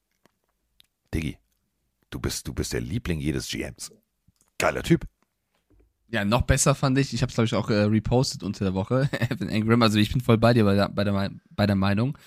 Diggi, 1.14 1.38
du 2.10 2.20
bist, 2.20 2.46
du 2.46 2.52
bist 2.52 2.74
der 2.74 2.82
Liebling 2.82 3.20
jedes 3.20 3.48
GMs. 3.48 3.90
Geiler 4.58 4.82
Typ. 4.82 5.06
Ja, 6.12 6.26
noch 6.26 6.42
besser 6.42 6.74
fand 6.74 6.98
ich, 6.98 7.14
ich 7.14 7.22
habe 7.22 7.30
es 7.30 7.34
glaube 7.34 7.46
ich 7.46 7.54
auch 7.54 7.70
äh, 7.70 7.84
repostet 7.84 8.42
unter 8.42 8.66
der 8.66 8.74
Woche, 8.74 9.08
Evan 9.30 9.48
Ingram, 9.48 9.80
also 9.80 9.98
ich 9.98 10.12
bin 10.12 10.20
voll 10.20 10.36
bei 10.36 10.52
dir 10.52 10.64
bei 10.64 10.74
der, 10.74 10.90
bei 10.90 11.04
der, 11.04 11.30
bei 11.50 11.66
der 11.66 11.74
Meinung, 11.74 12.18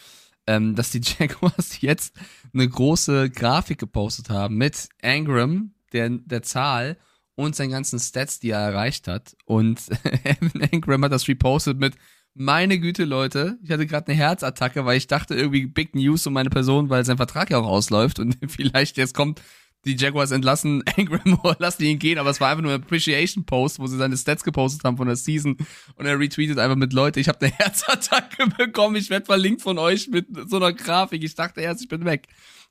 ähm, 0.48 0.76
dass 0.76 0.90
die 0.90 1.02
Jaguars 1.20 1.82
jetzt 1.82 2.16
eine 2.52 2.68
große 2.68 3.30
Grafik 3.30 3.78
gepostet 3.78 4.32
haben 4.32 4.56
mit 4.56 4.90
Ingram, 5.04 5.76
der, 5.94 6.10
der 6.10 6.42
Zahl 6.42 6.98
und 7.36 7.56
seinen 7.56 7.70
ganzen 7.70 8.00
Stats, 8.00 8.40
die 8.40 8.50
er 8.50 8.60
erreicht 8.60 9.08
hat. 9.08 9.36
Und 9.46 9.82
Evan 10.24 10.62
Ingram 10.72 11.04
hat 11.04 11.12
das 11.12 11.28
repostet 11.28 11.78
mit 11.78 11.94
meine 12.34 12.80
Güte, 12.80 13.06
Leute, 13.06 13.60
ich 13.64 13.70
hatte 13.70 13.86
gerade 13.86 14.08
eine 14.08 14.18
Herzattacke, 14.18 14.84
weil 14.86 14.98
ich 14.98 15.06
dachte 15.06 15.36
irgendwie 15.36 15.68
Big 15.68 15.94
News 15.94 16.26
um 16.26 16.34
meine 16.34 16.50
Person, 16.50 16.90
weil 16.90 17.06
sein 17.06 17.18
Vertrag 17.18 17.52
ja 17.52 17.60
auch 17.60 17.68
ausläuft 17.68 18.18
und 18.18 18.36
vielleicht 18.48 18.98
jetzt 18.98 19.14
kommt 19.14 19.44
die 19.86 19.96
Jaguars 19.96 20.32
entlassen 20.32 20.84
Ingram 20.98 21.40
oder 21.44 21.56
lassen 21.60 21.84
ihn 21.84 22.00
gehen, 22.00 22.18
aber 22.18 22.30
es 22.30 22.42
war 22.42 22.50
einfach 22.50 22.64
nur 22.64 22.74
ein 22.74 22.82
Appreciation 22.82 23.46
Post, 23.46 23.80
wo 23.80 23.88
sie 23.88 23.98
seine 23.98 24.18
Stats 24.18 24.44
gepostet 24.44 24.84
haben 24.84 24.98
von 24.98 25.08
der 25.08 25.16
Season 25.16 25.58
und 25.96 26.06
er 26.06 26.20
retweetet 26.20 26.58
einfach 26.60 26.76
mit 26.78 26.94
Leute, 26.94 27.20
ich 27.20 27.28
habe 27.28 27.40
eine 27.42 27.54
Herzattacke 27.58 28.48
bekommen, 28.58 28.96
ich 28.96 29.10
werde 29.10 29.26
verlinkt 29.26 29.62
von 29.62 29.78
euch 29.78 30.08
mit 30.10 30.28
so 30.50 30.58
einer 30.58 30.74
Grafik. 30.74 31.24
Ich 31.24 31.36
dachte 31.36 31.62
erst, 31.62 31.82
ich 31.82 31.88
bin 31.88 32.06
weg. 32.06 32.28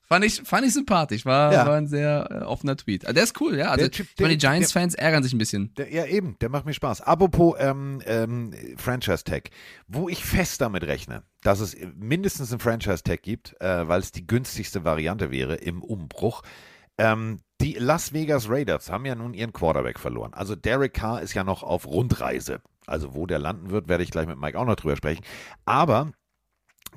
Fand 0.07 0.23
ich, 0.23 0.41
fand 0.43 0.67
ich 0.67 0.73
sympathisch, 0.73 1.25
war, 1.25 1.51
Ja. 1.51 1.65
war 1.65 1.77
ein 1.77 1.87
sehr 1.87 2.27
äh, 2.29 2.43
offener 2.43 2.77
Tweet. 2.77 3.05
Also 3.05 3.15
der 3.15 3.23
ist 3.23 3.41
cool, 3.41 3.57
ja. 3.57 3.69
Also 3.69 3.85
Der 3.85 3.91
Typ, 3.91 4.07
ich 4.13 4.21
meine, 4.21 4.37
die 4.37 4.45
Giants-Fans 4.45 4.93
ärgern 4.93 5.23
sich 5.23 5.33
ein 5.33 5.39
bisschen. 5.39 5.73
Der, 5.77 5.91
ja, 5.91 6.05
eben, 6.05 6.37
der 6.41 6.49
macht 6.49 6.67
mir 6.67 6.75
Spaß. 6.75 7.01
Apropos 7.01 7.55
ähm, 7.57 8.03
ähm, 8.05 8.53
Franchise-Tag, 8.77 9.49
wo 9.87 10.07
ich 10.07 10.23
fest 10.23 10.61
damit 10.61 10.83
rechne, 10.83 11.23
dass 11.41 11.59
es 11.59 11.75
mindestens 11.97 12.51
einen 12.51 12.59
Franchise-Tag 12.59 13.23
gibt, 13.23 13.59
äh, 13.59 13.87
weil 13.87 13.99
es 13.99 14.11
die 14.11 14.27
günstigste 14.27 14.83
Variante 14.83 15.31
wäre 15.31 15.55
im 15.55 15.81
Umbruch. 15.81 16.43
Ähm, 16.97 17.39
die 17.61 17.73
Las 17.73 18.13
Vegas 18.13 18.49
Raiders 18.49 18.91
haben 18.91 19.05
ja 19.05 19.15
nun 19.15 19.33
ihren 19.33 19.53
Quarterback 19.53 19.99
verloren. 19.99 20.33
Also 20.33 20.55
Derek 20.55 20.93
Carr 20.93 21.21
ist 21.21 21.33
ja 21.33 21.43
noch 21.43 21.63
auf 21.63 21.87
Rundreise. 21.87 22.61
Also 22.85 23.15
wo 23.15 23.25
der 23.25 23.39
landen 23.39 23.69
wird, 23.71 23.87
werde 23.87 24.03
ich 24.03 24.11
gleich 24.11 24.27
mit 24.27 24.37
Mike 24.37 24.59
auch 24.59 24.65
noch 24.65 24.75
drüber 24.75 24.95
sprechen. 24.95 25.23
Aber 25.65 26.11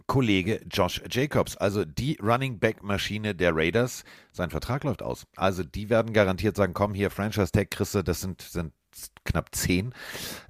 Kollege 0.06 0.60
Josh 0.70 1.02
Jacobs, 1.10 1.56
also 1.56 1.84
die 1.84 2.18
Running 2.22 2.58
Back 2.58 2.82
Maschine 2.82 3.34
der 3.34 3.54
Raiders, 3.54 4.04
sein 4.32 4.50
Vertrag 4.50 4.84
läuft 4.84 5.02
aus. 5.02 5.26
Also 5.36 5.62
die 5.64 5.90
werden 5.90 6.12
garantiert 6.12 6.56
sagen, 6.56 6.74
komm 6.74 6.94
hier, 6.94 7.10
Franchise 7.10 7.52
Tag 7.52 7.70
du, 7.70 8.02
das 8.02 8.20
sind, 8.20 8.42
sind 8.42 8.72
knapp 9.24 9.54
zehn 9.54 9.94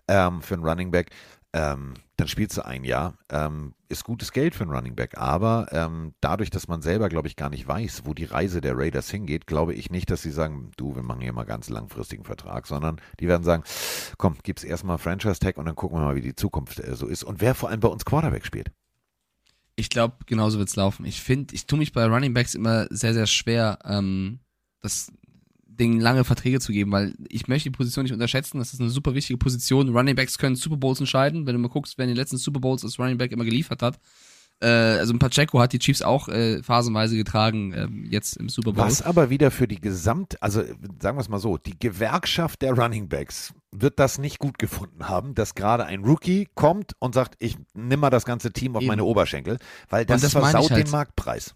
ähm, 0.07 0.43
für 0.43 0.55
einen 0.55 0.65
Running 0.65 0.91
Back. 0.91 1.11
Ähm, 1.55 1.95
dann 2.17 2.29
spielst 2.29 2.57
du 2.59 2.67
ein 2.67 2.85
Jahr. 2.85 3.17
Ähm, 3.31 3.75
ist 3.89 4.05
gutes 4.05 4.33
Geld 4.33 4.55
für 4.55 4.65
einen 4.65 4.73
Running 4.73 4.95
Back, 4.95 5.17
aber 5.17 5.69
ähm, 5.73 6.13
dadurch, 6.21 6.51
dass 6.51 6.69
man 6.69 6.83
selber, 6.83 7.09
glaube 7.09 7.29
ich, 7.29 7.37
gar 7.37 7.49
nicht 7.49 7.67
weiß, 7.67 8.03
wo 8.05 8.13
die 8.13 8.27
Reise 8.27 8.61
der 8.61 8.77
Raiders 8.77 9.11
hingeht, 9.11 9.47
glaube 9.47 9.73
ich 9.73 9.91
nicht, 9.91 10.11
dass 10.11 10.23
sie 10.23 10.31
sagen, 10.31 10.73
du, 10.77 10.95
wir 10.95 11.03
machen 11.03 11.23
hier 11.23 11.33
mal 11.33 11.45
ganz 11.45 11.71
langfristigen 11.71 12.25
Vertrag, 12.25 12.67
sondern 12.67 13.01
die 13.19 13.29
werden 13.29 13.45
sagen, 13.45 13.63
komm, 14.19 14.37
gib's 14.43 14.63
erstmal 14.63 14.99
Franchise 14.99 15.39
Tag 15.41 15.57
und 15.57 15.65
dann 15.65 15.77
gucken 15.77 15.99
wir 15.99 16.05
mal, 16.05 16.17
wie 16.17 16.21
die 16.21 16.37
Zukunft 16.37 16.81
äh, 16.81 16.95
so 16.97 17.07
ist 17.07 17.25
und 17.25 17.41
wer 17.41 17.55
vor 17.55 17.71
allem 17.71 17.81
bei 17.81 17.89
uns 17.89 18.05
Quarterback 18.05 18.45
spielt. 18.45 18.71
Ich 19.77 19.89
glaube, 19.89 20.17
genauso 20.27 20.59
wird's 20.59 20.77
laufen. 20.77 21.07
Ich 21.07 21.23
finde, 21.23 21.55
ich 21.55 21.67
tue 21.67 21.79
mich 21.79 21.93
bei 21.93 22.05
Running 22.05 22.35
Backs 22.35 22.55
immer 22.55 22.89
sehr, 22.91 23.15
sehr 23.15 23.27
schwer, 23.27 23.79
ähm, 23.85 24.41
das 24.81 25.13
Ding 25.79 26.01
lange 26.01 26.25
Verträge 26.25 26.61
zu 26.61 26.73
geben, 26.73 26.93
weil 26.93 27.15
ich 27.29 27.49
möchte 27.49 27.71
die 27.71 27.77
Position 27.77 28.05
nicht 28.05 28.13
unterschätzen. 28.13 28.59
Das 28.59 28.73
ist 28.73 28.81
eine 28.81 28.91
super 28.91 29.15
wichtige 29.15 29.39
Position. 29.39 29.89
Running 29.97 30.17
Backs 30.17 30.39
können 30.39 30.57
Super 30.57 30.77
Bowls 30.77 31.01
entscheiden. 31.01 31.47
Wenn 31.47 31.55
du 31.55 31.61
mal 31.61 31.69
guckst, 31.69 31.99
wer 31.99 32.05
in 32.05 32.11
den 32.11 32.17
letzten 32.17 32.37
Super 32.37 32.61
Bowls 32.61 32.83
das 32.83 32.99
Running 32.99 33.19
Back 33.19 33.33
immer 33.33 33.45
geliefert 33.45 33.83
hat. 33.83 33.99
Äh, 34.61 34.67
also 34.67 35.15
ein 35.15 35.19
Pacheco 35.19 35.61
hat 35.61 35.73
die 35.73 35.79
Chiefs 35.79 36.03
auch 36.03 36.29
äh, 36.29 36.63
phasenweise 36.63 37.17
getragen, 37.17 37.73
ähm, 37.77 38.09
jetzt 38.11 38.37
im 38.37 38.49
Super 38.49 38.73
Bowl. 38.73 38.85
Was 38.85 39.03
aber 39.03 39.31
wieder 39.31 39.51
für 39.51 39.69
die 39.69 39.81
Gesamt, 39.81 40.43
also 40.43 40.63
sagen 41.01 41.17
wir 41.17 41.21
es 41.21 41.29
mal 41.29 41.39
so, 41.39 41.59
die 41.59 41.79
Gewerkschaft 41.79 42.63
der 42.63 42.73
Running 42.73 43.09
Backs 43.09 43.55
wird 43.71 44.01
das 44.01 44.19
nicht 44.19 44.39
gut 44.39 44.59
gefunden 44.59 45.09
haben, 45.09 45.35
dass 45.35 45.55
gerade 45.55 45.85
ein 45.85 46.05
Rookie 46.05 46.49
kommt 46.55 46.95
und 46.99 47.15
sagt, 47.15 47.37
ich 47.39 47.57
nimm 47.75 48.01
mal 48.01 48.11
das 48.11 48.25
ganze 48.25 48.53
Team 48.53 48.75
auf 48.75 48.83
Eben. 48.83 48.89
meine 48.89 49.05
Oberschenkel, 49.05 49.59
weil 49.91 50.05
das, 50.05 50.23
das 50.23 50.35
meine 50.35 50.47
ich 50.47 50.51
versaut 50.51 50.71
halt. 50.73 50.87
den 50.87 50.91
Marktpreis. 50.91 51.55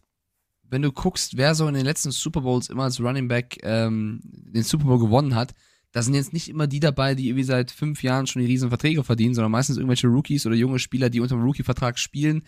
Wenn 0.73 0.81
du 0.81 0.91
guckst, 0.91 1.37
wer 1.37 1.55
so 1.55 1.69
in 1.69 1.75
den 1.75 1.85
letzten 1.85 2.13
Super 2.13 2.41
Bowls 2.41 2.71
immer 2.71 2.85
als 2.85 2.99
Running 2.99 3.29
Back 3.29 3.59
ähm, 3.63 4.21
den 4.25 4.63
Super 4.63 4.87
Bowl 4.87 4.99
gewonnen 4.99 5.35
hat, 5.35 5.53
da 5.93 6.03
sind 6.03 6.15
jetzt 6.15 6.33
nicht 6.33 6.49
immer 6.49 6.67
die 6.67 6.81
dabei, 6.81 7.15
die 7.15 7.29
irgendwie 7.29 7.45
seit 7.45 7.71
fünf 7.71 8.03
Jahren 8.03 8.27
schon 8.27 8.41
die 8.41 8.49
riesen 8.49 8.71
Verträge 8.71 9.05
verdienen, 9.05 9.35
sondern 9.35 9.53
meistens 9.53 9.77
irgendwelche 9.77 10.07
Rookies 10.07 10.47
oder 10.47 10.55
junge 10.55 10.79
Spieler, 10.79 11.11
die 11.11 11.21
unter 11.21 11.37
dem 11.37 11.45
Rookie-Vertrag 11.45 11.99
spielen. 11.99 12.45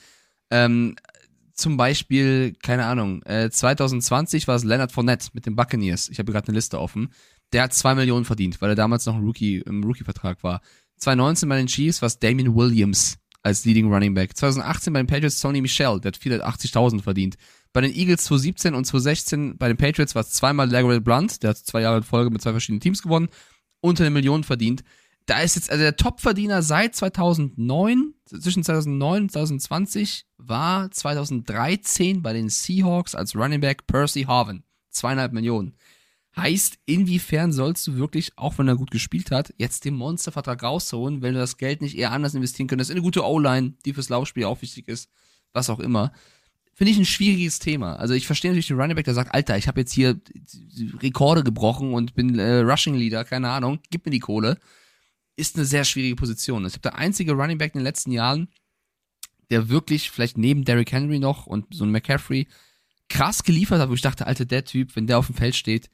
Ähm, 0.51 0.97
zum 1.53 1.77
Beispiel, 1.77 2.55
keine 2.63 2.87
Ahnung, 2.87 3.23
äh, 3.25 3.51
2020 3.51 4.49
war 4.49 4.57
es 4.57 4.65
Leonard 4.65 4.91
Fournette 4.91 5.29
mit 5.35 5.45
den 5.45 5.55
Buccaneers. 5.55 6.09
Ich 6.09 6.19
habe 6.19 6.33
gerade 6.33 6.49
eine 6.49 6.57
Liste 6.57 6.81
offen. 6.81 7.11
Der 7.53 7.65
hat 7.65 7.75
zwei 7.75 7.95
Millionen 7.95 8.25
verdient, 8.25 8.63
weil 8.63 8.71
er 8.71 8.75
damals 8.75 9.05
noch 9.05 9.17
ein 9.17 9.23
Rookie 9.23 9.59
im 9.59 9.85
Rookie-Vertrag 9.85 10.43
war. 10.43 10.63
2019 10.97 11.47
bei 11.47 11.59
den 11.59 11.67
Chiefs 11.67 12.01
war 12.01 12.07
es 12.07 12.19
Damien 12.19 12.57
Williams 12.57 13.19
als 13.43 13.67
Leading 13.67 13.93
Running 13.93 14.15
Back. 14.15 14.35
2018 14.35 14.95
bei 14.95 15.01
den 15.01 15.07
Patriots 15.07 15.41
Tony 15.41 15.61
Michel, 15.61 16.01
der 16.01 16.13
hat 16.13 16.19
480.000 16.19 17.03
verdient. 17.03 17.37
Bei 17.75 17.81
den 17.81 17.93
Eagles 17.93 18.23
2017 18.25 18.73
und 18.73 18.85
2016 18.85 19.59
bei 19.59 19.67
den 19.67 19.77
Patriots 19.77 20.15
war 20.15 20.23
es 20.23 20.31
zweimal 20.31 20.71
Lagarette 20.71 21.01
Blunt, 21.01 21.43
der 21.43 21.51
hat 21.51 21.59
zwei 21.59 21.81
Jahre 21.81 21.97
in 21.99 22.03
Folge 22.05 22.31
mit 22.31 22.41
zwei 22.41 22.53
verschiedenen 22.53 22.81
Teams 22.81 23.03
gewonnen, 23.03 23.29
unter 23.81 24.05
eine 24.05 24.13
Million 24.13 24.45
verdient. 24.45 24.85
Da 25.27 25.41
ist 25.41 25.57
jetzt, 25.57 25.71
also 25.71 25.83
der 25.83 25.97
Topverdiener 25.97 26.63
seit 26.63 26.95
2009, 26.95 28.15
zwischen 28.27 28.63
2009 28.63 29.23
und 29.23 29.33
2020, 29.33 30.25
war 30.39 30.89
2013 30.89 32.23
bei 32.23 32.33
den 32.33 32.49
Seahawks 32.49 33.17
als 33.17 33.35
Running 33.35 33.61
Back 33.61 33.89
Percy 33.89 34.23
Harvin. 34.23 34.63
Zweieinhalb 34.91 35.33
Millionen. 35.33 35.75
Heißt, 36.37 36.79
inwiefern 36.87 37.53
sollst 37.53 37.89
du 37.89 37.97
wirklich, 37.97 38.39
auch 38.39 38.57
wenn 38.57 38.69
er 38.69 38.77
gut 38.77 38.93
gespielt 38.93 39.33
hat, 39.33 39.53
jetzt 39.59 39.85
den 39.85 39.95
Monstervertrag 39.95 40.63
rausholen, 40.63 41.23
wenn 41.23 41.35
du 41.35 41.41
das 41.41 41.57
Geld 41.57 41.81
nicht 41.81 41.99
eher 41.99 42.13
anders 42.13 42.35
investieren 42.35 42.69
könntest, 42.69 42.91
in 42.91 42.99
eine 42.99 43.03
gute 43.03 43.25
O-Line, 43.25 43.75
die 43.85 43.95
fürs 43.95 44.11
Laufspiel 44.11 44.45
auch 44.45 44.63
wichtig 44.63 44.87
ist, 44.87 45.11
was 45.53 45.71
auch 45.71 45.81
immer. 45.81 46.13
Finde 46.75 46.91
ich 46.91 46.99
ein 46.99 47.05
schwieriges 47.05 47.61
Thema. 47.61 47.97
Also 47.97 48.15
ich 48.15 48.27
verstehe 48.27 48.51
natürlich 48.51 48.67
den 48.67 48.81
Running 48.81 48.97
Back, 48.97 49.05
der 49.05 49.15
sagt, 49.15 49.33
Alter, 49.33 49.57
ich 49.57 49.69
habe 49.69 49.81
jetzt 49.81 49.93
hier 49.93 50.21
Rekorde 51.01 51.45
gebrochen 51.45 51.95
und 51.95 52.15
bin 52.15 52.39
äh, 52.39 52.59
Rushing 52.59 52.95
Leader, 52.95 53.25
keine 53.25 53.51
Ahnung, 53.51 53.79
gib 53.91 54.05
mir 54.05 54.11
die 54.11 54.19
Kohle. 54.19 54.59
Ist 55.37 55.57
eine 55.57 55.65
sehr 55.65 55.85
schwierige 55.85 56.17
Position. 56.17 56.67
Ich 56.67 56.73
habe 56.73 56.83
der 56.83 56.97
einzige 56.97 57.33
Running 57.33 57.59
Back 57.59 57.75
in 57.75 57.81
den 57.81 57.85
letzten 57.85 58.11
Jahren, 58.11 58.49
der 59.51 59.69
wirklich 59.69 60.11
vielleicht 60.11 60.37
neben 60.37 60.65
Derrick 60.65 60.91
Henry 60.91 61.21
noch 61.21 61.47
und 61.47 61.73
so 61.73 61.85
ein 61.85 61.91
McCaffrey 61.91 62.49
krass 63.09 63.45
geliefert 63.45 63.81
hat, 63.81 63.89
wo 63.89 63.95
ich 63.95 64.01
dachte, 64.01 64.27
Alter, 64.27 64.45
der 64.45 64.65
Typ, 64.65 64.97
wenn 64.97 65.07
der 65.07 65.19
auf 65.19 65.27
dem 65.27 65.37
Feld 65.37 65.55
steht, 65.55 65.91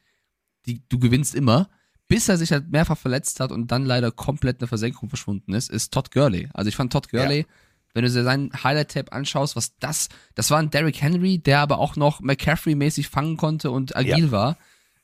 die, 0.67 0.83
du 0.89 0.99
gewinnst 0.99 1.35
immer, 1.35 1.69
bis 2.09 2.29
er 2.29 2.39
sich 2.39 2.53
halt 2.53 2.71
mehrfach 2.71 2.97
verletzt 2.99 3.41
hat 3.41 3.53
und 3.53 3.71
dann 3.71 3.85
leider 3.85 4.11
komplett 4.11 4.61
eine 4.61 4.69
Versenkung 4.69 5.09
verschwunden 5.09 5.53
ist, 5.53 5.71
ist 5.71 5.93
Todd 5.93 6.11
Gurley. 6.11 6.49
Also 6.55 6.69
ich 6.69 6.77
fand 6.77 6.93
Todd 6.93 7.09
Gurley, 7.09 7.41
ja. 7.41 7.47
Wenn 7.93 8.05
du 8.05 8.11
dir 8.11 8.25
seinen 8.25 8.53
Highlight-Tab 8.53 9.13
anschaust, 9.13 9.57
was 9.57 9.77
das, 9.79 10.09
das 10.35 10.51
war 10.51 10.59
ein 10.59 10.71
Derrick 10.71 11.01
Henry, 11.01 11.39
der 11.39 11.61
aber 11.61 11.79
auch 11.79 11.97
noch 11.97 12.21
McCaffrey-mäßig 12.21 13.09
fangen 13.09 13.37
konnte 13.37 13.71
und 13.71 13.97
agil 13.97 14.27
ja. 14.27 14.31
war. 14.31 14.59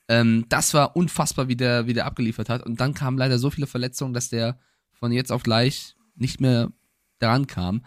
Ähm, 0.07 0.45
das 0.49 0.73
war 0.73 0.95
unfassbar, 0.95 1.47
wie 1.47 1.55
der, 1.55 1.87
wie 1.87 1.93
der 1.93 2.05
abgeliefert 2.05 2.49
hat. 2.49 2.63
Und 2.63 2.79
dann 2.79 2.93
kamen 2.93 3.17
leider 3.17 3.39
so 3.39 3.49
viele 3.49 3.67
Verletzungen, 3.67 4.13
dass 4.13 4.29
der 4.29 4.57
von 4.93 5.11
jetzt 5.11 5.31
auf 5.31 5.43
gleich 5.43 5.95
nicht 6.15 6.39
mehr 6.39 6.71
daran 7.19 7.47
kam. 7.47 7.83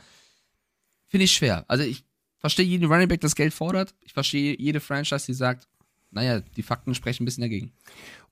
Finde 1.09 1.25
ich 1.25 1.33
schwer. 1.33 1.65
Also 1.69 1.83
ich 1.83 2.05
verstehe 2.39 2.67
jeden 2.67 2.91
Running 2.91 3.09
Back, 3.09 3.21
das 3.21 3.35
Geld 3.35 3.55
fordert. 3.55 3.95
Ich 4.01 4.13
verstehe 4.13 4.57
jede 4.59 4.81
Franchise, 4.81 5.27
die 5.27 5.35
sagt, 5.35 5.67
naja, 6.11 6.41
die 6.41 6.63
Fakten 6.63 6.95
sprechen 6.95 7.23
ein 7.23 7.27
bisschen 7.27 7.43
dagegen. 7.43 7.73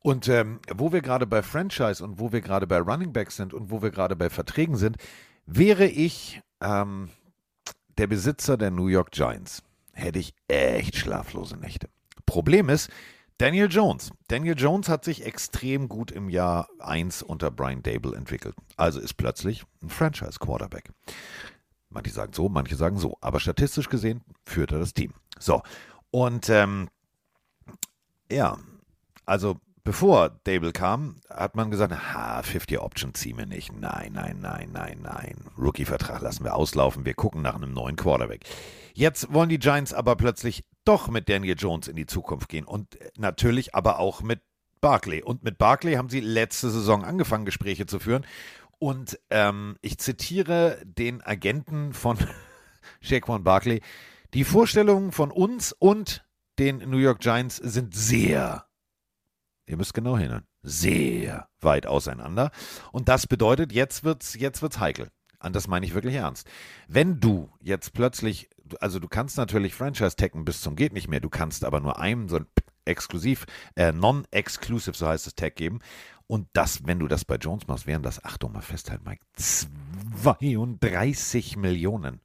Und 0.01 0.29
ähm, 0.29 0.61
wo 0.75 0.93
wir 0.93 1.01
gerade 1.01 1.27
bei 1.27 1.43
Franchise 1.43 2.03
und 2.05 2.19
wo 2.19 2.33
wir 2.33 2.41
gerade 2.41 2.67
bei 2.67 2.79
Running 2.79 3.13
Backs 3.13 3.37
sind 3.37 3.55
und 3.55 3.71
wo 3.71 3.83
wir 3.83 3.91
gerade 3.91 4.17
bei 4.17 4.31
Verträgen 4.31 4.77
sind, 4.77 4.97
wäre 5.47 5.87
ich 5.87 6.41
ähm, 6.61 7.11
der 7.99 8.07
Besitzer 8.07 8.57
der 8.57 8.71
New 8.71 8.87
York 8.87 9.11
Giants, 9.11 9.63
hätte 9.93 10.19
ich 10.19 10.35
echt 10.47 10.97
schlaflose 10.97 11.57
Nächte. 11.57 11.89
Problem 12.27 12.69
ist, 12.69 12.91
Daniel 13.39 13.69
Jones. 13.71 14.11
Daniel 14.27 14.59
Jones 14.59 14.89
hat 14.89 15.05
sich 15.05 15.25
extrem 15.25 15.89
gut 15.89 16.11
im 16.11 16.29
Jahr 16.29 16.69
1 16.81 17.23
unter 17.23 17.51
Brian 17.53 17.83
Dable 17.83 18.17
entwickelt. 18.17 18.57
Also 18.77 19.01
ist 19.01 19.15
plötzlich 19.15 19.65
ein 19.83 19.91
Franchise-Quarterback. 19.91 20.91
Manche 21.89 22.11
sagen 22.11 22.33
so, 22.33 22.49
manche 22.49 22.77
sagen 22.77 22.99
so. 22.99 23.17
Aber 23.21 23.39
statistisch 23.39 23.89
gesehen 23.89 24.23
führt 24.45 24.73
er 24.73 24.81
das 24.81 24.93
Team. 24.93 25.13
So. 25.39 25.63
Und 26.11 26.49
ähm, 26.51 26.89
ja, 28.31 28.59
also 29.25 29.61
bevor 29.85 30.31
Dable 30.45 30.73
kam, 30.73 31.17
hat 31.31 31.55
man 31.55 31.71
gesagt, 31.71 31.95
ha, 32.13 32.43
50 32.43 32.81
Option 32.81 33.15
ziehen 33.15 33.39
wir 33.39 33.47
nicht. 33.47 33.73
Nein, 33.73 34.13
nein, 34.15 34.41
nein, 34.41 34.71
nein, 34.73 34.99
nein. 35.01 35.37
Rookie-Vertrag 35.59 36.23
lassen 36.23 36.45
wir 36.45 36.55
auslaufen. 36.55 37.05
Wir 37.05 37.15
gucken 37.15 37.43
nach 37.43 37.55
einem 37.55 37.73
neuen 37.73 37.97
Quarterback. 37.97 38.45
Jetzt 38.95 39.33
wollen 39.33 39.49
die 39.49 39.59
Giants 39.59 39.93
aber 39.93 40.17
plötzlich 40.17 40.65
doch 40.85 41.09
mit 41.09 41.29
Daniel 41.29 41.57
Jones 41.59 41.89
in 41.89 41.97
die 41.97 42.07
Zukunft 42.07 42.49
gehen 42.49 42.65
und 42.65 42.99
natürlich 43.17 43.75
aber 43.75 43.99
auch 43.99 44.23
mit 44.23 44.41
Barkley. 44.81 45.23
Und 45.23 45.43
mit 45.43 45.59
Barkley 45.59 45.95
haben 45.95 46.09
sie 46.09 46.21
letzte 46.21 46.71
Saison 46.71 47.05
angefangen, 47.05 47.45
Gespräche 47.45 47.87
zu 47.87 47.99
führen. 47.99 48.25
Und 48.79 49.19
ähm, 49.31 49.77
ich 49.83 49.99
zitiere 49.99 50.81
den 50.85 51.23
Agenten 51.23 51.93
von 51.93 52.17
Shaquan 53.01 53.45
Barkley. 53.45 53.83
Die 54.35 54.45
Vorstellungen 54.45 55.13
von 55.13 55.31
uns 55.31 55.73
und 55.73 56.25
den 56.59 56.79
New 56.79 56.99
York 56.99 57.21
Giants 57.21 57.57
sind 57.57 57.95
sehr, 57.95 58.67
ihr 59.67 59.77
müsst 59.77 59.95
genau 59.95 60.19
hinhören, 60.19 60.47
sehr 60.63 61.49
weit 61.61 61.87
auseinander. 61.87 62.51
Und 62.93 63.09
das 63.09 63.27
bedeutet, 63.27 63.73
jetzt 63.73 64.05
wird's, 64.05 64.35
jetzt 64.35 64.61
wird's 64.61 64.79
heikel. 64.79 65.09
Und 65.41 65.55
das 65.55 65.69
meine 65.69 65.87
ich 65.87 65.95
wirklich 65.95 66.17
ernst. 66.17 66.49
Wenn 66.89 67.21
du 67.21 67.51
jetzt 67.61 67.93
plötzlich, 67.93 68.49
also 68.81 68.99
du 68.99 69.09
kannst 69.09 69.37
natürlich 69.37 69.75
Franchise-Taggen 69.75 70.45
bis 70.45 70.61
zum 70.61 70.75
geht 70.75 70.93
nicht 70.93 71.09
mehr, 71.09 71.21
du 71.21 71.29
kannst 71.29 71.65
aber 71.65 71.81
nur 71.81 72.01
einem 72.01 72.29
so 72.29 72.37
ein 72.37 72.47
exklusiv, 72.85 73.47
äh, 73.77 73.93
non-exclusive, 73.93 74.97
so 74.97 75.07
heißt 75.07 75.27
das 75.27 75.35
Tag 75.35 75.57
geben. 75.57 75.81
Und 76.27 76.49
das, 76.53 76.87
wenn 76.87 76.99
du 76.99 77.09
das 77.09 77.25
bei 77.25 77.37
Jones 77.37 77.67
machst, 77.69 77.87
wären 77.87 78.03
das, 78.03 78.25
Achtung 78.25 78.53
mal 78.53 78.63
festhalten, 78.63 79.05
Mike, 79.07 79.25
32 79.37 81.57
Millionen. 81.57 82.21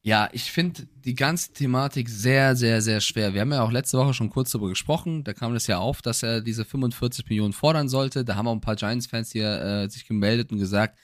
Ja, 0.00 0.28
ich 0.32 0.52
finde 0.52 0.86
die 0.94 1.14
ganze 1.14 1.52
Thematik 1.52 2.08
sehr, 2.08 2.56
sehr, 2.56 2.80
sehr 2.80 3.00
schwer. 3.00 3.34
Wir 3.34 3.42
haben 3.42 3.52
ja 3.52 3.62
auch 3.62 3.72
letzte 3.72 3.98
Woche 3.98 4.14
schon 4.14 4.30
kurz 4.30 4.52
darüber 4.52 4.70
gesprochen. 4.70 5.24
Da 5.24 5.34
kam 5.34 5.54
es 5.54 5.66
ja 5.66 5.78
auf, 5.78 6.00
dass 6.00 6.22
er 6.22 6.40
diese 6.40 6.64
45 6.64 7.28
Millionen 7.28 7.52
fordern 7.52 7.88
sollte. 7.88 8.24
Da 8.24 8.36
haben 8.36 8.48
auch 8.48 8.54
ein 8.54 8.62
paar 8.62 8.76
Giants-Fans 8.76 9.32
hier 9.32 9.60
äh, 9.60 9.88
sich 9.90 10.06
gemeldet 10.06 10.52
und 10.52 10.58
gesagt, 10.58 10.98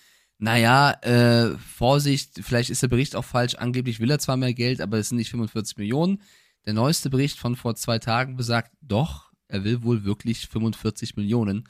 naja, 0.45 0.91
äh, 1.01 1.57
Vorsicht, 1.57 2.41
vielleicht 2.43 2.69
ist 2.69 2.83
der 2.83 2.89
Bericht 2.89 3.17
auch 3.17 3.25
falsch. 3.25 3.55
Angeblich 3.55 3.99
will 3.99 4.11
er 4.11 4.19
zwar 4.19 4.37
mehr 4.37 4.53
Geld, 4.53 4.83
aber 4.83 4.99
es 4.99 5.09
sind 5.09 5.17
nicht 5.17 5.31
45 5.31 5.79
Millionen. 5.79 6.21
Der 6.67 6.75
neueste 6.75 7.09
Bericht 7.09 7.39
von 7.39 7.57
vor 7.57 7.77
zwei 7.77 7.99
Tagen 7.99 8.37
besagt, 8.37 8.71
doch, 8.83 9.33
er 9.49 9.65
will 9.65 9.83
wohl 9.83 10.05
wirklich 10.05 10.47
45 10.47 11.17
Millionen. 11.17 11.67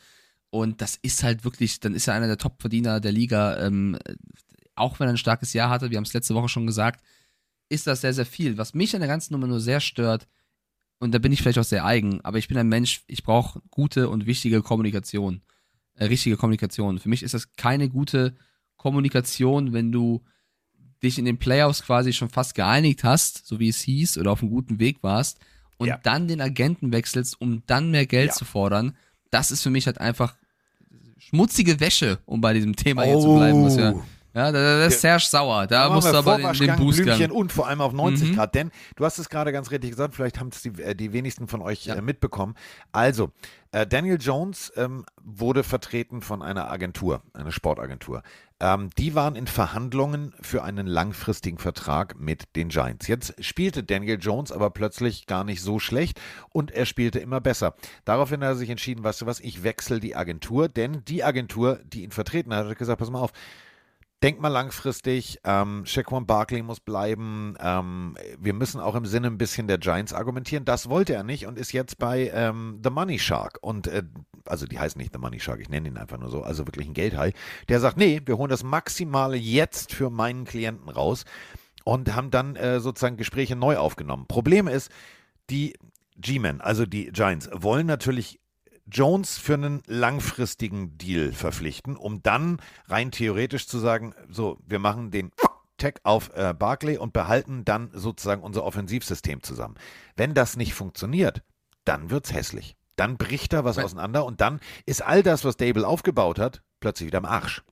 Und 0.50 0.80
das 0.80 0.96
ist 0.96 1.22
halt 1.22 1.44
wirklich, 1.44 1.78
dann 1.78 1.94
ist 1.94 2.08
er 2.08 2.14
einer 2.14 2.26
der 2.26 2.36
Top-Verdiener 2.36 2.98
der 2.98 3.12
Liga. 3.12 3.64
Ähm, 3.64 3.96
auch 4.74 4.98
wenn 4.98 5.06
er 5.06 5.12
ein 5.12 5.18
starkes 5.18 5.52
Jahr 5.52 5.70
hatte, 5.70 5.90
wir 5.90 5.96
haben 5.96 6.04
es 6.04 6.12
letzte 6.12 6.34
Woche 6.34 6.48
schon 6.48 6.66
gesagt, 6.66 7.04
ist 7.68 7.86
das 7.86 8.00
sehr, 8.00 8.12
sehr 8.12 8.26
viel. 8.26 8.58
Was 8.58 8.74
mich 8.74 8.92
an 8.96 9.02
der 9.02 9.08
ganzen 9.08 9.34
Nummer 9.34 9.46
nur 9.46 9.60
sehr 9.60 9.78
stört, 9.78 10.26
und 10.98 11.14
da 11.14 11.20
bin 11.20 11.30
ich 11.30 11.42
vielleicht 11.42 11.58
auch 11.58 11.64
sehr 11.64 11.84
eigen, 11.84 12.20
aber 12.22 12.38
ich 12.38 12.48
bin 12.48 12.58
ein 12.58 12.68
Mensch, 12.68 13.04
ich 13.06 13.22
brauche 13.22 13.62
gute 13.70 14.08
und 14.08 14.26
wichtige 14.26 14.62
Kommunikation. 14.62 15.42
Äh, 15.94 16.06
richtige 16.06 16.36
Kommunikation. 16.36 16.98
Für 16.98 17.08
mich 17.08 17.22
ist 17.22 17.34
das 17.34 17.52
keine 17.52 17.88
gute 17.88 18.34
Kommunikation, 18.84 19.72
wenn 19.72 19.92
du 19.92 20.22
dich 21.02 21.18
in 21.18 21.24
den 21.24 21.38
Playoffs 21.38 21.82
quasi 21.82 22.12
schon 22.12 22.28
fast 22.28 22.54
geeinigt 22.54 23.02
hast, 23.02 23.46
so 23.46 23.58
wie 23.58 23.70
es 23.70 23.80
hieß, 23.80 24.18
oder 24.18 24.30
auf 24.30 24.42
einem 24.42 24.50
guten 24.50 24.78
Weg 24.78 24.98
warst, 25.02 25.38
und 25.78 25.88
ja. 25.88 25.98
dann 26.02 26.28
den 26.28 26.42
Agenten 26.42 26.92
wechselst, 26.92 27.40
um 27.40 27.62
dann 27.66 27.90
mehr 27.90 28.04
Geld 28.04 28.28
ja. 28.28 28.34
zu 28.34 28.44
fordern. 28.44 28.94
Das 29.30 29.50
ist 29.50 29.62
für 29.62 29.70
mich 29.70 29.86
halt 29.86 30.02
einfach 30.02 30.36
schmutzige 31.16 31.80
Wäsche, 31.80 32.18
um 32.26 32.42
bei 32.42 32.52
diesem 32.52 32.76
Thema 32.76 33.04
oh. 33.04 33.06
hier 33.06 33.20
zu 33.20 33.34
bleiben, 33.34 33.64
was 33.64 33.78
wir 33.78 34.04
ja, 34.34 34.50
da, 34.50 34.86
ist 34.86 35.00
Serge 35.00 35.24
sauer. 35.28 35.66
Da 35.68 35.88
musst 35.90 36.12
du 36.12 36.16
aber 36.16 36.36
den, 36.38 36.52
den 36.52 36.76
Boost 36.76 37.02
Blümchen 37.02 37.30
und 37.30 37.52
vor 37.52 37.68
allem 37.68 37.80
auf 37.80 37.92
90 37.92 38.30
mhm. 38.30 38.34
Grad. 38.34 38.54
Denn 38.54 38.70
du 38.96 39.04
hast 39.04 39.18
es 39.18 39.28
gerade 39.28 39.52
ganz 39.52 39.70
richtig 39.70 39.90
gesagt, 39.90 40.14
vielleicht 40.14 40.40
haben 40.40 40.48
es 40.48 40.62
die, 40.62 40.70
äh, 40.82 40.94
die 40.94 41.12
wenigsten 41.12 41.46
von 41.46 41.62
euch 41.62 41.86
ja. 41.86 41.94
äh, 41.94 42.02
mitbekommen. 42.02 42.54
Also, 42.90 43.30
äh, 43.70 43.86
Daniel 43.86 44.18
Jones 44.20 44.72
ähm, 44.76 45.04
wurde 45.22 45.62
vertreten 45.62 46.20
von 46.20 46.42
einer 46.42 46.70
Agentur, 46.70 47.22
einer 47.32 47.52
Sportagentur. 47.52 48.22
Ähm, 48.60 48.90
die 48.98 49.14
waren 49.14 49.36
in 49.36 49.46
Verhandlungen 49.46 50.32
für 50.40 50.64
einen 50.64 50.86
langfristigen 50.86 51.58
Vertrag 51.58 52.18
mit 52.18 52.56
den 52.56 52.70
Giants. 52.70 53.06
Jetzt 53.06 53.34
spielte 53.44 53.82
Daniel 53.82 54.18
Jones 54.20 54.52
aber 54.52 54.70
plötzlich 54.70 55.26
gar 55.26 55.44
nicht 55.44 55.60
so 55.60 55.78
schlecht 55.78 56.20
und 56.50 56.70
er 56.70 56.86
spielte 56.86 57.18
immer 57.18 57.40
besser. 57.40 57.74
Daraufhin 58.04 58.42
hat 58.42 58.50
er 58.50 58.56
sich 58.56 58.70
entschieden, 58.70 59.04
weißt 59.04 59.22
du 59.22 59.26
was, 59.26 59.40
ich 59.40 59.64
wechsle 59.64 60.00
die 60.00 60.16
Agentur, 60.16 60.68
denn 60.68 61.04
die 61.06 61.24
Agentur, 61.24 61.80
die 61.84 62.04
ihn 62.04 62.10
vertreten 62.10 62.54
hat, 62.54 62.66
hat 62.66 62.78
gesagt, 62.78 63.00
pass 63.00 63.10
mal 63.10 63.20
auf, 63.20 63.32
denk 64.22 64.40
mal 64.40 64.48
langfristig, 64.48 65.38
ähm, 65.44 65.84
Shaquan 65.84 66.26
Barkley 66.26 66.62
muss 66.62 66.80
bleiben. 66.80 67.56
Ähm, 67.60 68.16
wir 68.38 68.54
müssen 68.54 68.80
auch 68.80 68.94
im 68.94 69.06
Sinne 69.06 69.26
ein 69.26 69.38
bisschen 69.38 69.68
der 69.68 69.78
Giants 69.78 70.12
argumentieren. 70.14 70.64
Das 70.64 70.88
wollte 70.88 71.14
er 71.14 71.24
nicht 71.24 71.46
und 71.46 71.58
ist 71.58 71.72
jetzt 71.72 71.98
bei 71.98 72.30
ähm, 72.34 72.80
The 72.82 72.90
Money 72.90 73.18
Shark. 73.18 73.58
Und 73.60 73.86
äh, 73.86 74.02
also 74.46 74.66
die 74.66 74.78
heißen 74.78 74.98
nicht 74.98 75.12
The 75.12 75.18
Money 75.18 75.40
Shark, 75.40 75.60
ich 75.60 75.68
nenne 75.68 75.88
ihn 75.88 75.98
einfach 75.98 76.18
nur 76.18 76.30
so, 76.30 76.42
also 76.42 76.66
wirklich 76.66 76.86
ein 76.86 76.94
Geldhai. 76.94 77.32
Der 77.68 77.80
sagt, 77.80 77.96
nee, 77.96 78.20
wir 78.24 78.38
holen 78.38 78.50
das 78.50 78.62
Maximale 78.62 79.36
jetzt 79.36 79.92
für 79.92 80.10
meinen 80.10 80.44
Klienten 80.44 80.88
raus. 80.88 81.24
und 81.84 82.14
haben 82.14 82.30
dann 82.30 82.56
äh, 82.56 82.80
sozusagen 82.80 83.16
Gespräche 83.16 83.56
neu 83.56 83.76
aufgenommen. 83.76 84.26
Problem 84.26 84.66
ist, 84.66 84.90
die 85.50 85.74
G-Men, 86.16 86.60
also 86.60 86.86
die 86.86 87.06
Giants, 87.12 87.48
wollen 87.52 87.86
natürlich 87.86 88.40
Jones 88.86 89.38
für 89.38 89.54
einen 89.54 89.82
langfristigen 89.86 90.98
Deal 90.98 91.32
verpflichten, 91.32 91.96
um 91.96 92.22
dann 92.22 92.60
rein 92.86 93.10
theoretisch 93.10 93.66
zu 93.66 93.78
sagen, 93.78 94.14
so, 94.28 94.58
wir 94.66 94.78
machen 94.78 95.10
den 95.10 95.30
Tech 95.78 95.94
auf 96.02 96.30
äh, 96.34 96.54
Barclay 96.54 96.98
und 96.98 97.12
behalten 97.12 97.64
dann 97.64 97.90
sozusagen 97.92 98.42
unser 98.42 98.64
Offensivsystem 98.64 99.42
zusammen. 99.42 99.74
Wenn 100.16 100.34
das 100.34 100.56
nicht 100.56 100.74
funktioniert, 100.74 101.42
dann 101.84 102.10
wird's 102.10 102.32
hässlich. 102.32 102.76
Dann 102.96 103.16
bricht 103.16 103.52
da 103.52 103.64
was 103.64 103.78
auseinander 103.78 104.24
und 104.24 104.40
dann 104.40 104.60
ist 104.86 105.02
all 105.02 105.22
das, 105.22 105.44
was 105.44 105.56
Dable 105.56 105.86
aufgebaut 105.86 106.38
hat, 106.38 106.62
plötzlich 106.78 107.08
wieder 107.08 107.18
am 107.18 107.24
Arsch. 107.24 107.62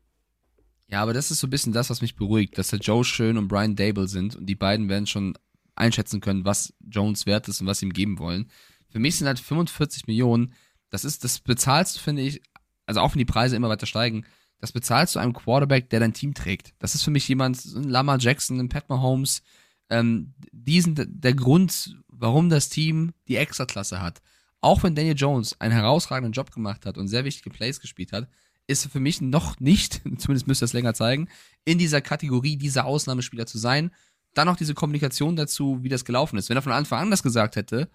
Ja, 0.88 1.00
aber 1.00 1.14
das 1.14 1.30
ist 1.30 1.40
so 1.40 1.46
ein 1.46 1.50
bisschen 1.50 1.72
das, 1.72 1.90
was 1.90 2.02
mich 2.02 2.16
beruhigt, 2.16 2.58
dass 2.58 2.68
der 2.68 2.80
Joe 2.80 3.04
Schön 3.04 3.38
und 3.38 3.48
Brian 3.48 3.76
Dable 3.76 4.08
sind 4.08 4.36
und 4.36 4.46
die 4.46 4.56
beiden 4.56 4.88
werden 4.88 5.06
schon 5.06 5.38
einschätzen 5.74 6.20
können, 6.20 6.44
was 6.44 6.74
Jones 6.80 7.24
wert 7.24 7.48
ist 7.48 7.60
und 7.60 7.66
was 7.66 7.78
sie 7.78 7.86
ihm 7.86 7.92
geben 7.92 8.18
wollen. 8.18 8.50
Für 8.90 8.98
mich 8.98 9.16
sind 9.16 9.26
halt 9.26 9.40
45 9.40 10.06
Millionen, 10.06 10.52
das 10.92 11.04
ist, 11.04 11.24
das 11.24 11.40
bezahlst 11.40 11.96
du, 11.96 12.00
finde 12.00 12.22
ich, 12.22 12.42
also 12.86 13.00
auch 13.00 13.14
wenn 13.14 13.18
die 13.18 13.24
Preise 13.24 13.56
immer 13.56 13.70
weiter 13.70 13.86
steigen, 13.86 14.24
das 14.58 14.72
bezahlst 14.72 15.16
du 15.16 15.18
einem 15.18 15.32
Quarterback, 15.32 15.90
der 15.90 16.00
dein 16.00 16.12
Team 16.12 16.34
trägt. 16.34 16.74
Das 16.78 16.94
ist 16.94 17.02
für 17.02 17.10
mich 17.10 17.26
jemand, 17.26 17.64
ein 17.64 17.88
Lamar 17.88 18.18
Jackson, 18.20 18.60
ein 18.60 18.68
Pat 18.68 18.88
Mahomes, 18.88 19.42
ähm, 19.88 20.34
die 20.52 20.80
sind 20.80 21.04
der 21.08 21.34
Grund, 21.34 21.96
warum 22.08 22.50
das 22.50 22.68
Team 22.68 23.12
die 23.26 23.36
Extraklasse 23.36 24.00
hat. 24.00 24.20
Auch 24.60 24.82
wenn 24.82 24.94
Daniel 24.94 25.16
Jones 25.16 25.60
einen 25.60 25.72
herausragenden 25.72 26.32
Job 26.32 26.52
gemacht 26.52 26.84
hat 26.86 26.98
und 26.98 27.08
sehr 27.08 27.24
wichtige 27.24 27.50
Plays 27.50 27.80
gespielt 27.80 28.12
hat, 28.12 28.28
ist 28.66 28.86
für 28.92 29.00
mich 29.00 29.20
noch 29.22 29.58
nicht, 29.60 29.94
zumindest 30.18 30.46
müsste 30.46 30.64
das 30.64 30.74
länger 30.74 30.94
zeigen, 30.94 31.28
in 31.64 31.78
dieser 31.78 32.02
Kategorie 32.02 32.56
dieser 32.56 32.84
Ausnahmespieler 32.84 33.46
zu 33.46 33.58
sein. 33.58 33.90
Dann 34.34 34.46
noch 34.46 34.56
diese 34.56 34.74
Kommunikation 34.74 35.36
dazu, 35.36 35.82
wie 35.82 35.88
das 35.88 36.04
gelaufen 36.04 36.36
ist. 36.36 36.50
Wenn 36.50 36.56
er 36.56 36.62
von 36.62 36.72
Anfang 36.72 37.00
an 37.00 37.10
das 37.10 37.22
gesagt 37.22 37.56
hätte, 37.56 37.88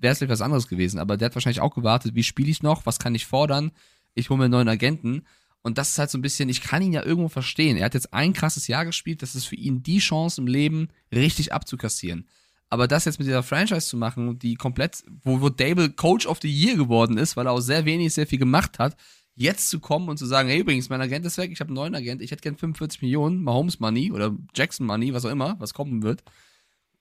wäre 0.00 0.12
es 0.12 0.22
etwas 0.22 0.40
anderes 0.40 0.68
gewesen. 0.68 0.98
Aber 0.98 1.16
der 1.16 1.26
hat 1.26 1.34
wahrscheinlich 1.34 1.60
auch 1.60 1.74
gewartet, 1.74 2.14
wie 2.14 2.22
spiele 2.22 2.50
ich 2.50 2.62
noch, 2.62 2.86
was 2.86 2.98
kann 2.98 3.14
ich 3.14 3.26
fordern, 3.26 3.72
ich 4.14 4.30
hole 4.30 4.38
mir 4.38 4.44
einen 4.44 4.52
neuen 4.52 4.68
Agenten. 4.68 5.26
Und 5.62 5.78
das 5.78 5.90
ist 5.90 5.98
halt 5.98 6.10
so 6.10 6.18
ein 6.18 6.22
bisschen, 6.22 6.48
ich 6.48 6.60
kann 6.60 6.82
ihn 6.82 6.92
ja 6.92 7.04
irgendwo 7.04 7.28
verstehen. 7.28 7.76
Er 7.76 7.86
hat 7.86 7.94
jetzt 7.94 8.14
ein 8.14 8.32
krasses 8.32 8.68
Jahr 8.68 8.84
gespielt, 8.84 9.22
das 9.22 9.34
ist 9.34 9.46
für 9.46 9.56
ihn 9.56 9.82
die 9.82 9.98
Chance 9.98 10.40
im 10.40 10.46
Leben, 10.46 10.88
richtig 11.12 11.52
abzukassieren. 11.52 12.28
Aber 12.68 12.88
das 12.88 13.04
jetzt 13.04 13.18
mit 13.18 13.28
dieser 13.28 13.42
Franchise 13.42 13.86
zu 13.86 13.96
machen, 13.96 14.38
die 14.38 14.54
komplett, 14.54 15.04
wo, 15.22 15.40
wo 15.40 15.48
Dable 15.48 15.90
Coach 15.90 16.26
of 16.26 16.38
the 16.40 16.50
Year 16.50 16.76
geworden 16.76 17.18
ist, 17.18 17.36
weil 17.36 17.46
er 17.46 17.52
auch 17.52 17.60
sehr 17.60 17.84
wenig, 17.84 18.14
sehr 18.14 18.26
viel 18.26 18.38
gemacht 18.38 18.78
hat, 18.78 18.96
jetzt 19.34 19.68
zu 19.68 19.78
kommen 19.80 20.08
und 20.08 20.18
zu 20.18 20.26
sagen, 20.26 20.48
hey, 20.48 20.60
übrigens, 20.60 20.88
mein 20.88 21.00
Agent 21.00 21.26
ist 21.26 21.38
weg, 21.38 21.50
ich 21.52 21.60
habe 21.60 21.68
einen 21.68 21.76
neuen 21.76 21.94
Agent, 21.94 22.22
ich 22.22 22.30
hätte 22.30 22.42
gern 22.42 22.56
45 22.56 23.02
Millionen, 23.02 23.42
Mahomes 23.42 23.78
Money 23.78 24.10
oder 24.10 24.34
Jackson 24.54 24.86
Money, 24.86 25.12
was 25.12 25.24
auch 25.24 25.30
immer, 25.30 25.56
was 25.58 25.74
kommen 25.74 26.02
wird. 26.02 26.24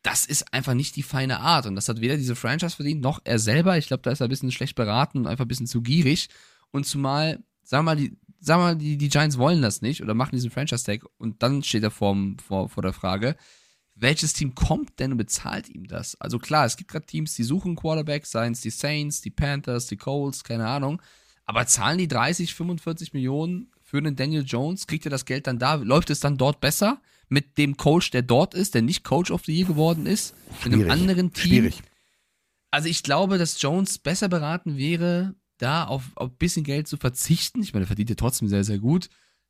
Das 0.05 0.27
ist 0.27 0.53
einfach 0.53 0.75
nicht 0.75 0.95
die 0.97 1.01
feine 1.01 1.39
Art. 1.39 1.65
Und 1.65 1.73
das 1.73 1.89
hat 1.89 1.99
weder 1.99 2.15
diese 2.15 2.35
Franchise 2.35 2.75
verdient, 2.75 3.01
noch 3.01 3.21
er 3.23 3.39
selber. 3.39 3.75
Ich 3.79 3.87
glaube, 3.87 4.03
da 4.03 4.11
ist 4.11 4.21
er 4.21 4.27
ein 4.27 4.29
bisschen 4.29 4.51
schlecht 4.51 4.75
beraten 4.75 5.17
und 5.17 5.27
einfach 5.27 5.45
ein 5.45 5.47
bisschen 5.47 5.65
zu 5.65 5.81
gierig. 5.81 6.29
Und 6.69 6.85
zumal, 6.85 7.43
wir 7.67 7.81
mal, 7.81 7.95
die, 7.95 8.15
wir 8.39 8.57
mal, 8.57 8.75
die, 8.75 8.97
die 8.97 9.09
Giants 9.09 9.39
wollen 9.39 9.63
das 9.63 9.81
nicht 9.81 10.03
oder 10.03 10.13
machen 10.13 10.35
diesen 10.35 10.51
Franchise-Tag 10.51 11.05
und 11.17 11.41
dann 11.41 11.63
steht 11.63 11.81
er 11.81 11.89
vor, 11.89 12.15
vor, 12.45 12.69
vor 12.69 12.83
der 12.83 12.93
Frage, 12.93 13.35
welches 13.95 14.33
Team 14.33 14.53
kommt 14.53 14.99
denn 14.99 15.13
und 15.13 15.17
bezahlt 15.17 15.69
ihm 15.69 15.87
das? 15.87 16.21
Also 16.21 16.37
klar, 16.37 16.67
es 16.67 16.77
gibt 16.77 16.91
gerade 16.91 17.07
Teams, 17.07 17.33
die 17.33 17.43
suchen 17.43 17.75
Quarterbacks, 17.75 18.29
seien 18.29 18.53
es 18.53 18.61
die 18.61 18.69
Saints, 18.69 19.21
die 19.21 19.31
Panthers, 19.31 19.87
die 19.87 19.97
Colts, 19.97 20.43
keine 20.43 20.67
Ahnung. 20.67 21.01
Aber 21.45 21.65
zahlen 21.65 21.97
die 21.97 22.07
30, 22.07 22.53
45 22.53 23.13
Millionen 23.13 23.71
für 23.81 23.97
einen 23.97 24.15
Daniel 24.15 24.43
Jones? 24.45 24.85
Kriegt 24.85 25.07
er 25.07 25.11
das 25.11 25.25
Geld 25.25 25.47
dann 25.47 25.57
da? 25.57 25.75
Läuft 25.75 26.11
es 26.11 26.19
dann 26.19 26.37
dort 26.37 26.61
besser 26.61 27.01
mit 27.29 27.57
dem 27.57 27.77
Coach, 27.77 28.11
der 28.11 28.21
dort 28.21 28.53
ist, 28.53 28.75
der 28.75 28.81
nicht 28.81 29.03
Coach 29.03 29.31
of 29.31 29.43
the 29.45 29.55
Year 29.55 29.67
geworden 29.67 30.05
ist? 30.05 30.35
Schwierig. 30.61 30.65
In 30.65 30.73
einem 30.73 30.91
anderen 30.91 31.33
Team? 31.33 31.51
Schwierig. 31.51 31.81
Also 32.71 32.89
ich 32.89 33.03
glaube, 33.03 33.37
dass 33.37 33.61
Jones 33.61 33.97
besser 33.97 34.27
beraten 34.27 34.77
wäre, 34.77 35.35
da 35.57 35.85
auf, 35.85 36.11
auf 36.15 36.31
ein 36.31 36.37
bisschen 36.37 36.63
Geld 36.63 36.87
zu 36.87 36.97
verzichten. 36.97 37.61
Ich 37.61 37.73
meine, 37.73 37.85
er 37.85 37.87
verdient 37.87 38.09
ja 38.09 38.15
trotzdem 38.15 38.47
sehr, 38.47 38.63
sehr 38.63 38.79
gut. 38.79 39.09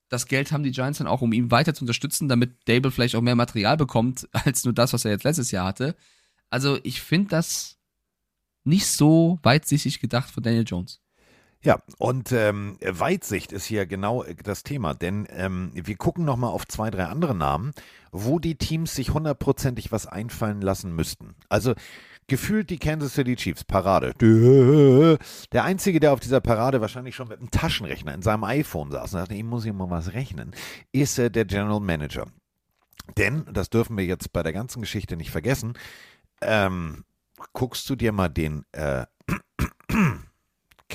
Das 0.10 0.28
Geld 0.28 0.52
haben 0.52 0.64
die 0.64 0.72
Giants 0.72 1.00
dann 1.00 1.08
auch, 1.08 1.22
um 1.22 1.34
ihn 1.34 1.50
weiter 1.50 1.74
zu 1.74 1.82
unterstützen, 1.82 2.28
damit 2.28 2.68
Dable 2.68 2.92
vielleicht 2.92 3.16
auch 3.16 3.22
mehr 3.22 3.36
Material 3.36 3.78
bekommt, 3.78 4.28
als 4.32 4.64
nur 4.64 4.74
das, 4.74 4.94
was 4.94 5.06
er 5.06 5.12
jetzt 5.12 5.24
letztes 5.24 5.52
Jahr 5.52 5.66
hatte. 5.66 5.96
Also 6.50 6.78
ich 6.84 7.02
finde 7.02 7.30
das 7.30 7.78
nicht 8.64 8.88
so 8.88 9.40
weitsichtig 9.44 10.00
gedacht 10.00 10.30
von 10.30 10.44
Daniel 10.44 10.66
Jones. 10.66 11.02
Ja, 11.66 11.80
und 11.98 12.32
ähm, 12.32 12.78
Weitsicht 12.80 13.52
ist 13.52 13.66
hier 13.66 13.88
genau 13.88 14.24
äh, 14.24 14.36
das 14.36 14.62
Thema, 14.62 14.94
denn 14.94 15.28
ähm, 15.32 15.72
wir 15.74 15.96
gucken 15.96 16.24
nochmal 16.24 16.52
auf 16.52 16.68
zwei, 16.68 16.92
drei 16.92 17.06
andere 17.06 17.34
Namen, 17.34 17.72
wo 18.12 18.38
die 18.38 18.54
Teams 18.54 18.94
sich 18.94 19.16
hundertprozentig 19.16 19.92
was 19.92 20.06
einfallen 20.06 20.62
lassen 20.62 20.96
müssten. 20.96 21.34
Also 21.50 21.74
gefühlt 22.28 22.70
die 22.70 22.78
Kansas 22.78 23.16
City 23.16 23.36
Chiefs, 23.36 23.64
Parade. 23.64 24.14
Der 25.52 25.64
Einzige, 25.64 26.00
der 26.00 26.14
auf 26.14 26.20
dieser 26.20 26.40
Parade 26.40 26.82
wahrscheinlich 26.82 27.16
schon 27.16 27.30
mit 27.30 27.40
einem 27.40 27.50
Taschenrechner 27.50 28.14
in 28.14 28.22
seinem 28.22 28.44
iPhone 28.44 28.92
saß 28.92 29.16
und 29.16 29.22
dachte, 29.22 29.34
ich 29.34 29.44
muss 29.44 29.64
hier 29.64 29.74
mal 29.74 29.90
was 29.90 30.14
rechnen, 30.14 30.54
ist 30.92 31.18
äh, 31.18 31.32
der 31.32 31.46
General 31.46 31.80
Manager. 31.80 32.28
Denn, 33.18 33.44
das 33.52 33.72
dürfen 33.72 33.98
wir 33.98 34.06
jetzt 34.06 34.32
bei 34.32 34.44
der 34.44 34.54
ganzen 34.54 34.82
Geschichte 34.82 35.18
nicht 35.18 35.32
vergessen, 35.32 35.74
ähm, 36.42 37.06
guckst 37.54 37.90
du 37.90 37.96
dir 37.96 38.12
mal 38.12 38.30
den 38.30 38.66
äh, 38.72 39.08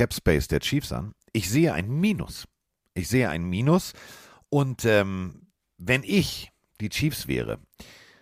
Cap 0.01 0.15
Space 0.15 0.49
der 0.49 0.61
Chiefs 0.61 0.93
an. 0.93 1.13
Ich 1.35 1.51
sehe 1.51 1.75
ein 1.75 1.91
Minus. 1.91 2.49
Ich 2.95 3.07
sehe 3.09 3.29
ein 3.29 3.45
Minus. 3.45 3.93
Und 4.49 4.87
ähm, 4.87 5.49
wenn 5.77 6.05
ich 6.05 6.53
die 6.81 6.89
Chiefs 6.89 7.29
wäre, 7.29 7.59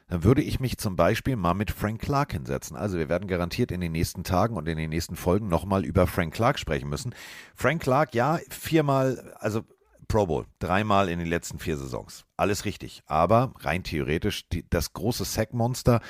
dann 0.09 0.25
würde 0.25 0.43
ich 0.43 0.59
mich 0.59 0.79
zum 0.79 0.97
Beispiel 0.97 1.37
mal 1.37 1.55
mit 1.55 1.71
Frank 1.71 2.01
Clark 2.01 2.33
hinsetzen. 2.33 2.77
Also 2.77 2.99
wir 2.99 3.09
werden 3.09 3.29
garantiert 3.29 3.71
in 3.71 3.81
den 3.81 3.93
nächsten 3.93 4.25
Tagen 4.25 4.57
und 4.57 4.67
in 4.67 4.77
den 4.77 4.91
nächsten 4.91 5.15
Folgen 5.15 5.47
nochmal 5.47 5.85
über 5.85 6.09
Frank 6.09 6.35
Clark 6.35 6.59
sprechen 6.59 6.89
müssen. 6.89 7.15
Frank 7.55 7.81
Clark, 7.81 8.13
ja, 8.13 8.41
viermal, 8.51 9.37
also 9.39 9.63
Pro 10.09 10.27
Bowl, 10.27 10.47
dreimal 10.59 11.09
in 11.09 11.21
den 11.21 11.29
letzten 11.29 11.61
vier 11.61 11.77
Saisons. 11.77 12.25
Alles 12.37 12.65
richtig. 12.65 13.05
Aber 13.07 13.55
rein 13.61 13.85
theoretisch, 13.85 14.49
die, 14.49 14.69
das 14.69 14.95
große 14.95 15.25
Sackmonster, 15.25 16.01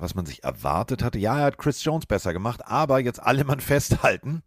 was 0.00 0.16
man 0.16 0.26
sich 0.26 0.42
erwartet 0.42 1.04
hatte, 1.04 1.20
ja, 1.20 1.38
er 1.38 1.44
hat 1.44 1.58
Chris 1.58 1.84
Jones 1.84 2.06
besser 2.06 2.32
gemacht, 2.32 2.66
aber 2.66 2.98
jetzt 2.98 3.22
alle 3.22 3.44
mal 3.44 3.60
festhalten, 3.60 4.42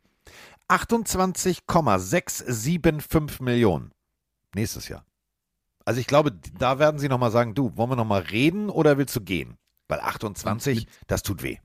28,675 0.69 3.41
Millionen 3.41 3.91
nächstes 4.55 4.87
Jahr. 4.87 5.05
Also 5.85 5.99
ich 5.99 6.07
glaube, 6.07 6.31
da 6.57 6.79
werden 6.79 6.99
sie 6.99 7.09
nochmal 7.09 7.31
sagen, 7.31 7.55
du, 7.55 7.75
wollen 7.75 7.89
wir 7.89 7.95
nochmal 7.95 8.21
reden 8.21 8.69
oder 8.69 8.97
willst 8.97 9.15
du 9.15 9.21
gehen? 9.21 9.57
Weil 9.87 10.01
28, 10.01 10.85
das 11.07 11.23
tut 11.23 11.41
weh. 11.41 11.57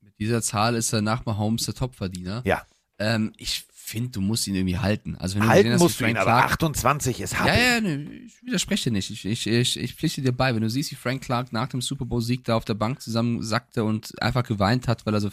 Mit 0.00 0.16
dieser 0.20 0.40
Zahl 0.40 0.76
ist 0.76 0.92
er 0.92 1.02
nach 1.02 1.26
Mahomes 1.26 1.64
der 1.64 1.74
Topverdiener. 1.74 2.42
Ja. 2.44 2.64
Ähm, 2.98 3.32
ich 3.36 3.66
finde, 3.72 4.10
du 4.10 4.20
musst 4.20 4.46
ihn 4.46 4.54
irgendwie 4.54 4.78
halten. 4.78 5.16
Also 5.16 5.34
wenn 5.34 5.42
du 5.42 5.48
Halten 5.48 5.72
hast, 5.72 5.80
musst 5.80 5.98
du 5.98 6.04
ihn, 6.04 6.14
Frank 6.14 6.28
aber 6.28 6.38
Clark, 6.38 6.52
28 6.52 7.20
ist 7.20 7.36
hart. 7.38 7.48
Ja, 7.48 7.56
ja, 7.56 7.80
ne, 7.80 8.08
ich 8.24 8.40
widerspreche 8.42 8.84
dir 8.84 8.92
nicht. 8.92 9.10
Ich, 9.10 9.24
ich, 9.24 9.48
ich, 9.48 9.76
ich 9.76 9.94
pflichte 9.94 10.22
dir 10.22 10.30
bei. 10.30 10.54
Wenn 10.54 10.62
du 10.62 10.70
siehst, 10.70 10.92
wie 10.92 10.96
Frank 10.96 11.22
Clark 11.22 11.52
nach 11.52 11.66
dem 11.68 11.82
Super 11.82 12.04
Bowl-Sieg 12.04 12.44
da 12.44 12.54
auf 12.54 12.64
der 12.64 12.74
Bank 12.74 13.02
zusammensackte 13.02 13.82
und 13.82 14.22
einfach 14.22 14.44
geweint 14.44 14.86
hat, 14.86 15.04
weil 15.04 15.14
er 15.14 15.20
so, 15.20 15.30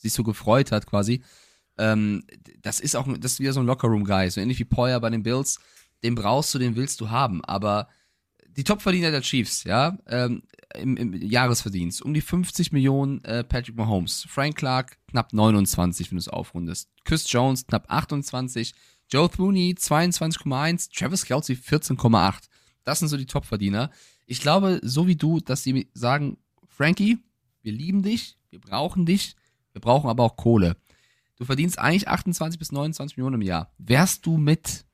sich 0.00 0.12
so 0.12 0.24
gefreut 0.24 0.72
hat 0.72 0.86
quasi, 0.86 1.22
ähm, 1.78 2.24
das 2.62 2.80
ist 2.80 2.96
auch 2.96 3.06
das 3.18 3.32
ist 3.32 3.40
wieder 3.40 3.52
so 3.52 3.60
ein 3.60 3.66
Lockerroom-Guy. 3.66 4.30
So 4.30 4.40
ähnlich 4.40 4.58
wie 4.58 4.64
Poyer 4.64 5.00
bei 5.00 5.10
den 5.10 5.22
Bills. 5.22 5.58
Den 6.02 6.14
brauchst 6.14 6.54
du, 6.54 6.58
den 6.58 6.76
willst 6.76 7.00
du 7.00 7.10
haben. 7.10 7.44
Aber 7.44 7.88
die 8.56 8.64
Topverdiener 8.64 9.10
der 9.10 9.22
Chiefs, 9.22 9.64
ja, 9.64 9.98
ähm, 10.06 10.42
im, 10.74 10.96
im 10.96 11.14
Jahresverdienst, 11.14 12.02
um 12.02 12.14
die 12.14 12.20
50 12.20 12.72
Millionen 12.72 13.22
äh, 13.24 13.44
Patrick 13.44 13.76
Mahomes. 13.76 14.26
Frank 14.28 14.56
Clark 14.56 14.98
knapp 15.08 15.32
29, 15.32 16.10
wenn 16.10 16.16
du 16.16 16.20
es 16.20 16.28
aufrundest. 16.28 16.90
Chris 17.04 17.30
Jones 17.30 17.66
knapp 17.66 17.86
28. 17.88 18.74
Joe 19.10 19.28
Thuney 19.28 19.74
22,1. 19.78 20.92
Travis 20.96 21.24
Kelsey 21.24 21.56
14,8. 21.56 22.48
Das 22.84 22.98
sind 22.98 23.08
so 23.08 23.16
die 23.16 23.26
Topverdiener. 23.26 23.90
Ich 24.26 24.40
glaube, 24.40 24.80
so 24.82 25.06
wie 25.06 25.16
du, 25.16 25.40
dass 25.40 25.62
die 25.62 25.88
sagen, 25.94 26.38
Frankie, 26.68 27.18
wir 27.62 27.72
lieben 27.72 28.02
dich, 28.02 28.36
wir 28.50 28.60
brauchen 28.60 29.06
dich, 29.06 29.36
wir 29.72 29.80
brauchen 29.80 30.08
aber 30.08 30.24
auch 30.24 30.36
Kohle. 30.36 30.76
Du 31.36 31.44
verdienst 31.44 31.78
eigentlich 31.78 32.08
28 32.08 32.58
bis 32.58 32.72
29 32.72 33.16
Millionen 33.16 33.40
im 33.40 33.42
Jahr. 33.42 33.72
Wärst 33.78 34.24
du 34.26 34.36
mit 34.36 34.84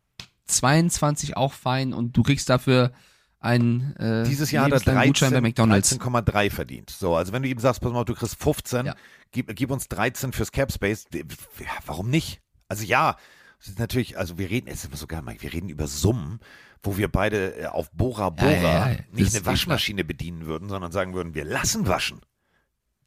22 0.46 1.36
auch 1.36 1.52
fein 1.52 1.92
und 1.92 2.16
du 2.16 2.22
kriegst 2.22 2.48
dafür 2.48 2.92
einen 3.38 3.96
äh, 3.96 4.24
Dieses 4.24 4.50
Jahr 4.50 4.64
hat 4.64 4.72
er 4.72 4.78
lebenslangen 4.78 5.06
Gutschein 5.08 5.30
bei 5.30 5.40
13 5.40 5.42
McDonalds. 5.42 5.92
13,3 5.98 6.50
verdient. 6.50 6.90
So, 6.90 7.14
also 7.16 7.32
wenn 7.32 7.42
du 7.42 7.48
ihm 7.48 7.58
sagst, 7.58 7.80
pass 7.80 7.92
mal, 7.92 8.04
du 8.04 8.14
kriegst 8.14 8.36
15, 8.42 8.86
Ja. 8.86 8.94
gib, 9.32 9.54
gib 9.56 9.70
uns 9.70 9.88
13 9.88 10.32
fürs 10.32 10.52
Cap 10.52 10.72
Space, 10.72 11.06
warum 11.86 12.10
nicht? 12.10 12.40
Also 12.68 12.84
ja, 12.84 13.16
es 13.58 13.68
ist 13.68 13.78
natürlich, 13.78 14.18
also 14.18 14.38
wir 14.38 14.50
reden, 14.50 14.68
es 14.68 14.80
ist 14.80 14.86
immer 14.86 14.96
so 14.96 15.06
geil, 15.06 15.22
Mike, 15.22 15.42
wir 15.42 15.52
reden 15.52 15.68
über 15.68 15.86
Summen, 15.86 16.40
wo 16.82 16.96
wir 16.96 17.08
beide 17.08 17.56
äh, 17.56 17.66
auf 17.66 17.90
Bora 17.92 18.30
Bora 18.30 18.50
Ja, 18.50 18.62
ja. 18.90 18.96
Das 18.96 19.06
nicht 19.12 19.26
ist 19.28 19.36
eine 19.36 19.46
Waschmaschine 19.46 20.04
bedienen 20.04 20.46
würden, 20.46 20.68
sondern 20.68 20.92
sagen 20.92 21.14
würden, 21.14 21.34
wir 21.34 21.44
lassen 21.44 21.86
waschen. 21.86 22.20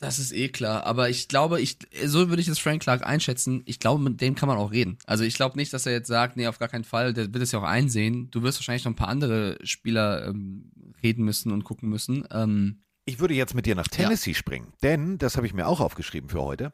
Das 0.04 0.20
ist 0.20 0.34
eh 0.34 0.50
klar, 0.50 0.86
aber 0.86 1.10
ich 1.10 1.30
glaube, 1.30 1.62
ich 1.62 1.78
so 2.04 2.28
würde 2.28 2.42
ich 2.42 2.50
das 2.50 2.60
Frank 2.60 2.82
Clark 2.82 3.08
einschätzen. 3.08 3.64
Ich 3.66 3.80
glaube, 3.80 4.04
mit 4.04 4.20
dem 4.20 4.36
kann 4.36 4.50
man 4.50 4.58
auch 4.58 4.74
reden. 4.74 4.98
Also 5.06 5.24
ich 5.24 5.36
glaube 5.36 5.56
nicht, 5.56 5.72
dass 5.72 5.86
er 5.86 5.94
jetzt 5.94 6.10
sagt, 6.10 6.36
nee, 6.36 6.48
auf 6.48 6.60
gar 6.60 6.68
keinen 6.68 6.84
Fall. 6.84 7.14
Der 7.14 7.34
wird 7.34 7.42
es 7.42 7.54
ja 7.54 7.60
auch 7.60 7.64
einsehen. 7.64 8.30
Du 8.30 8.44
wirst 8.44 8.60
wahrscheinlich 8.60 8.84
noch 8.84 8.92
ein 8.92 8.98
paar 8.98 9.08
andere 9.08 9.58
Spieler 9.64 10.28
ähm, 10.28 10.74
reden 11.02 11.24
müssen 11.24 11.54
und 11.54 11.64
gucken 11.64 11.88
müssen. 11.88 12.28
Ähm, 12.32 12.82
ich 13.06 13.20
würde 13.20 13.34
jetzt 13.34 13.56
mit 13.56 13.66
dir 13.66 13.76
nach 13.76 13.88
Tennessee 13.88 14.32
ja. 14.32 14.36
springen, 14.36 14.74
denn, 14.84 15.20
das 15.20 15.38
habe 15.38 15.48
ich 15.48 15.54
mir 15.54 15.68
auch 15.68 15.80
aufgeschrieben 15.80 16.30
für 16.30 16.42
heute, 16.42 16.74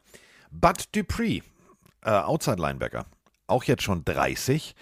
Bud 0.50 0.86
Dupree, 0.90 1.42
äh, 2.02 2.10
Outside 2.10 2.60
Linebacker, 2.60 3.06
auch 3.46 3.62
jetzt 3.62 3.84
schon 3.84 4.04
30, 4.04 4.74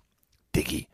Diggi. 0.54 0.86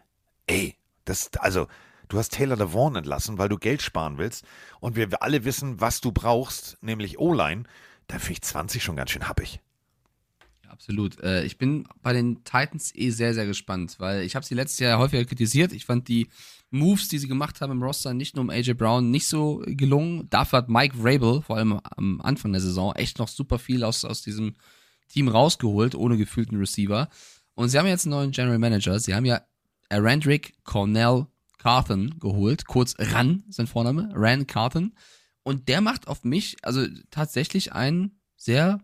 Ey, 0.47 0.76
das, 1.05 1.30
also, 1.39 1.66
du 2.09 2.18
hast 2.18 2.32
Taylor 2.32 2.56
Devon 2.56 2.97
entlassen, 2.97 3.36
weil 3.36 3.48
du 3.48 3.59
Geld 3.59 3.82
sparen 3.82 4.16
willst. 4.16 4.44
Und 4.80 4.97
wir 4.97 5.09
alle 5.22 5.44
wissen, 5.44 5.80
was 5.80 6.01
du 6.01 6.12
brauchst, 6.12 6.82
nämlich 6.82 7.18
O-Line. 7.18 7.64
Da 8.06 8.18
finde 8.18 8.32
ich 8.32 8.43
20 8.43 8.82
schon 8.82 8.97
ganz 8.97 9.10
schön 9.10 9.28
happig. 9.28 9.60
Absolut. 10.69 11.20
Äh, 11.20 11.45
ich 11.45 11.59
bin 11.59 11.89
bei 12.03 12.12
den 12.12 12.45
Titans 12.45 12.95
eh 12.95 13.11
sehr, 13.11 13.35
sehr 13.35 13.47
gespannt, 13.47 13.97
weil 13.99 14.23
ich 14.23 14.36
habe 14.36 14.45
sie 14.45 14.55
letztes 14.55 14.78
Jahr 14.78 14.99
häufiger 14.99 15.24
kritisiert. 15.24 15.73
Ich 15.73 15.85
fand 15.85 16.09
die 16.09 16.28
Moves, 16.70 17.09
die 17.09 17.19
sie 17.19 17.28
gemacht 17.28 17.61
haben 17.61 17.73
im 17.73 17.82
Roster, 17.82 18.15
nicht 18.15 18.36
nur 18.36 18.45
um 18.45 18.51
AJ 18.51 18.74
Brown, 18.74 19.11
nicht 19.11 19.27
so 19.27 19.62
gelungen. 19.66 20.28
Dafür 20.31 20.59
hat 20.59 20.69
Mike 20.69 20.97
Vrabel, 20.97 21.43
vor 21.43 21.57
allem 21.57 21.81
am 21.97 22.20
Anfang 22.20 22.53
der 22.53 22.61
Saison, 22.61 22.95
echt 22.95 23.19
noch 23.19 23.28
super 23.28 23.59
viel 23.59 23.85
aus, 23.85 24.05
aus 24.05 24.23
diesem 24.23 24.55
Team 25.09 25.28
rausgeholt, 25.28 25.95
ohne 25.95 26.16
gefühlten 26.16 26.59
Receiver. 26.59 27.09
Und 27.55 27.70
sie 27.70 27.78
haben 27.78 27.86
jetzt 27.86 28.05
einen 28.07 28.12
neuen 28.12 28.31
General 28.31 28.59
Manager. 28.59 29.01
Sie 29.01 29.15
haben 29.15 29.24
ja 29.24 29.40
Arandrick 29.89 30.55
Cornell 30.65 31.27
Carthen 31.59 32.19
geholt, 32.20 32.66
kurz 32.66 32.95
Ran, 32.99 33.45
sein 33.49 33.66
Vorname, 33.66 34.11
Ran 34.15 34.47
Carthen. 34.47 34.95
Und 35.43 35.69
der 35.69 35.81
macht 35.81 36.07
auf 36.07 36.24
mich 36.24 36.57
also 36.62 36.86
tatsächlich 37.11 37.73
einen 37.73 38.20
sehr 38.36 38.81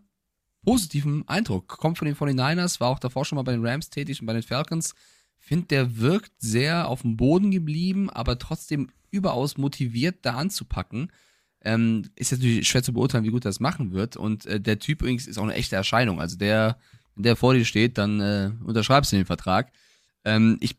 positiven 0.65 1.29
Eindruck. 1.29 1.69
Kommt 1.69 1.99
von 1.99 2.07
den 2.07 2.17
49ers, 2.17 2.81
war 2.81 2.89
auch 2.89 2.99
davor 2.99 3.25
schon 3.25 3.37
mal 3.37 3.43
bei 3.43 3.53
den 3.53 3.67
Rams 3.67 3.91
tätig 3.91 4.21
und 4.21 4.27
bei 4.27 4.33
den 4.33 4.43
Falcons. 4.43 4.95
Finde, 5.39 5.67
der 5.67 5.99
wirkt 5.99 6.33
sehr 6.39 6.89
auf 6.89 7.03
dem 7.03 7.17
Boden 7.17 7.51
geblieben, 7.51 8.09
aber 8.11 8.39
trotzdem 8.39 8.89
überaus 9.11 9.59
motiviert, 9.59 10.17
da 10.23 10.35
anzupacken. 10.35 11.13
Ähm, 11.61 12.11
ist 12.17 12.33
natürlich 12.33 12.69
schwer 12.69 12.83
zu 12.83 12.93
beurteilen, 12.93 13.25
wie 13.25 13.31
gut 13.31 13.45
das 13.45 13.61
machen 13.61 13.93
wird. 13.93 14.17
Und 14.17 14.47
äh, 14.47 14.61
der 14.61 14.79
Typ 14.79 15.03
übrigens 15.03 15.27
ist 15.27 15.39
auch 15.39 15.45
eine 15.45 15.55
echte 15.55 15.77
Erscheinung. 15.77 16.21
Also 16.21 16.37
der, 16.37 16.79
wenn 17.15 17.23
der 17.25 17.37
vor 17.37 17.55
dir 17.55 17.65
steht, 17.65 17.97
dann 17.99 18.21
äh, 18.21 18.51
unterschreibst 18.65 19.13
du 19.13 19.17
den 19.17 19.27
Vertrag. 19.27 19.71
Ähm, 20.25 20.59
ich 20.61 20.77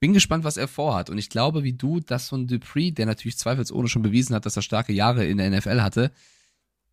bin 0.00 0.12
gespannt, 0.12 0.44
was 0.44 0.56
er 0.56 0.66
vorhat. 0.66 1.10
Und 1.10 1.18
ich 1.18 1.30
glaube, 1.30 1.62
wie 1.62 1.74
du, 1.74 2.00
dass 2.00 2.28
von 2.28 2.46
Dupree, 2.46 2.90
der 2.90 3.06
natürlich 3.06 3.38
zweifelsohne 3.38 3.88
schon 3.88 4.02
bewiesen 4.02 4.34
hat, 4.34 4.46
dass 4.46 4.56
er 4.56 4.62
starke 4.62 4.92
Jahre 4.92 5.26
in 5.26 5.38
der 5.38 5.50
NFL 5.50 5.82
hatte, 5.82 6.10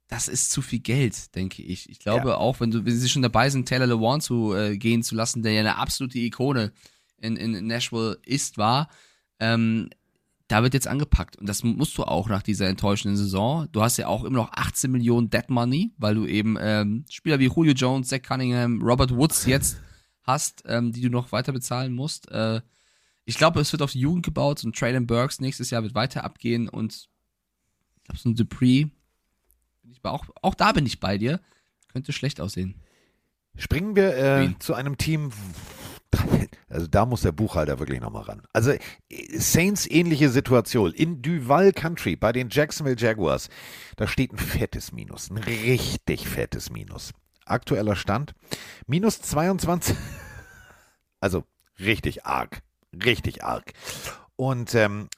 das 0.07 0.27
ist 0.27 0.51
zu 0.51 0.61
viel 0.61 0.79
Geld, 0.79 1.35
denke 1.35 1.61
ich. 1.61 1.89
Ich 1.89 1.99
glaube 1.99 2.29
ja. 2.29 2.37
auch, 2.37 2.59
wenn 2.59 2.71
du, 2.71 2.85
wenn 2.85 2.97
sie 2.97 3.09
schon 3.09 3.21
dabei 3.21 3.49
sind, 3.49 3.67
Taylor 3.67 3.87
Lewan 3.87 4.21
zu 4.21 4.53
äh, 4.53 4.77
gehen 4.77 5.03
zu 5.03 5.15
lassen, 5.15 5.43
der 5.43 5.51
ja 5.53 5.59
eine 5.59 5.77
absolute 5.77 6.17
Ikone 6.19 6.71
in, 7.17 7.35
in 7.35 7.67
Nashville 7.67 8.17
ist, 8.25 8.57
war, 8.57 8.89
ähm, 9.39 9.89
da 10.47 10.63
wird 10.63 10.73
jetzt 10.73 10.87
angepackt. 10.87 11.35
Und 11.35 11.47
das 11.49 11.63
musst 11.63 11.97
du 11.97 12.03
auch 12.03 12.29
nach 12.29 12.41
dieser 12.41 12.69
enttäuschenden 12.69 13.17
Saison. 13.17 13.67
Du 13.73 13.81
hast 13.81 13.97
ja 13.97 14.07
auch 14.07 14.23
immer 14.23 14.37
noch 14.37 14.53
18 14.53 14.89
Millionen 14.89 15.29
Dead 15.29 15.49
Money, 15.49 15.91
weil 15.97 16.15
du 16.15 16.25
eben 16.25 16.57
ähm, 16.59 17.03
Spieler 17.09 17.39
wie 17.39 17.47
Julio 17.47 17.73
Jones, 17.73 18.07
Zach 18.07 18.21
Cunningham, 18.21 18.81
Robert 18.81 19.13
Woods 19.13 19.45
jetzt 19.45 19.77
hast, 20.23 20.63
ähm, 20.65 20.93
die 20.93 21.01
du 21.01 21.09
noch 21.09 21.33
weiter 21.33 21.51
bezahlen 21.51 21.93
musst. 21.93 22.31
Äh, 22.31 22.61
ich 23.25 23.37
glaube, 23.37 23.59
es 23.59 23.73
wird 23.73 23.81
auf 23.81 23.91
die 23.91 23.99
Jugend 23.99 24.23
gebaut 24.23 24.63
und 24.63 24.73
Traylon 24.73 25.05
Burks 25.05 25.41
nächstes 25.41 25.69
Jahr 25.69 25.83
wird 25.83 25.95
weiter 25.95 26.23
abgehen 26.23 26.69
und 26.69 27.09
ich 27.97 28.03
glaube, 28.05 28.19
so 28.19 28.29
ein 28.29 28.35
Dupree 28.35 28.87
ich 29.91 30.03
auch, 30.03 30.25
auch 30.41 30.55
da 30.55 30.71
bin 30.71 30.85
ich 30.85 30.99
bei 30.99 31.17
dir. 31.17 31.39
Könnte 31.91 32.13
schlecht 32.13 32.41
aussehen. 32.41 32.75
Springen 33.55 33.95
wir 33.95 34.15
äh, 34.17 34.53
zu 34.59 34.75
einem 34.75 34.97
Team, 34.97 35.31
also 36.69 36.87
da 36.87 37.05
muss 37.05 37.21
der 37.21 37.31
Buchhalter 37.31 37.79
wirklich 37.79 37.99
nochmal 37.99 38.23
ran. 38.23 38.43
Also 38.53 38.73
Saints 39.33 39.89
ähnliche 39.89 40.29
Situation 40.29 40.93
in 40.93 41.21
Duval 41.21 41.73
Country 41.73 42.15
bei 42.15 42.31
den 42.31 42.49
Jacksonville 42.49 42.97
Jaguars. 42.97 43.49
Da 43.95 44.07
steht 44.07 44.31
ein 44.31 44.37
fettes 44.37 44.91
Minus, 44.91 45.29
ein 45.31 45.37
richtig 45.37 46.27
fettes 46.27 46.69
Minus. 46.69 47.13
Aktueller 47.45 47.95
Stand 47.95 48.33
minus 48.85 49.21
22. 49.21 49.95
Also 51.19 51.45
richtig 51.79 52.27
arg, 52.27 52.61
richtig 52.93 53.43
arg. 53.43 53.73
Und 54.35 54.75
ähm, 54.75 55.09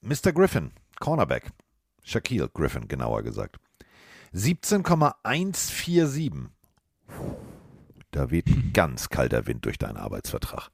Mr. 0.00 0.32
Griffin, 0.32 0.72
Cornerback, 0.98 1.52
Shaquille 2.02 2.48
Griffin 2.48 2.88
genauer 2.88 3.22
gesagt, 3.22 3.58
17,147. 4.34 6.32
Da 8.10 8.30
weht 8.30 8.48
ein 8.48 8.72
ganz 8.72 9.08
kalter 9.08 9.46
Wind 9.46 9.64
durch 9.64 9.78
deinen 9.78 9.96
Arbeitsvertrag. 9.96 10.70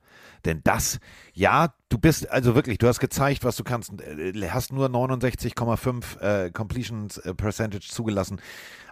Denn 0.46 0.62
das, 0.64 0.98
ja, 1.34 1.74
du 1.90 1.98
bist, 1.98 2.30
also 2.30 2.54
wirklich, 2.54 2.78
du 2.78 2.88
hast 2.88 3.00
gezeigt, 3.00 3.44
was 3.44 3.56
du 3.56 3.64
kannst, 3.64 3.92
äh, 4.00 4.32
hast 4.48 4.72
nur 4.72 4.88
69,5 4.88 6.20
äh, 6.20 6.50
Completion 6.50 7.08
äh, 7.22 7.34
Percentage 7.34 7.86
zugelassen. 7.88 8.40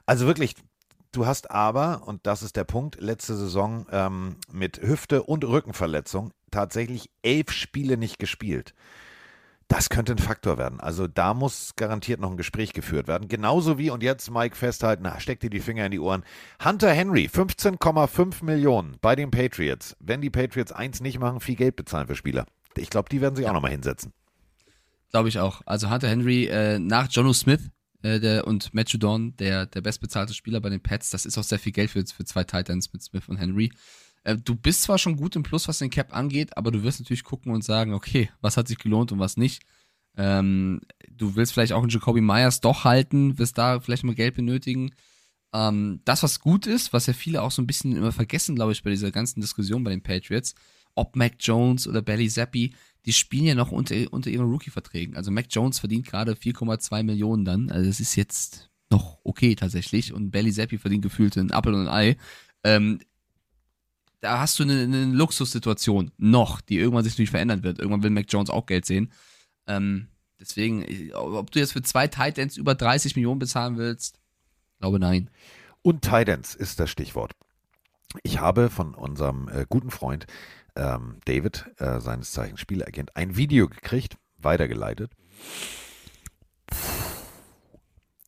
Also 0.04 0.26
wirklich, 0.26 0.54
du 1.12 1.24
hast 1.24 1.50
aber, 1.50 2.06
und 2.06 2.26
das 2.26 2.42
ist 2.42 2.56
der 2.56 2.64
Punkt, 2.64 3.00
letzte 3.00 3.36
Saison 3.36 3.86
ähm, 3.90 4.36
mit 4.52 4.82
Hüfte 4.82 5.22
und 5.22 5.44
Rückenverletzung 5.44 6.32
tatsächlich 6.50 7.10
elf 7.22 7.52
Spiele 7.52 7.96
nicht 7.96 8.18
gespielt. 8.18 8.74
Das 9.68 9.90
könnte 9.90 10.12
ein 10.12 10.18
Faktor 10.18 10.56
werden. 10.56 10.80
Also 10.80 11.06
da 11.06 11.34
muss 11.34 11.74
garantiert 11.76 12.20
noch 12.20 12.30
ein 12.30 12.38
Gespräch 12.38 12.72
geführt 12.72 13.06
werden. 13.06 13.28
Genauso 13.28 13.76
wie, 13.76 13.90
und 13.90 14.02
jetzt 14.02 14.30
Mike 14.30 14.56
festhalten, 14.56 15.02
na, 15.04 15.20
steck 15.20 15.40
dir 15.40 15.50
die 15.50 15.60
Finger 15.60 15.84
in 15.84 15.92
die 15.92 15.98
Ohren. 16.00 16.24
Hunter 16.64 16.90
Henry, 16.90 17.28
15,5 17.30 18.44
Millionen 18.44 18.96
bei 19.02 19.14
den 19.14 19.30
Patriots. 19.30 19.94
Wenn 20.00 20.22
die 20.22 20.30
Patriots 20.30 20.72
eins 20.72 21.00
nicht 21.02 21.18
machen, 21.18 21.40
viel 21.40 21.54
Geld 21.56 21.76
bezahlen 21.76 22.06
für 22.06 22.16
Spieler. 22.16 22.46
Ich 22.78 22.88
glaube, 22.88 23.10
die 23.10 23.20
werden 23.20 23.36
sich 23.36 23.44
ja. 23.44 23.50
auch 23.50 23.54
nochmal 23.54 23.70
hinsetzen. 23.70 24.14
Glaube 25.10 25.28
ich 25.28 25.38
auch. 25.38 25.60
Also 25.66 25.90
Hunter 25.90 26.08
Henry 26.08 26.46
äh, 26.46 26.78
nach 26.78 27.08
Jono 27.10 27.34
Smith 27.34 27.70
äh, 28.02 28.20
der, 28.20 28.46
und 28.46 28.72
Matt 28.72 28.88
Judon, 28.88 29.36
der, 29.36 29.66
der 29.66 29.82
bestbezahlte 29.82 30.32
Spieler 30.32 30.60
bei 30.60 30.70
den 30.70 30.80
Pets, 30.80 31.10
das 31.10 31.26
ist 31.26 31.36
auch 31.36 31.44
sehr 31.44 31.58
viel 31.58 31.72
Geld 31.72 31.90
für, 31.90 32.04
für 32.06 32.24
zwei 32.24 32.44
Titans 32.44 32.92
mit 32.92 33.02
Smith 33.02 33.28
und 33.28 33.36
Henry. 33.36 33.70
Äh, 34.24 34.36
du 34.36 34.54
bist 34.54 34.82
zwar 34.82 34.98
schon 34.98 35.16
gut 35.16 35.36
im 35.36 35.42
Plus, 35.42 35.68
was 35.68 35.78
den 35.78 35.90
Cap 35.90 36.14
angeht, 36.14 36.56
aber 36.56 36.70
du 36.70 36.82
wirst 36.82 37.00
natürlich 37.00 37.24
gucken 37.24 37.52
und 37.52 37.64
sagen, 37.64 37.94
okay, 37.94 38.30
was 38.40 38.56
hat 38.56 38.68
sich 38.68 38.78
gelohnt 38.78 39.12
und 39.12 39.18
was 39.18 39.36
nicht. 39.36 39.62
Ähm, 40.16 40.80
du 41.10 41.36
willst 41.36 41.52
vielleicht 41.52 41.72
auch 41.72 41.82
einen 41.82 41.90
Jacoby 41.90 42.20
Myers 42.20 42.60
doch 42.60 42.84
halten, 42.84 43.38
wirst 43.38 43.56
da 43.56 43.80
vielleicht 43.80 44.04
mal 44.04 44.14
Geld 44.14 44.34
benötigen. 44.34 44.92
Ähm, 45.54 46.00
das, 46.04 46.22
was 46.22 46.40
gut 46.40 46.66
ist, 46.66 46.92
was 46.92 47.06
ja 47.06 47.12
viele 47.12 47.42
auch 47.42 47.50
so 47.50 47.62
ein 47.62 47.66
bisschen 47.66 47.96
immer 47.96 48.12
vergessen, 48.12 48.56
glaube 48.56 48.72
ich, 48.72 48.82
bei 48.82 48.90
dieser 48.90 49.10
ganzen 49.10 49.40
Diskussion 49.40 49.84
bei 49.84 49.90
den 49.90 50.02
Patriots, 50.02 50.54
ob 50.94 51.16
Mac 51.16 51.34
Jones 51.38 51.86
oder 51.86 52.02
Belly 52.02 52.28
Zappi, 52.28 52.74
die 53.06 53.12
spielen 53.12 53.46
ja 53.46 53.54
noch 53.54 53.70
unter, 53.70 53.94
unter 54.10 54.30
ihren 54.30 54.50
Rookie-Verträgen. 54.50 55.16
Also 55.16 55.30
Mac 55.30 55.46
Jones 55.50 55.78
verdient 55.78 56.06
gerade 56.06 56.32
4,2 56.32 57.02
Millionen 57.04 57.44
dann. 57.44 57.70
Also 57.70 57.86
das 57.86 58.00
ist 58.00 58.16
jetzt 58.16 58.68
noch 58.90 59.18
okay 59.24 59.54
tatsächlich. 59.54 60.12
Und 60.12 60.30
Belly 60.30 60.52
Zappi 60.52 60.78
verdient 60.78 61.02
gefühlt 61.02 61.38
einen 61.38 61.52
Apfel 61.52 61.74
und 61.74 61.86
ein 61.86 61.94
Ei. 61.94 62.16
Ähm, 62.64 62.98
da 64.20 64.40
hast 64.40 64.58
du 64.58 64.64
eine, 64.64 64.82
eine, 64.82 65.04
Luxussituation 65.06 66.10
noch, 66.16 66.60
die 66.60 66.78
irgendwann 66.78 67.04
sich 67.04 67.14
natürlich 67.14 67.30
verändern 67.30 67.62
wird. 67.62 67.78
Irgendwann 67.78 68.02
will 68.02 68.10
Mac 68.10 68.26
Jones 68.28 68.50
auch 68.50 68.66
Geld 68.66 68.84
sehen. 68.84 69.12
Ähm, 69.66 70.08
deswegen, 70.40 70.84
ob 71.14 71.50
du 71.50 71.58
jetzt 71.58 71.72
für 71.72 71.82
zwei 71.82 72.08
Titans 72.08 72.56
über 72.56 72.74
30 72.74 73.16
Millionen 73.16 73.38
bezahlen 73.38 73.76
willst, 73.76 74.18
glaube 74.80 74.98
nein. 74.98 75.30
Und 75.82 76.02
Titans 76.02 76.54
ist 76.54 76.80
das 76.80 76.90
Stichwort. 76.90 77.32
Ich 78.22 78.40
habe 78.40 78.70
von 78.70 78.94
unserem 78.94 79.48
äh, 79.48 79.66
guten 79.68 79.90
Freund 79.90 80.26
ähm, 80.74 81.18
David, 81.24 81.66
äh, 81.78 82.00
seines 82.00 82.32
Zeichens 82.32 82.60
Spielagent, 82.60 83.16
ein 83.16 83.36
Video 83.36 83.68
gekriegt, 83.68 84.16
weitergeleitet. 84.38 85.12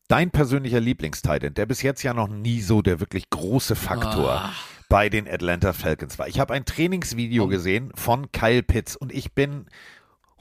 Dein 0.06 0.30
persönlicher 0.30 0.80
Lieblingstitan, 0.80 1.54
der 1.54 1.66
bis 1.66 1.82
jetzt 1.82 2.02
ja 2.02 2.14
noch 2.14 2.28
nie 2.28 2.60
so 2.60 2.82
der 2.82 3.00
wirklich 3.00 3.30
große 3.30 3.76
Faktor 3.76 4.32
ah 4.32 4.52
bei 4.90 5.08
den 5.08 5.26
Atlanta 5.26 5.72
Falcons 5.72 6.18
war. 6.18 6.28
Ich 6.28 6.38
habe 6.38 6.52
ein 6.52 6.66
Trainingsvideo 6.66 7.44
oh. 7.44 7.46
gesehen 7.46 7.92
von 7.94 8.30
Kyle 8.32 8.62
Pitts 8.62 8.96
und 8.96 9.12
ich 9.12 9.32
bin, 9.32 9.66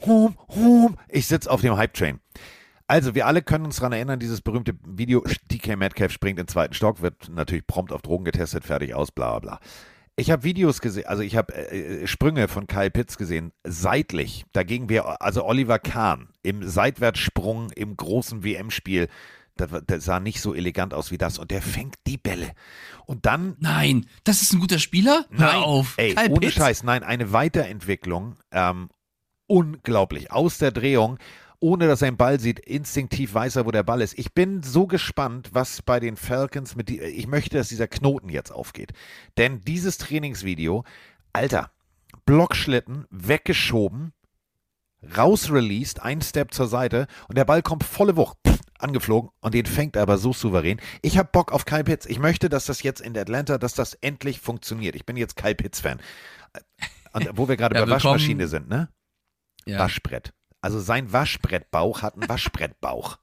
hum, 0.05 0.35
hum, 0.49 0.97
ich 1.07 1.27
sitze 1.27 1.49
auf 1.49 1.61
dem 1.61 1.77
Hype-Train. 1.77 2.19
Also, 2.87 3.13
wir 3.13 3.27
alle 3.27 3.43
können 3.43 3.65
uns 3.65 3.75
daran 3.75 3.93
erinnern, 3.93 4.19
dieses 4.19 4.41
berühmte 4.41 4.73
Video, 4.83 5.23
DK 5.51 5.77
Metcalf 5.77 6.11
springt 6.11 6.39
in 6.39 6.45
den 6.45 6.49
zweiten 6.49 6.73
Stock, 6.73 7.03
wird 7.03 7.29
natürlich 7.29 7.67
prompt 7.67 7.93
auf 7.93 8.01
Drogen 8.01 8.25
getestet, 8.25 8.65
fertig 8.65 8.95
aus, 8.95 9.11
bla 9.11 9.37
bla 9.37 9.57
bla. 9.57 9.59
Ich 10.15 10.31
habe 10.31 10.43
Videos 10.43 10.81
gesehen, 10.81 11.05
also 11.05 11.21
ich 11.21 11.37
habe 11.37 11.53
äh, 11.53 12.07
Sprünge 12.07 12.47
von 12.47 12.65
Kyle 12.65 12.89
Pitts 12.89 13.17
gesehen, 13.17 13.53
seitlich. 13.63 14.45
Dagegen 14.51 14.89
wäre 14.89 15.21
also 15.21 15.45
Oliver 15.45 15.77
Kahn 15.77 16.29
im 16.41 16.67
Seitwärtssprung 16.67 17.69
im 17.75 17.95
großen 17.95 18.43
WM-Spiel 18.43 19.07
War- 19.59 19.81
das 19.81 20.05
sah 20.05 20.19
nicht 20.19 20.41
so 20.41 20.53
elegant 20.53 20.93
aus 20.93 21.11
wie 21.11 21.17
das. 21.17 21.37
Und 21.39 21.51
der 21.51 21.61
fängt 21.61 21.95
die 22.07 22.17
Bälle. 22.17 22.51
Und 23.05 23.25
dann 23.25 23.55
Nein, 23.59 24.05
das 24.23 24.41
ist 24.41 24.53
ein 24.53 24.59
guter 24.59 24.79
Spieler? 24.79 25.25
Hör 25.31 25.57
auf. 25.63 25.95
Ey, 25.97 26.15
Kyle 26.15 26.29
ohne 26.29 26.39
Pitts? 26.39 26.53
Scheiß, 26.55 26.83
nein, 26.83 27.03
eine 27.03 27.31
Weiterentwicklung. 27.31 28.35
Ähm, 28.51 28.89
unglaublich. 29.47 30.31
Aus 30.31 30.57
der 30.59 30.71
Drehung, 30.71 31.17
ohne 31.59 31.87
dass 31.87 32.01
er 32.01 32.11
den 32.11 32.17
Ball 32.17 32.39
sieht, 32.39 32.59
instinktiv 32.59 33.33
weiß 33.33 33.57
er, 33.57 33.65
wo 33.65 33.71
der 33.71 33.83
Ball 33.83 34.01
ist. 34.01 34.17
Ich 34.17 34.33
bin 34.33 34.63
so 34.63 34.87
gespannt, 34.87 35.49
was 35.53 35.81
bei 35.81 35.99
den 35.99 36.15
Falcons 36.15 36.75
mit 36.75 36.87
die, 36.89 37.01
ich 37.01 37.27
möchte, 37.27 37.57
dass 37.57 37.67
dieser 37.69 37.87
Knoten 37.87 38.29
jetzt 38.29 38.51
aufgeht. 38.51 38.93
Denn 39.37 39.61
dieses 39.61 39.97
Trainingsvideo, 39.97 40.83
Alter, 41.33 41.71
Blockschlitten, 42.25 43.05
weggeschoben, 43.09 44.13
rausreleased, 45.17 46.01
ein 46.01 46.21
Step 46.21 46.53
zur 46.53 46.67
Seite 46.67 47.07
und 47.27 47.37
der 47.37 47.45
Ball 47.45 47.61
kommt 47.61 47.83
volle 47.83 48.15
Wucht 48.15 48.37
pff, 48.47 48.59
angeflogen 48.79 49.29
und 49.41 49.53
den 49.53 49.65
fängt 49.65 49.95
er 49.95 50.01
aber 50.03 50.17
so 50.17 50.33
souverän. 50.33 50.79
Ich 51.01 51.17
habe 51.17 51.29
Bock 51.31 51.51
auf 51.51 51.65
Kyle 51.65 51.83
Pitts. 51.83 52.05
Ich 52.05 52.19
möchte, 52.19 52.49
dass 52.49 52.65
das 52.65 52.83
jetzt 52.83 53.01
in 53.01 53.17
Atlanta, 53.17 53.57
dass 53.57 53.73
das 53.73 53.93
endlich 53.95 54.39
funktioniert. 54.39 54.95
Ich 54.95 55.05
bin 55.05 55.17
jetzt 55.17 55.35
Kyle 55.35 55.55
Pitts 55.55 55.81
Fan. 55.81 55.99
Und 57.13 57.29
wo 57.33 57.47
wir 57.47 57.57
gerade 57.57 57.75
Ja, 57.75 57.85
bei. 57.85 57.91
Waschmaschine 57.91 58.47
sind, 58.47 58.69
ne? 58.69 58.89
Ja. 59.65 59.79
Waschbrett. 59.79 60.33
Also 60.61 60.79
sein 60.79 61.11
Waschbrettbauch 61.13 62.01
hat 62.01 62.15
einen 62.15 62.27
Waschbrettbauch. 62.27 63.17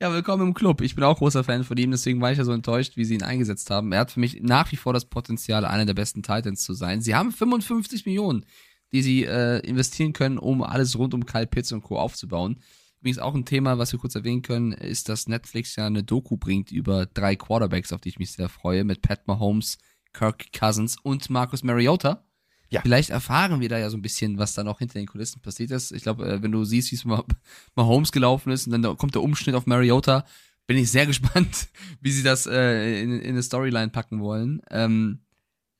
ja, 0.00 0.12
willkommen 0.12 0.48
im 0.48 0.54
Club. 0.54 0.80
Ich 0.80 0.94
bin 0.94 1.04
auch 1.04 1.18
großer 1.18 1.44
Fan 1.44 1.64
von 1.64 1.76
ihm, 1.76 1.90
deswegen 1.90 2.20
war 2.20 2.32
ich 2.32 2.38
ja 2.38 2.44
so 2.44 2.52
enttäuscht, 2.52 2.96
wie 2.96 3.04
sie 3.04 3.14
ihn 3.14 3.22
eingesetzt 3.22 3.70
haben. 3.70 3.92
Er 3.92 4.00
hat 4.00 4.10
für 4.12 4.20
mich 4.20 4.40
nach 4.42 4.70
wie 4.72 4.76
vor 4.76 4.92
das 4.92 5.04
Potenzial, 5.04 5.64
einer 5.64 5.84
der 5.86 5.94
besten 5.94 6.22
Titans 6.22 6.62
zu 6.64 6.74
sein. 6.74 7.00
Sie 7.00 7.14
haben 7.14 7.32
55 7.32 8.06
Millionen, 8.06 8.44
die 8.92 9.02
sie 9.02 9.24
äh, 9.24 9.58
investieren 9.60 10.12
können, 10.12 10.38
um 10.38 10.62
alles 10.62 10.96
rund 10.98 11.14
um 11.14 11.24
Kyle 11.26 11.46
Pitts 11.46 11.72
und 11.72 11.82
Co. 11.82 11.98
aufzubauen. 11.98 12.60
Übrigens 13.02 13.18
auch 13.18 13.34
ein 13.34 13.44
Thema, 13.44 13.78
was 13.78 13.90
wir 13.90 13.98
kurz 13.98 14.14
erwähnen 14.14 14.42
können, 14.42 14.70
ist, 14.70 15.08
dass 15.08 15.26
Netflix 15.26 15.74
ja 15.74 15.88
eine 15.88 16.04
Doku 16.04 16.36
bringt 16.36 16.70
über 16.70 17.04
drei 17.04 17.34
Quarterbacks, 17.34 17.92
auf 17.92 18.00
die 18.00 18.10
ich 18.10 18.20
mich 18.20 18.30
sehr 18.30 18.48
freue, 18.48 18.84
mit 18.84 19.02
Pat 19.02 19.26
Mahomes, 19.26 19.78
Kirk 20.12 20.52
Cousins 20.52 20.96
und 21.02 21.28
Marcus 21.28 21.64
Mariota. 21.64 22.24
Ja. 22.70 22.80
Vielleicht 22.80 23.10
erfahren 23.10 23.60
wir 23.60 23.68
da 23.68 23.76
ja 23.76 23.90
so 23.90 23.96
ein 23.96 24.02
bisschen, 24.02 24.38
was 24.38 24.54
da 24.54 24.62
noch 24.62 24.78
hinter 24.78 25.00
den 25.00 25.08
Kulissen 25.08 25.42
passiert 25.42 25.72
ist. 25.72 25.90
Ich 25.90 26.04
glaube, 26.04 26.30
äh, 26.30 26.42
wenn 26.44 26.52
du 26.52 26.62
siehst, 26.62 26.92
wie 26.92 26.94
es 26.94 27.04
Mahomes 27.74 28.12
gelaufen 28.12 28.52
ist 28.52 28.66
und 28.66 28.72
dann 28.72 28.82
da 28.82 28.94
kommt 28.94 29.16
der 29.16 29.22
Umschnitt 29.24 29.56
auf 29.56 29.66
Mariota, 29.66 30.24
bin 30.68 30.78
ich 30.78 30.88
sehr 30.88 31.06
gespannt, 31.08 31.70
wie 32.00 32.12
sie 32.12 32.22
das 32.22 32.46
äh, 32.46 33.02
in, 33.02 33.18
in 33.18 33.30
eine 33.30 33.42
Storyline 33.42 33.90
packen 33.90 34.20
wollen. 34.20 34.62
Ähm, 34.70 35.22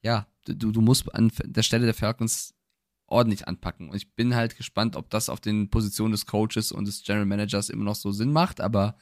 ja, 0.02 0.26
du, 0.44 0.72
du 0.72 0.80
musst 0.80 1.14
an 1.14 1.30
der 1.44 1.62
Stelle 1.62 1.84
der 1.84 1.94
Falcons 1.94 2.52
ordentlich 3.12 3.46
anpacken. 3.46 3.90
Und 3.90 3.96
ich 3.96 4.14
bin 4.14 4.34
halt 4.34 4.56
gespannt, 4.56 4.96
ob 4.96 5.10
das 5.10 5.28
auf 5.28 5.40
den 5.40 5.70
Positionen 5.70 6.12
des 6.12 6.26
Coaches 6.26 6.72
und 6.72 6.86
des 6.86 7.02
General 7.04 7.26
Managers 7.26 7.68
immer 7.68 7.84
noch 7.84 7.94
so 7.94 8.10
Sinn 8.10 8.32
macht. 8.32 8.60
Aber 8.60 8.96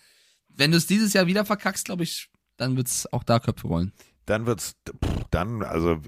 wenn 0.49 0.71
du 0.71 0.77
es 0.77 0.87
dieses 0.87 1.13
Jahr 1.13 1.27
wieder 1.27 1.45
verkackst, 1.45 1.87
glaube 1.87 2.03
ich, 2.03 2.31
dann 2.57 2.77
wird 2.77 2.89
es 2.89 3.11
auch 3.13 3.25
da 3.25 3.41
Köpfe 3.41 3.69
rollen. 3.69 3.93
Dann 4.27 4.47
wird's, 4.47 4.77
pff, 4.87 5.25
dann, 5.31 5.63
also, 5.63 6.01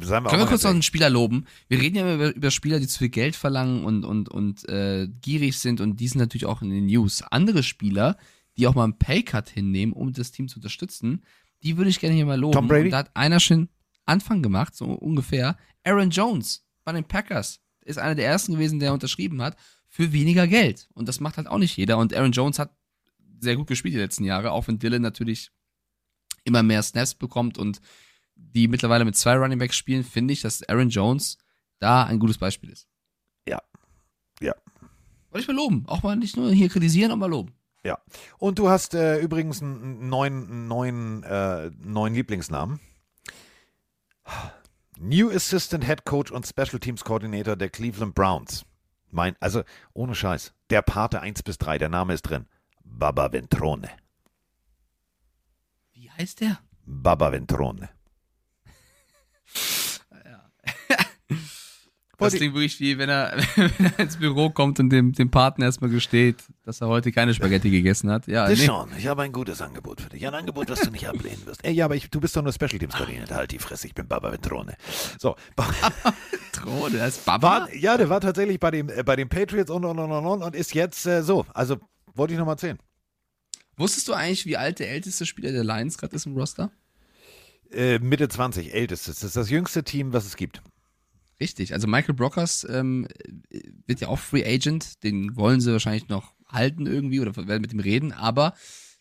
sagen 0.00 0.24
wir 0.24 0.30
Können 0.30 0.42
wir 0.42 0.46
kurz 0.46 0.64
noch 0.64 0.70
einen 0.70 0.82
Spieler 0.82 1.10
loben? 1.10 1.44
Wir 1.68 1.80
reden 1.80 1.96
ja 1.96 2.14
über, 2.14 2.34
über 2.34 2.50
Spieler, 2.50 2.80
die 2.80 2.88
zu 2.88 2.98
viel 2.98 3.10
Geld 3.10 3.36
verlangen 3.36 3.84
und, 3.84 4.04
und, 4.04 4.28
und 4.28 4.68
äh, 4.68 5.08
gierig 5.20 5.58
sind 5.58 5.80
und 5.80 6.00
die 6.00 6.08
sind 6.08 6.20
natürlich 6.20 6.46
auch 6.46 6.62
in 6.62 6.70
den 6.70 6.86
News. 6.86 7.22
Andere 7.22 7.62
Spieler, 7.62 8.16
die 8.56 8.66
auch 8.66 8.74
mal 8.74 8.84
einen 8.84 8.98
Paycut 8.98 9.48
hinnehmen, 9.50 9.92
um 9.92 10.12
das 10.12 10.32
Team 10.32 10.48
zu 10.48 10.56
unterstützen, 10.56 11.22
die 11.62 11.76
würde 11.76 11.90
ich 11.90 12.00
gerne 12.00 12.16
hier 12.16 12.26
mal 12.26 12.40
loben. 12.40 12.54
Tom 12.54 12.68
Brady? 12.68 12.84
Und 12.84 12.90
da 12.90 12.98
hat 12.98 13.10
einer 13.14 13.40
schon 13.40 13.68
Anfang 14.06 14.42
gemacht, 14.42 14.74
so 14.74 14.86
ungefähr. 14.86 15.56
Aaron 15.84 16.10
Jones 16.10 16.63
bei 16.84 16.92
den 16.92 17.04
Packers 17.04 17.60
ist 17.84 17.98
einer 17.98 18.14
der 18.14 18.26
ersten 18.26 18.52
gewesen, 18.52 18.80
der 18.80 18.92
unterschrieben 18.92 19.42
hat 19.42 19.56
für 19.88 20.12
weniger 20.12 20.46
Geld. 20.46 20.88
Und 20.94 21.08
das 21.08 21.20
macht 21.20 21.36
halt 21.36 21.46
auch 21.46 21.58
nicht 21.58 21.76
jeder. 21.76 21.98
Und 21.98 22.14
Aaron 22.14 22.32
Jones 22.32 22.58
hat 22.58 22.74
sehr 23.40 23.56
gut 23.56 23.66
gespielt 23.66 23.94
die 23.94 23.98
letzten 23.98 24.24
Jahre, 24.24 24.52
auch 24.52 24.68
wenn 24.68 24.78
Dylan 24.78 25.02
natürlich 25.02 25.50
immer 26.44 26.62
mehr 26.62 26.82
Snaps 26.82 27.14
bekommt 27.14 27.58
und 27.58 27.80
die 28.36 28.68
mittlerweile 28.68 29.04
mit 29.04 29.16
zwei 29.16 29.36
Running 29.36 29.58
Backs 29.58 29.76
spielen, 29.76 30.04
finde 30.04 30.32
ich, 30.32 30.40
dass 30.40 30.62
Aaron 30.68 30.88
Jones 30.88 31.38
da 31.78 32.04
ein 32.04 32.18
gutes 32.18 32.38
Beispiel 32.38 32.70
ist. 32.70 32.88
Ja. 33.48 33.62
Ja. 34.40 34.54
Wollte 35.30 35.42
ich 35.42 35.48
mal 35.48 35.56
loben. 35.56 35.84
Auch 35.86 36.02
mal 36.02 36.16
nicht 36.16 36.36
nur 36.36 36.52
hier 36.52 36.68
kritisieren, 36.68 37.12
auch 37.12 37.16
mal 37.16 37.30
loben. 37.30 37.54
Ja. 37.84 37.98
Und 38.38 38.58
du 38.58 38.68
hast 38.68 38.94
äh, 38.94 39.18
übrigens 39.20 39.62
einen 39.62 40.08
neuen, 40.08 40.68
neuen, 40.68 41.22
äh, 41.22 41.70
neuen 41.78 42.14
Lieblingsnamen. 42.14 42.80
New 44.98 45.30
Assistant 45.30 45.84
Head 45.84 46.04
Coach 46.04 46.30
und 46.30 46.46
Special 46.46 46.78
Teams 46.78 47.04
Coordinator 47.04 47.56
der 47.56 47.70
Cleveland 47.70 48.14
Browns. 48.14 48.64
Mein, 49.10 49.36
also 49.40 49.62
ohne 49.92 50.14
Scheiß. 50.14 50.52
Der 50.70 50.82
Pate 50.82 51.20
1 51.20 51.42
bis 51.42 51.58
3, 51.58 51.78
der 51.78 51.88
Name 51.88 52.14
ist 52.14 52.22
drin. 52.22 52.46
Baba 52.82 53.32
Ventrone. 53.32 53.90
Wie 55.92 56.10
heißt 56.10 56.40
der? 56.40 56.58
Baba 56.84 57.32
Ventrone. 57.32 57.90
Das 62.16 62.34
klingt 62.34 62.54
wirklich 62.54 62.78
wie, 62.80 62.96
wenn 62.96 63.10
er, 63.10 63.36
wenn 63.56 63.86
er 63.86 63.98
ins 63.98 64.16
Büro 64.16 64.48
kommt 64.48 64.78
und 64.80 64.88
dem, 64.90 65.12
dem 65.12 65.30
Partner 65.30 65.66
erstmal 65.66 65.90
gesteht, 65.90 66.44
dass 66.64 66.80
er 66.80 66.88
heute 66.88 67.12
keine 67.12 67.34
Spaghetti 67.34 67.70
gegessen 67.70 68.10
hat. 68.10 68.26
Ja, 68.26 68.48
Das 68.48 68.58
nee. 68.58 68.64
schon. 68.64 68.88
Ich 68.96 69.06
habe 69.06 69.22
ein 69.22 69.32
gutes 69.32 69.60
Angebot 69.60 70.00
für 70.00 70.08
dich. 70.08 70.26
Ein 70.26 70.34
Angebot, 70.34 70.70
was 70.70 70.80
du 70.80 70.90
nicht 70.90 71.06
ablehnen 71.06 71.44
wirst. 71.44 71.62
Ey, 71.64 71.72
ja, 71.72 71.84
aber 71.84 71.94
ich, 71.94 72.10
du 72.10 72.20
bist 72.20 72.34
doch 72.36 72.42
nur 72.42 72.52
Special 72.52 72.78
Teams 72.78 72.94
Coordinator. 72.94 73.36
Halt 73.36 73.50
die 73.50 73.58
Fresse, 73.58 73.86
ich 73.86 73.94
bin 73.94 74.08
Baba 74.08 74.32
Ventrone. 74.32 74.74
So, 75.18 75.36
Thron, 76.52 76.92
der 76.92 77.08
ist 77.08 77.24
Baba. 77.24 77.60
war, 77.60 77.74
ja, 77.74 77.96
der 77.98 78.08
war 78.08 78.20
tatsächlich 78.20 78.58
bei, 78.58 78.70
dem, 78.70 78.88
äh, 78.88 79.02
bei 79.02 79.16
den 79.16 79.28
Patriots 79.28 79.70
und, 79.70 79.84
und, 79.84 79.98
und, 79.98 80.10
und, 80.10 80.26
und, 80.26 80.42
und 80.42 80.56
ist 80.56 80.74
jetzt 80.74 81.04
äh, 81.06 81.22
so. 81.22 81.44
Also, 81.52 81.76
wollte 82.14 82.32
ich 82.32 82.38
nochmal 82.38 82.54
erzählen. 82.54 82.78
Wusstest 83.76 84.08
du 84.08 84.14
eigentlich, 84.14 84.46
wie 84.46 84.56
alt 84.56 84.78
der 84.78 84.90
älteste 84.90 85.26
Spieler 85.26 85.52
der 85.52 85.64
Lions 85.64 85.98
gerade 85.98 86.14
ist 86.16 86.26
im 86.26 86.34
Roster? 86.36 86.70
Äh, 87.72 87.98
Mitte 87.98 88.28
20, 88.28 88.72
ältestes. 88.72 89.16
Das 89.16 89.24
ist 89.24 89.36
das 89.36 89.50
jüngste 89.50 89.82
Team, 89.82 90.12
was 90.12 90.24
es 90.24 90.36
gibt. 90.36 90.62
Richtig, 91.40 91.72
also 91.72 91.88
Michael 91.88 92.14
Brockers 92.14 92.64
ähm, 92.70 93.08
wird 93.86 94.00
ja 94.00 94.08
auch 94.08 94.20
Free 94.20 94.44
Agent, 94.44 95.02
den 95.02 95.34
wollen 95.36 95.60
sie 95.60 95.72
wahrscheinlich 95.72 96.08
noch 96.08 96.33
halten 96.54 96.86
irgendwie 96.86 97.20
oder 97.20 97.36
werden 97.36 97.60
mit 97.60 97.72
ihm 97.72 97.80
reden, 97.80 98.12
aber 98.12 98.54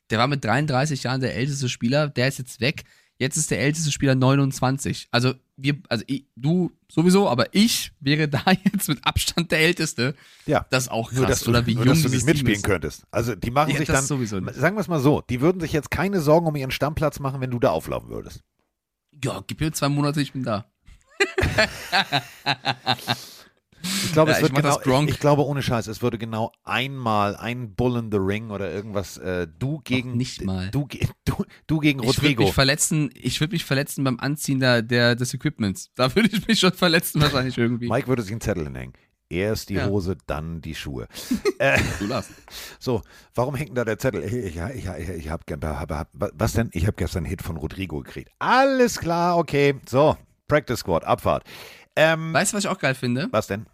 der 0.09 0.19
war 0.19 0.27
mit 0.27 0.43
33 0.43 1.03
Jahren 1.03 1.21
der 1.21 1.35
älteste 1.35 1.69
Spieler, 1.69 2.09
der 2.09 2.27
ist 2.27 2.37
jetzt 2.37 2.59
weg. 2.59 2.83
Jetzt 3.19 3.37
ist 3.37 3.51
der 3.51 3.61
älteste 3.61 3.91
Spieler 3.91 4.15
29. 4.15 5.07
Also 5.11 5.33
wir, 5.55 5.77
also 5.87 6.03
ich, 6.07 6.25
du 6.35 6.71
sowieso, 6.91 7.29
aber 7.29 7.53
ich 7.53 7.91
wäre 7.99 8.27
da 8.27 8.43
jetzt 8.63 8.89
mit 8.89 9.05
Abstand 9.05 9.51
der 9.51 9.59
älteste. 9.59 10.15
Ja. 10.45 10.65
Das 10.71 10.85
ist 10.85 10.89
auch 10.89 11.09
krass. 11.09 11.19
Nur, 11.19 11.27
dass 11.27 11.41
du, 11.41 11.51
oder 11.51 11.65
wie 11.65 11.75
nur, 11.75 11.85
jung 11.85 11.93
dass 11.93 12.03
du 12.03 12.09
nicht 12.09 12.25
mitspielen 12.25 12.55
ist. 12.55 12.63
könntest. 12.63 13.03
Also, 13.11 13.35
die 13.35 13.51
machen 13.51 13.71
Ja, 13.71 13.77
sich 13.77 13.87
dann, 13.87 14.03
sowieso 14.03 14.43
sagen 14.51 14.75
wir 14.75 14.81
es 14.81 14.87
mal 14.87 14.99
so, 14.99 15.21
die 15.21 15.41
würden 15.41 15.61
sich 15.61 15.73
jetzt 15.73 15.91
keine 15.91 16.21
Sorgen 16.21 16.47
um 16.47 16.55
ihren 16.55 16.71
Stammplatz 16.71 17.19
machen, 17.19 17.39
wenn 17.39 17.51
du 17.51 17.59
da 17.59 17.69
auflaufen 17.69 18.09
würdest. 18.09 18.41
Ja, 19.23 19.43
gib 19.45 19.61
mir 19.61 19.71
zwei 19.71 19.89
Monate, 19.89 20.21
ich 20.21 20.33
bin 20.33 20.43
da. 20.43 20.65
Ich 24.03 24.11
glaube, 24.13 24.31
Ja, 24.31 24.37
es 24.37 24.43
wird 24.43 24.53
genau, 24.55 24.67
das 24.67 24.81
Gronk. 24.83 25.07
ich, 25.09 25.15
ich 25.15 25.19
glaube 25.21 25.43
ohne 25.45 25.61
Scheiß, 25.61 25.87
es 25.87 26.01
würde 26.01 26.17
genau 26.17 26.51
einmal 26.63 27.35
ein 27.35 27.73
Bull 27.75 27.97
in 27.97 28.11
the 28.11 28.17
Ring 28.17 28.51
oder 28.51 28.71
irgendwas, 28.71 29.17
äh, 29.17 29.47
du 29.59 29.79
gegen 29.83 30.17
nicht 30.17 30.43
mal. 30.43 30.69
Du, 30.71 30.87
du, 31.25 31.45
du 31.67 31.79
gegen 31.79 31.99
Ich 32.01 32.07
würde 32.07 32.17
Rodrigo. 32.21 32.43
mich 32.43 32.53
verletzen, 32.53 33.09
ich 33.15 33.39
würde 33.39 33.53
mich 33.53 33.65
verletzen 33.65 34.03
beim 34.03 34.19
Anziehen 34.19 34.59
der, 34.59 34.81
der, 34.81 35.15
des 35.15 35.33
Equipments. 35.33 35.91
Da 35.95 36.13
würde 36.15 36.29
ich 36.31 36.47
mich 36.47 36.59
schon 36.59 36.73
verletzen 36.73 37.21
wahrscheinlich 37.21 37.57
irgendwie. 37.57 37.87
Mike 37.89 38.07
würde 38.07 38.21
sich 38.21 38.31
einen 38.31 38.41
Zettel 38.41 38.65
hinhängen. 38.65 38.93
Erst 39.29 39.69
die 39.69 39.75
Ja. 39.75 39.87
Hose, 39.87 40.15
dann 40.27 40.61
die 40.61 40.75
Schuhe. 40.75 41.07
äh, 41.57 41.79
Du 41.97 42.05
Lars. 42.05 42.29
so, 42.79 43.01
warum 43.33 43.55
hängt 43.55 43.69
denn 43.69 43.75
da 43.75 43.85
der 43.85 43.97
Zettel? 43.97 44.23
Ich, 44.23 44.33
ich, 44.33 44.55
ich, 44.57 44.85
ich, 44.87 45.09
ich 45.09 45.29
hab, 45.29 45.49
hab, 45.49 45.89
hab, 45.91 46.09
was 46.13 46.53
denn? 46.53 46.69
Ich 46.73 46.83
habe 46.85 46.95
gestern 46.97 47.19
einen 47.19 47.27
Hit 47.27 47.41
von 47.41 47.57
Rodrigo 47.57 48.01
gekriegt. 48.01 48.29
Alles 48.37 48.99
klar, 48.99 49.37
okay. 49.37 49.75
So, 49.89 50.17
Practice 50.47 50.79
Squad, 50.81 51.03
Abfahrt. 51.05 51.45
Ähm, 51.95 52.31
Weißt 52.33 52.53
du, 52.53 52.57
was 52.57 52.63
ich 52.65 52.69
auch 52.69 52.77
geil 52.77 52.93
finde? 52.95 53.27
was 53.31 53.47
denn? 53.47 53.65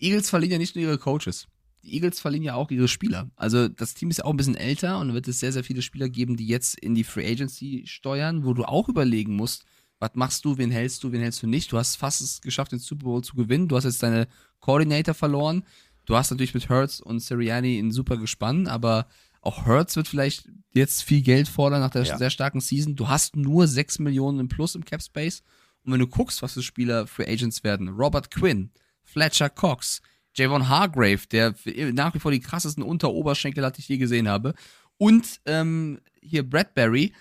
Die 0.00 0.04
Eagles 0.08 0.28
verlieren 0.30 0.52
ja 0.52 0.58
nicht 0.58 0.76
nur 0.76 0.84
ihre 0.84 0.98
Coaches. 0.98 1.46
Die 1.82 1.94
Eagles 1.94 2.20
verlieren 2.20 2.42
ja 2.44 2.54
auch 2.54 2.70
ihre 2.70 2.88
Spieler. 2.88 3.30
Also 3.36 3.68
das 3.68 3.94
Team 3.94 4.10
ist 4.10 4.18
ja 4.18 4.24
auch 4.24 4.30
ein 4.30 4.36
bisschen 4.36 4.56
älter 4.56 4.98
und 4.98 5.14
wird 5.14 5.28
es 5.28 5.40
sehr, 5.40 5.52
sehr 5.52 5.64
viele 5.64 5.82
Spieler 5.82 6.08
geben, 6.08 6.36
die 6.36 6.46
jetzt 6.46 6.78
in 6.80 6.94
die 6.94 7.04
Free 7.04 7.26
Agency 7.30 7.84
steuern, 7.86 8.44
wo 8.44 8.52
du 8.54 8.64
auch 8.64 8.88
überlegen 8.88 9.34
musst, 9.36 9.64
was 9.98 10.10
machst 10.14 10.44
du, 10.44 10.58
wen 10.58 10.70
hältst 10.70 11.02
du, 11.04 11.12
wen 11.12 11.22
hältst 11.22 11.42
du 11.42 11.46
nicht. 11.46 11.72
Du 11.72 11.78
hast 11.78 11.96
fast 11.96 12.20
es 12.20 12.40
geschafft, 12.40 12.72
den 12.72 12.78
Super 12.80 13.04
Bowl 13.04 13.22
zu 13.22 13.34
gewinnen. 13.34 13.68
Du 13.68 13.76
hast 13.76 13.84
jetzt 13.84 14.02
deine 14.02 14.26
Coordinator 14.60 15.14
verloren. 15.14 15.64
Du 16.04 16.16
hast 16.16 16.30
natürlich 16.30 16.54
mit 16.54 16.68
Hurts 16.68 17.00
und 17.00 17.20
Sirianni 17.20 17.78
ein 17.78 17.92
super 17.92 18.16
Gespann, 18.16 18.66
aber 18.66 19.06
auch 19.40 19.64
Hurts 19.64 19.96
wird 19.96 20.08
vielleicht 20.08 20.48
jetzt 20.74 21.02
viel 21.04 21.22
Geld 21.22 21.48
fordern 21.48 21.80
nach 21.80 21.90
der 21.90 22.02
Ja. 22.02 22.18
sehr 22.18 22.30
starken 22.30 22.60
Season. 22.60 22.96
Du 22.96 23.08
hast 23.08 23.36
nur 23.36 23.66
6 23.66 24.00
Millionen 24.00 24.40
im 24.40 24.48
Plus 24.48 24.74
im 24.74 24.84
Cap 24.84 25.02
Space. 25.02 25.42
Und 25.84 25.92
wenn 25.92 26.00
du 26.00 26.06
guckst, 26.08 26.42
was 26.42 26.54
für 26.54 26.62
Spieler 26.62 27.06
Free 27.06 27.26
Agents 27.32 27.62
werden, 27.64 27.88
Robert 27.88 28.30
Quinn, 28.30 28.70
Fletcher 29.16 29.48
Cox, 29.48 30.02
Javon 30.34 30.68
Hargrave, 30.68 31.26
der 31.32 31.54
nach 31.94 32.12
wie 32.12 32.18
vor 32.18 32.30
die 32.30 32.40
krassesten 32.40 32.82
Unteroberschenkel 32.82 33.64
hat, 33.64 33.78
die 33.78 33.80
ich 33.80 33.88
je 33.88 33.96
gesehen 33.96 34.28
habe, 34.28 34.52
und 34.98 35.40
ähm, 35.46 36.00
hier 36.20 36.42
Bradbury, 36.42 37.14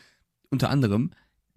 unter 0.49 0.69
anderem, 0.69 1.11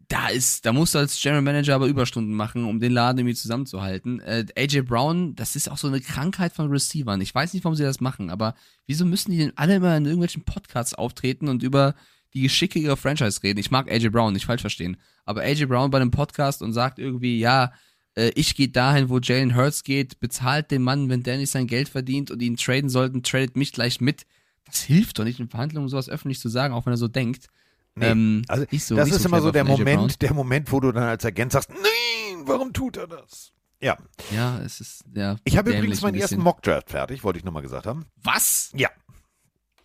da 0.06 0.28
ist, 0.28 0.64
da 0.64 0.72
musst 0.72 0.94
du 0.94 1.00
als 1.00 1.20
General 1.20 1.42
Manager 1.42 1.74
aber 1.74 1.88
Überstunden 1.88 2.34
machen, 2.34 2.64
um 2.64 2.78
den 2.78 2.92
Laden 2.92 3.18
irgendwie 3.18 3.34
zusammenzuhalten. 3.34 4.20
Äh, 4.20 4.46
AJ 4.56 4.82
Brown, 4.82 5.34
das 5.34 5.56
ist 5.56 5.68
auch 5.68 5.76
so 5.76 5.88
eine 5.88 6.00
Krankheit 6.00 6.52
von 6.52 6.70
Receivern. 6.70 7.20
Ich 7.20 7.34
weiß 7.34 7.52
nicht, 7.52 7.64
warum 7.64 7.74
sie 7.74 7.82
das 7.82 8.00
machen, 8.00 8.30
aber 8.30 8.54
wieso 8.86 9.04
müssen 9.04 9.32
die 9.32 9.38
denn 9.38 9.52
alle 9.56 9.74
immer 9.74 9.96
in 9.96 10.04
irgendwelchen 10.04 10.44
Podcasts 10.44 10.94
auftreten 10.94 11.48
und 11.48 11.64
über 11.64 11.96
die 12.32 12.42
Geschicke 12.42 12.78
ihrer 12.78 12.96
Franchise 12.96 13.42
reden? 13.42 13.58
Ich 13.58 13.72
mag 13.72 13.90
AJ 13.90 14.10
Brown, 14.10 14.32
nicht 14.32 14.46
falsch 14.46 14.60
verstehen. 14.60 14.98
Aber 15.24 15.42
AJ 15.42 15.66
Brown 15.66 15.90
bei 15.90 16.00
einem 16.00 16.12
Podcast 16.12 16.62
und 16.62 16.72
sagt 16.72 17.00
irgendwie, 17.00 17.40
ja, 17.40 17.72
äh, 18.18 18.32
ich 18.34 18.54
gehe 18.56 18.68
dahin, 18.68 19.08
wo 19.08 19.18
Jalen 19.18 19.54
Hurts 19.56 19.84
geht, 19.84 20.20
bezahlt 20.20 20.70
den 20.70 20.82
Mann, 20.82 21.08
wenn 21.08 21.22
der 21.22 21.36
nicht 21.38 21.50
sein 21.50 21.66
Geld 21.66 21.88
verdient 21.88 22.30
und 22.30 22.40
ihn 22.42 22.56
traden 22.56 22.90
sollten, 22.90 23.22
tradet 23.22 23.56
mich 23.56 23.72
gleich 23.72 24.00
mit. 24.00 24.26
Das 24.66 24.80
hilft 24.82 25.18
doch 25.18 25.24
nicht 25.24 25.40
in 25.40 25.48
Verhandlungen, 25.48 25.88
sowas 25.88 26.08
öffentlich 26.08 26.40
zu 26.40 26.48
sagen, 26.48 26.74
auch 26.74 26.84
wenn 26.86 26.92
er 26.92 26.98
so 26.98 27.08
denkt. 27.08 27.46
Nee, 27.94 28.06
Ähm, 28.06 28.42
also 28.48 28.64
so- 28.78 28.96
das 28.96 29.08
ist 29.10 29.22
so 29.22 29.28
immer 29.28 29.40
so 29.40 29.50
der 29.50 29.64
Brown. 29.64 29.78
Moment, 29.78 30.20
der 30.22 30.34
Moment, 30.34 30.70
wo 30.70 30.78
du 30.80 30.92
dann 30.92 31.04
als 31.04 31.24
Agent 31.24 31.52
sagst, 31.52 31.70
nein, 31.70 32.42
warum 32.46 32.72
tut 32.72 32.96
er 32.96 33.06
das? 33.06 33.52
Ja, 33.80 33.96
Ja, 34.34 34.58
es 34.60 34.80
ist, 34.80 35.04
ja. 35.14 35.36
ich 35.44 35.56
habe 35.56 35.70
übrigens 35.72 35.98
ein 36.00 36.10
meinen 36.12 36.20
ersten. 36.20 36.40
Mockdraft 36.40 36.90
fertig, 36.90 37.22
wollte 37.24 37.38
ich 37.38 37.44
nochmal 37.44 37.62
gesagt 37.62 37.86
haben. 37.86 38.06
Was? 38.22 38.70
Ja. 38.74 38.90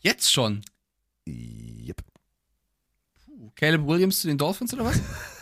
Jetzt 0.02 0.32
schon? 0.34 0.62
Yep. 1.28 2.02
Puh, 3.26 3.52
Caleb 3.56 3.86
Williams 3.88 4.20
zu 4.22 4.28
den 4.28 4.38
Dolphins 4.38 4.74
oder 4.74 4.86
was? 4.86 5.00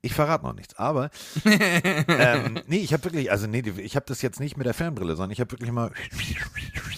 Ich 0.00 0.14
verrate 0.14 0.44
noch 0.44 0.54
nichts, 0.54 0.74
aber 0.76 1.10
ähm, 1.44 2.60
nee, 2.68 2.78
ich 2.78 2.92
habe 2.92 3.02
wirklich, 3.04 3.30
also 3.32 3.48
nee, 3.48 3.64
ich 3.78 3.96
habe 3.96 4.06
das 4.06 4.22
jetzt 4.22 4.38
nicht 4.38 4.56
mit 4.56 4.64
der 4.66 4.74
Fernbrille, 4.74 5.16
sondern 5.16 5.32
ich 5.32 5.40
habe 5.40 5.50
wirklich 5.50 5.72
mal 5.72 5.90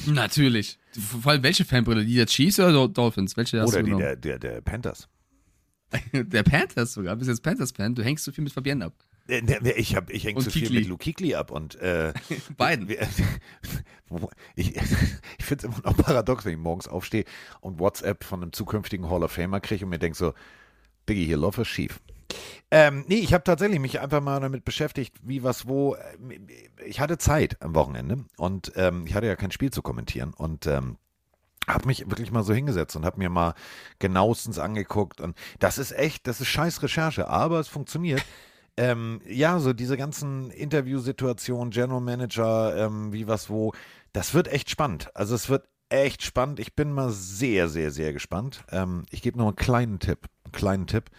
Natürlich. 0.07 0.79
Vor 1.23 1.33
allem 1.33 1.43
welche 1.43 1.65
Fanbrille? 1.65 2.05
Die 2.05 2.15
der 2.17 2.27
Chiefs 2.27 2.59
oder 2.61 2.71
Dol- 2.73 2.93
Dolphins? 2.93 3.37
Welche 3.37 3.61
hast 3.61 3.69
oder 3.71 3.83
die 3.83 3.95
der, 3.95 4.17
der, 4.17 4.39
der 4.39 4.61
Panthers. 4.61 5.09
Der 6.13 6.45
Panthers 6.45 6.93
sogar. 6.93 7.17
Bist 7.17 7.29
jetzt 7.29 7.43
Panthers-Fan. 7.43 7.97
Du 7.97 8.05
hängst 8.05 8.25
so 8.25 8.31
viel 8.31 8.45
mit 8.45 8.53
Fabienne 8.53 8.85
ab. 8.87 8.93
Äh, 9.27 9.43
ne, 9.43 9.73
Ich, 9.73 9.97
hab, 9.97 10.09
ich 10.11 10.23
hänge 10.25 10.41
zu 10.41 10.49
viel 10.51 10.63
Kikli. 10.63 10.79
mit 10.81 10.89
Luke 10.89 11.03
Kikli 11.03 11.35
ab 11.35 11.51
und 11.51 11.75
äh, 11.81 12.13
Beiden. 12.57 12.89
ich, 14.55 14.77
ich 14.77 15.45
finde 15.45 15.57
es 15.57 15.65
immer 15.65 15.81
noch 15.85 15.97
paradox, 15.97 16.45
wenn 16.45 16.53
ich 16.53 16.59
morgens 16.59 16.87
aufstehe 16.87 17.25
und 17.61 17.81
WhatsApp 17.81 18.23
von 18.23 18.41
einem 18.43 18.53
zukünftigen 18.53 19.11
Hall 19.11 19.25
of 19.25 19.33
Famer 19.33 19.59
kriege 19.61 19.85
und 19.85 19.91
mir 19.91 19.99
denke 19.99 20.17
so, 20.17 20.33
Biggie, 21.07 21.25
hier 21.27 21.37
läuft 21.39 21.59
was 21.59 21.67
schief. 21.69 22.01
Ähm, 22.71 23.05
nee, 23.09 23.17
ich 23.17 23.35
habe 23.35 23.45
tatsächlich 23.45 23.81
mich 23.81 24.01
einfach 24.01 24.21
mal 24.21 24.41
damit 24.41 24.65
beschäftigt, 24.65 25.17
wie, 25.23 25.43
was, 25.43 25.67
wo. 25.67 25.97
Ich 26.85 27.01
hatte 27.01 27.19
Zeit 27.19 27.61
am 27.61 27.75
Wochenende 27.75 28.25
und 28.37 28.73
ähm, 28.77 29.07
ich 29.07 29.15
hatte 29.15 29.27
ja 29.27 29.37
kein 29.37 29.51
Spiel 29.51 29.71
zu 29.71 29.83
kommentieren 29.83 30.33
und 30.35 30.67
ähm, 30.67 30.97
habe 31.67 31.87
mich 31.87 32.09
wirklich 32.09 32.31
mal 32.31 32.43
so 32.43 32.55
hingesetzt 32.55 32.97
und 32.97 33.05
habe 33.05 33.19
mir 33.19 33.31
mal 33.31 33.55
genauestens 33.99 34.59
angeguckt 34.59 35.21
und 35.21 35.37
das 35.59 35.79
ist 35.79 35.93
echt, 35.93 36.27
das 36.27 36.41
ist 36.41 36.49
scheiß 36.49 36.83
Recherche, 36.83 37.29
aber 37.29 37.61
es 37.61 37.69
funktioniert. 37.69 38.25
Ähm, 38.77 39.21
ja, 39.29 39.59
so 39.59 39.75
diese 39.75 39.99
ganzen 39.99 40.51
Interviewsituationen, 40.51 41.71
General 41.71 42.01
Manager, 42.01 42.75
ähm, 42.77 43.13
wie 43.13 43.27
was 43.27 43.51
wo, 43.51 43.75
das 44.15 44.33
wird 44.33 44.49
echt 44.49 44.71
spannend. 44.71 45.15
Also 45.15 45.35
es 45.35 45.51
wird 45.51 45.69
echt 45.91 46.23
spannend. 46.23 46.61
Ich 46.61 46.75
bin 46.75 46.93
mal 46.93 47.11
sehr, 47.11 47.69
sehr, 47.69 47.91
sehr 47.91 48.15
gespannt. 48.15 48.65
Ähm, 48.71 49.05
ich 49.11 49.21
gebe 49.21 49.37
noch 49.37 49.49
einen 49.49 49.57
kleinen 49.57 49.99
Tipp, 49.99 50.29
einen 50.45 50.53
kleinen 50.53 50.87
Tipp. 50.87 51.11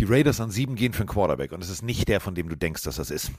Die 0.00 0.04
Raiders 0.04 0.40
an 0.40 0.50
sieben 0.50 0.76
gehen 0.76 0.92
für 0.94 1.00
einen 1.02 1.08
Quarterback 1.10 1.52
und 1.52 1.62
es 1.62 1.68
ist 1.68 1.82
nicht 1.82 2.08
der, 2.08 2.20
von 2.20 2.34
dem 2.34 2.48
du 2.48 2.56
denkst, 2.56 2.82
dass 2.82 2.96
das 2.96 3.10
ist. 3.10 3.30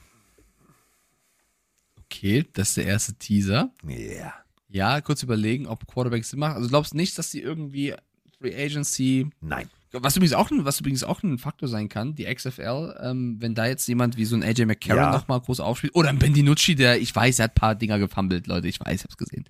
Okay, 2.05 2.45
das 2.53 2.69
ist 2.69 2.77
der 2.77 2.85
erste 2.85 3.13
Teaser. 3.15 3.71
Ja. 3.87 4.33
Ja, 4.69 5.01
kurz 5.01 5.23
überlegen, 5.23 5.67
ob 5.67 5.87
Quarterbacks 5.87 6.29
Sinn 6.29 6.39
machen. 6.39 6.55
Also 6.55 6.69
glaubst 6.69 6.93
du 6.93 6.97
nicht, 6.97 7.17
dass 7.17 7.29
die 7.31 7.41
irgendwie 7.41 7.93
Free 8.39 8.55
Agency 8.55 9.29
Nein. 9.41 9.69
Was 9.93 10.15
übrigens 10.15 10.31
auch, 10.33 10.49
ein- 10.51 10.63
was 10.63 10.79
übrigens 10.79 11.03
auch 11.03 11.21
ein 11.21 11.37
Faktor 11.37 11.67
sein 11.67 11.89
kann, 11.89 12.15
die 12.15 12.23
XFL, 12.23 12.95
ähm, 13.03 13.35
wenn 13.41 13.55
da 13.55 13.65
jetzt 13.65 13.85
jemand 13.89 14.15
wie 14.15 14.23
so 14.23 14.37
ein 14.37 14.43
AJ 14.43 14.65
McCarron 14.65 15.03
Ja. 15.03 15.11
nochmal 15.11 15.41
groß 15.41 15.59
aufspielt, 15.59 15.95
oder 15.95 16.07
ein 16.07 16.17
Ben 16.17 16.33
DiNucci, 16.33 16.75
der, 16.75 17.01
ich 17.01 17.13
weiß, 17.13 17.39
er 17.39 17.43
hat 17.45 17.51
ein 17.51 17.55
paar 17.55 17.75
Dinger 17.75 17.99
gefummelt, 17.99 18.47
Leute, 18.47 18.69
ich 18.69 18.79
weiß, 18.79 18.99
ich 19.01 19.03
hab's 19.03 19.17
gesehen. 19.17 19.43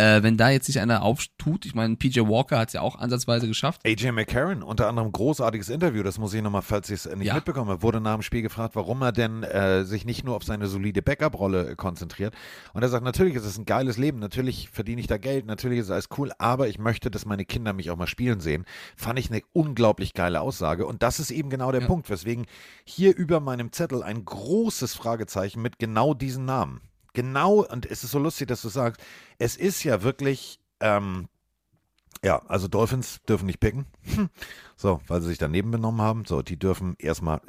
Äh, 0.00 0.22
wenn 0.22 0.38
da 0.38 0.48
jetzt 0.48 0.64
sich 0.64 0.80
einer 0.80 1.02
auftut, 1.02 1.66
ich 1.66 1.74
meine, 1.74 1.94
PJ 1.96 2.20
Walker 2.20 2.58
hat's 2.58 2.72
ja 2.72 2.80
auch 2.80 2.98
ansatzweise 2.98 3.46
geschafft. 3.46 3.82
AJ 3.84 4.12
McCarron, 4.12 4.62
unter 4.62 4.88
anderem 4.88 5.12
großartiges 5.12 5.68
Interview, 5.68 6.02
das 6.02 6.16
muss 6.18 6.32
ich 6.32 6.40
nochmal, 6.40 6.62
falls 6.62 6.88
ich 6.88 7.04
es 7.04 7.16
nicht 7.16 7.26
Ja. 7.26 7.34
mitbekommen 7.34 7.68
habe, 7.70 7.82
wurde 7.82 8.00
nach 8.00 8.14
dem 8.14 8.22
Spiel 8.22 8.40
gefragt, 8.40 8.76
warum 8.76 9.02
er 9.02 9.12
denn 9.12 9.42
äh, 9.42 9.84
sich 9.84 10.06
nicht 10.06 10.24
nur 10.24 10.36
auf 10.36 10.44
seine 10.44 10.68
solide 10.68 11.02
Backup-Rolle 11.02 11.70
äh, 11.72 11.74
konzentriert. 11.76 12.34
Und 12.72 12.82
er 12.82 12.88
sagt, 12.88 13.04
natürlich 13.04 13.34
ist 13.34 13.44
es 13.44 13.58
ein 13.58 13.66
geiles 13.66 13.98
Leben, 13.98 14.20
natürlich 14.20 14.70
verdiene 14.70 15.02
ich 15.02 15.06
da 15.06 15.18
Geld, 15.18 15.44
natürlich 15.44 15.80
ist 15.80 15.90
alles 15.90 16.08
cool, 16.16 16.32
aber 16.38 16.68
ich 16.68 16.78
möchte, 16.78 17.10
dass 17.10 17.26
meine 17.26 17.44
Kinder 17.44 17.74
mich 17.74 17.90
auch 17.90 17.96
mal 17.98 18.06
spielen 18.06 18.40
sehen. 18.40 18.64
Fand 18.96 19.18
ich 19.18 19.30
eine 19.30 19.42
unglaublich 19.52 20.14
geile 20.14 20.40
Aussage. 20.40 20.86
Und 20.86 21.02
das 21.02 21.20
ist 21.20 21.30
eben 21.30 21.50
genau 21.50 21.72
der 21.72 21.82
Ja. 21.82 21.86
Punkt, 21.86 22.08
weswegen 22.08 22.46
hier 22.84 23.14
über 23.14 23.40
meinem 23.40 23.70
Zettel 23.72 24.02
ein 24.02 24.24
großes 24.24 24.94
Fragezeichen 24.94 25.60
mit 25.60 25.78
genau 25.78 26.14
diesen 26.14 26.46
Namen. 26.46 26.80
Genau, 27.12 27.64
und 27.64 27.86
es 27.86 28.04
ist 28.04 28.12
so 28.12 28.18
lustig, 28.18 28.48
dass 28.48 28.62
du 28.62 28.68
sagst, 28.68 29.00
es 29.38 29.56
ist 29.56 29.82
ja 29.82 30.02
wirklich, 30.02 30.60
ähm, 30.80 31.28
ja, 32.24 32.42
also 32.46 32.68
Dolphins 32.68 33.20
dürfen 33.28 33.46
nicht 33.46 33.60
picken. 33.60 33.86
So, 34.76 35.02
weil 35.08 35.20
sie 35.20 35.28
sich 35.28 35.36
daneben 35.36 35.70
benommen 35.72 36.00
haben. 36.00 36.24
So, 36.24 36.40
die 36.40 36.58
dürfen 36.58 36.96
erstmal 36.98 37.42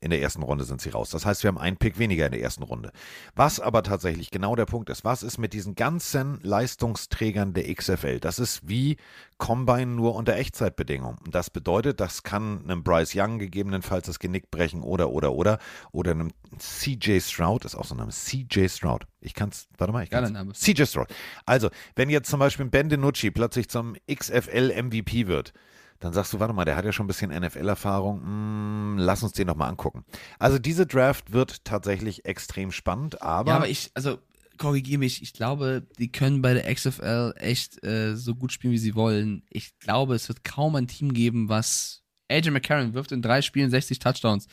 in 0.00 0.10
der 0.10 0.22
ersten 0.22 0.42
Runde 0.42 0.64
sind 0.64 0.80
sie 0.80 0.90
raus. 0.90 1.10
Das 1.10 1.26
heißt, 1.26 1.42
wir 1.42 1.48
haben 1.48 1.58
einen 1.58 1.76
Pick 1.76 1.98
weniger 1.98 2.26
in 2.26 2.32
der 2.32 2.40
ersten 2.40 2.62
Runde. 2.62 2.92
Was 3.34 3.58
aber 3.58 3.82
tatsächlich 3.82 4.30
genau 4.30 4.54
der 4.54 4.66
Punkt 4.66 4.90
ist, 4.90 5.04
was 5.04 5.22
ist 5.22 5.38
mit 5.38 5.52
diesen 5.52 5.74
ganzen 5.74 6.38
Leistungsträgern 6.42 7.52
der 7.52 7.72
XFL? 7.74 8.20
Das 8.20 8.38
ist 8.38 8.68
wie 8.68 8.96
Combine 9.38 9.86
nur 9.86 10.14
unter 10.14 10.34
Echtzeitbedingungen. 10.36 11.18
Das 11.30 11.50
bedeutet, 11.50 12.00
das 12.00 12.22
kann 12.22 12.62
einem 12.64 12.84
Bryce 12.84 13.14
Young 13.16 13.38
gegebenenfalls 13.38 14.06
das 14.06 14.18
Genick 14.18 14.50
brechen 14.50 14.82
oder, 14.82 15.10
oder, 15.10 15.32
oder, 15.32 15.58
oder 15.90 16.12
einem 16.12 16.30
CJ 16.58 17.20
Stroud, 17.20 17.64
ist 17.64 17.74
auch 17.74 17.84
so 17.84 17.94
ein 17.94 17.98
Name, 17.98 18.12
CJ 18.12 18.68
Stroud. 18.68 19.06
Ich 19.20 19.34
kann's, 19.34 19.68
warte 19.78 19.92
mal, 19.92 20.04
ich 20.04 20.10
kann's. 20.10 20.30
Name. 20.30 20.52
CJ 20.52 20.84
Stroud. 20.84 21.08
Also, 21.44 21.70
wenn 21.96 22.08
jetzt 22.08 22.30
zum 22.30 22.38
Beispiel 22.38 22.66
Ben 22.66 22.88
DiNucci 22.88 23.30
plötzlich 23.30 23.68
zum 23.68 23.96
XFL 24.08 24.72
MVP 24.82 25.26
wird, 25.26 25.52
dann 26.00 26.12
sagst 26.12 26.32
du, 26.32 26.40
warte 26.40 26.54
mal, 26.54 26.64
der 26.64 26.76
hat 26.76 26.84
ja 26.84 26.92
schon 26.92 27.04
ein 27.04 27.08
bisschen 27.08 27.30
NFL-Erfahrung, 27.30 28.22
hm, 28.22 28.98
lass 28.98 29.22
uns 29.22 29.32
den 29.32 29.48
noch 29.48 29.56
mal 29.56 29.68
angucken. 29.68 30.04
Also 30.38 30.58
diese 30.58 30.86
Draft 30.86 31.32
wird 31.32 31.64
tatsächlich 31.64 32.24
extrem 32.24 32.70
spannend, 32.70 33.20
aber, 33.22 33.50
ja, 33.50 33.56
aber 33.56 33.68
ich, 33.68 33.90
also, 33.94 34.18
korrigiere 34.58 34.98
mich, 34.98 35.22
ich 35.22 35.32
glaube, 35.32 35.86
die 35.98 36.12
können 36.12 36.42
bei 36.42 36.54
der 36.54 36.72
XFL 36.72 37.34
echt 37.36 37.82
äh, 37.84 38.14
so 38.16 38.34
gut 38.34 38.52
spielen, 38.52 38.72
wie 38.72 38.78
sie 38.78 38.94
wollen. 38.94 39.42
Ich 39.50 39.78
glaube, 39.78 40.14
es 40.14 40.28
wird 40.28 40.44
kaum 40.44 40.74
ein 40.76 40.88
Team 40.88 41.14
geben, 41.14 41.48
was 41.48 42.02
AJ 42.28 42.50
McCarron 42.50 42.94
wirft 42.94 43.12
in 43.12 43.22
drei 43.22 43.40
Spielen 43.42 43.70
60 43.70 43.98
Touchdowns. 43.98 44.46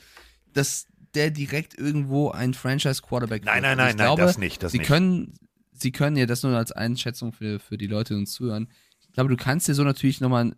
Dass 0.54 0.88
der 1.14 1.32
direkt 1.32 1.78
irgendwo 1.78 2.30
ein 2.30 2.54
Franchise-Quarterback 2.54 3.46
nein, 3.46 3.62
nein, 3.62 3.78
nein, 3.78 3.90
ich 3.90 3.96
nein, 3.96 4.06
glaube, 4.06 4.22
das 4.22 4.38
nicht, 4.38 4.64
das 4.64 4.72
sie 4.72 4.80
nicht. 4.80 4.88
können, 4.88 5.34
sie 5.74 5.92
können 5.92 6.18
ja 6.18 6.26
das 6.26 6.44
nur 6.44 6.56
als 6.56 6.72
Einschätzung 6.72 7.34
für, 7.34 7.60
für 7.60 7.78
die 7.78 7.88
Leute, 7.88 8.14
die 8.14 8.20
uns 8.20 8.34
zuhören. 8.34 8.70
Ich 9.02 9.14
glaube, 9.14 9.30
du 9.30 9.38
kannst 9.38 9.68
dir 9.68 9.74
so 9.74 9.84
natürlich 9.84 10.22
nochmal 10.22 10.54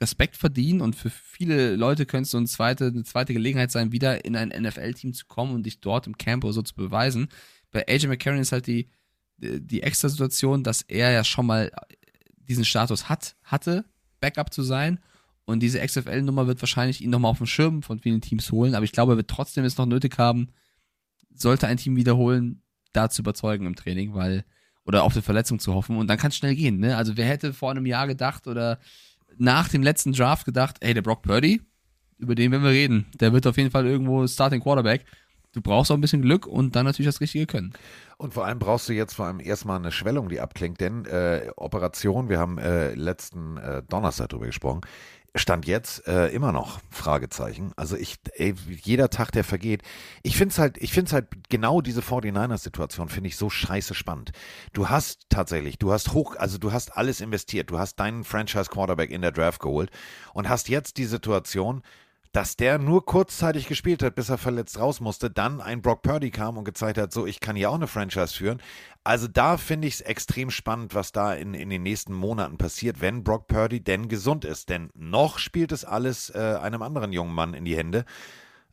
Respekt 0.00 0.36
verdienen 0.36 0.80
und 0.80 0.94
für 0.94 1.10
viele 1.10 1.76
Leute 1.76 2.06
könnte 2.06 2.24
es 2.24 2.30
so 2.30 2.38
eine 2.38 2.46
zweite, 2.46 2.86
eine 2.86 3.04
zweite 3.04 3.32
Gelegenheit 3.32 3.70
sein, 3.70 3.92
wieder 3.92 4.24
in 4.24 4.36
ein 4.36 4.48
NFL-Team 4.48 5.14
zu 5.14 5.26
kommen 5.26 5.54
und 5.54 5.64
dich 5.64 5.80
dort 5.80 6.06
im 6.06 6.18
Camp 6.18 6.44
oder 6.44 6.52
so 6.52 6.62
zu 6.62 6.74
beweisen. 6.74 7.28
Bei 7.70 7.86
AJ 7.88 8.08
McCarron 8.08 8.40
ist 8.40 8.52
halt 8.52 8.66
die, 8.66 8.90
die 9.38 9.82
extra 9.82 10.08
Situation, 10.08 10.62
dass 10.62 10.82
er 10.82 11.12
ja 11.12 11.24
schon 11.24 11.46
mal 11.46 11.70
diesen 12.36 12.64
Status 12.64 13.08
hat, 13.08 13.36
hatte, 13.42 13.84
Backup 14.20 14.52
zu 14.52 14.62
sein. 14.62 15.00
Und 15.44 15.60
diese 15.60 15.80
XFL-Nummer 15.80 16.46
wird 16.46 16.60
wahrscheinlich 16.60 17.00
ihn 17.00 17.10
nochmal 17.10 17.30
auf 17.30 17.38
den 17.38 17.46
Schirm 17.46 17.82
von 17.82 18.00
vielen 18.00 18.20
Teams 18.20 18.50
holen. 18.50 18.74
Aber 18.74 18.84
ich 18.84 18.92
glaube, 18.92 19.12
er 19.12 19.16
wird 19.16 19.30
trotzdem 19.30 19.64
es 19.64 19.78
noch 19.78 19.86
nötig 19.86 20.18
haben, 20.18 20.48
sollte 21.32 21.68
ein 21.68 21.76
Team 21.76 21.96
wiederholen, 21.96 22.62
da 22.92 23.08
zu 23.08 23.22
überzeugen 23.22 23.66
im 23.66 23.76
Training, 23.76 24.14
weil, 24.14 24.44
oder 24.84 25.04
auf 25.04 25.12
eine 25.12 25.22
Verletzung 25.22 25.58
zu 25.58 25.74
hoffen. 25.74 25.98
Und 25.98 26.08
dann 26.08 26.18
kann 26.18 26.30
es 26.30 26.36
schnell 26.36 26.56
gehen, 26.56 26.78
ne? 26.78 26.96
Also 26.96 27.16
wer 27.16 27.26
hätte 27.26 27.52
vor 27.52 27.70
einem 27.70 27.86
Jahr 27.86 28.06
gedacht 28.06 28.46
oder 28.46 28.80
nach 29.38 29.68
dem 29.68 29.82
letzten 29.82 30.12
Draft 30.12 30.44
gedacht, 30.44 30.76
ey, 30.80 30.94
der 30.94 31.02
Brock 31.02 31.22
Purdy, 31.22 31.60
über 32.18 32.34
den 32.34 32.50
werden 32.52 32.62
wir 32.62 32.70
reden. 32.70 33.06
Der 33.20 33.32
wird 33.32 33.46
auf 33.46 33.56
jeden 33.56 33.70
Fall 33.70 33.86
irgendwo 33.86 34.26
Starting 34.26 34.60
Quarterback. 34.60 35.04
Du 35.52 35.62
brauchst 35.62 35.90
auch 35.90 35.94
ein 35.94 36.02
bisschen 36.02 36.22
Glück 36.22 36.46
und 36.46 36.76
dann 36.76 36.84
natürlich 36.84 37.08
das 37.08 37.20
richtige 37.20 37.46
Können. 37.46 37.72
Und 38.18 38.34
vor 38.34 38.44
allem 38.44 38.58
brauchst 38.58 38.88
du 38.88 38.92
jetzt 38.92 39.14
vor 39.14 39.26
allem 39.26 39.40
erstmal 39.40 39.78
eine 39.78 39.90
Schwellung, 39.90 40.28
die 40.28 40.40
abklingt, 40.40 40.80
denn 40.80 41.06
äh, 41.06 41.50
Operation, 41.56 42.28
wir 42.28 42.38
haben 42.38 42.58
äh, 42.58 42.94
letzten 42.94 43.56
äh, 43.56 43.82
Donnerstag 43.88 44.28
drüber 44.28 44.46
gesprochen, 44.46 44.82
stand 45.36 45.66
jetzt 45.66 46.06
äh, 46.06 46.28
immer 46.28 46.52
noch 46.52 46.80
Fragezeichen. 46.90 47.72
Also 47.76 47.96
ich, 47.96 48.16
ey, 48.34 48.54
jeder 48.82 49.10
Tag, 49.10 49.30
der 49.32 49.44
vergeht. 49.44 49.82
Ich 50.22 50.36
finde 50.36 50.52
es 50.52 50.58
halt, 50.58 50.78
ich 50.78 50.92
finde 50.92 51.08
es 51.08 51.12
halt 51.12 51.28
genau 51.48 51.80
diese 51.80 52.00
49ers-Situation 52.00 53.08
finde 53.08 53.28
ich 53.28 53.36
so 53.36 53.50
scheiße 53.50 53.94
spannend. 53.94 54.32
Du 54.72 54.88
hast 54.88 55.26
tatsächlich, 55.28 55.78
du 55.78 55.92
hast 55.92 56.12
hoch, 56.12 56.36
also 56.36 56.58
du 56.58 56.72
hast 56.72 56.96
alles 56.96 57.20
investiert. 57.20 57.70
Du 57.70 57.78
hast 57.78 57.96
deinen 57.96 58.24
Franchise-Quarterback 58.24 59.10
in 59.10 59.22
der 59.22 59.32
Draft 59.32 59.60
geholt 59.60 59.90
und 60.32 60.48
hast 60.48 60.68
jetzt 60.68 60.96
die 60.96 61.04
Situation, 61.04 61.82
dass 62.36 62.54
der 62.54 62.76
nur 62.76 63.06
kurzzeitig 63.06 63.66
gespielt 63.66 64.02
hat, 64.02 64.14
bis 64.14 64.28
er 64.28 64.36
verletzt 64.36 64.78
raus 64.78 65.00
musste, 65.00 65.30
dann 65.30 65.62
ein 65.62 65.80
Brock 65.80 66.02
Purdy 66.02 66.30
kam 66.30 66.58
und 66.58 66.64
gezeigt 66.64 66.98
hat, 66.98 67.10
so, 67.10 67.26
ich 67.26 67.40
kann 67.40 67.56
hier 67.56 67.70
auch 67.70 67.76
eine 67.76 67.86
Franchise 67.86 68.34
führen. 68.34 68.60
Also 69.04 69.26
da 69.26 69.56
finde 69.56 69.88
ich 69.88 69.94
es 69.94 70.00
extrem 70.02 70.50
spannend, 70.50 70.94
was 70.94 71.12
da 71.12 71.32
in, 71.32 71.54
in 71.54 71.70
den 71.70 71.82
nächsten 71.82 72.12
Monaten 72.12 72.58
passiert, 72.58 73.00
wenn 73.00 73.24
Brock 73.24 73.48
Purdy 73.48 73.80
denn 73.82 74.08
gesund 74.08 74.44
ist. 74.44 74.68
Denn 74.68 74.90
noch 74.94 75.38
spielt 75.38 75.72
es 75.72 75.86
alles 75.86 76.28
äh, 76.28 76.58
einem 76.60 76.82
anderen 76.82 77.14
jungen 77.14 77.32
Mann 77.32 77.54
in 77.54 77.64
die 77.64 77.74
Hände. 77.74 78.04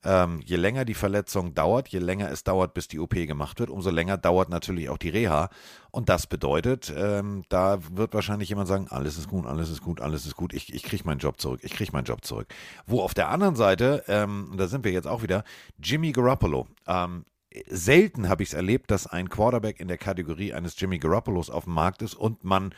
Ähm, 0.03 0.41
je 0.43 0.57
länger 0.57 0.85
die 0.85 0.93
Verletzung 0.93 1.53
dauert, 1.53 1.87
je 1.89 1.99
länger 1.99 2.29
es 2.29 2.43
dauert, 2.43 2.73
bis 2.73 2.87
die 2.87 2.99
OP 2.99 3.13
gemacht 3.13 3.59
wird, 3.59 3.69
umso 3.69 3.89
länger 3.89 4.17
dauert 4.17 4.49
natürlich 4.49 4.89
auch 4.89 4.97
die 4.97 5.09
Reha. 5.09 5.49
Und 5.91 6.09
das 6.09 6.27
bedeutet, 6.27 6.93
ähm, 6.95 7.43
da 7.49 7.79
wird 7.91 8.13
wahrscheinlich 8.13 8.49
jemand 8.49 8.67
sagen, 8.67 8.87
alles 8.89 9.17
ist 9.17 9.27
gut, 9.29 9.45
alles 9.45 9.69
ist 9.69 9.81
gut, 9.81 10.01
alles 10.01 10.25
ist 10.25 10.35
gut, 10.35 10.53
ich, 10.53 10.73
ich 10.73 10.83
kriege 10.83 11.03
meinen 11.05 11.19
Job 11.19 11.39
zurück, 11.39 11.61
ich 11.63 11.73
kriege 11.73 11.91
meinen 11.93 12.05
Job 12.05 12.25
zurück. 12.25 12.47
Wo 12.85 13.01
auf 13.01 13.13
der 13.13 13.29
anderen 13.29 13.55
Seite, 13.55 14.03
ähm, 14.07 14.49
und 14.51 14.57
da 14.57 14.67
sind 14.67 14.83
wir 14.83 14.91
jetzt 14.91 15.07
auch 15.07 15.23
wieder, 15.23 15.43
Jimmy 15.81 16.11
Garoppolo. 16.11 16.67
Ähm, 16.87 17.25
selten 17.67 18.29
habe 18.29 18.43
ich 18.43 18.49
es 18.49 18.53
erlebt, 18.53 18.91
dass 18.91 19.07
ein 19.07 19.29
Quarterback 19.29 19.79
in 19.79 19.87
der 19.87 19.97
Kategorie 19.97 20.53
eines 20.53 20.79
Jimmy 20.79 20.99
Garoppolos 20.99 21.49
auf 21.49 21.65
dem 21.65 21.73
Markt 21.73 22.01
ist 22.01 22.15
und 22.15 22.43
man 22.43 22.73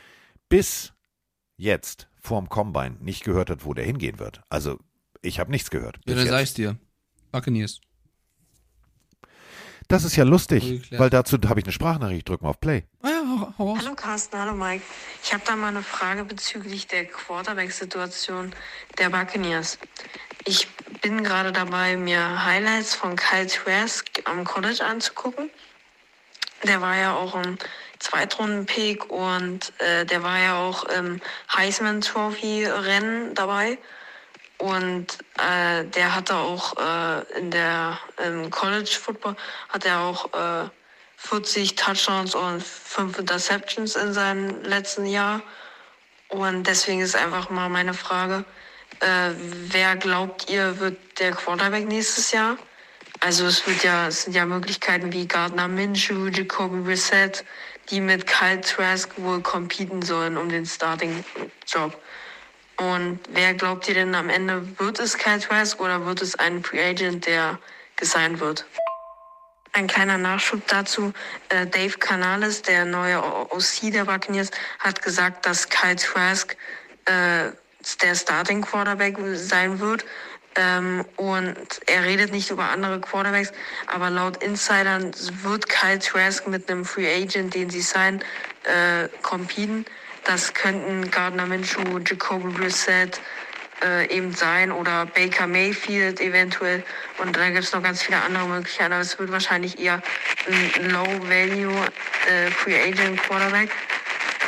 bis 0.49 0.93
jetzt 1.57 2.09
vorm 2.19 2.49
Combine 2.49 2.97
nicht 2.99 3.23
gehört 3.23 3.49
hat, 3.49 3.65
wo 3.65 3.73
der 3.73 3.85
hingehen 3.85 4.19
wird. 4.19 4.41
Also 4.49 4.79
ich 5.21 5.39
habe 5.39 5.51
nichts 5.51 5.69
gehört. 5.69 5.99
Ja, 6.05 6.15
dann 6.15 6.27
sag 6.27 6.43
ich's 6.43 6.53
dir. 6.53 6.77
Buccaneers. 7.35 7.81
Das 9.89 10.03
ist 10.05 10.15
ja 10.15 10.23
lustig, 10.23 10.89
weil 10.97 11.09
dazu 11.09 11.37
habe 11.47 11.59
ich 11.59 11.65
eine 11.65 11.73
Sprachnachricht. 11.73 12.27
Drück 12.29 12.41
mal 12.41 12.49
auf 12.49 12.61
Play. 12.61 12.85
Ah 13.01 13.09
ja, 13.09 13.23
hau, 13.27 13.53
hau 13.59 13.73
raus. 13.73 13.79
Hallo 13.83 13.93
Carsten, 13.93 14.39
hallo 14.39 14.53
Mike. 14.53 14.83
Ich 15.21 15.33
habe 15.33 15.43
da 15.45 15.55
mal 15.57 15.67
eine 15.67 15.83
Frage 15.83 16.23
bezüglich 16.23 16.87
der 16.87 17.05
Quarterback-Situation 17.05 18.53
der 18.97 19.09
Buccaneers. 19.09 19.77
Ich 20.45 20.67
bin 21.01 21.23
gerade 21.23 21.51
dabei, 21.51 21.97
mir 21.97 22.45
Highlights 22.45 22.95
von 22.95 23.17
Kyle 23.17 23.47
Trask 23.47 24.05
am 24.23 24.45
College 24.45 24.83
anzugucken. 24.83 25.49
Der 26.63 26.81
war 26.81 26.95
ja 26.95 27.15
auch 27.15 27.35
im 27.35 27.57
Zweitrunden-Pick 27.99 29.11
und 29.11 29.73
äh, 29.79 30.05
der 30.05 30.23
war 30.23 30.39
ja 30.39 30.57
auch 30.57 30.85
im 30.85 31.19
Heisman-Trophy-Rennen 31.53 33.35
dabei. 33.35 33.77
Und 34.57 35.17
äh, 35.37 35.83
der 35.85 36.15
hatte 36.15 36.35
auch 36.35 36.77
äh, 36.77 37.39
in 37.39 37.51
der 37.51 37.99
im 38.25 38.49
College 38.49 38.89
Football 38.89 39.35
hat 39.69 39.85
er 39.85 39.99
auch 39.99 40.33
äh, 40.33 40.69
40 41.17 41.75
Touchdowns 41.75 42.35
und 42.35 42.63
5 42.63 43.19
Interceptions 43.19 43.95
in 43.95 44.13
seinem 44.13 44.63
letzten 44.63 45.05
Jahr. 45.05 45.41
Und 46.29 46.67
deswegen 46.67 47.01
ist 47.01 47.15
einfach 47.15 47.49
mal 47.49 47.69
meine 47.69 47.93
Frage, 47.93 48.45
äh, 49.01 49.31
wer 49.37 49.95
glaubt 49.97 50.49
ihr 50.49 50.79
wird 50.79 50.97
der 51.19 51.31
Quarterback 51.31 51.87
nächstes 51.87 52.31
Jahr? 52.31 52.57
Also 53.19 53.45
es 53.45 53.65
wird 53.67 53.83
ja, 53.83 54.07
es 54.07 54.23
sind 54.23 54.33
ja 54.33 54.45
Möglichkeiten 54.45 55.11
wie 55.11 55.27
Gardner 55.27 55.67
Minshew, 55.67 56.27
Jacoby 56.27 56.81
Brissett, 56.81 57.43
die 57.89 58.01
mit 58.01 58.27
Kyle 58.27 58.61
Trask 58.61 59.09
wohl 59.17 59.41
competen 59.41 60.01
sollen 60.01 60.37
um 60.37 60.49
den 60.49 60.65
Starting-Job. 60.65 61.97
Und 62.77 63.19
wer 63.29 63.53
glaubt 63.53 63.87
ihr 63.87 63.93
denn 63.93 64.15
am 64.15 64.29
Ende, 64.29 64.79
wird 64.79 64.99
es 64.99 65.17
Kyle 65.17 65.39
Trask 65.39 65.79
oder 65.79 66.05
wird 66.05 66.21
es 66.21 66.37
ein 66.37 66.63
Free 66.63 66.83
Agent, 66.83 67.25
der 67.25 67.59
gesigned 67.95 68.39
wird? 68.39 68.65
Ein 69.71 69.87
kleiner 69.87 70.17
Nachschub 70.17 70.65
dazu. 70.67 71.13
Äh, 71.49 71.67
Dave 71.67 71.97
Canales, 71.97 72.61
der 72.61 72.85
neue 72.85 73.21
OC 73.21 73.91
der 73.91 74.05
Buccaneers, 74.05 74.51
hat 74.79 75.01
gesagt, 75.01 75.45
dass 75.45 75.69
Kyle 75.69 75.95
Trask 75.95 76.55
äh, 77.05 77.51
der 78.01 78.15
Starting 78.15 78.61
Quarterback 78.61 79.17
sein 79.33 79.79
wird. 79.79 80.05
Ähm, 80.55 81.03
und 81.17 81.57
er 81.85 82.03
redet 82.03 82.31
nicht 82.31 82.49
über 82.49 82.69
andere 82.69 83.01
Quarterbacks, 83.01 83.51
aber 83.87 84.09
laut 84.09 84.41
Insidern 84.41 85.11
wird 85.43 85.67
Kyle 85.67 85.99
Trask 85.99 86.47
mit 86.47 86.69
einem 86.69 86.85
Free 86.85 87.13
Agent, 87.13 87.53
den 87.53 87.69
sie 87.69 87.81
signen, 87.81 88.23
äh, 88.63 89.09
competen. 89.21 89.85
Das 90.25 90.53
könnten 90.53 91.09
Gardner 91.11 91.45
Minshew, 91.45 91.99
Jacoby 91.99 92.49
Brissett 92.49 93.21
äh, 93.83 94.09
eben 94.15 94.33
sein 94.33 94.71
oder 94.71 95.05
Baker 95.05 95.47
Mayfield 95.47 96.19
eventuell. 96.19 96.83
Und 97.19 97.35
dann 97.35 97.53
gibt 97.53 97.65
es 97.65 97.73
noch 97.73 97.83
ganz 97.83 98.01
viele 98.01 98.21
andere 98.21 98.47
Möglichkeiten, 98.47 98.93
aber 98.93 99.01
es 99.01 99.17
wird 99.19 99.31
wahrscheinlich 99.31 99.79
eher 99.79 100.01
ein 100.47 100.89
Low-Value 100.89 101.75
äh, 102.27 102.51
Free 102.51 102.81
Agent 102.81 103.21
Quarterback 103.21 103.69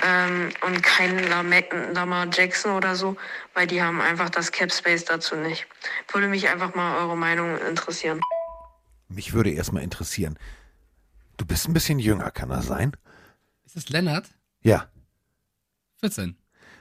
ähm, 0.05 0.49
und 0.65 0.81
kein 0.81 1.27
Lamar, 1.27 2.27
Jackson 2.31 2.71
oder 2.71 2.95
so, 2.95 3.15
weil 3.53 3.67
die 3.67 3.81
haben 3.81 4.01
einfach 4.01 4.29
das 4.29 4.51
Cap 4.51 4.71
Space 4.71 5.05
dazu 5.05 5.35
nicht. 5.35 5.67
Würde 6.11 6.27
mich 6.27 6.47
einfach 6.49 6.73
mal 6.75 6.97
eure 6.97 7.17
Meinung 7.17 7.57
interessieren. 7.69 8.19
Mich 9.09 9.33
würde 9.33 9.51
erstmal 9.51 9.83
interessieren. 9.83 10.37
Du 11.37 11.45
bist 11.45 11.67
ein 11.67 11.73
bisschen 11.73 11.99
jünger, 11.99 12.31
kann 12.31 12.49
das 12.49 12.65
sein? 12.65 12.93
Ist 13.65 13.75
das 13.75 13.89
Lennart? 13.89 14.25
Ja. 14.61 14.87
14. 15.99 16.37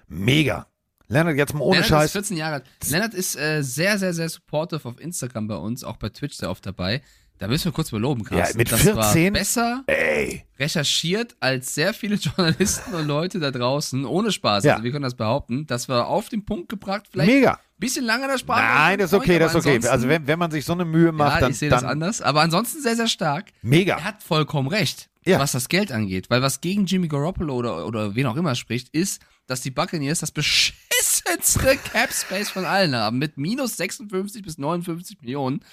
Mega. 0.09 0.66
Lennart, 1.09 1.36
jetzt 1.36 1.55
mal 1.55 1.60
ohne 1.60 1.76
Lennart 1.76 1.88
Scheiß. 1.88 2.05
ist 2.06 2.12
14 2.12 2.36
Jahre 2.36 2.55
alt. 2.55 2.64
Lennart 2.88 3.14
ist 3.14 3.36
äh, 3.36 3.62
sehr, 3.62 3.98
sehr, 3.98 4.12
sehr 4.12 4.28
supportive 4.28 4.88
auf 4.88 5.01
Instagram 5.01 5.47
bei 5.47 5.56
uns, 5.56 5.84
auch 5.84 5.97
bei 5.97 6.09
Twitch 6.09 6.36
sehr 6.36 6.51
oft 6.51 6.66
dabei. 6.66 7.01
Da 7.38 7.48
müssen 7.48 7.66
wir 7.66 7.72
kurz 7.72 7.90
beloben, 7.90 8.24
Carsten. 8.24 8.56
mit 8.56 8.72
das 8.72 8.80
14? 8.80 8.97
war 8.97 9.30
besser 9.38 9.84
Ey. 9.88 10.44
recherchiert 10.59 11.36
als 11.38 11.74
sehr 11.74 11.93
viele 11.93 12.14
Journalisten 12.16 12.94
und 12.94 13.06
Leute 13.06 13.38
da 13.38 13.51
draußen, 13.51 14.06
ohne 14.06 14.32
Spaß. 14.32 14.64
Ja. 14.64 14.72
Also 14.72 14.84
wir 14.84 14.90
können 14.90 15.02
das 15.02 15.14
behaupten. 15.16 15.66
Das 15.66 15.88
war 15.88 16.06
auf 16.06 16.30
den 16.30 16.47
Punkt 16.47 16.70
gebracht. 16.70 17.06
Vielleicht 17.10 17.30
Mega. 17.30 17.52
ein 17.52 17.59
bisschen 17.78 18.06
lange 18.06 18.24
in 18.24 18.30
der 18.30 18.38
Sprache. 18.38 18.62
Nein, 18.62 18.98
das 18.98 19.12
ist 19.12 19.18
okay, 19.18 19.38
das 19.38 19.55
ist 19.55 19.66
okay. 19.66 19.86
Also 19.86 20.09
wenn, 20.09 20.26
wenn 20.26 20.38
man 20.38 20.51
sich 20.51 20.64
so 20.64 20.72
eine 20.72 20.86
Mühe 20.86 21.12
macht, 21.12 21.34
ja, 21.34 21.40
dann, 21.40 21.51
ich 21.51 21.59
sehe 21.59 21.68
das 21.68 21.84
anders. 21.84 22.22
Aber 22.22 22.40
ansonsten 22.40 22.80
sehr, 22.80 22.97
sehr 22.97 23.09
stark. 23.09 23.51
mega. 23.60 23.97
Er 23.97 24.05
hat 24.05 24.22
vollkommen 24.22 24.68
recht, 24.68 25.10
Ja. 25.27 25.39
was 25.39 25.53
das 25.53 25.69
Geld 25.69 25.93
angeht. 25.93 26.31
Weil 26.31 26.43
was 26.43 26.61
gegen 26.61 26.86
Jimmy 26.86 27.09
Garoppolo 27.09 27.55
oder, 27.55 27.86
oder 27.86 28.15
wen 28.15 28.27
auch 28.27 28.36
immer 28.36 28.55
spricht, 28.55 28.89
ist, 28.90 29.20
dass 29.47 29.61
die 29.61 29.70
Buccaneers 29.70 30.20
das 30.20 30.31
beschissenste 30.31 31.77
Cap 31.93 32.12
Space 32.12 32.51
von 32.51 32.65
allen 32.65 32.94
haben. 32.94 33.19
Mit 33.19 33.36
minus 33.36 33.77
56 33.77 34.43
bis 34.43 34.59
59 34.59 35.20
Millionen. 35.20 35.65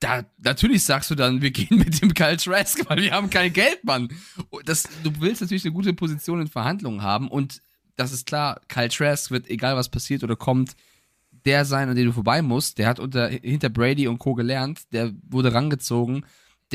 Da, 0.00 0.24
natürlich 0.38 0.84
sagst 0.84 1.10
du 1.10 1.14
dann, 1.14 1.40
wir 1.40 1.50
gehen 1.50 1.78
mit 1.78 2.02
dem 2.02 2.12
Kyle 2.12 2.36
Trask, 2.36 2.78
weil 2.88 3.02
wir 3.02 3.12
haben 3.12 3.30
kein 3.30 3.52
Geld, 3.52 3.84
Mann. 3.84 4.08
Das, 4.64 4.84
du 5.02 5.10
willst 5.20 5.40
natürlich 5.40 5.64
eine 5.64 5.72
gute 5.72 5.94
Position 5.94 6.40
in 6.40 6.48
Verhandlungen 6.48 7.02
haben 7.02 7.28
und 7.28 7.62
das 7.96 8.12
ist 8.12 8.26
klar, 8.26 8.60
Kyle 8.68 8.88
Trask 8.88 9.30
wird, 9.30 9.48
egal 9.48 9.76
was 9.76 9.88
passiert 9.88 10.24
oder 10.24 10.36
kommt, 10.36 10.74
der 11.44 11.64
sein, 11.64 11.88
an 11.88 11.96
dem 11.96 12.06
du 12.06 12.12
vorbei 12.12 12.42
musst. 12.42 12.78
Der 12.78 12.88
hat 12.88 12.98
unter, 12.98 13.28
hinter 13.28 13.68
Brady 13.68 14.08
und 14.08 14.18
Co. 14.18 14.34
gelernt, 14.34 14.92
der 14.92 15.12
wurde 15.28 15.54
rangezogen. 15.54 16.24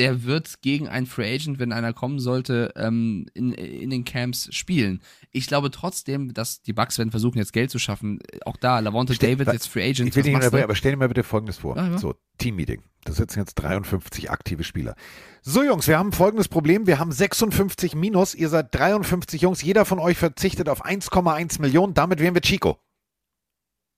Der 0.00 0.24
wird 0.24 0.62
gegen 0.62 0.88
einen 0.88 1.06
Free 1.06 1.34
Agent, 1.34 1.58
wenn 1.58 1.72
einer 1.72 1.92
kommen 1.92 2.18
sollte, 2.18 2.72
ähm, 2.76 3.26
in, 3.34 3.52
in 3.52 3.90
den 3.90 4.04
Camps 4.04 4.48
spielen. 4.54 5.02
Ich 5.30 5.46
glaube 5.46 5.70
trotzdem, 5.70 6.32
dass 6.34 6.62
die 6.62 6.72
Bucks 6.72 6.98
werden 6.98 7.10
versuchen, 7.10 7.38
jetzt 7.38 7.52
Geld 7.52 7.70
zu 7.70 7.78
schaffen. 7.78 8.18
Auch 8.44 8.56
da, 8.56 8.80
Lavonte 8.80 9.14
David 9.14 9.52
jetzt 9.52 9.68
Free 9.68 9.88
Agent. 9.88 10.08
Ich 10.08 10.16
will 10.16 10.22
nicht 10.22 10.34
unterbrechen, 10.34 10.64
aber 10.64 10.74
stell 10.74 10.92
dir 10.92 10.96
mal 10.96 11.08
bitte 11.08 11.22
Folgendes 11.22 11.58
vor. 11.58 11.76
Ja, 11.76 11.88
ja. 11.88 11.98
So, 11.98 12.14
Teammeeting. 12.38 12.82
Da 13.04 13.12
sitzen 13.12 13.38
jetzt 13.38 13.54
53 13.54 14.30
aktive 14.30 14.64
Spieler. 14.64 14.94
So, 15.42 15.62
Jungs, 15.62 15.88
wir 15.88 15.98
haben 15.98 16.12
folgendes 16.12 16.48
Problem. 16.48 16.86
Wir 16.86 16.98
haben 16.98 17.12
56 17.12 17.94
Minus. 17.94 18.34
Ihr 18.34 18.48
seid 18.48 18.74
53 18.74 19.40
Jungs. 19.40 19.62
Jeder 19.62 19.84
von 19.84 19.98
euch 19.98 20.18
verzichtet 20.18 20.68
auf 20.68 20.84
1,1 20.84 21.60
Millionen. 21.60 21.94
Damit 21.94 22.20
wären 22.20 22.34
wir 22.34 22.42
Chico. 22.42 22.78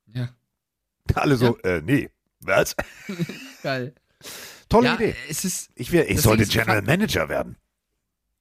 Ja, 0.06 0.28
Alle 1.14 1.36
so, 1.36 1.58
äh, 1.58 1.80
nee. 1.80 2.10
Was? 2.40 2.76
geil. 3.62 3.94
Tolle 4.72 4.86
ja, 4.86 4.94
Idee. 4.94 5.14
es 5.28 5.44
ist, 5.44 5.70
Ich, 5.74 5.92
wär, 5.92 6.10
ich 6.10 6.20
sollte 6.20 6.46
General 6.46 6.82
Manager 6.82 7.28
werden. 7.28 7.56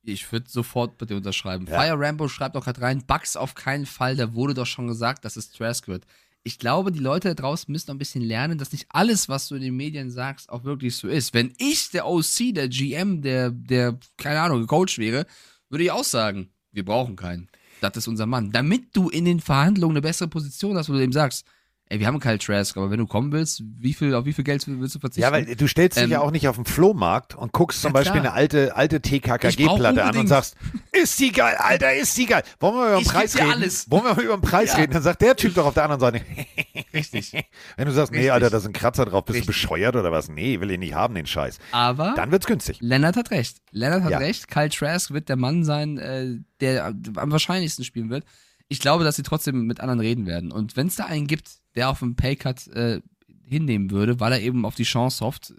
Ich 0.04 0.32
würde 0.32 0.50
sofort 0.50 1.00
dir 1.08 1.16
unterschreiben. 1.16 1.68
Ja. 1.68 1.80
Fire 1.80 2.00
Rambo 2.00 2.28
schreibt 2.28 2.58
auch 2.58 2.64
gerade 2.64 2.82
rein, 2.82 3.04
Bugs 3.06 3.36
auf 3.36 3.54
keinen 3.54 3.86
Fall, 3.86 4.16
da 4.16 4.34
wurde 4.34 4.54
doch 4.54 4.66
schon 4.66 4.88
gesagt, 4.88 5.26
dass 5.26 5.36
es 5.36 5.52
Trask 5.52 5.88
wird. 5.88 6.06
Ich 6.44 6.58
glaube, 6.58 6.92
die 6.92 7.00
Leute 7.00 7.28
da 7.28 7.34
draußen 7.36 7.72
müssen 7.72 7.90
noch 7.90 7.96
ein 7.96 8.00
bisschen 8.00 8.24
lernen, 8.24 8.58
dass 8.58 8.72
nicht 8.72 8.88
alles, 8.90 9.30
was 9.30 9.48
du 9.48 9.56
in 9.56 9.62
den 9.62 9.76
Medien 9.76 10.10
sagst, 10.10 10.50
auch 10.50 10.64
wirklich 10.64 10.96
so 10.96 11.08
ist. 11.08 11.36
Wenn 11.36 11.54
ich 11.60 11.92
der 11.92 12.08
OC, 12.08 12.56
der 12.56 12.68
GM, 12.68 13.22
der, 13.22 13.52
der, 13.52 14.00
keine 14.18 14.42
Ahnung, 14.42 14.66
Coach 14.66 14.98
wäre, 14.98 15.28
würde 15.70 15.84
ich 15.84 15.92
auch 15.92 16.04
sagen, 16.04 16.50
wir 16.72 16.84
brauchen 16.84 17.16
keinen. 17.16 17.48
Das 17.80 17.96
ist 17.96 18.08
unser 18.08 18.26
Mann. 18.26 18.52
Damit 18.52 18.96
du 18.96 19.10
in 19.10 19.26
den 19.26 19.40
Verhandlungen 19.40 19.98
eine 19.98 20.02
bessere 20.02 20.30
Position 20.30 20.78
hast, 20.78 20.90
wo 20.90 20.94
du 20.94 21.00
dem 21.00 21.12
sagst, 21.12 21.46
ey, 21.92 22.00
wir 22.00 22.08
haben 22.08 22.20
keinen 22.20 22.40
Trask, 22.40 22.78
aber 22.78 22.90
wenn 22.90 23.00
du 23.00 23.06
kommen 23.06 23.32
willst, 23.34 23.62
wie 23.80 23.94
viel, 23.94 24.16
auf 24.16 24.26
wie 24.26 24.32
viel 24.34 24.46
Geld 24.46 24.64
willst 24.68 24.96
du 24.96 25.00
verzichten? 25.00 25.22
Ja, 25.22 25.32
weil 25.32 25.46
du 25.56 25.68
stellst 25.68 25.98
dich 25.98 26.06
Ähm, 26.06 26.10
ja 26.12 26.22
auch 26.22 26.32
nicht 26.32 26.48
auf 26.48 26.56
den 26.56 26.66
Flohmarkt 26.66 27.36
und 27.36 27.52
guckst 27.52 27.82
zum 27.82 27.90
Ja, 27.90 27.94
Beispiel 27.94 28.22
eine 28.22 28.32
alte, 28.34 28.76
alte 28.76 29.02
TKKG-Platte 29.02 30.04
an 30.04 30.18
und 30.18 30.28
sagst, 30.28 30.56
ist 30.94 31.20
die 31.20 31.32
geil, 31.32 31.56
Alter, 31.58 31.94
ist 31.94 32.18
die 32.18 32.26
geil. 32.26 32.44
Wollen 32.60 32.76
wir 32.76 32.80
mal 32.80 32.88
über 32.88 32.98
den 32.98 33.02
Ich 33.02 33.08
Preis 33.10 33.36
reden? 33.38 33.52
alles. 33.52 33.92
Wollen 33.92 34.04
wir 34.06 34.24
über 34.24 34.38
den 34.38 34.42
Preis 34.42 34.72
Ja. 34.72 34.78
reden? 34.80 34.94
Dann 34.94 35.04
sagt 35.04 35.22
der 35.22 35.36
Typ 35.36 35.54
doch 35.54 35.66
auf 35.66 35.74
der 35.74 35.84
anderen 35.84 36.00
Seite, 36.00 36.22
Richtig. 36.94 37.34
wenn 37.78 37.86
du 37.86 37.92
sagst, 37.92 38.12
nee, 38.12 38.20
Richtig. 38.20 38.34
Alter, 38.34 38.50
da 38.50 38.58
ist 38.58 38.66
ein 38.66 38.74
Kratzer 38.74 39.06
drauf, 39.06 39.26
bist 39.26 39.36
Richtig. 39.40 39.46
du 39.48 39.52
bescheuert 39.52 39.96
oder 39.96 40.12
was? 40.12 40.30
Nee, 40.30 40.60
will 40.62 40.72
ich 40.72 40.80
nicht 40.80 40.94
haben, 40.94 41.14
den 41.16 41.26
Scheiß. 41.28 41.60
Aber 41.72 42.14
Dann 42.16 42.32
wird's 42.32 42.46
günstig. 42.48 42.78
Lennart 42.82 43.18
hat 43.18 43.32
recht. 43.32 43.58
Lennart 43.72 44.04
hat 44.04 44.12
Ja. 44.12 44.18
recht. 44.20 44.48
Kyle 44.48 44.70
Trask 44.70 45.12
wird 45.12 45.30
der 45.30 45.36
Mann 45.36 45.64
sein, 45.64 45.98
äh, 45.98 46.38
der 46.62 46.86
am 47.16 47.32
wahrscheinlichsten 47.32 47.84
spielen 47.84 48.10
wird. 48.10 48.24
Ich 48.72 48.80
glaube, 48.80 49.04
dass 49.04 49.18
sie 49.18 49.24
trotzdem 49.24 49.66
mit 49.68 49.82
anderen 49.82 50.00
reden 50.00 50.26
werden. 50.26 50.50
Und 50.54 50.78
wenn 50.78 50.88
es 50.88 50.96
da 50.96 51.04
einen 51.04 51.28
gibt, 51.28 51.60
der 51.76 51.90
auf 51.90 52.00
dem 52.00 52.16
Paycut 52.16 52.68
äh, 52.68 53.02
hinnehmen 53.44 53.92
würde, 53.92 54.22
weil 54.22 54.32
er 54.32 54.40
eben 54.40 54.66
auf 54.66 54.76
die 54.76 54.84
Chance 54.84 55.26
hofft, 55.26 55.54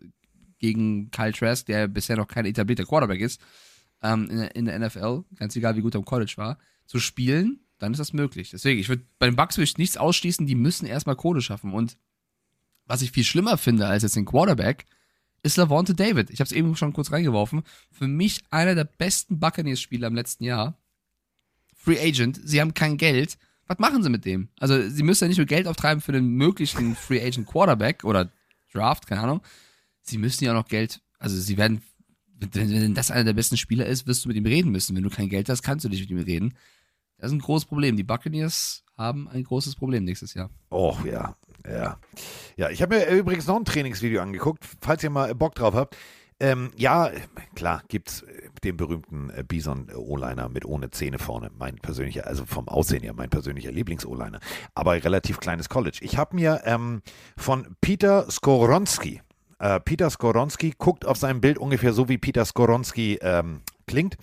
gegen 0.59 1.11
Kyle 1.11 1.35
Trask, 1.35 1.67
der 1.67 1.89
bisher 1.89 2.17
noch 2.17 2.27
kein 2.27 2.47
etablierter 2.47 2.87
Quarterback 2.87 3.21
ist, 3.21 3.39
ähm, 4.03 4.31
in, 4.31 4.39
der, 4.39 4.57
in 4.57 4.65
der 4.65 4.79
NFL, 4.79 5.25
ganz 5.37 5.55
egal 5.57 5.77
wie 5.77 5.83
gut 5.83 5.95
er 5.95 5.99
im 5.99 6.07
College 6.07 6.33
war, 6.37 6.57
zu 6.87 7.01
spielen, 7.01 7.61
dann 7.79 7.93
ist 7.93 7.99
das 7.99 8.15
möglich. 8.15 8.49
Deswegen, 8.49 8.81
ich 8.81 8.89
würde 8.89 9.05
bei 9.19 9.27
den 9.27 9.37
Bucks 9.37 9.59
würde 9.59 9.65
ich 9.65 9.77
nichts 9.77 9.99
ausschließen, 9.99 10.47
die 10.47 10.55
müssen 10.55 10.87
erstmal 10.87 11.17
Kohle 11.17 11.43
schaffen. 11.43 11.75
Und 11.75 11.99
was 12.87 13.03
ich 13.03 13.13
viel 13.13 13.25
schlimmer 13.25 13.59
finde 13.59 13.89
als 13.89 14.05
jetzt 14.05 14.17
den 14.17 14.25
Quarterback, 14.25 14.87
ist 15.43 15.59
Lavonte 15.59 15.95
David. 15.95 16.31
Ich 16.31 16.41
habe 16.41 16.47
es 16.47 16.53
eben 16.53 16.77
schon 16.77 16.95
kurz 16.95 17.13
reingeworfen. 17.13 17.63
Für 17.91 18.09
mich 18.09 18.41
einer 18.49 18.75
der 18.75 18.85
besten 18.85 19.39
Buccaneers-Spieler 19.39 20.07
im 20.07 20.15
letzten 20.15 20.45
Jahr. 20.45 20.79
Free 21.83 21.99
Agent. 21.99 22.41
Sie 22.45 22.61
haben 22.61 22.75
kein 22.75 22.97
Geld. 22.97 23.37
Was 23.67 23.79
machen 23.79 24.03
sie 24.03 24.11
mit 24.11 24.25
dem? 24.25 24.49
Also, 24.61 24.89
sie 24.89 25.03
müssen 25.03 25.25
ja 25.25 25.29
nicht 25.29 25.39
nur 25.39 25.47
Geld 25.47 25.67
auftreiben 25.67 26.01
für 26.01 26.13
den 26.13 26.29
möglichen 26.29 26.95
Free 26.97 27.21
Agent 27.21 27.47
Quarterback 27.47 28.05
oder 28.05 28.31
Draft, 28.73 29.07
keine 29.07 29.23
Ahnung. 29.23 29.43
Sie 30.03 30.19
müssen 30.19 30.45
ja 30.45 30.53
auch 30.53 30.57
noch 30.57 30.69
Geld, 30.69 31.01
also 31.19 31.39
sie 31.39 31.57
werden, 31.57 31.83
wenn, 32.39 32.71
wenn 32.71 32.95
das 32.95 33.11
einer 33.11 33.25
der 33.25 33.35
besten 33.35 33.57
Spieler 33.57 33.87
ist, 33.87 34.07
wirst 34.07 34.25
du 34.25 34.29
mit 34.29 34.37
ihm 34.37 34.47
reden 34.47 34.71
müssen. 34.71 34.97
Wenn 34.97 35.03
du 35.03 35.11
kein 35.11 35.29
Geld 35.29 35.49
hast, 35.49 35.63
kannst 35.63 35.85
du 35.85 35.89
nicht 35.89 36.01
mit 36.01 36.11
ihm 36.11 36.19
reden. 36.19 36.55
Das 37.19 37.31
ist 37.31 37.37
ein 37.37 37.41
großes 37.41 37.67
Problem. 37.67 37.97
Die 37.97 38.03
Buccaneers 38.03 38.85
haben 38.97 39.29
ein 39.29 39.45
großes 39.45 39.77
Problem 39.77 40.05
nächstes 40.05 40.35
Jahr. 40.35 40.51
Oh 40.71 40.97
ja, 41.05 41.37
ja. 41.69 41.99
Ja, 42.57 42.71
ich 42.71 42.83
habe 42.83 42.97
mir 42.97 43.09
übrigens 43.09 43.47
noch 43.47 43.57
ein 43.57 43.65
Trainingsvideo 43.65 44.21
angeguckt, 44.21 44.65
falls 44.81 45.05
ihr 45.05 45.11
mal 45.11 45.35
Bock 45.35 45.55
drauf 45.55 45.75
habt. 45.75 45.97
Ähm, 46.43 46.73
ja, 46.77 47.13
klar, 47.55 47.85
gibt's 47.87 48.23
äh, 48.23 48.49
den 48.65 48.77
berühmten 48.77 49.31
äh, 49.31 49.45
Bison 49.47 49.87
O-Liner 49.95 50.49
mit 50.49 50.65
ohne 50.65 50.91
Zähne 50.91 51.21
vorne. 51.21 51.53
Mein 51.57 51.77
persönlicher, 51.77 52.27
also 52.27 52.45
vom 52.45 52.69
Aussehen 52.69 53.05
her, 53.05 53.15
mein 53.15 53.31
persönlicher 53.31 53.71
Lieblings-O-Liner. 53.71 54.41
Aber 54.75 54.95
relativ 54.95 55.39
kleines 55.39 55.69
College. 55.69 55.99
Ich 56.01 56.19
habe 56.19 56.35
mir 56.35 56.63
ähm, 56.65 57.03
von 57.37 57.77
Peter 57.81 58.29
Skoronski, 58.29 59.23
äh, 59.61 59.79
Peter 59.79 60.11
Skoronski 60.11 60.75
guckt 60.77 61.07
auf 61.07 61.17
seinem 61.17 61.41
Bild 61.41 61.59
ungefähr 61.59 61.93
so, 61.93 62.09
wie 62.09 62.19
Peter 62.19 62.45
Skoronski 62.45 63.21
ähm, 63.23 63.61
klingt. 63.87 64.17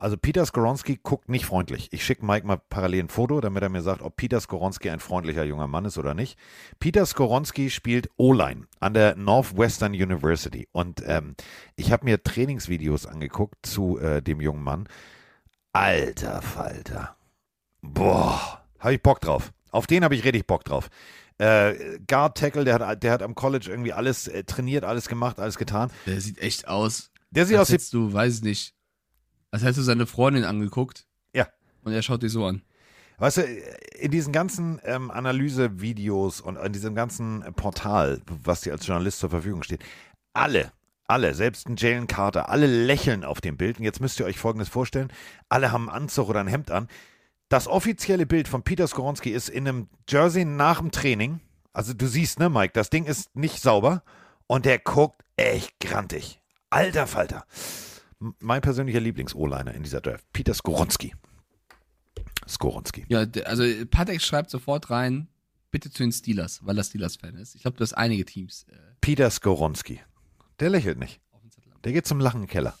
Also 0.00 0.16
Peter 0.16 0.46
Skoronski 0.46 0.98
guckt 1.02 1.28
nicht 1.28 1.44
freundlich. 1.44 1.92
Ich 1.92 2.06
schicke 2.06 2.24
Mike 2.24 2.46
mal 2.46 2.56
parallel 2.56 3.04
ein 3.04 3.08
Foto, 3.10 3.42
damit 3.42 3.62
er 3.62 3.68
mir 3.68 3.82
sagt, 3.82 4.00
ob 4.00 4.16
Peter 4.16 4.40
Skoronski 4.40 4.88
ein 4.88 4.98
freundlicher 4.98 5.44
junger 5.44 5.66
Mann 5.66 5.84
ist 5.84 5.98
oder 5.98 6.14
nicht. 6.14 6.38
Peter 6.78 7.04
Skoronski 7.04 7.68
spielt 7.68 8.08
O-Line 8.16 8.66
an 8.80 8.94
der 8.94 9.14
Northwestern 9.16 9.92
University. 9.92 10.68
Und 10.72 11.02
ähm, 11.06 11.36
ich 11.76 11.92
habe 11.92 12.06
mir 12.06 12.22
Trainingsvideos 12.22 13.04
angeguckt 13.04 13.66
zu 13.66 13.98
äh, 13.98 14.22
dem 14.22 14.40
jungen 14.40 14.62
Mann. 14.62 14.88
Alter 15.74 16.40
Falter. 16.40 17.16
Boah, 17.82 18.64
habe 18.78 18.94
ich 18.94 19.02
Bock 19.02 19.20
drauf. 19.20 19.52
Auf 19.70 19.86
den 19.86 20.02
habe 20.02 20.14
ich 20.14 20.24
richtig 20.24 20.46
Bock 20.46 20.64
drauf. 20.64 20.88
Äh, 21.36 21.98
Guard 22.06 22.38
Tackle, 22.38 22.64
der 22.64 22.78
hat, 22.78 23.02
der 23.02 23.12
hat 23.12 23.22
am 23.22 23.34
College 23.34 23.66
irgendwie 23.68 23.92
alles 23.92 24.28
äh, 24.28 24.44
trainiert, 24.44 24.82
alles 24.84 25.08
gemacht, 25.08 25.38
alles 25.38 25.58
getan. 25.58 25.90
Der 26.06 26.22
sieht 26.22 26.38
echt 26.38 26.68
aus. 26.68 27.10
Der 27.30 27.44
sieht 27.44 27.58
aus 27.58 27.70
wie 27.70 27.78
du, 27.92 28.12
weiß 28.12 28.40
nicht, 28.40 28.74
als 29.50 29.62
hättest 29.62 29.78
du 29.78 29.82
seine 29.82 30.06
Freundin 30.06 30.44
angeguckt. 30.44 31.06
Ja. 31.34 31.48
Und 31.82 31.92
er 31.92 32.02
schaut 32.02 32.22
dich 32.22 32.32
so 32.32 32.44
an. 32.44 32.62
Weißt 33.18 33.36
du, 33.36 33.42
in 33.98 34.10
diesen 34.10 34.32
ganzen 34.32 34.80
ähm, 34.82 35.10
Analysevideos 35.10 36.40
und 36.40 36.56
in 36.56 36.72
diesem 36.72 36.94
ganzen 36.94 37.44
Portal, 37.54 38.22
was 38.26 38.62
dir 38.62 38.72
als 38.72 38.86
Journalist 38.86 39.18
zur 39.18 39.28
Verfügung 39.28 39.62
steht, 39.62 39.84
alle, 40.32 40.72
alle, 41.06 41.34
selbst 41.34 41.68
ein 41.68 41.76
Jalen 41.76 42.06
Carter, 42.06 42.48
alle 42.48 42.66
lächeln 42.66 43.24
auf 43.24 43.42
dem 43.42 43.58
Bild. 43.58 43.78
Und 43.78 43.84
jetzt 43.84 44.00
müsst 44.00 44.18
ihr 44.20 44.26
euch 44.26 44.38
Folgendes 44.38 44.70
vorstellen: 44.70 45.12
Alle 45.50 45.70
haben 45.70 45.90
einen 45.90 46.02
Anzug 46.04 46.30
oder 46.30 46.40
ein 46.40 46.46
Hemd 46.46 46.70
an. 46.70 46.88
Das 47.50 47.66
offizielle 47.66 48.26
Bild 48.26 48.48
von 48.48 48.62
Peter 48.62 48.86
Skoronski 48.86 49.30
ist 49.30 49.48
in 49.48 49.68
einem 49.68 49.88
Jersey 50.08 50.44
nach 50.44 50.78
dem 50.78 50.90
Training. 50.90 51.40
Also 51.72 51.92
du 51.92 52.06
siehst, 52.06 52.38
ne, 52.38 52.48
Mike, 52.48 52.72
das 52.74 52.90
Ding 52.90 53.04
ist 53.04 53.34
nicht 53.36 53.60
sauber 53.60 54.02
und 54.46 54.64
der 54.64 54.78
guckt 54.78 55.22
echt 55.36 55.78
grantig. 55.80 56.40
Alter 56.70 57.06
Falter. 57.06 57.44
Mein 58.38 58.60
persönlicher 58.60 59.00
Lieblings-O-Liner 59.00 59.74
in 59.74 59.82
dieser 59.82 60.00
Draft, 60.00 60.24
Peter 60.32 60.52
Skoronski. 60.54 61.14
Skoronski. 62.46 63.06
Ja, 63.08 63.24
also 63.44 63.64
Patek 63.90 64.20
schreibt 64.20 64.50
sofort 64.50 64.90
rein, 64.90 65.28
bitte 65.70 65.90
zu 65.90 66.02
den 66.02 66.12
Steelers, 66.12 66.60
weil 66.64 66.76
er 66.76 66.84
Steelers-Fan 66.84 67.36
ist. 67.36 67.54
Ich 67.54 67.62
glaube, 67.62 67.78
du 67.78 67.82
hast 67.82 67.94
einige 67.94 68.24
Teams 68.24 68.66
äh, 68.70 68.76
Peter 69.00 69.30
Skoronski. 69.30 70.00
Der 70.58 70.68
lächelt 70.68 70.98
nicht. 70.98 71.20
Der 71.84 71.92
geht 71.92 72.06
zum 72.06 72.20
Lachen 72.20 72.42
in 72.42 72.46
den 72.46 72.50
Keller. 72.50 72.74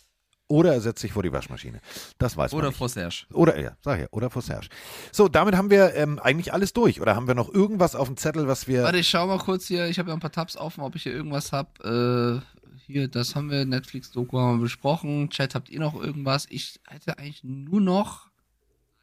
Oder 0.48 0.74
er 0.74 0.80
setzt 0.80 1.00
sich 1.00 1.12
vor 1.12 1.22
die 1.22 1.32
Waschmaschine. 1.32 1.80
Das 2.18 2.36
weiß 2.36 2.50
man 2.50 2.58
Oder 2.58 2.72
vor 2.72 2.88
Serge. 2.88 3.24
Oder, 3.32 3.58
ja, 3.58 3.76
sag 3.82 4.00
ja, 4.00 4.06
oder 4.10 4.30
vor 4.30 4.42
Serge. 4.42 4.66
So, 5.12 5.28
damit 5.28 5.56
haben 5.56 5.70
wir 5.70 5.94
ähm, 5.94 6.18
eigentlich 6.18 6.52
alles 6.52 6.72
durch. 6.72 7.00
Oder 7.00 7.14
haben 7.14 7.28
wir 7.28 7.36
noch 7.36 7.54
irgendwas 7.54 7.94
auf 7.94 8.08
dem 8.08 8.16
Zettel, 8.16 8.48
was 8.48 8.66
wir. 8.66 8.82
Warte, 8.82 8.98
ich 8.98 9.08
schau 9.08 9.28
mal 9.28 9.38
kurz 9.38 9.68
hier. 9.68 9.86
Ich 9.86 10.00
habe 10.00 10.08
ja 10.08 10.14
ein 10.14 10.20
paar 10.20 10.32
Tabs 10.32 10.56
offen, 10.56 10.82
ob 10.82 10.96
ich 10.96 11.04
hier 11.04 11.12
irgendwas 11.12 11.52
habe. 11.52 12.42
Hier, 12.90 13.08
das 13.08 13.34
haben 13.36 13.50
wir, 13.50 13.64
Netflix-Doku 13.64 14.38
haben 14.38 14.58
wir 14.58 14.62
besprochen. 14.64 15.30
Chat, 15.30 15.54
habt 15.54 15.70
ihr 15.70 15.80
noch 15.80 15.94
irgendwas? 16.00 16.46
Ich 16.50 16.80
hätte 16.88 17.18
eigentlich 17.18 17.44
nur 17.44 17.80
noch 17.80 18.28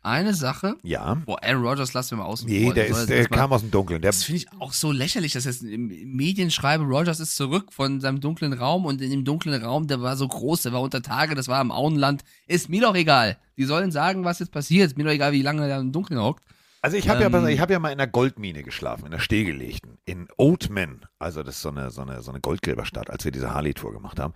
eine 0.04 0.34
Sache. 0.34 0.76
ja. 0.84 1.16
Boah, 1.26 1.44
Aaron 1.44 1.66
Rodgers 1.66 1.94
lassen 1.94 2.12
wir 2.12 2.24
mal 2.24 2.30
außen 2.30 2.48
Nee, 2.48 2.66
vor. 2.66 2.74
der, 2.74 2.88
ist, 2.88 3.08
der 3.10 3.28
kam 3.28 3.52
aus 3.52 3.62
dem 3.62 3.72
Dunkeln. 3.72 4.02
Der, 4.02 4.12
Das 4.12 4.24
finde 4.24 4.38
ich 4.38 4.48
auch 4.62 4.72
so 4.72 4.92
lächerlich, 4.94 5.34
dass 5.34 5.44
jetzt 5.44 5.64
Medien 5.64 6.50
schreibe, 6.50 6.86
Rogers 6.86 7.20
ist 7.20 7.36
zurück 7.36 7.74
von 7.74 8.00
seinem 8.00 8.22
dunklen 8.22 8.54
Raum 8.54 8.86
und 8.86 9.02
in 9.02 9.12
dem 9.12 9.26
dunklen 9.26 9.62
Raum, 9.62 9.88
der 9.88 10.02
war 10.02 10.16
so 10.16 10.28
groß, 10.28 10.62
der 10.62 10.72
war 10.72 10.82
unter 10.82 11.02
Tage, 11.02 11.36
das 11.36 11.50
war 11.50 11.60
im 11.62 11.72
Auenland. 11.72 12.24
Ist 12.48 12.70
mir 12.70 12.82
doch 12.82 12.96
egal. 12.96 13.38
Die 13.58 13.66
sollen 13.66 13.92
sagen, 13.92 14.24
was 14.24 14.40
jetzt 14.40 14.52
passiert. 14.52 14.88
Ist 14.88 14.98
mir 14.98 15.04
doch 15.04 15.12
egal, 15.12 15.34
wie 15.34 15.42
lange 15.42 15.68
der 15.68 15.80
im 15.80 15.92
Dunkeln 15.92 16.22
hockt. 16.22 16.44
Also 16.82 16.98
ich 16.98 17.10
habe 17.10 17.24
ähm, 17.24 17.34
ja, 17.34 17.48
ich 17.48 17.60
hab 17.60 17.70
ja 17.70 17.80
mal 17.80 17.92
in 17.92 18.00
einer 18.00 18.10
Goldmine 18.10 18.64
geschlafen, 18.64 19.06
in 19.06 19.14
einer 19.14 19.22
stillgelegten. 19.22 19.98
In 20.06 20.28
Oatman. 20.38 21.06
Also 21.20 21.44
das 21.44 21.56
ist 21.56 21.62
so 21.62 21.70
eine, 21.70 21.92
so 21.92 22.02
eine, 22.02 22.22
so 22.22 22.32
eine 22.32 22.40
Goldgräberstadt, 22.40 23.10
als 23.10 23.26
wir 23.26 23.32
diese 23.32 23.54
Harley-Tour 23.54 23.94
gemacht 23.94 24.20
haben. 24.20 24.34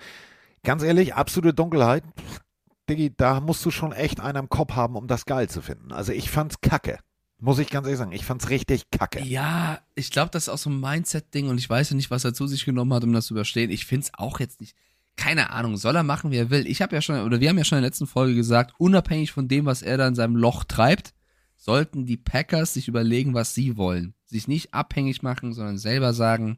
Ganz 0.64 0.84
ehrlich, 0.84 1.16
absolute 1.16 1.54
Dunkelheit. 1.54 2.04
Pff, 2.04 2.42
Diggi, 2.90 3.14
da 3.16 3.40
musst 3.40 3.66
du 3.66 3.72
schon 3.72 3.92
echt 3.94 4.20
einen 4.20 4.38
am 4.38 4.50
Kopf 4.50 4.74
haben, 4.74 4.96
um 4.96 5.08
das 5.08 5.26
geil 5.26 5.50
zu 5.50 5.62
finden. 5.62 5.92
Also 5.92 6.12
ich 6.12 6.30
fand's 6.30 6.62
kacke. 6.62 7.00
Muss 7.40 7.58
ich 7.58 7.70
ganz 7.70 7.88
ehrlich 7.88 7.98
sagen. 7.98 8.12
Ich 8.12 8.26
fand's 8.26 8.50
richtig 8.50 8.92
kacke. 8.92 9.24
Ja, 9.24 9.80
ich 9.96 10.12
glaube, 10.12 10.30
das 10.32 10.44
ist 10.44 10.50
auch 10.50 10.60
so 10.60 10.70
ein 10.70 10.80
Mindset-Ding 10.80 11.48
und 11.48 11.58
ich 11.58 11.70
weiß 11.70 11.90
ja 11.90 11.96
nicht, 11.96 12.12
was 12.12 12.24
er 12.24 12.34
zu 12.34 12.46
sich 12.48 12.66
genommen 12.66 12.94
hat, 12.94 13.04
um 13.04 13.14
das 13.14 13.26
zu 13.26 13.34
überstehen. 13.34 13.72
Ich 13.72 13.86
finde 13.86 14.06
es 14.06 14.12
auch 14.16 14.40
jetzt 14.40 14.62
nicht. 14.62 14.76
Keine 15.16 15.50
Ahnung, 15.50 15.78
soll 15.78 15.96
er 15.96 16.04
machen, 16.04 16.32
wie 16.32 16.38
er 16.38 16.50
will. 16.50 16.68
Ich 16.68 16.82
habe 16.82 16.96
ja 16.96 17.02
schon, 17.02 17.20
oder 17.22 17.40
wir 17.40 17.50
haben 17.50 17.58
ja 17.58 17.64
schon 17.64 17.78
in 17.78 17.82
der 17.82 17.90
letzten 17.90 18.08
Folge 18.08 18.36
gesagt, 18.36 18.74
unabhängig 18.78 19.32
von 19.32 19.48
dem, 19.48 19.66
was 19.66 19.82
er 19.82 19.98
da 19.98 20.08
in 20.08 20.16
seinem 20.16 20.36
Loch 20.36 20.64
treibt, 20.64 21.14
sollten 21.62 22.08
die 22.08 22.18
Packers 22.18 22.74
sich 22.74 22.88
überlegen, 22.88 23.36
was 23.36 23.54
sie 23.54 23.78
wollen. 23.78 24.16
Sich 24.26 24.48
nicht 24.48 24.74
abhängig 24.74 25.22
machen, 25.22 25.54
sondern 25.54 25.78
selber 25.78 26.12
sagen, 26.12 26.58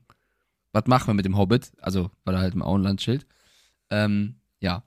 was 0.72 0.86
machen 0.88 1.08
wir 1.08 1.14
mit 1.14 1.26
dem 1.26 1.38
Hobbit? 1.38 1.74
Also, 1.82 2.10
weil 2.24 2.36
er 2.36 2.40
halt 2.40 2.54
im 2.54 2.62
Auenland 2.62 3.02
chillt. 3.02 3.28
Ähm, 3.90 4.36
ja. 4.62 4.84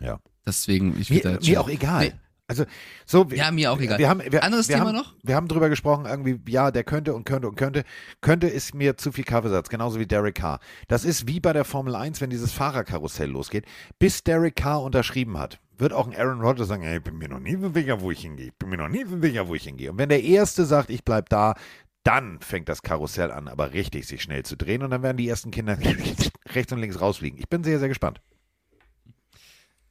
Ja. 0.00 0.20
Deswegen, 0.46 0.98
ich 0.98 1.10
Mir, 1.10 1.40
mir 1.42 1.60
auch 1.60 1.68
egal. 1.68 2.08
Nee. 2.08 2.19
Also, 2.50 2.64
so, 3.06 3.30
wir- 3.30 3.38
Ja, 3.38 3.50
mir 3.50 3.70
auch 3.72 3.80
egal. 3.80 3.98
Wir 3.98 4.08
haben, 4.08 4.20
wir, 4.28 4.42
Anderes 4.42 4.68
wir 4.68 4.76
Thema 4.76 4.88
haben, 4.88 4.96
noch? 4.96 5.14
Wir 5.22 5.36
haben 5.36 5.48
drüber 5.48 5.68
gesprochen, 5.68 6.04
irgendwie, 6.06 6.40
ja, 6.50 6.70
der 6.70 6.84
könnte 6.84 7.14
und 7.14 7.24
könnte 7.24 7.48
und 7.48 7.54
könnte. 7.56 7.84
Könnte 8.20 8.48
ist 8.48 8.74
mir 8.74 8.96
zu 8.96 9.12
viel 9.12 9.24
Kaffeesatz, 9.24 9.68
genauso 9.68 9.98
wie 10.00 10.06
Derek 10.06 10.34
Carr. 10.34 10.60
Das 10.88 11.04
ist 11.04 11.26
wie 11.28 11.40
bei 11.40 11.52
der 11.52 11.64
Formel 11.64 11.94
1, 11.94 12.20
wenn 12.20 12.30
dieses 12.30 12.52
Fahrerkarussell 12.52 13.30
losgeht. 13.30 13.64
Bis 13.98 14.24
Derek 14.24 14.56
Carr 14.56 14.82
unterschrieben 14.82 15.38
hat, 15.38 15.60
wird 15.78 15.92
auch 15.92 16.06
ein 16.06 16.14
Aaron 16.16 16.40
Rodgers 16.40 16.68
sagen, 16.68 16.82
ey, 16.82 16.98
ich 16.98 17.02
bin 17.04 17.16
mir 17.18 17.28
noch 17.28 17.40
nie 17.40 17.56
so 17.56 17.70
sicher, 17.72 18.00
wo 18.00 18.10
ich 18.10 18.20
hingehe. 18.20 18.46
Ich 18.48 18.54
bin 18.56 18.68
mir 18.68 18.76
noch 18.76 18.88
nie 18.88 19.04
so 19.04 19.18
sicher, 19.20 19.48
wo 19.48 19.54
ich 19.54 19.62
hingehe. 19.64 19.90
Und 19.92 19.98
wenn 19.98 20.08
der 20.08 20.22
Erste 20.22 20.64
sagt, 20.66 20.90
ich 20.90 21.04
bleib 21.04 21.28
da, 21.28 21.54
dann 22.02 22.40
fängt 22.40 22.68
das 22.68 22.82
Karussell 22.82 23.30
an, 23.30 23.46
aber 23.46 23.72
richtig 23.74 24.06
sich 24.06 24.22
schnell 24.22 24.42
zu 24.42 24.56
drehen 24.56 24.82
und 24.82 24.90
dann 24.90 25.02
werden 25.02 25.18
die 25.18 25.28
ersten 25.28 25.50
Kinder 25.50 25.78
rechts 26.54 26.72
und 26.72 26.78
links 26.78 27.00
rausfliegen. 27.00 27.38
Ich 27.38 27.48
bin 27.48 27.62
sehr, 27.62 27.78
sehr 27.78 27.88
gespannt. 27.88 28.20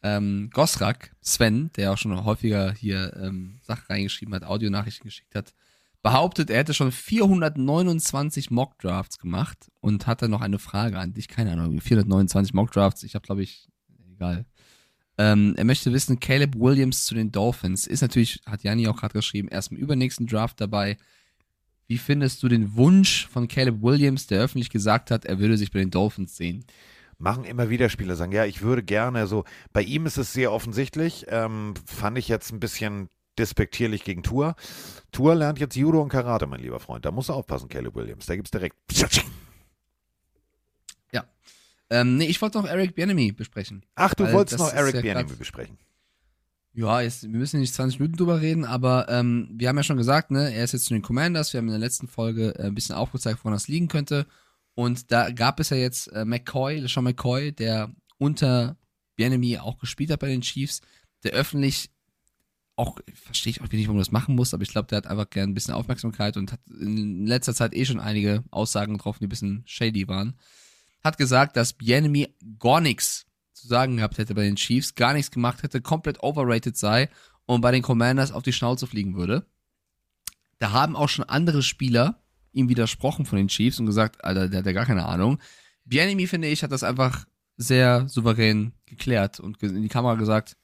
Ähm, 0.04 0.50
Gosrak, 0.54 1.16
Sven, 1.22 1.72
der 1.76 1.92
auch 1.92 1.98
schon 1.98 2.24
häufiger 2.24 2.74
hier 2.74 3.16
ähm, 3.22 3.60
Sachen 3.62 3.86
reingeschrieben 3.90 4.34
hat, 4.34 4.44
Audionachrichten 4.44 5.06
geschickt 5.06 5.36
hat, 5.36 5.54
behauptet, 6.02 6.50
er 6.50 6.60
hätte 6.60 6.74
schon 6.74 6.92
429 6.92 8.52
Mockdrafts 8.52 9.18
gemacht 9.18 9.70
und 9.82 10.08
hatte 10.08 10.30
noch 10.30 10.42
eine 10.42 10.60
Frage 10.60 10.98
an 10.98 11.14
dich. 11.14 11.28
Keine 11.28 11.52
Ahnung, 11.52 11.82
429 11.82 12.54
Mockdrafts. 12.54 13.04
Ich 13.04 13.16
habe, 13.16 13.26
glaube 13.26 13.44
ich, 13.44 13.68
egal. 14.14 14.46
Ähm, 15.18 15.54
er 15.58 15.66
möchte 15.66 15.92
wissen, 15.92 16.22
Caleb 16.22 16.56
Williams 16.56 17.06
zu 17.06 17.14
den 17.14 17.32
Dolphins 17.32 17.86
ist 17.86 18.02
natürlich, 18.02 18.42
hat 18.46 18.64
Janni 18.64 18.88
auch 18.88 18.96
gerade 18.96 19.14
geschrieben, 19.14 19.50
erst 19.50 19.72
im 19.72 19.78
übernächsten 19.78 20.28
Draft 20.28 20.62
dabei. 20.62 20.98
Wie 21.88 21.98
findest 21.98 22.42
du 22.42 22.48
den 22.48 22.76
Wunsch 22.76 23.28
von 23.28 23.50
Caleb 23.50 23.82
Williams, 23.82 24.28
der 24.28 24.42
öffentlich 24.42 24.70
gesagt 24.70 25.12
hat, 25.12 25.26
er 25.26 25.40
würde 25.40 25.58
sich 25.58 25.72
bei 25.72 25.80
den 25.80 25.92
Dolphins 25.92 26.38
sehen? 26.38 26.64
Machen 27.20 27.44
immer 27.44 27.70
wieder 27.70 27.90
Spieler 27.90 28.16
sagen, 28.16 28.32
ja, 28.32 28.46
ich 28.46 28.62
würde 28.62 28.82
gerne 28.82 29.28
so. 29.28 29.44
Bei 29.74 29.82
ihm 29.82 30.06
ist 30.06 30.18
es 30.18 30.34
sehr 30.34 30.52
offensichtlich. 30.52 31.26
Ähm, 31.30 31.74
fand 31.86 32.18
ich 32.18 32.28
jetzt 32.28 32.52
ein 32.52 32.60
bisschen 32.60 33.10
despektierlich 33.38 34.04
gegen 34.04 34.24
Tour. 34.24 34.56
Tour 35.12 35.36
lernt 35.36 35.60
jetzt 35.60 35.76
Judo 35.76 36.02
und 36.02 36.10
Karate, 36.10 36.48
mein 36.48 36.62
lieber 36.62 36.80
Freund. 36.80 37.06
Da 37.06 37.12
musst 37.12 37.30
du 37.30 37.34
aufpassen, 37.34 37.70
Caleb 37.70 37.96
Williams. 37.96 38.26
Da 38.26 38.36
gibt's 38.36 38.52
direkt. 38.52 38.76
Ähm, 41.92 42.18
nee, 42.18 42.28
ich 42.28 42.40
wollte 42.42 42.60
noch 42.60 42.68
Eric 42.68 42.94
Bienemy 42.96 43.32
besprechen. 43.32 43.84
Ach, 43.96 44.14
du 44.14 44.32
wolltest 44.32 44.60
noch 44.60 44.72
Eric 44.72 44.96
ja 44.96 45.02
Bieniemy 45.02 45.30
grad- 45.30 45.40
besprechen. 45.40 45.78
Ja, 46.74 47.02
jetzt, 47.02 47.24
wir 47.24 47.30
müssen 47.38 47.60
nicht 47.60 47.74
20 47.74 48.00
Minuten 48.00 48.18
drüber 48.18 48.42
reden, 48.42 48.64
aber 48.64 49.10
ähm, 49.10 49.50
wir 49.54 49.68
haben 49.70 49.78
ja 49.78 49.84
schon 49.84 49.98
gesagt, 49.98 50.30
ne, 50.30 50.54
er 50.54 50.64
ist 50.64 50.74
jetzt 50.74 50.86
zu 50.86 50.94
den 50.94 51.02
Commanders. 51.02 51.52
Wir 51.52 51.58
haben 51.58 51.66
in 51.68 51.72
der 51.74 51.80
letzten 51.80 52.08
Folge 52.08 52.54
äh, 52.60 52.68
ein 52.68 52.76
bisschen 52.76 52.96
aufgezeigt, 52.96 53.40
woran 53.44 53.54
das 53.56 53.68
liegen 53.68 53.88
könnte. 53.88 54.28
Und 54.80 55.12
da 55.12 55.30
gab 55.30 55.60
es 55.60 55.72
ja 55.72 55.78
jetzt 55.78 56.08
äh, 56.14 56.24
McCoy, 56.24 56.80
LeSean 56.80 57.04
McCoy, 57.04 57.52
der 57.52 57.94
unter 58.18 58.78
Bienemy 59.18 59.58
auch 59.58 59.78
gespielt 59.78 60.10
hat 60.10 60.22
bei 60.22 60.30
den 60.30 60.40
Chiefs, 60.40 60.80
der 61.26 61.34
öffentlich 61.34 61.90
auch, 62.78 62.98
verstehe 63.14 63.52
ich 63.52 63.60
auch 63.60 63.68
nicht, 63.68 63.88
warum 63.88 63.98
er 63.98 64.06
das 64.06 64.14
machen 64.14 64.36
muss, 64.36 64.54
aber 64.54 64.64
ich 64.64 64.70
glaube, 64.70 64.88
der 64.88 65.00
hat 65.00 65.08
einfach 65.08 65.30
gern 65.30 65.50
ein 65.50 65.54
bisschen 65.54 65.74
Aufmerksamkeit 65.74 66.38
und 66.38 66.54
hat 66.54 66.62
in 66.70 67.28
letzter 67.28 67.54
Zeit 67.54 67.74
eh 67.74 67.84
schon 67.84 68.00
einige 68.00 68.46
Aussagen 68.52 68.94
getroffen, 68.94 69.20
die 69.20 69.26
ein 69.26 69.30
bisschen 69.30 69.64
shady 69.66 70.08
waren. 70.08 70.40
Hat 71.04 71.18
gesagt, 71.18 71.58
dass 71.58 71.74
Bienemy 71.74 72.34
gar 72.58 72.80
nichts 72.80 73.26
zu 73.52 73.68
sagen 73.68 73.98
gehabt 73.98 74.18
hätte 74.18 74.34
bei 74.34 74.44
den 74.44 74.56
Chiefs, 74.56 74.96
gar 74.96 75.12
nichts 75.12 75.30
gemacht 75.30 75.62
hätte, 75.62 75.82
komplett 75.82 76.24
overrated 76.24 76.78
sei 76.78 77.10
und 77.46 77.60
bei 77.60 77.74
den 77.74 77.82
Commanders 77.82 78.32
auf 78.32 78.44
die 78.44 78.54
Schnauze 78.54 78.88
fliegen 78.88 79.18
würde. 79.18 79.46
Da 80.58 80.72
haben 80.72 80.96
auch 80.96 81.10
schon 81.10 81.26
andere 81.26 81.64
Spieler 81.64 82.24
ihm 82.52 82.70
widersprochen 82.70 83.26
von 83.26 83.38
den 83.38 83.48
Chiefs 83.48 83.80
und 83.80 83.86
gesagt, 83.86 84.24
Alter, 84.24 84.50
der 84.50 84.60
hat 84.60 84.66
ja 84.66 84.72
gar 84.72 84.86
keine 84.86 85.06
Ahnung. 85.06 85.40
Bienemy, 85.86 86.28
finde 86.28 86.48
ich, 86.48 86.64
hat 86.64 86.72
das 86.72 86.84
einfach 86.84 87.26
sehr 87.58 88.08
souverän 88.08 88.74
geklärt 88.86 89.40
und 89.40 89.62
in 89.62 89.82
die 89.82 89.90
Kamera 89.90 90.16
gesagt, 90.16 90.56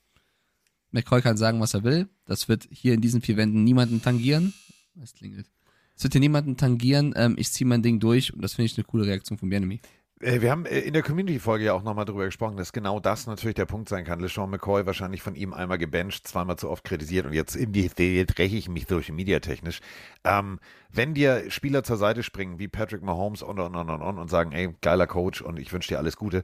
McCoy 0.91 1.21
kann 1.21 1.35
sagen, 1.35 1.59
was 1.59 1.73
er 1.73 1.83
will. 1.83 2.07
Das 2.25 2.47
wird 2.47 2.67
hier 2.71 2.93
in 2.93 3.01
diesen 3.01 3.21
vier 3.21 3.35
Wänden 3.35 3.63
niemanden 3.63 4.01
tangieren. 4.01 4.53
Es 5.01 5.13
klingelt. 5.13 5.47
Es 5.95 6.03
wird 6.03 6.13
hier 6.13 6.21
niemanden 6.21 6.55
tangieren. 6.55 7.13
Ähm, 7.17 7.35
ich 7.37 7.51
ziehe 7.51 7.67
mein 7.67 7.83
Ding 7.83 7.99
durch 7.99 8.33
und 8.33 8.41
das 8.41 8.53
finde 8.53 8.67
ich 8.67 8.77
eine 8.77 8.85
coole 8.85 9.05
Reaktion 9.05 9.37
von 9.37 9.49
Bienemy. 9.49 9.81
Äh, 10.21 10.41
Wir 10.41 10.51
haben 10.51 10.65
äh, 10.65 10.79
in 10.79 10.93
der 10.93 11.03
Community-Folge 11.03 11.65
ja 11.65 11.73
auch 11.73 11.83
nochmal 11.83 12.05
drüber 12.05 12.25
gesprochen, 12.25 12.57
dass 12.57 12.71
genau 12.73 12.99
das 12.99 13.27
natürlich 13.27 13.55
der 13.55 13.65
Punkt 13.65 13.89
sein 13.89 14.05
kann. 14.05 14.19
LeSean 14.19 14.49
McCoy 14.49 14.85
wahrscheinlich 14.85 15.21
von 15.21 15.35
ihm 15.35 15.53
einmal 15.53 15.77
gebencht, 15.77 16.27
zweimal 16.27 16.57
zu 16.57 16.69
oft 16.69 16.83
kritisiert 16.83 17.25
und 17.25 17.33
jetzt 17.33 17.55
jetzt 17.55 18.39
räche 18.39 18.55
ich 18.55 18.69
mich 18.69 18.87
Social 18.87 19.15
Media 19.15 19.39
technisch. 19.39 19.79
Ähm, 20.23 20.59
wenn 20.91 21.13
dir 21.13 21.49
Spieler 21.51 21.83
zur 21.83 21.97
Seite 21.97 22.23
springen, 22.23 22.59
wie 22.59 22.67
Patrick 22.67 23.03
Mahomes 23.03 23.41
und 23.41 23.59
und 23.59 23.75
und 23.75 23.89
und 23.89 24.01
und, 24.01 24.17
und 24.19 24.29
sagen, 24.29 24.51
ey, 24.53 24.73
geiler 24.81 25.07
Coach 25.07 25.41
und 25.41 25.59
ich 25.59 25.71
wünsche 25.73 25.89
dir 25.89 25.97
alles 25.97 26.15
Gute, 26.15 26.43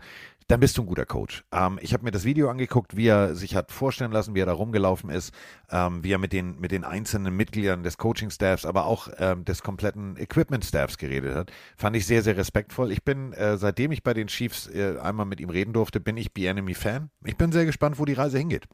dann 0.52 0.60
bist 0.60 0.78
du 0.78 0.82
ein 0.84 0.86
guter 0.86 1.06
Coach. 1.06 1.46
Ähm, 1.54 1.80
ich 1.82 1.94
habe 1.94 2.04
mir 2.04 2.12
das 2.12 2.26
Video 2.26 2.50
angeguckt, 2.50 2.98
wie 2.98 3.08
er 3.08 3.36
sich 3.36 3.56
hat 3.56 3.72
vorstellen 3.72 4.12
lassen, 4.12 4.36
wie 4.36 4.42
er 4.42 4.46
da 4.46 4.52
rumgelaufen 4.52 5.10
ist, 5.10 5.34
ähm, 5.72 6.04
wie 6.04 6.12
er 6.12 6.18
mit 6.18 6.34
den, 6.34 6.60
mit 6.60 6.74
den 6.74 6.84
einzelnen 6.84 7.34
Mitgliedern 7.38 7.84
des 7.84 7.98
Coaching-Staffs, 7.98 8.66
aber 8.66 8.86
auch 8.86 9.08
ähm, 9.18 9.46
des 9.46 9.64
kompletten 9.64 10.18
Equipment-Staffs 10.18 10.98
geredet 10.98 11.36
hat. 11.36 11.54
Fand 11.78 11.96
ich 11.96 12.06
sehr, 12.06 12.22
sehr 12.22 12.36
respektvoll. 12.36 12.92
Ich 12.92 13.04
bin, 13.04 13.32
äh, 13.32 13.58
seitdem 13.58 13.94
ich 13.94 14.04
bei 14.04 14.14
den 14.14 14.28
Chiefs 14.28 14.68
äh, 14.68 14.98
einmal 15.02 15.26
mit 15.26 15.40
ihm 15.40 15.50
reden 15.50 15.72
durfte, 15.72 16.02
bin 16.02 16.18
ich 16.18 16.34
B-Enemy-Fan. 16.34 17.10
Ich 17.24 17.38
bin 17.38 17.54
sehr 17.54 17.66
gespannt, 17.66 17.98
wo 17.98 18.04
die 18.04 18.14
Reise 18.14 18.38
hingeht. 18.38 18.66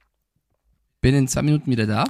Bin 1.02 1.14
in 1.14 1.28
zwei 1.28 1.44
Minuten 1.44 1.70
wieder 1.70 1.86
da. 1.86 2.06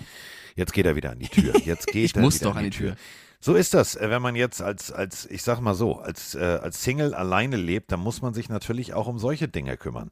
Jetzt 0.56 0.72
geht 0.72 0.86
er 0.86 0.96
wieder 0.96 1.12
an 1.12 1.20
die 1.20 1.28
Tür. 1.28 1.54
Jetzt 1.66 1.88
geht 1.92 2.06
Ich 2.06 2.16
er 2.16 2.22
muss 2.22 2.40
wieder 2.40 2.52
doch 2.52 2.56
an 2.56 2.64
die 2.64 2.70
Tür. 2.70 2.96
So 3.40 3.54
ist 3.54 3.74
das, 3.74 3.96
äh, 3.96 4.10
wenn 4.10 4.22
man 4.22 4.36
jetzt 4.36 4.62
als, 4.62 4.92
als 4.92 5.26
ich 5.26 5.44
sag 5.44 5.60
mal 5.60 5.76
so, 5.76 6.00
als, 6.00 6.36
äh, 6.36 6.60
als 6.62 6.84
Single 6.84 7.14
alleine 7.14 7.56
lebt, 7.56 7.92
dann 7.92 8.00
muss 8.00 8.22
man 8.22 8.34
sich 8.34 8.50
natürlich 8.50 8.94
auch 8.94 9.08
um 9.08 9.20
solche 9.20 9.48
Dinge 9.48 9.78
kümmern. 9.78 10.10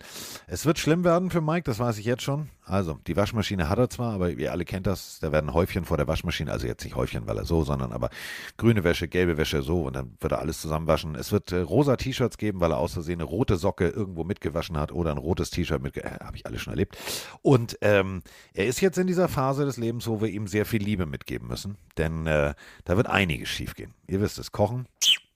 Es 0.47 0.65
wird 0.65 0.77
schlimm 0.77 1.03
werden 1.03 1.31
für 1.31 1.41
Mike, 1.41 1.63
das 1.63 1.79
weiß 1.79 1.97
ich 1.97 2.05
jetzt 2.05 2.23
schon. 2.23 2.49
Also, 2.65 2.99
die 3.05 3.15
Waschmaschine 3.15 3.69
hat 3.69 3.77
er 3.77 3.89
zwar, 3.89 4.13
aber 4.13 4.31
ihr 4.31 4.51
alle 4.51 4.65
kennt 4.65 4.87
das, 4.87 5.19
da 5.19 5.31
werden 5.31 5.53
Häufchen 5.53 5.85
vor 5.85 5.97
der 5.97 6.07
Waschmaschine, 6.07 6.51
also 6.51 6.65
jetzt 6.65 6.83
nicht 6.83 6.95
Häufchen, 6.95 7.27
weil 7.27 7.37
er 7.37 7.45
so, 7.45 7.63
sondern 7.63 7.91
aber 7.91 8.09
grüne 8.57 8.83
Wäsche, 8.83 9.07
gelbe 9.07 9.37
Wäsche 9.37 9.61
so 9.61 9.83
und 9.83 9.95
dann 9.95 10.17
wird 10.19 10.31
er 10.31 10.39
alles 10.39 10.61
zusammenwaschen. 10.61 11.13
Es 11.13 11.31
wird 11.31 11.51
äh, 11.51 11.59
rosa 11.59 11.95
T-Shirts 11.95 12.39
geben, 12.39 12.59
weil 12.61 12.71
er 12.71 12.77
aus 12.77 12.93
Versehen 12.93 13.21
eine 13.21 13.29
rote 13.29 13.57
Socke 13.57 13.87
irgendwo 13.89 14.23
mitgewaschen 14.23 14.77
hat 14.77 14.91
oder 14.91 15.11
ein 15.11 15.17
rotes 15.17 15.51
T-Shirt 15.51 15.81
mit, 15.81 15.95
äh, 15.97 16.09
habe 16.23 16.37
ich 16.37 16.47
alles 16.47 16.61
schon 16.61 16.73
erlebt. 16.73 16.97
Und 17.43 17.77
ähm, 17.81 18.23
er 18.53 18.65
ist 18.65 18.81
jetzt 18.81 18.97
in 18.97 19.05
dieser 19.05 19.27
Phase 19.27 19.65
des 19.65 19.77
Lebens, 19.77 20.07
wo 20.07 20.19
wir 20.19 20.29
ihm 20.29 20.47
sehr 20.47 20.65
viel 20.65 20.81
Liebe 20.81 21.05
mitgeben 21.05 21.47
müssen, 21.47 21.77
denn 21.97 22.25
äh, 22.25 22.55
da 22.83 22.97
wird 22.97 23.07
einiges 23.07 23.49
schiefgehen. 23.49 23.93
Ihr 24.07 24.21
wisst 24.21 24.39
es, 24.39 24.51
kochen 24.51 24.87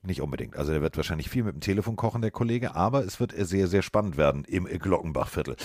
nicht 0.02 0.22
unbedingt. 0.22 0.56
Also 0.56 0.72
der 0.72 0.80
wird 0.80 0.96
wahrscheinlich 0.96 1.28
viel 1.28 1.44
mit 1.44 1.54
dem 1.54 1.60
Telefon 1.60 1.96
kochen, 1.96 2.22
der 2.22 2.30
Kollege, 2.30 2.74
aber 2.74 3.04
es 3.04 3.20
wird 3.20 3.34
sehr, 3.36 3.66
sehr 3.66 3.82
spannend 3.82 4.16
werden 4.16 4.44
im 4.44 4.66
äh, 4.66 4.78
Glockenbachviertel. 4.78 5.56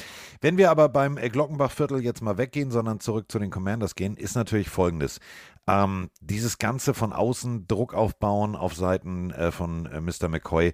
Wenn 0.42 0.58
wir 0.58 0.72
aber 0.72 0.90
beim 0.90 1.18
äh, 1.18 1.30
Glockenbachviertel 1.30 2.04
jetzt 2.04 2.22
mal 2.22 2.38
weggehen, 2.38 2.72
sondern 2.72 3.00
zurück 3.00 3.32
zu 3.32 3.40
den 3.40 3.50
Commanders 3.50 3.96
gehen, 3.96 4.18
ist 4.18 4.36
natürlich 4.36 4.70
folgendes. 4.70 5.20
Ähm, 5.68 6.10
dieses 6.22 6.58
Ganze 6.58 6.94
von 6.94 7.14
außen 7.14 7.68
Druck 7.68 7.94
aufbauen 7.94 8.56
auf 8.56 8.76
Seiten 8.76 9.32
äh, 9.32 9.52
von 9.52 9.86
äh, 9.88 10.02
Mr. 10.02 10.28
McCoy, 10.28 10.74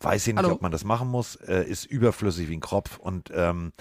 weiß 0.00 0.26
ich 0.26 0.34
nicht, 0.34 0.42
Hallo? 0.42 0.54
ob 0.54 0.62
man 0.62 0.72
das 0.72 0.84
machen 0.84 1.08
muss, 1.08 1.36
äh, 1.36 1.64
ist 1.64 1.84
überflüssig 1.84 2.48
wie 2.48 2.56
ein 2.56 2.60
Kropf 2.60 2.98
und 2.98 3.30
ähm, 3.34 3.72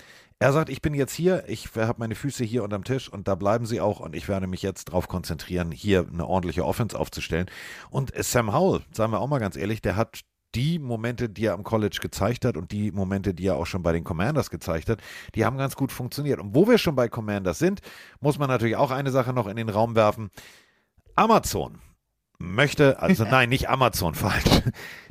er 0.42 0.54
sagt, 0.54 0.70
ich 0.70 0.82
bin 0.82 0.96
jetzt 0.96 1.14
hier, 1.14 1.44
ich 1.48 1.70
habe 1.76 2.00
meine 2.00 2.16
Füße 2.16 2.44
hier 2.44 2.64
unterm 2.64 2.84
Tisch 2.84 3.08
und 3.08 3.28
da 3.28 3.36
bleiben 3.36 3.68
sie 3.68 3.80
auch 3.80 4.00
und 4.00 4.16
ich 4.16 4.28
werde 4.28 4.48
mich 4.48 4.64
jetzt 4.64 4.90
darauf 4.90 5.08
konzentrieren, 5.08 5.72
hier 5.72 6.08
eine 6.12 6.26
ordentliche 6.26 6.66
Offense 6.66 6.98
aufzustellen. 6.98 7.46
Und 7.92 8.12
Sam 8.16 8.52
Howell, 8.52 8.82
sagen 8.92 9.14
wir 9.14 9.20
auch 9.20 9.28
mal 9.28 9.38
ganz 9.38 9.56
ehrlich, 9.56 9.84
der 9.84 9.96
hat 9.96 10.22
die 10.56 10.80
Momente, 10.80 11.30
die 11.30 11.46
er 11.46 11.54
am 11.54 11.64
College 11.64 12.00
gezeigt 12.02 12.44
hat 12.44 12.58
und 12.58 12.72
die 12.72 12.92
Momente, 12.92 13.36
die 13.36 13.46
er 13.46 13.56
auch 13.56 13.68
schon 13.68 13.84
bei 13.84 13.94
den 13.94 14.04
Commanders 14.04 14.50
gezeigt 14.50 14.90
hat, 14.90 15.00
die 15.36 15.46
haben 15.46 15.60
ganz 15.60 15.76
gut 15.76 15.92
funktioniert. 15.92 16.40
Und 16.40 16.56
wo 16.56 16.68
wir 16.68 16.80
schon 16.80 16.96
bei 16.96 17.08
Commanders 17.08 17.60
sind, 17.60 17.82
muss 18.20 18.40
man 18.40 18.50
natürlich 18.50 18.78
auch 18.78 18.90
eine 18.90 19.12
Sache 19.12 19.34
noch 19.34 19.46
in 19.46 19.58
den 19.58 19.70
Raum 19.70 19.94
werfen. 19.94 20.32
Amazon 21.16 21.78
möchte, 22.40 23.00
also 23.00 23.26
nein, 23.30 23.50
nicht 23.50 23.70
Amazon, 23.70 24.16
falsch. 24.16 24.64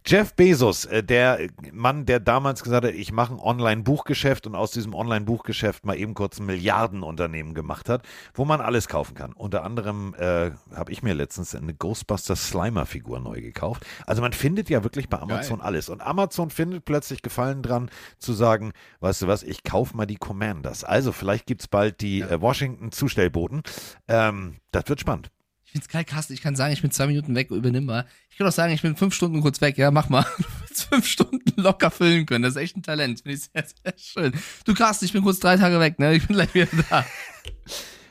Jeff 0.06 0.34
Bezos, 0.34 0.84
äh, 0.86 1.02
der 1.02 1.48
Mann, 1.72 2.06
der 2.06 2.20
damals 2.20 2.62
gesagt 2.62 2.86
hat, 2.86 2.94
ich 2.94 3.12
mache 3.12 3.34
ein 3.34 3.38
Online-Buchgeschäft 3.38 4.46
und 4.46 4.54
aus 4.54 4.70
diesem 4.70 4.94
Online-Buchgeschäft 4.94 5.84
mal 5.84 5.96
eben 5.96 6.14
kurz 6.14 6.38
ein 6.38 6.46
Milliardenunternehmen 6.46 7.54
gemacht 7.54 7.88
hat, 7.88 8.06
wo 8.34 8.44
man 8.44 8.60
alles 8.60 8.88
kaufen 8.88 9.14
kann. 9.14 9.32
Unter 9.32 9.64
anderem 9.64 10.14
äh, 10.18 10.52
habe 10.74 10.92
ich 10.92 11.02
mir 11.02 11.14
letztens 11.14 11.54
eine 11.54 11.74
Ghostbusters 11.74 12.48
Slimer-Figur 12.48 13.20
neu 13.20 13.40
gekauft. 13.40 13.86
Also 14.06 14.22
man 14.22 14.32
findet 14.32 14.70
ja 14.70 14.82
wirklich 14.84 15.08
bei 15.08 15.18
Amazon 15.18 15.60
alles. 15.60 15.88
Und 15.88 16.00
Amazon 16.00 16.50
findet 16.50 16.84
plötzlich 16.84 17.22
Gefallen 17.22 17.62
dran 17.62 17.90
zu 18.18 18.32
sagen, 18.32 18.72
weißt 19.00 19.22
du 19.22 19.26
was, 19.26 19.42
ich 19.42 19.64
kaufe 19.64 19.96
mal 19.96 20.06
die 20.06 20.16
Commanders. 20.16 20.84
Also 20.84 21.12
vielleicht 21.12 21.46
gibt 21.46 21.62
es 21.62 21.68
bald 21.68 22.00
die 22.00 22.20
äh, 22.20 22.40
Washington-Zustellboten. 22.40 23.62
Ähm, 24.08 24.56
das 24.72 24.84
wird 24.86 25.00
spannend. 25.00 25.30
Ich 25.70 25.72
find's 25.74 25.88
geil, 25.88 26.04
Carsten. 26.04 26.32
Ich 26.32 26.42
kann 26.42 26.56
sagen, 26.56 26.72
ich 26.72 26.82
bin 26.82 26.90
zwei 26.90 27.06
Minuten 27.06 27.32
weg, 27.36 27.48
übernimm 27.52 27.84
mal. 27.84 28.04
Ich 28.28 28.36
kann 28.36 28.44
auch 28.48 28.52
sagen, 28.52 28.72
ich 28.72 28.82
bin 28.82 28.96
fünf 28.96 29.14
Stunden 29.14 29.40
kurz 29.40 29.60
weg. 29.60 29.78
Ja, 29.78 29.92
mach 29.92 30.08
mal. 30.08 30.26
Du 30.36 30.44
willst 30.68 30.82
fünf 30.88 31.06
Stunden 31.06 31.60
locker 31.60 31.92
füllen 31.92 32.26
können. 32.26 32.42
Das 32.42 32.56
ist 32.56 32.60
echt 32.60 32.76
ein 32.76 32.82
Talent. 32.82 33.20
Finde 33.20 33.36
ich 33.36 33.42
sehr, 33.44 33.64
sehr 33.84 33.94
schön. 33.96 34.32
Du, 34.64 34.74
Carsten, 34.74 35.04
ich 35.04 35.12
bin 35.12 35.22
kurz 35.22 35.38
drei 35.38 35.56
Tage 35.56 35.78
weg, 35.78 36.00
ne? 36.00 36.14
Ich 36.14 36.26
bin 36.26 36.34
gleich 36.34 36.52
wieder 36.54 36.66
da. 36.90 37.06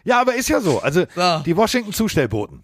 Ja, 0.06 0.22
aber 0.22 0.36
ist 0.36 0.48
ja 0.48 0.61
so. 0.61 0.80
Also 0.81 1.06
So. 1.15 1.41
die 1.45 1.56
Washington-Zustellboten. 1.57 2.64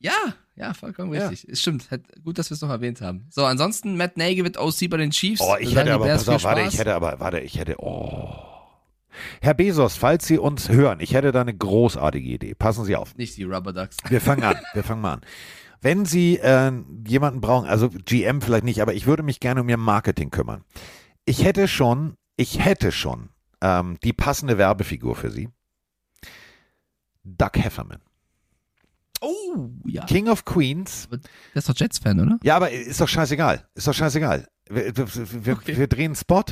Ja, 0.00 0.12
ja, 0.56 0.74
vollkommen 0.74 1.14
Ja. 1.14 1.28
richtig. 1.28 1.48
Es 1.52 1.60
stimmt. 1.60 1.88
Gut, 2.24 2.38
dass 2.38 2.50
wir 2.50 2.56
es 2.56 2.60
noch 2.62 2.70
erwähnt 2.70 3.00
haben. 3.00 3.26
So, 3.30 3.44
ansonsten, 3.44 3.96
Matt 3.96 4.16
Nagy 4.16 4.42
wird 4.42 4.58
OC 4.58 4.88
bei 4.90 4.96
den 4.96 5.10
Chiefs. 5.12 5.40
Oh, 5.40 5.54
ich 5.58 5.68
sagen 5.68 5.78
hätte 5.78 5.94
aber, 5.94 6.06
pass 6.06 6.28
auf, 6.28 6.42
warte, 6.42 6.62
ich 6.62 6.78
hätte 6.78 6.94
aber, 6.94 7.20
warte, 7.20 7.38
ich 7.40 7.58
hätte, 7.58 7.76
oh. 7.78 8.45
Herr 9.40 9.54
Bezos, 9.54 9.96
falls 9.96 10.26
Sie 10.26 10.38
uns 10.38 10.68
hören, 10.68 11.00
ich 11.00 11.14
hätte 11.14 11.32
da 11.32 11.40
eine 11.40 11.54
großartige 11.54 12.28
Idee. 12.28 12.54
Passen 12.54 12.84
Sie 12.84 12.96
auf. 12.96 13.14
Nicht 13.16 13.36
die 13.36 13.44
Rubber 13.44 13.72
Ducks. 13.72 13.96
Wir 14.08 14.20
fangen 14.20 14.44
an. 14.44 14.56
Wir 14.74 14.84
fangen 14.84 15.00
mal 15.00 15.14
an. 15.14 15.20
Wenn 15.80 16.04
Sie 16.04 16.38
äh, 16.38 16.72
jemanden 17.06 17.40
brauchen, 17.40 17.68
also 17.68 17.90
GM 17.90 18.40
vielleicht 18.40 18.64
nicht, 18.64 18.80
aber 18.80 18.94
ich 18.94 19.06
würde 19.06 19.22
mich 19.22 19.40
gerne 19.40 19.60
um 19.60 19.68
Ihr 19.68 19.76
Marketing 19.76 20.30
kümmern. 20.30 20.64
Ich 21.24 21.44
hätte 21.44 21.68
schon, 21.68 22.16
ich 22.36 22.64
hätte 22.64 22.92
schon 22.92 23.28
ähm, 23.60 23.98
die 24.02 24.12
passende 24.12 24.58
Werbefigur 24.58 25.16
für 25.16 25.30
Sie. 25.30 25.48
Doug 27.24 27.50
Hefferman. 27.54 28.00
Oh, 29.20 29.70
ja. 29.86 30.04
King 30.04 30.28
of 30.28 30.44
Queens. 30.44 31.08
Der 31.10 31.20
ist 31.54 31.68
doch 31.68 31.74
Jets-Fan, 31.76 32.20
oder? 32.20 32.38
Ja, 32.42 32.56
aber 32.56 32.70
ist 32.70 33.00
doch 33.00 33.08
scheißegal. 33.08 33.66
Ist 33.74 33.86
doch 33.86 33.94
scheißegal. 33.94 34.46
Wir, 34.68 34.96
wir, 34.96 35.44
wir, 35.46 35.52
Okay. 35.54 35.76
wir 35.76 35.86
drehen 35.86 36.14
Spot. 36.14 36.44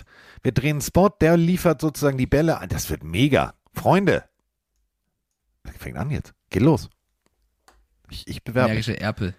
Wir 0.42 0.52
drehen 0.52 0.80
Spot, 0.80 1.08
der 1.20 1.36
liefert 1.36 1.80
sozusagen 1.80 2.18
die 2.18 2.26
Bälle. 2.26 2.58
an. 2.58 2.68
Das 2.68 2.90
wird 2.90 3.02
mega. 3.04 3.54
Freunde. 3.72 4.24
Fängt 5.78 5.96
an 5.96 6.10
jetzt. 6.10 6.34
Geht 6.50 6.62
los. 6.62 6.90
Ich, 8.10 8.26
ich 8.28 8.44
bewerbe. 8.44 8.70
Energische 8.70 9.00
Erpel. 9.00 9.34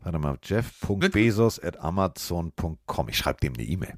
Warte 0.00 0.18
mal. 0.18 0.38
Jeff.bezos 0.42 1.60
at 1.60 1.78
amazon.com. 1.78 3.08
Ich 3.08 3.16
schreibe 3.16 3.40
dem 3.40 3.54
eine 3.54 3.62
E-Mail. 3.62 3.94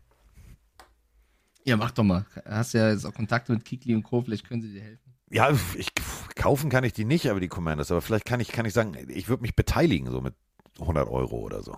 Ja, 1.65 1.77
mach 1.77 1.91
doch 1.93 2.05
mal. 2.05 2.27
Hast 2.45 2.75
ja 2.75 2.91
jetzt 2.91 3.07
auch 3.07 3.15
Kontakte 3.15 3.53
mit 3.53 3.65
Kikli 3.65 3.95
und 3.95 4.03
Co. 4.03 4.21
Vielleicht 4.21 4.47
können 4.47 4.61
sie 4.63 4.73
dir 4.73 4.83
helfen. 4.83 5.15
Ja, 5.31 5.51
ich, 5.77 5.89
kaufen 6.37 6.69
kann 6.69 6.85
ich 6.85 6.93
die 6.93 7.07
nicht, 7.07 7.29
aber 7.31 7.41
die 7.41 7.49
Commanders. 7.49 7.91
Aber 7.91 8.03
vielleicht 8.03 8.27
kann 8.27 8.41
ich, 8.41 8.49
kann 8.53 8.67
ich 8.67 8.75
sagen, 8.75 8.95
ich 9.09 9.29
würde 9.29 9.41
mich 9.43 9.57
beteiligen, 9.57 10.11
so 10.11 10.21
mit 10.21 10.35
100 10.79 11.09
Euro 11.09 11.37
oder 11.39 11.63
so. 11.63 11.77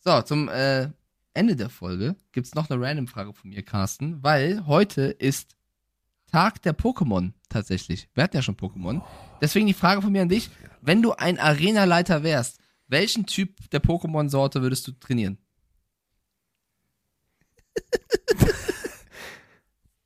So, 0.00 0.20
zum 0.22 0.48
äh, 0.50 0.90
Ende 1.34 1.56
der 1.56 1.70
Folge 1.70 2.16
gibt's 2.32 2.54
noch 2.54 2.70
eine 2.70 2.82
Random-Frage 2.82 3.32
von 3.32 3.50
mir, 3.50 3.62
Carsten, 3.62 4.22
weil 4.22 4.66
heute 4.66 5.02
ist 5.02 5.56
Tag 6.30 6.60
der 6.62 6.76
Pokémon 6.76 7.32
tatsächlich. 7.48 8.08
Wir 8.14 8.24
hatten 8.24 8.36
ja 8.36 8.42
schon 8.42 8.56
Pokémon. 8.56 9.02
Deswegen 9.40 9.66
die 9.66 9.74
Frage 9.74 10.02
von 10.02 10.12
mir 10.12 10.22
an 10.22 10.28
dich: 10.28 10.50
Wenn 10.82 11.00
du 11.02 11.12
ein 11.12 11.38
Arenaleiter 11.38 12.22
wärst, 12.22 12.60
welchen 12.86 13.26
Typ 13.26 13.70
der 13.70 13.82
Pokémon-Sorte 13.82 14.62
würdest 14.62 14.86
du 14.86 14.92
trainieren? 14.92 15.38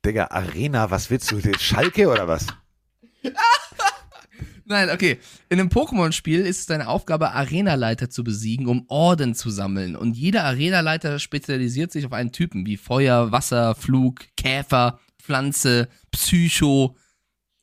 Digga, 0.05 0.27
Arena, 0.27 0.91
was 0.91 1.09
willst 1.09 1.31
du? 1.31 1.41
Schalke 1.57 2.09
oder 2.09 2.27
was? 2.27 2.47
Nein, 4.65 4.89
okay. 4.89 5.19
In 5.49 5.59
einem 5.59 5.69
Pokémon-Spiel 5.69 6.41
ist 6.41 6.59
es 6.59 6.65
deine 6.65 6.87
Aufgabe, 6.87 7.31
Arenaleiter 7.31 8.09
zu 8.09 8.23
besiegen, 8.23 8.67
um 8.67 8.85
Orden 8.87 9.35
zu 9.35 9.49
sammeln. 9.49 9.95
Und 9.95 10.15
jeder 10.15 10.45
Arenaleiter 10.45 11.19
spezialisiert 11.19 11.91
sich 11.91 12.05
auf 12.05 12.13
einen 12.13 12.31
Typen, 12.31 12.65
wie 12.65 12.77
Feuer, 12.77 13.31
Wasser, 13.31 13.75
Flug, 13.75 14.25
Käfer, 14.37 14.99
Pflanze, 15.21 15.89
Psycho, 16.11 16.97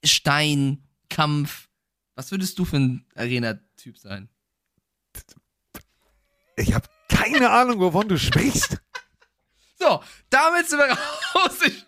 Stein, 0.05 0.85
Kampf. 1.09 1.69
Was 2.17 2.31
würdest 2.31 2.59
du 2.59 2.65
für 2.65 2.77
ein 2.77 3.07
Arena-Typ 3.15 3.97
sein? 3.97 4.29
Ich 6.57 6.75
habe 6.75 6.87
keine 7.09 7.51
Ahnung, 7.51 7.81
wovon 7.81 8.09
du 8.09 8.19
sprichst. 8.19 8.81
So, 9.83 10.03
damit 10.29 10.69
sind 10.69 10.79
wir 10.79 10.91
raus. 10.91 11.59
Ich 11.67 11.87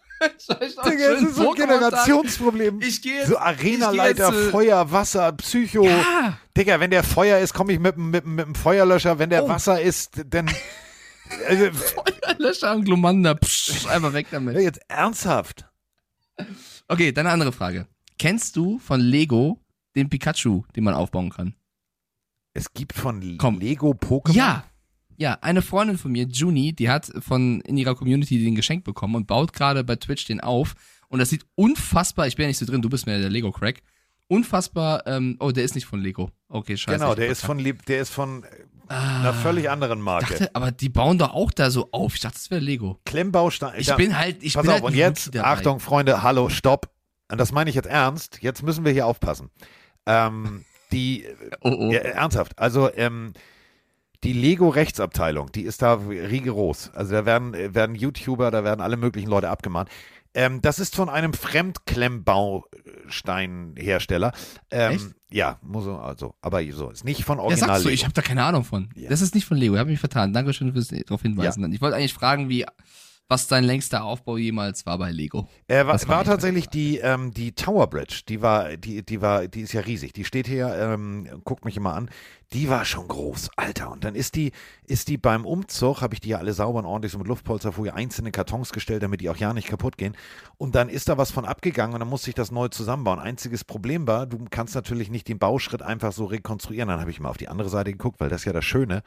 Digga, 0.49 0.59
das 0.59 0.75
schönen 1.19 1.27
ist 1.29 1.37
so 1.37 1.51
ein. 1.51 1.57
Generationsproblem. 1.57 2.81
Ich 2.83 3.03
gehe 3.03 3.19
jetzt. 3.21 3.29
So 3.29 3.39
Arenaleiter, 3.39 4.29
jetzt, 4.33 4.47
äh, 4.49 4.51
Feuer, 4.51 4.91
Wasser, 4.93 5.33
Psycho. 5.33 5.85
Ja. 5.85 6.39
Digga, 6.57 6.81
wenn 6.81 6.91
der 6.91 7.03
Feuer 7.05 7.39
ist, 7.39 7.55
komme 7.55 7.73
ich 7.73 7.79
mit, 7.79 7.97
dem- 7.97 8.11
mit, 8.11 8.27
mit 8.27 8.47
dem 8.47 8.55
Feuerlöscher. 8.55 9.19
Wenn 9.19 9.31
der 9.31 9.45
Oh. 9.45 9.49
Wasser 9.49 9.81
ist, 9.81 10.23
dann. 10.29 10.51
Also, 11.49 11.71
Löscher 12.37 12.75
und 12.75 12.85
Glomanda. 12.85 13.33
Psch, 13.35 13.87
einfach 13.87 14.13
weg 14.13 14.27
damit. 14.31 14.55
jetzt 14.61 14.81
ernsthaft. 14.89 15.65
Okay, 16.89 17.11
dann 17.13 17.27
eine 17.27 17.33
andere 17.33 17.53
Frage. 17.53 17.87
Kennst 18.19 18.55
du 18.57 18.79
von 18.79 19.01
Lego 19.01 19.59
den 19.97 20.11
Pikachu, 20.11 20.65
den 20.77 20.85
man 20.85 20.93
aufbauen 20.93 21.31
kann? 21.31 21.55
Es 22.53 22.75
gibt 22.75 22.93
von 22.93 23.39
Komm. 23.39 23.61
Lego 23.61 23.93
Pokémon. 23.93 24.33
Ja. 24.35 24.65
Ja, 25.17 25.39
eine 25.41 25.63
Freundin 25.63 25.99
von 25.99 26.13
mir, 26.13 26.25
Juni, 26.25 26.73
die 26.73 26.91
hat 26.91 27.11
von 27.21 27.61
in 27.63 27.77
ihrer 27.77 27.95
Community 27.95 28.43
den 28.43 28.55
geschenkt 28.55 28.85
bekommen 28.85 29.15
und 29.15 29.27
baut 29.27 29.53
gerade 29.53 29.85
bei 29.85 29.97
Twitch 29.97 30.27
den 30.27 30.41
auf. 30.41 30.75
Und 31.09 31.19
das 31.19 31.31
sieht 31.31 31.45
unfassbar, 31.55 32.27
ich 32.27 32.37
bin 32.37 32.45
ja 32.45 32.49
nicht 32.49 32.59
so 32.59 32.67
drin, 32.67 32.83
du 32.83 32.89
bist 32.89 33.07
mir 33.07 33.19
der 33.19 33.31
Lego-Crack. 33.31 33.83
Unfassbar, 34.29 35.07
ähm, 35.07 35.37
oh, 35.41 35.51
der 35.51 35.65
ist 35.65 35.75
nicht 35.75 35.85
von 35.85 36.01
Lego. 36.01 36.31
Okay, 36.49 36.77
scheiße. 36.77 36.99
Genau, 36.99 37.15
der 37.15 37.29
ist 37.29 37.45
von, 37.45 37.63
der 37.63 38.01
ist 38.01 38.11
von 38.11 38.45
Ah, 38.89 39.21
einer 39.21 39.35
völlig 39.35 39.71
anderen 39.71 40.01
Marke. 40.01 40.27
dachte, 40.35 40.55
aber 40.55 40.71
die 40.71 40.89
bauen 40.89 41.19
doch 41.19 41.33
auch 41.35 41.51
da 41.51 41.71
so 41.71 41.89
auf. 41.93 42.15
Ich 42.15 42.21
dachte, 42.21 42.35
das 42.37 42.51
wäre 42.51 42.61
Lego. 42.61 42.99
Klemmbaustein. 43.05 43.75
Ich 43.79 43.87
da- 43.87 43.97
bin 43.97 44.19
halt, 44.19 44.43
ich 44.43 44.55
Pass 44.55 44.63
bin 44.63 44.71
auf, 44.71 44.75
halt 44.77 44.85
und 44.85 44.95
jetzt. 44.95 45.37
Achtung, 45.39 45.81
Freunde, 45.81 46.23
hallo, 46.23 46.49
stopp. 46.49 46.91
Und 47.31 47.39
das 47.39 47.53
meine 47.53 47.71
ich 47.71 47.77
jetzt 47.77 47.87
ernst. 47.89 48.39
Jetzt 48.43 48.63
müssen 48.63 48.85
wir 48.85 48.93
hier 48.93 49.07
aufpassen. 49.07 49.51
Ähm, 50.07 50.65
die, 50.93 51.25
Oh, 51.63 51.71
oh. 51.71 51.93
ja, 51.93 52.01
ernsthaft, 52.01 52.59
also 52.59 52.93
ähm, 52.95 53.33
die 54.25 54.33
Lego-Rechtsabteilung, 54.33 55.53
die 55.53 55.63
ist 55.63 55.83
da 55.83 55.95
rigoros. 55.95 56.91
Also 56.95 57.13
da 57.13 57.27
werden, 57.27 57.55
äh, 57.55 57.75
werden 57.75 57.95
YouTuber, 57.97 58.51
da 58.51 58.65
werden 58.65 58.81
alle 58.81 58.97
möglichen 58.97 59.29
Leute 59.29 59.51
abgemahnt. 59.51 59.91
Ähm, 60.35 60.63
das 60.63 60.79
ist 60.79 60.97
von 60.97 61.11
einem 61.11 61.35
Fremdklemmbausteinhersteller. 61.35 64.33
Ähm, 64.71 64.93
Echt? 64.93 65.07
Ja, 65.31 65.59
muss 65.63 65.85
so, 65.85 65.97
also, 65.97 66.35
aber 66.41 66.63
so, 66.73 66.89
ist 66.91 67.05
nicht 67.05 67.25
von 67.25 67.37
Ja, 67.39 67.45
Original. 67.45 67.69
sagst 67.71 67.85
du, 67.85 67.89
ich 67.91 68.05
habe 68.05 68.15
da 68.15 68.23
keine 68.23 68.43
Ahnung 68.45 68.65
von. 68.65 68.89
Ja. 68.95 69.11
Das 69.11 69.21
ist 69.21 69.35
nicht 69.35 69.45
von 69.45 69.59
Lego, 69.59 69.75
ich 69.75 69.81
habe 69.81 69.91
mich 69.91 70.01
vertan. 70.01 70.33
Dankeschön 70.33 70.73
fürs 70.73 70.89
darauf 70.89 71.23
hinweisen. 71.23 71.71
Ich 71.73 71.81
wollte 71.81 71.97
eigentlich 71.97 72.15
fragen, 72.15 72.49
wie, 72.49 72.65
was 73.29 73.47
dein 73.47 73.65
längster 73.65 74.05
Aufbau 74.05 74.37
jemals 74.37 74.85
war 74.85 74.99
bei 74.99 75.11
Lego. 75.11 75.49
Äh, 75.67 75.87
war, 75.87 75.99
war 76.09 76.25
tatsächlich 76.25 76.69
die, 76.69 76.99
ähm, 76.99 77.33
die 77.33 77.53
Tower 77.53 77.89
Bridge, 77.89 78.23
die 78.29 78.43
war, 78.43 78.77
die, 78.77 79.03
die 79.05 79.23
war, 79.23 79.49
die 79.49 79.63
ist 79.63 79.73
ja 79.73 79.81
riesig. 79.81 80.13
Die 80.13 80.25
steht 80.25 80.47
hier, 80.47 80.75
ähm, 80.75 81.29
guckt 81.45 81.65
mich 81.65 81.77
immer 81.77 81.95
an. 81.95 82.11
Die 82.53 82.69
war 82.69 82.85
schon 82.85 83.09
groß, 83.09 83.51
Alter. 83.57 83.91
Und 83.91 84.05
dann 84.05 84.15
ist 84.15 84.35
die, 84.35 84.53
ist 84.87 85.09
die 85.09 85.17
beim 85.17 85.47
Umzug, 85.47 86.03
habe 86.03 86.13
ich 86.15 86.21
die 86.21 86.31
ja 86.31 86.39
alle 86.39 86.53
sauber 86.53 86.81
und 86.81 86.85
ordentlich 86.85 87.13
so 87.13 87.19
mit 87.19 87.27
Luftpolsterfolie 87.27 87.95
einzelne 87.95 88.33
Kartons 88.33 88.73
gestellt, 88.73 89.03
damit 89.03 89.23
die 89.23 89.31
auch 89.31 89.39
ja 89.39 89.55
nicht 89.55 89.69
kaputt 89.69 89.97
gehen. 89.97 90.15
Und 90.59 90.75
dann 90.75 90.91
ist 90.91 91.09
da 91.09 91.17
was 91.17 91.31
von 91.31 91.47
abgegangen 91.47 91.95
und 91.95 92.01
dann 92.01 92.11
musste 92.11 92.29
ich 92.29 92.35
das 92.35 92.51
neu 92.51 92.69
zusammenbauen. 92.69 93.19
Einziges 93.19 93.65
Problem 93.65 94.07
war, 94.07 94.27
du 94.27 94.45
kannst 94.51 94.75
natürlich 94.75 95.11
nicht 95.11 95.29
den 95.29 95.39
Bauschritt 95.39 95.81
einfach 95.81 96.13
so 96.13 96.27
rekonstruieren. 96.27 96.89
Dann 96.89 97.01
habe 97.01 97.11
ich 97.11 97.21
mal 97.21 97.31
auf 97.31 97.39
die 97.39 97.49
andere 97.49 97.71
Seite 97.71 97.93
geguckt, 97.93 98.21
weil 98.21 98.29
das 98.29 98.43
ist 98.43 98.45
ja 98.45 98.53
das 98.53 98.67
Schöne. 98.67 99.03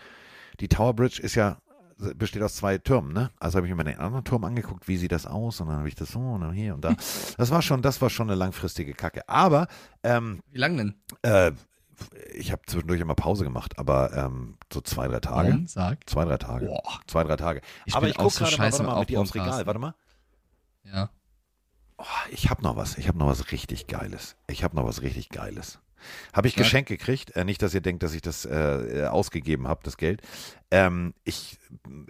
Die 0.59 0.67
Tower 0.67 0.95
Bridge 0.95 1.21
ist 1.21 1.35
ja 1.35 1.57
besteht 1.97 2.41
aus 2.41 2.55
zwei 2.55 2.77
Türmen, 2.77 3.13
ne? 3.13 3.31
Also 3.39 3.57
habe 3.57 3.67
ich 3.67 3.73
mir 3.73 3.83
den 3.83 3.99
anderen 3.99 4.23
Turm 4.25 4.43
angeguckt, 4.43 4.87
wie 4.87 4.97
sieht 4.97 5.11
das 5.11 5.25
aus? 5.25 5.61
Und 5.61 5.67
dann 5.67 5.77
habe 5.77 5.87
ich 5.87 5.95
das 5.95 6.09
so 6.09 6.19
und 6.19 6.41
dann 6.41 6.53
hier 6.53 6.73
und 6.73 6.83
da. 6.83 6.95
Das 7.37 7.51
war 7.51 7.61
schon, 7.61 7.81
das 7.81 8.01
war 8.01 8.09
schon 8.09 8.29
eine 8.29 8.37
langfristige 8.37 8.93
Kacke. 8.93 9.27
Aber 9.27 9.67
ähm, 10.03 10.41
Wie 10.51 10.57
lang 10.57 10.77
denn? 10.77 10.95
äh, 11.21 11.51
ich 12.33 12.51
habe 12.51 12.61
zwischendurch 12.65 12.99
immer 12.99 13.15
Pause 13.15 13.45
gemacht, 13.45 13.79
aber 13.79 14.13
ähm, 14.13 14.57
so 14.71 14.81
zwei, 14.81 15.07
drei 15.07 15.19
Tage. 15.19 15.49
Warum? 15.49 15.67
Sag. 15.67 16.09
Zwei, 16.09 16.25
drei 16.25 16.37
Tage. 16.37 16.65
Boah. 16.65 16.99
Zwei, 17.07 17.23
drei 17.23 17.37
Tage. 17.37 17.61
Ich 17.85 17.95
aber 17.95 18.09
ich 18.09 18.17
gucke 18.17 18.33
so 18.33 18.43
gerade 18.43 18.57
mal, 18.57 18.71
warte 18.71 18.83
mal 18.83 18.99
mit 18.99 19.09
dir 19.09 19.21
aufs 19.21 19.33
Regal. 19.33 19.65
Warte 19.65 19.79
mal. 19.79 19.95
Ja. 20.83 21.09
Oh, 21.97 22.03
ich 22.31 22.49
habe 22.49 22.61
noch 22.61 22.75
was. 22.75 22.97
Ich 22.97 23.07
habe 23.07 23.17
noch 23.17 23.27
was 23.27 23.51
richtig 23.51 23.87
Geiles. 23.87 24.35
Ich 24.47 24.63
habe 24.63 24.75
noch 24.75 24.85
was 24.85 25.01
richtig 25.01 25.29
Geiles. 25.29 25.79
Habe 26.33 26.47
ich 26.47 26.53
Sag. 26.55 26.63
Geschenk 26.63 26.87
gekriegt. 26.87 27.35
Äh, 27.35 27.45
nicht, 27.45 27.61
dass 27.61 27.73
ihr 27.73 27.81
denkt, 27.81 28.03
dass 28.03 28.13
ich 28.13 28.21
das 28.21 28.45
äh, 28.45 28.55
äh, 28.55 29.05
ausgegeben 29.07 29.67
habe, 29.67 29.81
das 29.83 29.97
Geld. 29.97 30.21
Ähm, 30.71 31.13
ich 31.23 31.59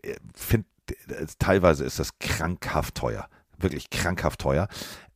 äh, 0.04 0.16
finde, 0.34 0.68
äh, 1.08 1.26
teilweise 1.40 1.84
ist 1.84 2.00
das 2.00 2.20
krankhaft 2.20 2.96
teuer. 2.96 3.28
Wirklich 3.58 3.90
krankhaft 3.90 4.42
teuer. 4.42 4.68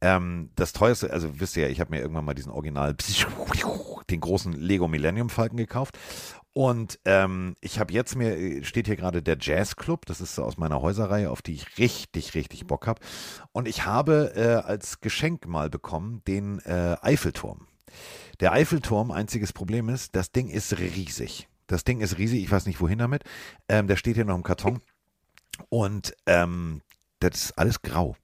Ähm, 0.01 0.49
das 0.55 0.71
teuerste, 0.71 1.11
also 1.11 1.39
wisst 1.39 1.57
ihr 1.57 1.63
ja, 1.63 1.69
ich 1.69 1.81
habe 1.81 1.91
mir 1.91 2.01
irgendwann 2.01 2.23
mal 2.23 2.33
diesen 2.33 2.51
Original, 2.51 2.95
den 4.09 4.21
großen 4.21 4.53
Lego 4.53 4.87
Millennium 4.87 5.29
Falken 5.29 5.57
gekauft. 5.57 5.97
Und 6.53 6.99
ähm, 7.05 7.55
ich 7.61 7.79
habe 7.79 7.93
jetzt 7.93 8.15
mir, 8.15 8.63
steht 8.65 8.87
hier 8.87 8.95
gerade 8.95 9.21
der 9.21 9.37
Jazz 9.39 9.75
Club, 9.75 10.05
das 10.05 10.19
ist 10.19 10.35
so 10.35 10.43
aus 10.43 10.57
meiner 10.57 10.81
Häuserreihe, 10.81 11.29
auf 11.29 11.41
die 11.41 11.53
ich 11.53 11.77
richtig, 11.77 12.33
richtig 12.33 12.65
Bock 12.65 12.87
habe. 12.87 13.01
Und 13.51 13.67
ich 13.67 13.85
habe 13.85 14.33
äh, 14.35 14.67
als 14.67 14.99
Geschenk 14.99 15.47
mal 15.47 15.69
bekommen 15.69 16.21
den 16.27 16.59
äh, 16.59 16.97
Eiffelturm. 17.01 17.67
Der 18.39 18.53
Eiffelturm, 18.53 19.11
einziges 19.11 19.51
Problem 19.51 19.89
ist, 19.89 20.15
das 20.15 20.31
Ding 20.31 20.47
ist 20.47 20.79
riesig. 20.79 21.49
Das 21.67 21.83
Ding 21.83 22.01
ist 22.01 22.17
riesig, 22.17 22.41
ich 22.43 22.51
weiß 22.51 22.65
nicht 22.65 22.79
wohin 22.79 22.99
damit. 22.99 23.23
Ähm, 23.67 23.87
der 23.87 23.97
steht 23.97 24.15
hier 24.15 24.25
noch 24.25 24.35
im 24.35 24.43
Karton. 24.43 24.81
Und 25.67 26.15
ähm, 26.25 26.81
das 27.19 27.35
ist 27.35 27.57
alles 27.57 27.81
grau. 27.81 28.15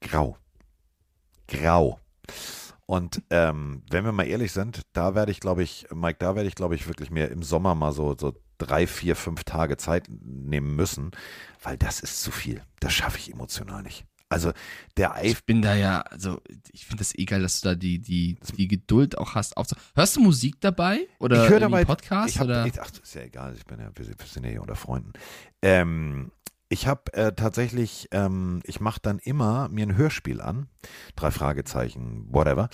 Grau. 0.00 0.36
Grau. 1.48 2.00
Und 2.86 3.22
ähm, 3.30 3.82
wenn 3.90 4.04
wir 4.04 4.12
mal 4.12 4.26
ehrlich 4.26 4.52
sind, 4.52 4.82
da 4.92 5.14
werde 5.14 5.32
ich, 5.32 5.40
glaube 5.40 5.62
ich, 5.62 5.86
Mike, 5.92 6.18
da 6.20 6.34
werde 6.34 6.48
ich, 6.48 6.54
glaube 6.54 6.74
ich, 6.74 6.86
wirklich 6.86 7.10
mir 7.10 7.30
im 7.30 7.42
Sommer 7.42 7.74
mal 7.74 7.92
so, 7.92 8.16
so 8.18 8.32
drei, 8.58 8.86
vier, 8.86 9.16
fünf 9.16 9.44
Tage 9.44 9.76
Zeit 9.76 10.08
nehmen 10.08 10.76
müssen, 10.76 11.10
weil 11.62 11.76
das 11.76 12.00
ist 12.00 12.22
zu 12.22 12.30
viel. 12.30 12.62
Das 12.80 12.94
schaffe 12.94 13.18
ich 13.18 13.32
emotional 13.32 13.82
nicht. 13.82 14.06
Also 14.28 14.52
der 14.96 15.14
Eif 15.14 15.38
Ich 15.38 15.44
bin 15.44 15.62
da 15.62 15.74
ja, 15.74 16.00
also 16.00 16.40
ich 16.72 16.84
finde 16.84 16.98
das 16.98 17.16
eh 17.16 17.24
geil, 17.24 17.42
dass 17.42 17.60
du 17.60 17.68
da 17.68 17.74
die, 17.74 18.00
die, 18.00 18.38
die 18.56 18.66
Geduld 18.68 19.18
auch 19.18 19.34
hast. 19.34 19.56
Aufzu 19.56 19.76
Hörst 19.94 20.16
du 20.16 20.20
Musik 20.20 20.60
dabei? 20.60 21.06
Oder 21.20 21.44
ich 21.44 21.50
höre 21.50 21.60
dabei 21.60 21.84
Podcast? 21.84 22.34
Ich 22.34 22.40
hab, 22.40 22.46
oder? 22.46 22.66
ich, 22.66 22.80
ach, 22.80 22.90
ist 22.90 23.14
ja 23.14 23.22
egal, 23.22 23.54
ich 23.56 23.64
bin 23.66 23.78
ja, 23.78 23.90
wir, 23.94 24.06
wir 24.06 24.26
sind 24.26 24.44
ja 24.44 24.50
hier 24.50 24.62
unter 24.62 24.74
Freunden. 24.74 25.12
Ähm, 25.62 26.32
ich 26.68 26.88
habe 26.88 27.12
äh, 27.14 27.32
tatsächlich, 27.32 28.08
ähm, 28.10 28.60
ich 28.64 28.80
mache 28.80 28.98
dann 29.00 29.20
immer 29.20 29.68
mir 29.68 29.86
ein 29.86 29.96
Hörspiel 29.96 30.40
an, 30.40 30.68
drei 31.14 31.30
Fragezeichen, 31.30 32.26
whatever, 32.28 32.68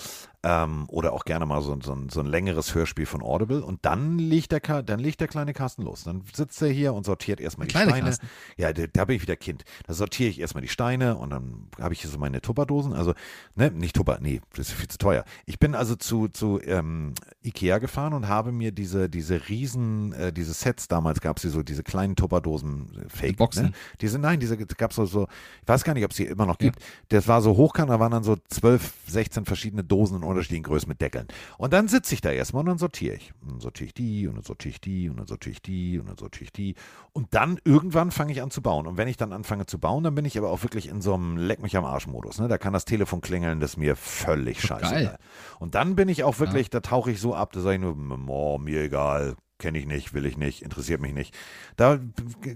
ähm, 0.44 0.84
oder 0.88 1.12
auch 1.12 1.24
gerne 1.24 1.46
mal 1.46 1.62
so, 1.62 1.78
so, 1.82 1.92
ein- 1.92 2.08
so 2.08 2.20
ein 2.20 2.26
längeres 2.26 2.74
Hörspiel 2.74 3.06
von 3.06 3.22
Audible 3.22 3.62
und 3.64 3.84
dann 3.84 4.18
legt 4.18 4.50
der, 4.52 4.60
dann 4.82 4.98
legt 4.98 5.20
der 5.20 5.28
kleine 5.28 5.52
Carsten 5.52 5.82
los. 5.82 6.04
Dann 6.04 6.22
sitzt 6.32 6.60
er 6.62 6.68
hier 6.68 6.94
und 6.94 7.06
sortiert 7.06 7.40
erstmal 7.40 7.68
die 7.68 7.72
Steine. 7.90 8.04
Carsten? 8.06 8.26
Ja, 8.56 8.72
da, 8.72 8.84
da 8.92 9.04
bin 9.04 9.16
ich 9.16 9.22
wieder 9.22 9.36
Kind. 9.36 9.64
Da 9.86 9.94
sortiere 9.94 10.30
ich 10.30 10.40
erstmal 10.40 10.62
die 10.62 10.68
Steine 10.68 11.16
und 11.16 11.30
dann 11.30 11.68
habe 11.80 11.94
ich 11.94 12.00
hier 12.00 12.10
so 12.10 12.18
meine 12.18 12.40
Tupperdosen. 12.40 12.92
Also, 12.92 13.14
ne, 13.54 13.70
nicht 13.70 13.94
Tupper, 13.94 14.18
nee, 14.20 14.40
das 14.56 14.68
ist 14.68 14.74
viel 14.74 14.88
zu 14.88 14.98
teuer. 14.98 15.24
Ich 15.46 15.58
bin 15.58 15.74
also 15.74 15.94
zu, 15.96 16.28
zu 16.28 16.60
ähm, 16.64 17.14
Ikea 17.44 17.78
gefahren 17.78 18.12
und 18.12 18.26
habe 18.28 18.50
mir 18.52 18.72
diese, 18.72 19.08
diese 19.08 19.48
riesen, 19.48 20.12
äh, 20.14 20.32
diese 20.32 20.52
Sets, 20.54 20.88
damals 20.88 21.20
gab 21.20 21.36
es 21.36 21.42
so, 21.42 21.62
diese 21.62 21.82
kleinen 21.84 22.16
Tupperdosen, 22.16 22.90
äh, 23.06 23.08
Fake. 23.08 23.36
Boxen? 23.36 23.66
Ne? 23.66 23.72
Diese, 24.00 24.18
nein, 24.18 24.40
diese 24.40 24.56
gab 24.56 24.90
es 24.90 24.96
so, 24.96 25.06
so, 25.06 25.28
ich 25.62 25.68
weiß 25.68 25.84
gar 25.84 25.94
nicht, 25.94 26.04
ob 26.04 26.10
es 26.10 26.16
die 26.16 26.26
immer 26.26 26.46
noch 26.46 26.58
gibt. 26.58 26.78
Das 27.10 27.28
war 27.28 27.40
so 27.42 27.56
hochkant, 27.56 27.90
da 27.90 28.00
waren 28.00 28.10
dann 28.10 28.24
so 28.24 28.36
12, 28.48 28.92
16 29.06 29.44
verschiedene 29.44 29.84
Dosen 29.84 30.16
in 30.18 30.22
unterschiedlichen 30.32 30.64
Größen 30.64 30.88
mit 30.88 31.00
Deckeln. 31.00 31.28
Und 31.58 31.72
dann 31.72 31.88
sitze 31.88 32.14
ich 32.14 32.20
da 32.20 32.30
erstmal 32.30 32.60
und 32.60 32.66
dann 32.66 32.78
sortiere 32.78 33.14
ich. 33.14 33.32
Und 33.42 33.52
dann 33.52 33.60
sortiere 33.60 33.86
ich 33.86 33.94
die 33.94 34.26
und 34.26 34.34
dann 34.34 34.44
sortiere 34.44 34.72
ich 34.72 34.80
die 34.80 35.08
und 35.08 35.16
dann 35.18 35.26
sortiere 35.26 35.52
ich 35.52 35.62
die 35.62 35.98
und 35.98 36.08
dann 36.08 36.16
sortiere 36.16 36.44
ich 36.44 36.52
die. 36.52 36.74
Und 37.12 37.34
dann 37.34 37.58
irgendwann 37.64 38.10
fange 38.10 38.32
ich 38.32 38.42
an 38.42 38.50
zu 38.50 38.62
bauen. 38.62 38.86
Und 38.86 38.96
wenn 38.96 39.08
ich 39.08 39.16
dann 39.16 39.32
anfange 39.32 39.66
zu 39.66 39.78
bauen, 39.78 40.04
dann 40.04 40.14
bin 40.14 40.24
ich 40.24 40.38
aber 40.38 40.50
auch 40.50 40.62
wirklich 40.62 40.88
in 40.88 41.00
so 41.00 41.14
einem 41.14 41.36
Leck 41.36 41.62
mich 41.62 41.76
am 41.76 41.84
Arsch-Modus. 41.84 42.38
Ne? 42.40 42.48
Da 42.48 42.58
kann 42.58 42.72
das 42.72 42.84
Telefon 42.84 43.20
klingeln, 43.20 43.60
das 43.60 43.72
ist 43.72 43.76
mir 43.76 43.96
völlig 43.96 44.60
scheiße. 44.60 45.18
Und 45.58 45.74
dann 45.74 45.96
bin 45.96 46.08
ich 46.08 46.24
auch 46.24 46.38
wirklich, 46.38 46.70
da 46.70 46.80
tauche 46.80 47.10
ich 47.10 47.20
so 47.20 47.34
ab, 47.34 47.52
da 47.52 47.60
sage 47.60 47.76
ich 47.76 47.80
nur, 47.80 47.96
oh, 48.28 48.58
mir 48.58 48.82
egal, 48.82 49.36
kenne 49.58 49.78
ich 49.78 49.86
nicht, 49.86 50.12
will 50.12 50.26
ich 50.26 50.36
nicht, 50.36 50.62
interessiert 50.62 51.00
mich 51.00 51.14
nicht. 51.14 51.34
Da 51.76 51.98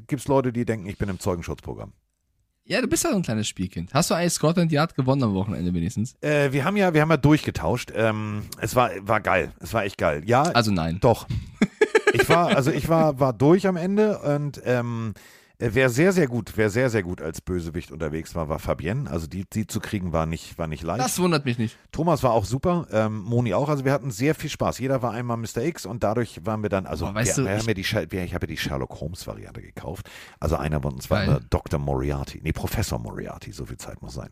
gibt 0.07 0.21
es 0.21 0.29
Leute, 0.29 0.53
die 0.53 0.65
denken, 0.65 0.87
ich 0.87 0.99
bin 0.99 1.09
im 1.09 1.21
Zeugenschutzprogramm. 1.21 1.93
Ja, 2.69 2.81
du 2.81 2.89
bist 2.89 3.05
ja 3.05 3.11
so 3.11 3.17
ein 3.17 3.23
kleines 3.23 3.47
Spielkind. 3.47 3.95
Hast 3.95 4.11
du 4.11 4.15
eigentlich 4.15 4.33
Scotland 4.33 4.73
Yard 4.73 4.97
gewonnen 4.97 5.23
am 5.23 5.35
Wochenende 5.35 5.73
wenigstens? 5.73 6.17
Äh, 6.21 6.51
wir 6.53 6.65
haben 6.65 6.77
ja, 6.77 6.93
wir 6.93 7.01
haben 7.01 7.11
ja 7.11 7.17
durchgetauscht. 7.17 7.93
Ähm, 7.95 8.43
es 8.61 8.75
war, 8.75 8.91
war 9.03 9.21
geil. 9.21 9.53
Es 9.61 9.73
war 9.73 9.85
echt 9.85 9.99
geil. 9.99 10.23
Ja, 10.27 10.43
Also 10.43 10.73
nein. 10.73 10.99
doch. 11.01 11.27
Ich 12.13 12.29
war, 12.31 12.57
also 12.57 12.71
ich 12.71 12.89
war, 12.89 13.21
war 13.21 13.33
durch 13.35 13.67
am 13.67 13.77
Ende 13.77 14.19
und 14.21 14.63
ähm, 14.65 15.13
Äh, 15.17 15.21
wer 15.59 15.89
sehr, 15.91 16.13
sehr 16.13 16.27
gut, 16.29 16.53
wer 16.57 16.71
sehr, 16.71 16.91
sehr 16.91 17.03
gut 17.03 17.21
als 17.23 17.41
Bösewicht 17.41 17.91
unterwegs 17.91 18.35
war, 18.35 18.49
war 18.49 18.59
Fabienne. 18.59 19.11
Also 19.11 19.27
die, 19.27 19.45
die 19.51 19.67
zu 19.67 19.81
kriegen 19.81 20.13
war 20.13 20.27
nicht, 20.27 20.59
war 20.59 20.67
nicht 20.67 20.83
leicht. 20.83 21.01
Das 21.05 21.19
wundert 21.19 21.45
mich 21.45 21.59
nicht. 21.59 21.77
Thomas 21.93 22.23
war 22.23 22.33
auch 22.33 22.45
super, 22.45 22.87
ähm, 22.93 23.21
Moni 23.23 23.55
auch. 23.55 23.69
Also 23.69 23.85
wir 23.85 23.93
hatten 23.93 24.11
sehr 24.11 24.35
viel 24.35 24.51
Spaß. 24.51 24.79
Jeder 24.79 25.03
war 25.03 25.13
einmal 25.13 25.37
Mr. 25.37 25.59
X 25.65 25.87
und 25.87 26.03
dadurch 26.03 26.45
waren 26.45 26.63
wir 26.63 26.69
dann, 26.69 26.87
also 26.87 27.13
weißt 27.15 27.39
wir, 27.39 27.45
du, 27.45 27.49
wir 27.49 27.55
ich- 27.57 27.61
haben 27.63 27.69
ja 27.69 27.75
die, 28.05 28.13
wir, 28.13 28.25
ich 28.25 28.35
habe 28.35 28.47
ja 28.47 28.49
die 28.49 28.57
Sherlock 28.59 29.01
Holmes 29.01 29.27
Variante 29.27 29.63
gekauft. 29.63 30.11
Also 30.41 30.57
einer 30.57 30.81
von 30.83 30.95
uns 30.95 31.09
war 31.11 31.41
Dr. 31.51 31.79
Moriarty. 31.81 32.41
Nee, 32.43 32.53
Professor 32.53 32.99
Moriarty. 32.99 33.53
So 33.53 33.65
viel 33.67 33.79
Zeit 33.79 34.03
muss 34.03 34.15
sein. 34.15 34.31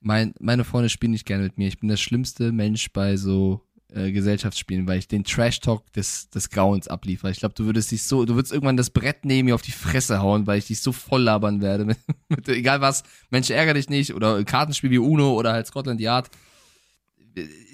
Mein, 0.00 0.34
meine 0.40 0.64
Freunde 0.64 0.88
spielen 0.88 1.12
nicht 1.12 1.26
gerne 1.26 1.44
mit 1.44 1.58
mir. 1.58 1.68
Ich 1.68 1.80
bin 1.80 1.88
der 1.88 1.96
schlimmste 1.96 2.52
Mensch 2.52 2.92
bei 2.92 3.16
so 3.16 3.62
äh, 3.96 4.12
Gesellschaftsspielen, 4.12 4.86
weil 4.86 4.98
ich 4.98 5.08
den 5.08 5.24
Trash-Talk 5.24 5.92
des, 5.92 6.28
des 6.30 6.50
Grauens 6.50 6.86
abliefer. 6.88 7.30
Ich 7.30 7.38
glaube, 7.38 7.54
du 7.54 7.64
würdest 7.64 7.90
dich 7.90 8.02
so, 8.02 8.24
du 8.24 8.34
würdest 8.34 8.52
irgendwann 8.52 8.76
das 8.76 8.90
Brett 8.90 9.24
neben 9.24 9.46
mir 9.46 9.54
auf 9.54 9.62
die 9.62 9.72
Fresse 9.72 10.20
hauen, 10.20 10.46
weil 10.46 10.58
ich 10.58 10.66
dich 10.66 10.80
so 10.80 10.92
voll 10.92 11.22
labern 11.22 11.60
werde. 11.62 11.84
Mit, 11.86 11.98
mit, 12.28 12.48
egal 12.48 12.80
was, 12.80 13.02
Mensch, 13.30 13.50
ärger 13.50 13.74
dich 13.74 13.88
nicht 13.88 14.14
oder 14.14 14.44
Kartenspiel 14.44 14.90
wie 14.90 14.98
Uno 14.98 15.32
oder 15.34 15.52
halt 15.52 15.66
Scotland 15.66 16.00
Yard. 16.00 16.28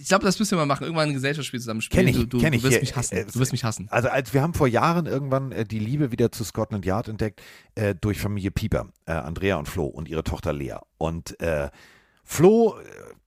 Ich 0.00 0.08
glaube, 0.08 0.24
das 0.24 0.38
müssen 0.40 0.52
wir 0.52 0.58
mal 0.58 0.66
machen. 0.66 0.82
Irgendwann 0.82 1.10
ein 1.10 1.14
Gesellschaftsspiel 1.14 1.60
zusammen 1.60 1.82
spielen. 1.82 2.06
Kenn 2.06 2.14
ich, 2.14 2.16
du, 2.20 2.26
du, 2.26 2.38
kenn 2.40 2.50
du 2.50 2.56
ich. 2.58 2.64
wirst 2.64 2.72
Hier, 2.72 2.80
mich 2.80 2.96
hassen. 2.96 3.14
äh, 3.16 3.24
Du 3.26 3.38
wirst 3.38 3.52
mich 3.52 3.62
hassen. 3.62 3.86
Also 3.90 4.08
als 4.08 4.34
wir 4.34 4.42
haben 4.42 4.54
vor 4.54 4.66
Jahren 4.66 5.06
irgendwann 5.06 5.52
äh, 5.52 5.64
die 5.64 5.78
Liebe 5.78 6.10
wieder 6.10 6.32
zu 6.32 6.42
Scotland 6.42 6.84
Yard 6.84 7.06
entdeckt 7.06 7.40
äh, 7.76 7.94
durch 7.94 8.18
Familie 8.18 8.50
Pieper, 8.50 8.88
äh, 9.06 9.12
Andrea 9.12 9.56
und 9.56 9.68
Flo 9.68 9.84
und 9.86 10.08
ihre 10.08 10.24
Tochter 10.24 10.52
Lea. 10.52 10.78
Und 10.98 11.38
äh, 11.40 11.70
Flo, 12.24 12.74
äh, 12.76 12.82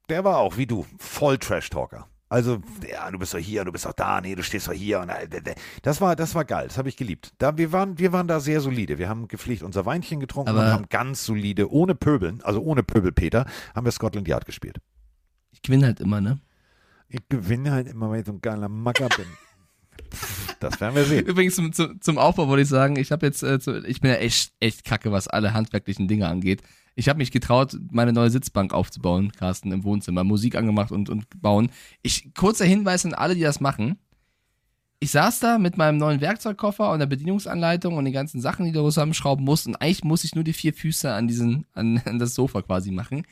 der 0.09 0.25
war 0.25 0.39
auch 0.39 0.57
wie 0.57 0.67
du 0.67 0.85
voll 0.99 1.37
Trash-Talker. 1.37 2.05
Also, 2.27 2.59
ja, 2.89 3.09
du 3.11 3.19
bist 3.19 3.33
doch 3.33 3.39
hier, 3.39 3.63
du 3.63 3.71
bist 3.71 3.85
doch 3.85 3.93
da, 3.93 4.19
nee, 4.19 4.33
du 4.35 4.41
stehst 4.41 4.67
doch 4.67 4.73
hier. 4.73 4.99
Und, 4.99 5.09
äh, 5.09 5.55
das 5.83 6.01
war, 6.01 6.15
das 6.15 6.33
war 6.33 6.43
geil, 6.43 6.67
das 6.67 6.77
habe 6.77 6.89
ich 6.89 6.97
geliebt. 6.97 7.33
Da, 7.37 7.57
wir, 7.57 7.71
waren, 7.71 7.99
wir 7.99 8.11
waren 8.13 8.27
da 8.27 8.39
sehr 8.39 8.61
solide. 8.61 8.97
Wir 8.97 9.09
haben 9.09 9.27
gepflegt 9.27 9.61
unser 9.61 9.85
Weinchen 9.85 10.19
getrunken 10.19 10.49
Aber- 10.49 10.61
und 10.61 10.71
haben 10.71 10.89
ganz 10.89 11.23
solide, 11.25 11.71
ohne 11.71 11.93
Pöbeln, 11.93 12.41
also 12.43 12.61
ohne 12.61 12.81
Pöbelpeter, 12.83 13.45
haben 13.75 13.85
wir 13.85 13.91
Scotland 13.91 14.27
Yard 14.27 14.45
gespielt. 14.45 14.77
Ich 15.51 15.61
gewinne 15.61 15.85
halt 15.85 15.99
immer, 15.99 16.19
ne? 16.19 16.39
Ich 17.07 17.21
gewinne 17.29 17.71
halt 17.71 17.87
immer, 17.87 18.09
weil 18.09 18.21
ich 18.21 18.25
so 18.25 18.33
ein 18.33 18.41
geiler 18.41 18.69
Macker 18.69 19.07
bin. 19.15 19.27
Das 20.59 20.81
werden 20.81 20.95
wir 20.95 21.05
sehen. 21.05 21.25
Übrigens 21.25 21.55
zum, 21.55 21.71
zum, 21.73 22.01
zum 22.01 22.17
Aufbau 22.17 22.47
wollte 22.47 22.63
ich 22.63 22.69
sagen, 22.69 22.95
ich 22.95 23.11
habe 23.11 23.25
jetzt, 23.25 23.43
äh, 23.43 23.59
ich 23.85 24.01
bin 24.01 24.11
ja 24.11 24.17
echt, 24.17 24.51
echt 24.59 24.83
kacke, 24.83 25.11
was 25.11 25.27
alle 25.27 25.53
handwerklichen 25.53 26.07
Dinge 26.07 26.27
angeht. 26.27 26.61
Ich 26.95 27.09
habe 27.09 27.17
mich 27.17 27.31
getraut, 27.31 27.77
meine 27.91 28.13
neue 28.13 28.29
Sitzbank 28.29 28.73
aufzubauen, 28.73 29.31
Carsten, 29.33 29.71
im 29.73 29.83
Wohnzimmer, 29.83 30.23
Musik 30.23 30.55
angemacht 30.55 30.91
und, 30.91 31.09
und 31.09 31.25
bauen. 31.41 31.69
Ich, 32.01 32.33
kurzer 32.33 32.65
Hinweis 32.65 33.05
an 33.05 33.13
alle, 33.13 33.35
die 33.35 33.41
das 33.41 33.59
machen. 33.59 33.99
Ich 34.99 35.11
saß 35.11 35.41
da 35.41 35.59
mit 35.59 35.77
meinem 35.77 35.97
neuen 35.97 36.21
Werkzeugkoffer 36.21 36.91
und 36.91 36.99
der 36.99 37.05
Bedienungsanleitung 37.05 37.97
und 37.97 38.05
den 38.05 38.13
ganzen 38.13 38.39
Sachen, 38.39 38.65
die 38.65 38.71
du 38.71 38.81
zusammenschrauben 38.81 39.43
musst. 39.43 39.67
Und 39.67 39.75
eigentlich 39.75 40.05
muss 40.05 40.23
ich 40.23 40.35
nur 40.35 40.45
die 40.45 40.53
vier 40.53 40.73
Füße 40.73 41.11
an 41.11 41.27
diesen, 41.27 41.65
an, 41.73 42.01
an 42.05 42.17
das 42.17 42.33
Sofa 42.33 42.61
quasi 42.61 42.91
machen. 42.91 43.23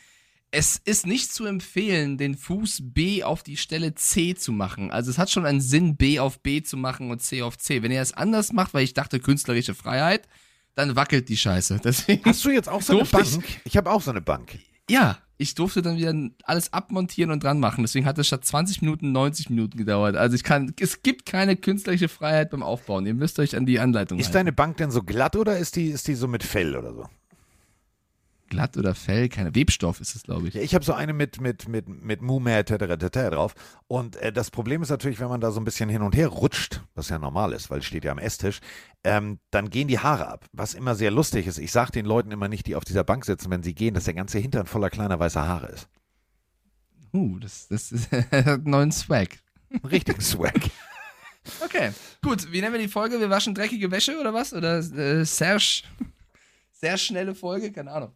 Es 0.52 0.80
ist 0.84 1.08
nicht 1.08 1.34
zu 1.34 1.46
empfehlen, 1.46 2.18
den 2.18 2.36
Fuß 2.36 2.82
B 2.94 3.24
auf 3.24 3.44
die 3.44 3.58
Stelle 3.58 3.96
C 3.96 4.36
zu 4.36 4.52
machen. 4.52 4.92
Also 4.92 5.10
es 5.10 5.18
hat 5.18 5.32
schon 5.32 5.48
einen 5.48 5.62
Sinn, 5.62 5.96
B 5.96 6.20
auf 6.20 6.42
B 6.42 6.62
zu 6.62 6.78
machen 6.78 7.10
und 7.10 7.22
C 7.22 7.42
auf 7.42 7.58
C. 7.58 7.82
Wenn 7.82 7.92
ihr 7.92 8.02
es 8.02 8.14
anders 8.14 8.52
macht, 8.52 8.74
weil 8.74 8.84
ich 8.84 8.94
dachte, 8.94 9.20
künstlerische 9.20 9.74
Freiheit, 9.74 10.28
dann 10.76 10.96
wackelt 10.96 11.30
die 11.30 11.38
Scheiße. 11.38 11.80
Deswegen, 11.84 12.24
Hast 12.26 12.44
du 12.46 12.50
jetzt 12.52 12.70
auch 12.70 12.82
so 12.82 12.94
eine 12.94 13.00
Durfte 13.04 13.22
ich- 13.22 13.32
Bank? 13.32 13.46
Ich 13.66 13.78
habe 13.78 13.92
auch 13.92 14.02
so 14.02 14.12
eine 14.12 14.22
Bank. 14.22 14.58
ja, 14.90 15.18
ich 15.38 15.56
durfte 15.56 15.82
dann 15.82 15.98
wieder 15.98 16.14
alles 16.46 16.72
abmontieren 16.72 17.32
und 17.32 17.44
dran 17.44 17.60
machen. 17.60 17.84
Deswegen 17.84 18.06
hat 18.06 18.18
es 18.18 18.28
statt 18.28 18.46
20 18.46 18.82
Minuten 18.82 19.12
90 19.12 19.50
Minuten 19.50 19.78
gedauert. 19.78 20.16
Also 20.16 20.36
ich 20.36 20.44
kann, 20.44 20.74
es 20.80 21.02
gibt 21.02 21.26
keine 21.26 21.58
künstlerische 21.58 22.08
Freiheit 22.08 22.52
beim 22.52 22.64
Aufbauen. 22.64 23.06
Ihr 23.06 23.16
müsst 23.16 23.40
euch 23.40 23.56
an 23.58 23.66
die 23.66 23.80
Anleitung 23.80 24.20
Ist 24.20 24.28
halten. 24.28 24.38
deine 24.38 24.54
Bank 24.54 24.78
denn 24.78 24.92
so 24.92 25.02
glatt 25.04 25.36
oder 25.36 25.58
ist 25.58 25.76
die, 25.76 25.88
ist 25.88 26.08
die 26.08 26.14
so 26.16 26.28
mit 26.28 26.44
Fell 26.44 26.78
oder 26.78 26.94
so? 26.94 27.08
Glatt 28.54 28.78
oder 28.78 28.94
Fell, 28.94 29.30
keine 29.30 29.56
Webstoff 29.56 30.00
ist 30.00 30.16
es, 30.16 30.24
glaube 30.24 30.48
ich. 30.48 30.54
Ja, 30.54 30.62
ich 30.62 30.76
habe 30.76 30.86
so 30.86 30.94
eine 30.94 31.12
mit, 31.12 31.42
mit, 31.42 31.68
mit, 31.68 31.88
mit 31.90 32.22
Mume 32.22 32.56
etc. 32.56 32.72
etc. 32.72 33.32
drauf. 33.32 33.56
Und 33.88 34.16
äh, 34.18 34.32
das 34.32 34.52
Problem 34.52 34.84
ist 34.84 34.90
natürlich, 34.90 35.20
wenn 35.20 35.28
man 35.28 35.42
da 35.42 35.52
so 35.52 35.60
ein 35.60 35.66
bisschen 35.66 35.90
hin 35.90 36.04
und 36.04 36.16
her 36.16 36.28
rutscht, 36.28 36.82
was 36.94 37.10
ja 37.10 37.18
normal 37.18 37.54
ist, 37.54 37.72
weil 37.72 37.80
es 37.80 37.86
steht 37.86 38.06
ja 38.06 38.12
am 38.12 38.20
Esstisch, 38.20 38.60
ähm, 39.04 39.40
dann 39.50 39.70
gehen 39.70 39.88
die 39.88 40.00
Haare 40.00 40.28
ab. 40.28 40.46
Was 40.54 40.76
immer 40.76 40.94
sehr 40.94 41.10
lustig 41.10 41.48
ist. 41.48 41.58
Ich 41.58 41.72
sage 41.72 41.92
den 41.92 42.06
Leuten 42.06 42.32
immer 42.32 42.48
nicht, 42.48 42.68
die 42.68 42.76
auf 42.76 42.86
dieser 42.86 43.04
Bank 43.04 43.26
sitzen, 43.26 43.50
wenn 43.50 43.64
sie 43.64 43.74
gehen, 43.74 43.96
dass 43.96 44.06
der 44.06 44.14
ganze 44.14 44.38
Hintern 44.38 44.68
voller 44.68 44.90
kleiner 44.90 45.20
weißer 45.20 45.48
Haare 45.48 45.68
ist. 45.68 45.88
Uh, 47.12 47.40
das, 47.40 47.68
das 47.68 47.92
ist 47.92 48.10
neuen 48.64 48.92
Swag. 48.92 49.40
Richtig 49.90 50.22
Swag. 50.22 50.60
Okay, 51.60 51.92
gut. 52.22 52.52
Wie 52.54 52.62
nennen 52.62 52.72
wir 52.72 52.80
die 52.80 52.88
Folge? 52.88 53.20
Wir 53.20 53.30
waschen 53.30 53.54
dreckige 53.54 53.92
Wäsche 53.92 54.18
oder 54.18 54.34
was? 54.34 54.54
Oder 54.54 54.78
äh, 54.80 55.26
sch 55.26 55.84
sehr 56.72 56.98
schnelle 56.98 57.36
Folge? 57.36 57.72
Keine 57.74 57.92
Ahnung. 57.92 58.14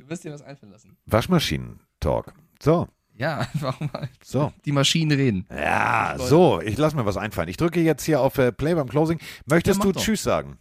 Du 0.00 0.08
wirst 0.08 0.24
dir 0.24 0.32
was 0.32 0.42
einfallen 0.42 0.72
lassen. 0.72 0.96
Waschmaschinen-Talk. 1.06 2.32
So, 2.62 2.88
Ja, 3.14 3.38
einfach 3.54 3.78
mal 3.80 4.08
so. 4.24 4.52
die 4.64 4.72
Maschinen 4.72 5.12
reden. 5.16 5.46
Ja, 5.50 6.16
so. 6.18 6.60
Ich 6.60 6.76
lasse 6.78 6.96
mir 6.96 7.04
was 7.06 7.16
einfallen. 7.16 7.48
Ich 7.48 7.56
drücke 7.56 7.80
jetzt 7.80 8.04
hier 8.04 8.20
auf 8.20 8.38
äh, 8.38 8.50
Play 8.52 8.74
beim 8.74 8.88
Closing. 8.88 9.20
Möchtest 9.46 9.78
Ja, 9.80 9.84
du 9.86 9.92
doch. 9.92 10.02
Tschüss 10.02 10.22
sagen? 10.22 10.58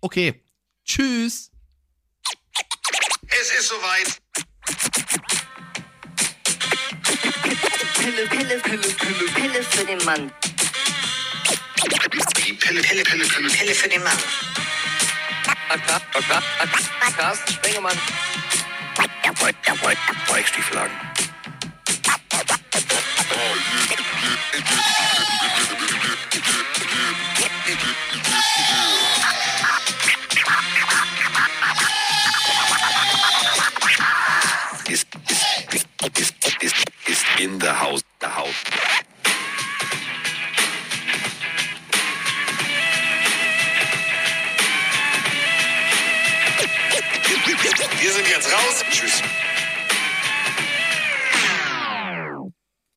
Okay. 0.00 0.42
Tschüss. 0.84 1.50
Es 3.28 3.50
ist 3.58 3.68
soweit. 3.68 4.18
Pille, 7.94 8.26
Pille, 8.28 8.58
Pille, 8.60 8.78
Pille, 8.78 9.30
Pille 9.34 9.62
für 9.62 9.84
den 9.86 10.04
Mann. 10.04 10.32
Die 11.76 12.52
Pille, 12.52 12.82
Pille, 12.82 12.82
Pille, 12.82 13.24
Pille, 13.24 13.48
Pille 13.48 13.74
für 13.74 13.88
den 13.88 14.02
Mann. 14.02 14.18
Carsten 17.16 17.52
Spengemann. 17.54 17.96
Weichstieflagen. 20.28 20.92